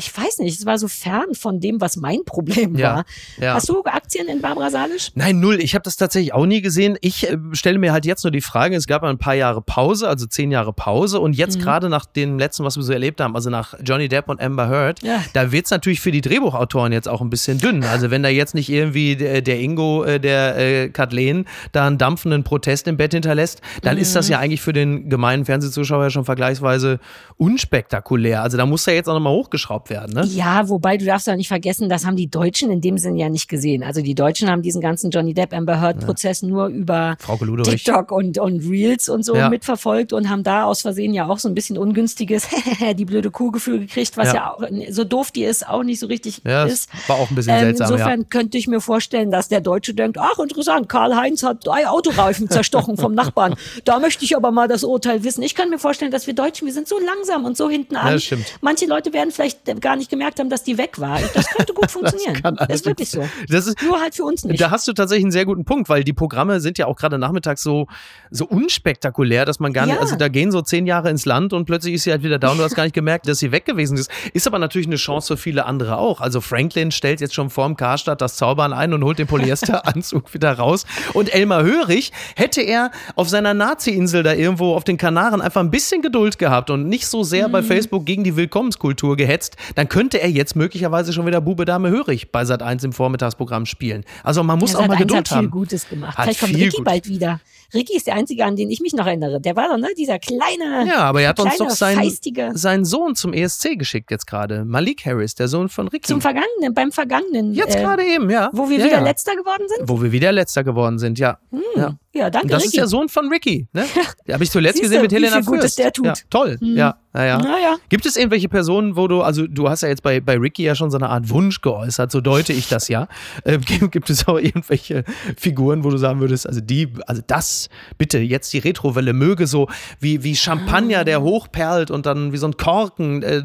ich 0.00 0.16
weiß 0.16 0.38
nicht, 0.38 0.58
es 0.58 0.64
war 0.64 0.78
so 0.78 0.88
fern 0.88 1.34
von 1.34 1.60
dem, 1.60 1.80
was 1.80 1.96
mein 1.96 2.24
Problem 2.24 2.74
Ja, 2.74 2.96
war. 2.96 3.04
ja. 3.38 3.54
Hast 3.54 3.68
du 3.68 3.82
Aktien 3.84 4.28
in 4.28 4.40
Barbara 4.40 4.70
Salisch? 4.70 5.10
Nein, 5.14 5.40
null. 5.40 5.60
Ich 5.60 5.74
habe 5.74 5.82
das 5.82 5.96
tatsächlich 5.96 6.32
auch 6.32 6.46
nie 6.46 6.62
gesehen. 6.62 6.96
Ich 7.02 7.28
äh, 7.30 7.36
stelle 7.52 7.78
mir 7.78 7.92
halt 7.92 8.06
jetzt 8.06 8.24
nur 8.24 8.30
die 8.30 8.40
Frage, 8.40 8.76
es 8.76 8.86
gab 8.86 9.02
ein 9.02 9.18
paar 9.18 9.34
Jahre 9.34 9.60
Pause, 9.60 10.08
also 10.08 10.24
zehn 10.26 10.50
Jahre 10.50 10.72
Pause 10.72 11.20
und 11.20 11.34
jetzt 11.34 11.58
Mhm. 11.58 11.62
gerade 11.62 11.88
nach 11.90 12.06
dem 12.06 12.38
letzten, 12.38 12.64
was 12.64 12.76
wir 12.76 12.82
so 12.82 12.92
erlebt 12.94 13.20
haben, 13.20 13.34
also 13.36 13.50
nach 13.50 13.74
Johnny 13.84 14.08
Depp 14.08 14.28
und 14.30 14.40
Amber 14.40 14.68
Heard, 14.68 15.02
Ja. 15.02 15.22
da 15.34 15.52
wird's 15.52 15.70
natürlich 15.70 16.00
für 16.00 16.10
die 16.12 16.22
Drehbuchautoren 16.22 16.92
jetzt 16.92 17.08
auch 17.08 17.20
ein 17.20 17.28
bisschen 17.28 17.58
dünn. 17.58 17.84
Also 17.84 18.10
wenn 18.10 18.22
da 18.22 18.30
jetzt 18.30 18.54
nicht 18.54 18.70
irgendwie 18.70 19.16
der, 19.16 19.42
der 19.42 19.60
Ingo, 19.60 20.04
äh, 20.04 20.18
der 20.18 20.56
äh, 20.56 20.88
Kathleen 20.88 21.44
da 21.72 21.86
einen 21.86 21.98
dampfenden 21.98 22.42
Protest 22.44 22.88
im 22.88 22.96
Bett 22.96 23.12
hinterlässt, 23.12 23.60
dann 23.82 23.98
ist 23.98 24.10
Mhm. 24.12 24.14
das 24.14 24.28
ja 24.30 24.38
eigentlich 24.38 24.62
für 24.62 24.72
den 24.72 25.10
gemeinen 25.10 25.44
Fernsehzuschauer 25.44 26.08
schon 26.10 26.24
vergleichsweise 26.24 27.00
unspektakulär. 27.36 28.42
Also 28.42 28.56
da 28.56 28.64
muss 28.66 28.86
ja 28.86 28.92
jetzt 28.92 29.08
auch 29.08 29.14
nochmal 29.14 29.32
hochgeschraubt 29.32 29.89
werden, 29.90 30.14
ne? 30.14 30.24
Ja, 30.26 30.68
wobei 30.68 30.96
du 30.96 31.04
darfst 31.04 31.28
auch 31.28 31.34
nicht 31.36 31.48
vergessen, 31.48 31.88
das 31.88 32.06
haben 32.06 32.16
die 32.16 32.28
Deutschen 32.28 32.70
in 32.70 32.80
dem 32.80 32.96
Sinn 32.98 33.16
ja 33.16 33.28
nicht 33.28 33.48
gesehen. 33.48 33.82
Also 33.82 34.00
die 34.00 34.14
Deutschen 34.14 34.48
haben 34.50 34.62
diesen 34.62 34.80
ganzen 34.80 35.10
Johnny 35.10 35.34
Depp 35.34 35.52
Amber 35.52 35.80
Heard 35.80 36.00
Prozess 36.00 36.42
nur 36.42 36.66
über. 36.68 37.16
TikTok 37.64 38.12
und, 38.12 38.38
und 38.38 38.60
Reels 38.68 39.08
und 39.08 39.24
so 39.24 39.34
Ja. 39.34 39.48
mitverfolgt 39.50 40.12
und 40.12 40.28
haben 40.30 40.42
da 40.42 40.64
aus 40.64 40.82
Versehen 40.82 41.12
ja 41.14 41.26
auch 41.28 41.38
so 41.38 41.48
ein 41.48 41.54
bisschen 41.54 41.76
ungünstiges 41.78 42.46
die 42.96 43.04
blöde 43.04 43.30
Kuhgefühl 43.30 43.80
gekriegt, 43.80 44.16
was 44.16 44.28
Ja. 44.28 44.34
ja, 44.34 44.52
auch, 44.52 44.62
so 44.90 45.04
doof 45.04 45.30
die 45.30 45.44
ist, 45.44 45.66
auch 45.68 45.82
nicht 45.82 45.98
so 46.00 46.06
richtig 46.06 46.40
Ja, 46.44 46.64
ist. 46.64 46.88
war 47.08 47.16
auch 47.16 47.30
ein 47.30 47.34
bisschen 47.34 47.52
Ähm, 47.54 47.60
seltsam, 47.60 47.88
ja. 47.88 47.94
insofern 47.96 48.28
könnte 48.28 48.56
ich 48.58 48.68
mir 48.68 48.80
vorstellen, 48.80 49.30
dass 49.30 49.48
der 49.48 49.60
Deutsche 49.60 49.94
denkt, 49.94 50.18
ach 50.18 50.38
interessant, 50.38 50.88
Karl-Heinz 50.88 51.42
hat 51.42 51.66
drei 51.66 51.88
Autoreifen 51.88 52.48
zerstochen 52.48 52.96
vom 52.96 53.14
Nachbarn. 53.14 53.54
Da 53.84 53.98
möchte 53.98 54.24
ich 54.24 54.36
aber 54.36 54.50
mal 54.52 54.68
das 54.68 54.84
Urteil 54.84 55.24
wissen. 55.24 55.42
Ich 55.42 55.54
kann 55.54 55.70
mir 55.70 55.78
vorstellen, 55.78 56.10
dass 56.10 56.26
wir 56.26 56.34
Deutschen, 56.34 56.66
wir 56.66 56.72
sind 56.72 56.86
so 56.86 56.98
langsam 56.98 57.44
und 57.44 57.56
so 57.56 57.68
hinten 57.70 57.96
an. 57.96 58.20
Manche 58.60 58.86
Leute 58.86 59.12
werden 59.12 59.30
vielleicht 59.30 59.66
gar 59.78 59.96
nicht 59.96 60.10
gemerkt 60.10 60.40
haben, 60.40 60.48
dass 60.50 60.62
die 60.64 60.78
weg 60.78 60.98
war. 60.98 61.18
Das 61.34 61.46
könnte 61.50 61.72
gut 61.74 61.90
funktionieren. 61.90 62.42
kann 62.42 62.56
ist 62.68 62.86
wirklich 62.86 63.10
so. 63.10 63.28
Das 63.48 63.66
ist, 63.66 63.80
Nur 63.82 64.00
halt 64.00 64.14
für 64.14 64.24
uns 64.24 64.44
nicht. 64.44 64.60
Da 64.60 64.70
hast 64.70 64.88
du 64.88 64.92
tatsächlich 64.92 65.24
einen 65.24 65.32
sehr 65.32 65.44
guten 65.44 65.64
Punkt, 65.64 65.88
weil 65.88 66.02
die 66.04 66.12
Programme 66.12 66.60
sind 66.60 66.78
ja 66.78 66.86
auch 66.86 66.96
gerade 66.96 67.18
nachmittags 67.18 67.62
so, 67.62 67.86
so 68.30 68.46
unspektakulär, 68.46 69.44
dass 69.44 69.60
man 69.60 69.72
gar 69.72 69.86
nicht, 69.86 69.94
Ja. 69.96 70.00
also 70.00 70.16
da 70.16 70.28
gehen 70.28 70.50
so 70.50 70.62
zehn 70.62 70.86
Jahre 70.86 71.10
ins 71.10 71.26
Land 71.26 71.52
und 71.52 71.64
plötzlich 71.66 71.94
ist 71.94 72.04
sie 72.04 72.10
halt 72.10 72.22
wieder 72.22 72.38
da 72.38 72.50
und 72.52 72.58
du 72.58 72.64
hast 72.64 72.74
gar 72.74 72.84
nicht 72.84 72.94
gemerkt, 72.94 73.28
dass 73.28 73.38
sie 73.38 73.52
weg 73.52 73.64
gewesen 73.66 73.96
ist. 73.96 74.10
Ist 74.32 74.46
aber 74.46 74.58
natürlich 74.58 74.86
eine 74.86 74.96
Chance 74.96 75.36
für 75.36 75.42
viele 75.42 75.66
andere 75.66 75.98
auch. 75.98 76.20
Also 76.20 76.40
Franklin 76.40 76.90
stellt 76.90 77.20
jetzt 77.20 77.34
schon 77.34 77.50
vorm 77.50 77.76
Karstadt 77.76 78.20
das 78.20 78.36
Zaubern 78.36 78.72
ein 78.72 78.92
und 78.94 79.04
holt 79.04 79.18
den 79.18 79.26
Polyesteranzug 79.26 80.32
wieder 80.34 80.52
raus. 80.52 80.86
Und 81.12 81.32
Elmar 81.34 81.62
Hörig 81.62 82.12
hätte 82.36 82.62
er 82.62 82.90
auf 83.16 83.28
seiner 83.28 83.54
Nazi-Insel 83.54 84.22
da 84.22 84.32
irgendwo 84.32 84.74
auf 84.74 84.84
den 84.84 84.96
Kanaren 84.96 85.40
einfach 85.40 85.60
ein 85.60 85.70
bisschen 85.70 86.02
Geduld 86.02 86.38
gehabt 86.38 86.70
und 86.70 86.88
nicht 86.88 87.06
so 87.06 87.22
sehr 87.22 87.48
Mhm. 87.48 87.52
bei 87.52 87.62
Facebook 87.62 88.06
gegen 88.06 88.22
die 88.24 88.36
Willkommenskultur 88.36 89.16
gehetzt, 89.16 89.56
dann 89.74 89.88
könnte 89.88 90.20
er 90.20 90.30
jetzt 90.30 90.56
möglicherweise 90.56 91.12
schon 91.12 91.26
wieder 91.26 91.40
Bube 91.40 91.64
Dame 91.64 91.90
Hörig 91.90 92.32
bei 92.32 92.44
Sat 92.44 92.62
1 92.62 92.84
im 92.84 92.92
Vormittagsprogramm 92.92 93.66
spielen. 93.66 94.04
Also 94.24 94.42
man 94.42 94.58
muss 94.58 94.72
Ja, 94.72 94.78
auch 94.78 94.86
mal 94.86 94.94
Sat. 94.94 95.00
1 95.00 95.00
Geduld 95.00 95.18
hat 95.20 95.28
viel 95.28 95.36
haben. 95.38 95.50
Gutes 95.50 95.88
gemacht. 95.88 96.16
Hat 96.18 96.24
Vielleicht 96.24 96.40
kommt 96.40 96.52
viel 96.54 96.64
Ricky 96.64 96.76
gut- 96.76 96.84
bald 96.84 97.08
wieder. 97.08 97.40
Ricky 97.72 97.96
ist 97.96 98.08
der 98.08 98.14
Einzige, 98.14 98.44
an 98.44 98.56
den 98.56 98.68
ich 98.68 98.80
mich 98.80 98.94
noch 98.94 99.06
erinnere. 99.06 99.40
Der 99.40 99.54
war 99.54 99.68
doch, 99.68 99.76
ne, 99.78 99.88
dieser 99.96 100.18
kleine, 100.18 100.86
Ja, 100.88 100.98
aber 101.04 101.22
er 101.22 101.28
hat 101.28 101.38
uns 101.40 101.56
doch 101.56 101.70
seinen, 101.70 101.98
feistige. 101.98 102.50
seinen 102.54 102.84
Sohn 102.84 103.14
zum 103.14 103.32
ESC 103.32 103.76
geschickt 103.78 104.10
jetzt 104.10 104.26
gerade. 104.26 104.64
Malik 104.64 105.06
Harris, 105.06 105.36
der 105.36 105.46
Sohn 105.46 105.68
von 105.68 105.86
Ricky. 105.86 106.08
Zum 106.08 106.20
Vergangenen, 106.20 106.74
beim 106.74 106.90
Vergangenen. 106.90 107.54
jetzt 107.54 107.76
äh, 107.76 107.80
gerade 107.80 108.02
eben, 108.04 108.28
ja. 108.28 108.50
Wo 108.52 108.68
wir 108.68 108.78
ja, 108.78 108.84
wieder 108.86 108.96
ja. 108.98 109.02
Letzter 109.04 109.36
geworden 109.36 109.62
sind? 109.68 109.88
Wo 109.88 110.02
wir 110.02 110.10
wieder 110.10 110.32
Letzter 110.32 110.64
geworden 110.64 110.98
sind, 110.98 111.20
ja. 111.20 111.38
ja. 111.76 111.96
Ja, 112.12 112.28
danke, 112.28 112.46
Und 112.46 112.52
das 112.54 112.64
ist 112.64 112.68
Ricky. 112.70 112.76
der 112.78 112.86
Sohn 112.88 113.08
von 113.08 113.28
Ricky, 113.28 113.68
ne? 113.72 113.84
Habe 114.32 114.42
ich 114.42 114.50
zuletzt 114.50 114.78
Siehste, 114.78 114.88
gesehen 114.88 115.02
mit 115.02 115.12
Helena 115.12 115.36
viel 115.36 115.44
Gutes 115.44 115.60
Fürst. 115.62 115.78
der 115.78 115.92
tut. 115.92 116.06
Ja, 116.06 116.14
toll, 116.28 116.58
ja, 116.60 116.74
ja, 116.74 116.98
ja. 117.14 117.38
Naja. 117.38 117.76
Gibt 117.88 118.06
es 118.06 118.16
irgendwelche 118.16 118.48
Personen, 118.48 118.96
wo 118.96 119.08
du, 119.08 119.22
also 119.22 119.46
du 119.46 119.68
hast 119.68 119.82
ja 119.82 119.88
jetzt 119.88 120.02
bei, 120.02 120.20
bei 120.20 120.36
Ricky 120.36 120.62
ja 120.62 120.74
schon 120.74 120.90
so 120.90 120.96
eine 120.96 121.08
Art 121.08 121.28
Wunsch 121.28 121.60
geäußert, 121.60 122.12
so 122.12 122.20
deute 122.20 122.52
ich 122.52 122.68
das 122.68 122.88
ja. 122.88 123.08
Äh, 123.44 123.58
gibt, 123.58 123.92
gibt 123.92 124.10
es 124.10 124.28
auch 124.28 124.38
irgendwelche 124.38 125.04
Figuren, 125.36 125.82
wo 125.82 125.90
du 125.90 125.96
sagen 125.96 126.20
würdest, 126.20 126.46
also 126.46 126.60
die, 126.60 126.92
also 127.06 127.22
das, 127.26 127.68
bitte, 127.96 128.18
jetzt 128.18 128.52
die 128.52 128.58
Retrowelle 128.58 129.12
möge 129.12 129.46
so 129.46 129.68
wie, 129.98 130.22
wie 130.24 130.36
Champagner, 130.36 131.04
der 131.04 131.22
hochperlt 131.22 131.90
und 131.90 132.06
dann 132.06 132.32
wie 132.32 132.36
so 132.36 132.46
ein 132.46 132.56
Korken. 132.56 133.22
Äh, 133.22 133.42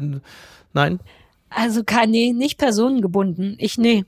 nein? 0.72 1.00
Also 1.48 1.82
kann, 1.84 2.10
nee, 2.10 2.32
nicht 2.32 2.58
personengebunden. 2.58 3.56
Ich, 3.58 3.78
nee. 3.78 4.04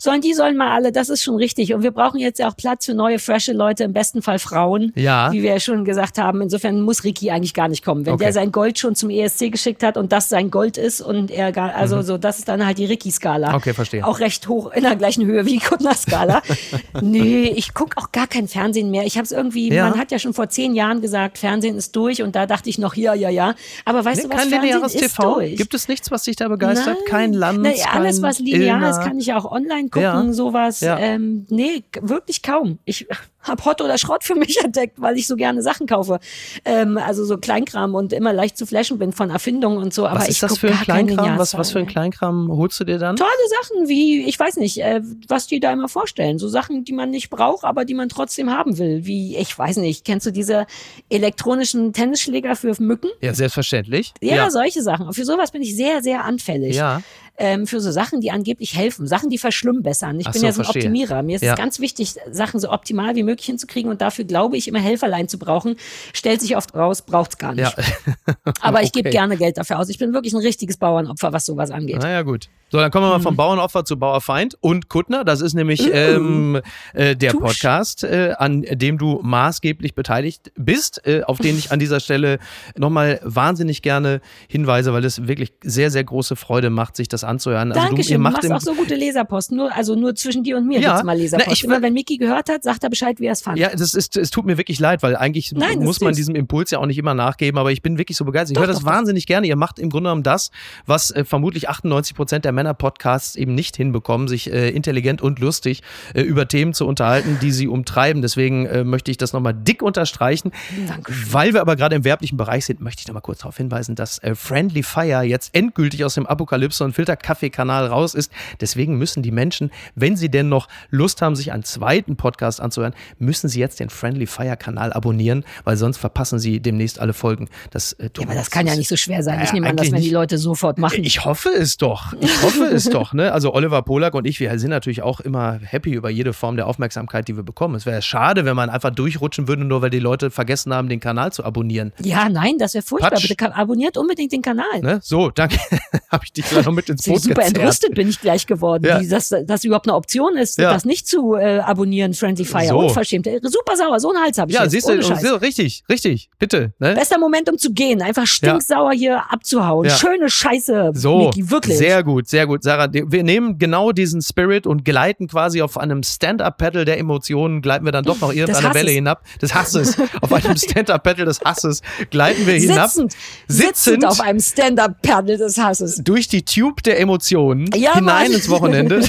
Sollen 0.00 0.20
die 0.20 0.32
sollen 0.32 0.56
mal 0.56 0.70
alle, 0.74 0.92
das 0.92 1.08
ist 1.08 1.22
schon 1.24 1.34
richtig. 1.34 1.74
Und 1.74 1.82
wir 1.82 1.90
brauchen 1.90 2.20
jetzt 2.20 2.38
ja 2.38 2.48
auch 2.48 2.56
Platz 2.56 2.86
für 2.86 2.94
neue, 2.94 3.18
frische 3.18 3.52
Leute, 3.52 3.82
im 3.82 3.92
besten 3.92 4.22
Fall 4.22 4.38
Frauen. 4.38 4.92
Ja. 4.94 5.32
Wie 5.32 5.42
wir 5.42 5.50
ja 5.50 5.60
schon 5.60 5.84
gesagt 5.84 6.18
haben. 6.18 6.40
Insofern 6.40 6.80
muss 6.82 7.02
Ricky 7.02 7.30
eigentlich 7.32 7.52
gar 7.52 7.66
nicht 7.68 7.84
kommen. 7.84 8.06
Wenn 8.06 8.14
Okay. 8.14 8.24
der 8.24 8.32
sein 8.32 8.52
Gold 8.52 8.78
schon 8.78 8.94
zum 8.94 9.10
ESC 9.10 9.50
geschickt 9.50 9.82
hat 9.82 9.96
und 9.96 10.12
das 10.12 10.28
sein 10.28 10.50
Gold 10.52 10.78
ist 10.78 11.00
und 11.00 11.30
er 11.32 11.50
gar, 11.50 11.74
also 11.74 12.02
so, 12.02 12.16
das 12.16 12.38
ist 12.38 12.48
dann 12.48 12.64
halt 12.64 12.78
die 12.78 12.84
Ricky-Skala. 12.86 13.48
Mhm. 13.50 13.54
Okay, 13.56 13.74
verstehe. 13.74 14.06
Auch 14.06 14.20
recht 14.20 14.46
hoch, 14.48 14.70
in 14.72 14.84
der 14.84 14.94
gleichen 14.94 15.26
Höhe 15.26 15.44
wie 15.46 15.58
die 15.58 15.64
Kuttner-Skala. 15.64 16.42
nee, 17.02 17.52
ich 17.56 17.74
gucke 17.74 17.96
auch 17.96 18.12
gar 18.12 18.26
kein 18.26 18.48
Fernsehen 18.48 18.90
mehr. 18.90 19.04
Ich 19.04 19.16
habe 19.16 19.24
es 19.24 19.32
irgendwie, 19.32 19.72
Ja. 19.72 19.90
man 19.90 19.98
hat 19.98 20.12
ja 20.12 20.18
schon 20.18 20.32
vor 20.34 20.48
zehn 20.48 20.74
Jahren 20.74 21.00
gesagt, 21.00 21.38
Fernsehen 21.38 21.76
ist 21.76 21.94
durch 21.96 22.22
und 22.22 22.36
da 22.36 22.46
dachte 22.46 22.70
ich 22.70 22.78
noch, 22.78 22.94
ja, 22.94 23.14
ja, 23.14 23.30
ja. 23.30 23.54
Aber 23.84 24.04
weißt 24.04 24.22
Nee, 24.22 24.28
du 24.28 24.30
was, 24.30 24.36
kein 24.42 24.48
Fernsehen 24.50 24.72
lineares 24.74 24.94
ist 24.94 25.00
TV? 25.16 25.34
durch. 25.34 25.56
Gibt 25.56 25.74
es 25.74 25.88
nichts, 25.88 26.10
was 26.12 26.22
dich 26.22 26.36
da 26.36 26.48
begeistert? 26.48 26.96
Nein. 26.98 27.04
Kein 27.08 27.32
Land? 27.32 27.60
Na, 27.62 27.70
alles, 27.92 28.22
was 28.22 28.38
linear 28.38 28.76
Ilna? 28.76 28.90
ist, 28.90 29.00
kann 29.00 29.18
ich 29.18 29.26
ja 29.26 29.36
auch 29.38 29.50
online 29.50 29.87
gucken, 29.90 30.02
Ja. 30.02 30.32
sowas. 30.32 30.80
Ja. 30.80 30.98
Ähm, 30.98 31.46
nee, 31.50 31.82
wirklich 32.00 32.42
kaum. 32.42 32.78
Ich 32.84 33.06
habe 33.40 33.64
Hot 33.64 33.80
oder 33.80 33.96
Schrott 33.98 34.24
für 34.24 34.34
mich 34.34 34.58
entdeckt, 34.64 35.00
weil 35.00 35.16
ich 35.16 35.26
so 35.26 35.36
gerne 35.36 35.62
Sachen 35.62 35.86
kaufe. 35.86 36.18
Ähm, 36.64 36.98
also 36.98 37.24
so 37.24 37.38
Kleinkram 37.38 37.94
und 37.94 38.12
immer 38.12 38.32
leicht 38.32 38.58
zu 38.58 38.66
flashen 38.66 38.98
bin 38.98 39.12
von 39.12 39.30
Erfindungen 39.30 39.78
und 39.78 39.94
so. 39.94 40.06
Aber 40.06 40.20
Was 40.20 40.28
ist 40.28 40.42
das 40.42 40.58
für 40.58 40.68
ein 40.68 40.80
Kleinkram? 40.80 41.38
Was, 41.38 41.56
was 41.56 41.70
für 41.70 41.78
ein. 41.78 41.86
Kleinkram 41.86 42.50
holst 42.50 42.78
du 42.80 42.84
dir 42.84 42.98
dann? 42.98 43.16
Tolle 43.16 43.30
Sachen 43.62 43.88
wie, 43.88 44.24
ich 44.28 44.38
weiß 44.38 44.56
nicht, 44.56 44.78
äh, 44.82 45.00
was 45.28 45.46
die 45.46 45.60
da 45.60 45.72
immer 45.72 45.88
vorstellen. 45.88 46.38
So 46.38 46.48
Sachen, 46.48 46.84
die 46.84 46.92
man 46.92 47.10
nicht 47.10 47.30
braucht, 47.30 47.64
aber 47.64 47.84
die 47.84 47.94
man 47.94 48.08
trotzdem 48.08 48.50
haben 48.50 48.76
will. 48.78 49.06
Wie, 49.06 49.36
ich 49.36 49.56
weiß 49.58 49.76
nicht, 49.78 50.04
kennst 50.04 50.26
du 50.26 50.30
diese 50.30 50.66
elektronischen 51.12 51.92
Tennisschläger 51.92 52.54
für 52.56 52.74
Mücken? 52.78 53.08
Ja, 53.20 53.34
selbstverständlich. 53.34 54.12
Ja, 54.20 54.50
solche 54.50 54.82
Sachen. 54.82 55.12
Für 55.12 55.24
sowas 55.24 55.50
bin 55.52 55.62
ich 55.62 55.74
sehr, 55.74 56.02
sehr 56.02 56.24
anfällig. 56.24 56.76
Ja. 56.76 57.02
Ähm, 57.40 57.68
für 57.68 57.80
so 57.80 57.92
Sachen, 57.92 58.20
die 58.20 58.32
angeblich 58.32 58.76
helfen, 58.76 59.06
Sachen, 59.06 59.30
die 59.30 59.38
verschlimmbessern. 59.38 60.18
Ich 60.18 60.26
Ach 60.26 60.32
bin 60.32 60.40
so, 60.40 60.46
ja 60.46 60.52
so 60.52 60.60
ein 60.60 60.64
verstehe. 60.64 60.82
Optimierer. 60.82 61.22
Mir 61.22 61.36
ist 61.36 61.42
Ja. 61.42 61.52
es 61.52 61.58
ganz 61.58 61.78
wichtig, 61.78 62.14
Sachen 62.32 62.58
so 62.58 62.70
optimal 62.70 63.14
wie 63.14 63.22
möglich 63.28 63.46
hinzukriegen 63.46 63.90
und 63.90 64.00
dafür 64.00 64.24
glaube 64.24 64.56
ich 64.56 64.68
immer 64.68 64.80
Helferlein 64.80 65.28
zu 65.28 65.38
brauchen. 65.38 65.76
Stellt 66.12 66.40
sich 66.40 66.56
oft 66.56 66.74
raus, 66.74 67.02
braucht's 67.02 67.38
gar 67.38 67.54
nicht. 67.54 67.76
Ja. 67.76 67.84
Aber 68.60 68.82
ich 68.82 68.92
gebe 68.92 69.08
Okay. 69.08 69.16
gerne 69.16 69.36
Geld 69.36 69.56
dafür 69.58 69.78
aus. 69.78 69.88
Ich 69.88 69.98
bin 69.98 70.12
wirklich 70.12 70.32
ein 70.34 70.40
richtiges 70.40 70.76
Bauernopfer, 70.76 71.32
was 71.32 71.46
sowas 71.46 71.70
angeht. 71.70 71.98
Naja, 72.02 72.22
gut. 72.22 72.48
So, 72.70 72.76
dann 72.78 72.90
kommen 72.90 73.06
wir 73.06 73.10
mal 73.12 73.20
vom 73.20 73.32
Mhm. 73.32 73.38
Bauernopfer 73.38 73.84
zu 73.86 73.98
Bauerfeind 73.98 74.56
und 74.60 74.88
Kuttner. 74.90 75.24
Das 75.24 75.40
ist 75.40 75.54
nämlich 75.54 75.88
ähm, 75.90 76.60
äh, 76.92 77.16
der 77.16 77.32
Tusch. 77.32 77.40
Podcast, 77.42 78.04
äh, 78.04 78.34
an 78.36 78.60
dem 78.70 78.98
du 78.98 79.20
maßgeblich 79.22 79.94
beteiligt 79.94 80.52
bist, 80.54 81.00
äh, 81.06 81.22
auf 81.22 81.38
den 81.38 81.56
ich 81.56 81.72
an 81.72 81.78
dieser 81.78 81.98
Stelle 82.00 82.38
nochmal 82.76 83.20
wahnsinnig 83.22 83.80
gerne 83.80 84.20
hinweise, 84.48 84.92
weil 84.92 85.02
es 85.06 85.26
wirklich 85.26 85.54
sehr, 85.62 85.90
sehr 85.90 86.04
große 86.04 86.36
Freude 86.36 86.68
macht, 86.68 86.96
sich 86.96 87.08
das 87.08 87.24
anzuhören. 87.24 87.72
Also 87.72 87.80
du, 87.80 87.86
Dankeschön, 87.88 88.12
ihr 88.12 88.18
du 88.18 88.22
macht 88.22 88.32
machst 88.34 88.44
im, 88.50 88.52
auch 88.52 88.60
so 88.60 88.74
gute 88.74 88.96
Leserpost. 88.96 89.50
Nur, 89.52 89.74
also 89.74 89.94
nur 89.94 90.14
zwischen 90.14 90.44
dir 90.44 90.58
und 90.58 90.66
mir 90.68 90.80
Ja. 90.80 90.90
gibt's 90.90 91.04
mal 91.04 91.14
Na, 91.16 91.22
Leserpost. 91.22 91.52
ich- 91.52 91.64
Immer 91.64 91.80
wenn 91.80 91.94
Mickey 91.94 92.18
gehört 92.18 92.50
hat, 92.50 92.62
sagt 92.64 92.84
er 92.84 92.90
Bescheid, 92.90 93.17
wie 93.20 93.26
er 93.26 93.32
es 93.32 93.42
fand. 93.42 93.58
Ja, 93.58 93.70
das 93.70 93.94
ist, 93.94 94.16
es 94.16 94.30
tut 94.30 94.46
mir 94.46 94.58
wirklich 94.58 94.78
leid, 94.78 95.02
weil 95.02 95.16
eigentlich 95.16 95.52
Nein, 95.52 95.78
muss 95.80 96.00
man 96.00 96.14
diesem 96.14 96.34
Impuls 96.34 96.70
ja 96.70 96.78
auch 96.78 96.86
nicht 96.86 96.98
immer 96.98 97.14
nachgeben, 97.14 97.58
aber 97.58 97.72
ich 97.72 97.82
bin 97.82 97.98
wirklich 97.98 98.16
so 98.16 98.24
begeistert. 98.24 98.50
Ich 98.50 98.54
Doch, 98.54 98.62
höre 98.62 98.68
das 98.68 98.78
doch, 98.78 98.84
doch. 98.84 98.92
wahnsinnig 98.92 99.26
gerne. 99.26 99.46
Ihr 99.46 99.56
macht 99.56 99.78
im 99.78 99.90
Grunde 99.90 100.08
genommen 100.08 100.22
das, 100.22 100.50
was 100.86 101.10
äh, 101.10 101.24
vermutlich 101.24 101.68
98 101.68 102.14
Prozent 102.14 102.44
der 102.44 102.52
Männer-Podcasts 102.52 103.36
eben 103.36 103.54
nicht 103.54 103.76
hinbekommen, 103.76 104.28
sich 104.28 104.52
äh, 104.52 104.70
intelligent 104.70 105.22
und 105.22 105.38
lustig 105.38 105.82
äh, 106.14 106.22
über 106.22 106.48
Themen 106.48 106.74
zu 106.74 106.86
unterhalten, 106.86 107.38
die 107.40 107.52
sie 107.52 107.68
umtreiben. 107.68 108.22
Deswegen 108.22 108.66
äh, 108.66 108.84
möchte 108.84 109.10
ich 109.10 109.16
das 109.16 109.32
nochmal 109.32 109.54
dick 109.54 109.82
unterstreichen. 109.82 110.52
Dankeschön. 110.86 111.32
Weil 111.32 111.54
wir 111.54 111.60
aber 111.60 111.76
gerade 111.76 111.96
im 111.96 112.04
werblichen 112.04 112.36
Bereich 112.36 112.64
sind, 112.64 112.80
möchte 112.80 113.00
ich 113.00 113.08
nochmal 113.08 113.22
kurz 113.22 113.40
darauf 113.40 113.56
hinweisen, 113.56 113.94
dass 113.94 114.18
äh, 114.18 114.34
Friendly 114.34 114.82
Fire 114.82 115.22
jetzt 115.22 115.54
endgültig 115.54 116.04
aus 116.04 116.14
dem 116.14 116.26
Apokalypse- 116.26 116.84
und 116.84 116.94
Filterkaffee-Kanal 116.94 117.86
raus 117.86 118.14
ist. 118.14 118.32
Deswegen 118.60 118.98
müssen 118.98 119.22
die 119.22 119.30
Menschen, 119.30 119.70
wenn 119.94 120.16
sie 120.16 120.30
denn 120.30 120.48
noch 120.48 120.68
Lust 120.90 121.22
haben, 121.22 121.36
sich 121.36 121.52
einen 121.52 121.64
zweiten 121.64 122.16
Podcast 122.16 122.60
anzuhören, 122.60 122.94
müssen 123.18 123.48
sie 123.48 123.60
jetzt 123.60 123.80
den 123.80 123.90
Friendly 123.90 124.26
Fire-Kanal 124.26 124.92
abonnieren, 124.92 125.44
weil 125.64 125.76
sonst 125.76 125.98
verpassen 125.98 126.38
sie 126.38 126.60
demnächst 126.60 126.98
alle 127.00 127.12
Folgen. 127.12 127.48
Das, 127.70 127.92
äh, 127.94 128.10
Ja, 128.16 128.24
aber 128.24 128.34
das 128.34 128.50
kann 128.50 128.66
ja 128.66 128.76
nicht 128.76 128.88
so 128.88 128.96
schwer 128.96 129.22
sein. 129.22 129.40
Ich 129.42 129.48
Ja, 129.48 129.54
nehme 129.54 129.68
an, 129.68 129.76
dass 129.76 129.90
wenn 129.92 130.00
die. 130.02 130.10
Leute 130.10 130.38
sofort 130.38 130.78
machen. 130.78 131.04
Ich 131.04 131.24
hoffe 131.24 131.50
es 131.50 131.76
doch. 131.76 132.12
Ich 132.20 132.42
hoffe 132.42 132.64
es 132.64 132.84
doch. 132.88 133.12
Ne? 133.12 133.32
Also 133.32 133.52
Oliver 133.54 133.82
Polak 133.82 134.14
und 134.14 134.26
ich, 134.26 134.40
wir 134.40 134.58
sind 134.58 134.70
natürlich 134.70 135.02
auch 135.02 135.20
immer 135.20 135.58
happy 135.62 135.92
über 135.92 136.10
jede 136.10 136.32
Form 136.32 136.56
der 136.56 136.66
Aufmerksamkeit, 136.66 137.28
die 137.28 137.36
wir 137.36 137.42
bekommen. 137.42 137.74
Es 137.74 137.86
wäre 137.86 138.02
schade, 138.02 138.44
wenn 138.44 138.56
man 138.56 138.70
einfach 138.70 138.90
durchrutschen 138.90 139.48
würde, 139.48 139.64
nur 139.64 139.82
weil 139.82 139.90
die 139.90 139.98
Leute 139.98 140.30
vergessen 140.30 140.72
haben, 140.74 140.88
den 140.88 141.00
Kanal 141.00 141.32
zu 141.32 141.44
abonnieren. 141.44 141.92
ja, 142.02 142.28
nein, 142.28 142.54
das 142.58 142.74
wäre 142.74 142.82
furchtbar. 142.84 143.10
Quatsch. 143.12 143.28
Bitte 143.28 143.54
abonniert 143.54 143.96
unbedingt 143.96 144.32
den 144.32 144.42
Kanal. 144.42 144.64
Ne? 144.82 145.00
So, 145.02 145.30
danke. 145.30 145.58
Habe 146.10 146.24
ich 146.24 146.32
dich 146.32 146.46
gleich 146.48 146.64
noch 146.64 146.72
mit 146.72 146.88
ins 146.88 147.04
Boot 147.04 147.22
Super 147.22 147.34
gezerrt. 147.42 147.56
entrüstet 147.58 147.94
bin 147.94 148.08
ich 148.08 148.20
gleich 148.20 148.46
geworden, 148.46 148.84
Ja. 148.84 149.00
dass 149.02 149.34
das 149.44 149.64
überhaupt 149.64 149.86
eine 149.86 149.94
Option 149.96 150.36
ist, 150.36 150.58
Ja. 150.58 150.72
das 150.72 150.84
nicht 150.84 151.06
zu 151.06 151.34
äh, 151.34 151.58
abonnieren, 151.58 152.14
Friendly 152.14 152.44
Fire. 152.44 152.66
So. 152.66 152.88
Unverschämt. 152.98 153.26
Äh, 153.26 153.40
Super 153.42 153.76
sauer, 153.76 154.00
so 154.00 154.10
einen 154.12 154.22
Hals 154.22 154.38
habe 154.38 154.50
ich 154.50 154.56
Ja, 154.56 154.62
jetzt. 154.64 154.72
siehst 154.72 154.88
du, 154.88 154.92
richtig, 155.40 155.84
richtig, 155.88 156.28
bitte. 156.38 156.72
Ne? 156.78 156.94
Bester 156.94 157.18
Moment, 157.18 157.48
um 157.50 157.58
zu 157.58 157.72
gehen. 157.72 158.02
Einfach 158.02 158.26
stinksauer 158.26 158.92
hier 158.92 159.22
abzuhauen. 159.30 159.86
Ja. 159.88 159.94
Schöne 159.96 160.28
Scheiße, 160.28 160.90
So, 160.94 161.18
Niki, 161.18 161.50
wirklich. 161.50 161.78
sehr 161.78 162.02
gut, 162.02 162.28
sehr 162.28 162.46
gut. 162.46 162.62
Sarah, 162.62 162.88
wir 162.92 163.22
nehmen 163.22 163.58
genau 163.58 163.92
diesen 163.92 164.20
Spirit 164.22 164.66
und 164.66 164.84
gleiten 164.84 165.28
quasi 165.28 165.62
auf 165.62 165.78
einem 165.78 166.02
Stand-Up-Pedal 166.02 166.84
der 166.84 166.98
Emotionen, 166.98 167.62
gleiten 167.62 167.84
wir 167.84 167.92
dann 167.92 168.04
doch 168.04 168.20
noch 168.20 168.32
irgendeine. 168.32 168.74
Welle 168.74 168.90
hinab. 168.90 169.24
Des 169.40 169.54
Hasses. 169.54 169.96
auf 170.20 170.32
einem 170.32 170.56
Stand-Up-Pedal 170.58 171.24
des 171.26 171.40
Hasses 171.40 171.80
gleiten 172.10 172.46
wir 172.46 172.54
hinab. 172.54 172.90
Sitzend, 172.90 173.12
Sitzend. 173.46 173.76
sitzend 173.76 174.04
auf 174.06 174.20
einem 174.20 174.40
Stand-Up-Paddle 174.40 175.38
des 175.38 175.58
Hasses. 175.58 175.96
Durch 176.04 176.28
die 176.28 176.44
Tube 176.44 176.82
der 176.82 177.00
Emotionen 177.00 177.70
Ja, 177.74 177.94
hinein 177.94 178.24
Mann. 178.28 178.32
ins 178.32 178.48
Wochenende. 178.48 179.00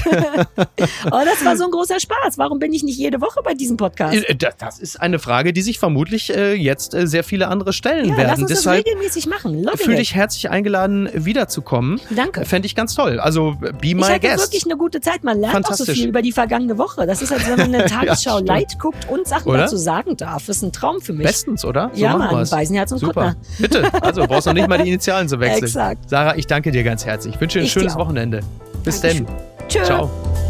Oh, 1.12 1.20
das 1.24 1.44
war 1.44 1.56
so 1.56 1.64
ein 1.64 1.70
großer 1.70 1.98
Spaß. 2.00 2.36
Warum 2.38 2.58
bin 2.58 2.72
ich 2.72 2.82
nicht 2.82 2.98
jede 2.98 3.20
Woche 3.20 3.40
bei 3.42 3.54
diesem 3.54 3.76
Podcast? 3.80 4.16
Äh, 4.28 4.36
das 4.36 4.78
ist 4.78 5.00
eine 5.00 5.18
Frage, 5.18 5.52
die 5.52 5.62
sich 5.62 5.78
vermutlich 5.78 6.34
äh, 6.34 6.54
jetzt 6.54 6.94
äh, 6.94 7.06
sehr 7.06 7.24
viele 7.24 7.48
andere 7.48 7.72
stellen 7.72 8.06
Ja, 8.10 8.14
lass 8.16 8.18
werden. 8.18 8.42
uns 8.42 8.48
Deshalb 8.52 8.84
das 8.84 8.92
regelmäßig 8.92 9.26
machen. 9.26 9.66
Fühle 9.76 9.96
dich 9.96 10.14
herzlich 10.14 10.48
eingeladen, 10.50 11.08
wiederzukommen. 11.12 12.00
Danke. 12.14 12.44
Fände 12.44 12.66
ich 12.66 12.74
ganz 12.76 12.94
toll. 12.94 13.18
Also, 13.18 13.56
be 13.58 13.72
Ich 13.82 13.94
my 13.94 14.02
hatte 14.02 14.20
guest. 14.20 14.38
wirklich 14.52 14.64
eine 14.66 14.76
gute 14.76 15.00
Zeit. 15.00 15.24
Man 15.24 15.40
lernt 15.40 15.66
auch 15.66 15.72
so 15.74 15.84
viel 15.84 16.08
über 16.08 16.22
die 16.22 16.32
vergangene 16.32 16.78
Woche. 16.78 17.06
Das 17.06 17.22
ist, 17.22 17.32
als 17.32 17.46
wenn 17.48 17.56
man 17.58 17.74
eine 17.74 17.84
Tagesschau 17.86 18.34
stimmt. 18.36 18.48
light 18.48 18.78
guckt 18.78 19.08
und 19.08 19.26
Sachen 19.26 19.48
Oder? 19.48 19.58
dazu 19.62 19.76
sagen 19.76 20.16
darf. 20.16 20.46
Das 20.46 20.56
ist 20.58 20.62
ein 20.62 20.72
Traum 20.72 21.00
für 21.00 21.12
mich. 21.12 21.26
Bestens, 21.26 21.64
oder? 21.64 21.90
Ja, 21.94 22.16
machen 22.16 22.36
Mann. 22.36 22.48
Beisenherz 22.48 22.92
und 22.92 22.98
Super. 22.98 23.34
Kuttner. 23.34 23.36
Bitte. 23.58 24.02
Also, 24.02 24.26
brauchst 24.26 24.46
noch 24.46 24.52
nicht 24.54 24.68
mal 24.68 24.78
die 24.78 24.88
Initialen 24.88 25.28
zu 25.28 25.40
wechseln. 25.40 25.64
Exakt. 25.64 26.08
Sarah, 26.10 26.36
ich 26.36 26.46
danke 26.46 26.70
dir 26.70 26.84
ganz 26.84 27.06
herzlich. 27.06 27.34
Ich 27.34 27.40
wünsche 27.40 27.58
dir 27.58 27.62
ein 27.62 27.66
Ich 27.66 27.72
schönes. 27.72 27.96
Wochenende. 27.96 28.40
Bis 28.84 29.00
Dankeschön. 29.00 29.26
dann. 29.26 29.68
Tschö. 29.68 29.82
Ciao. 29.84 30.49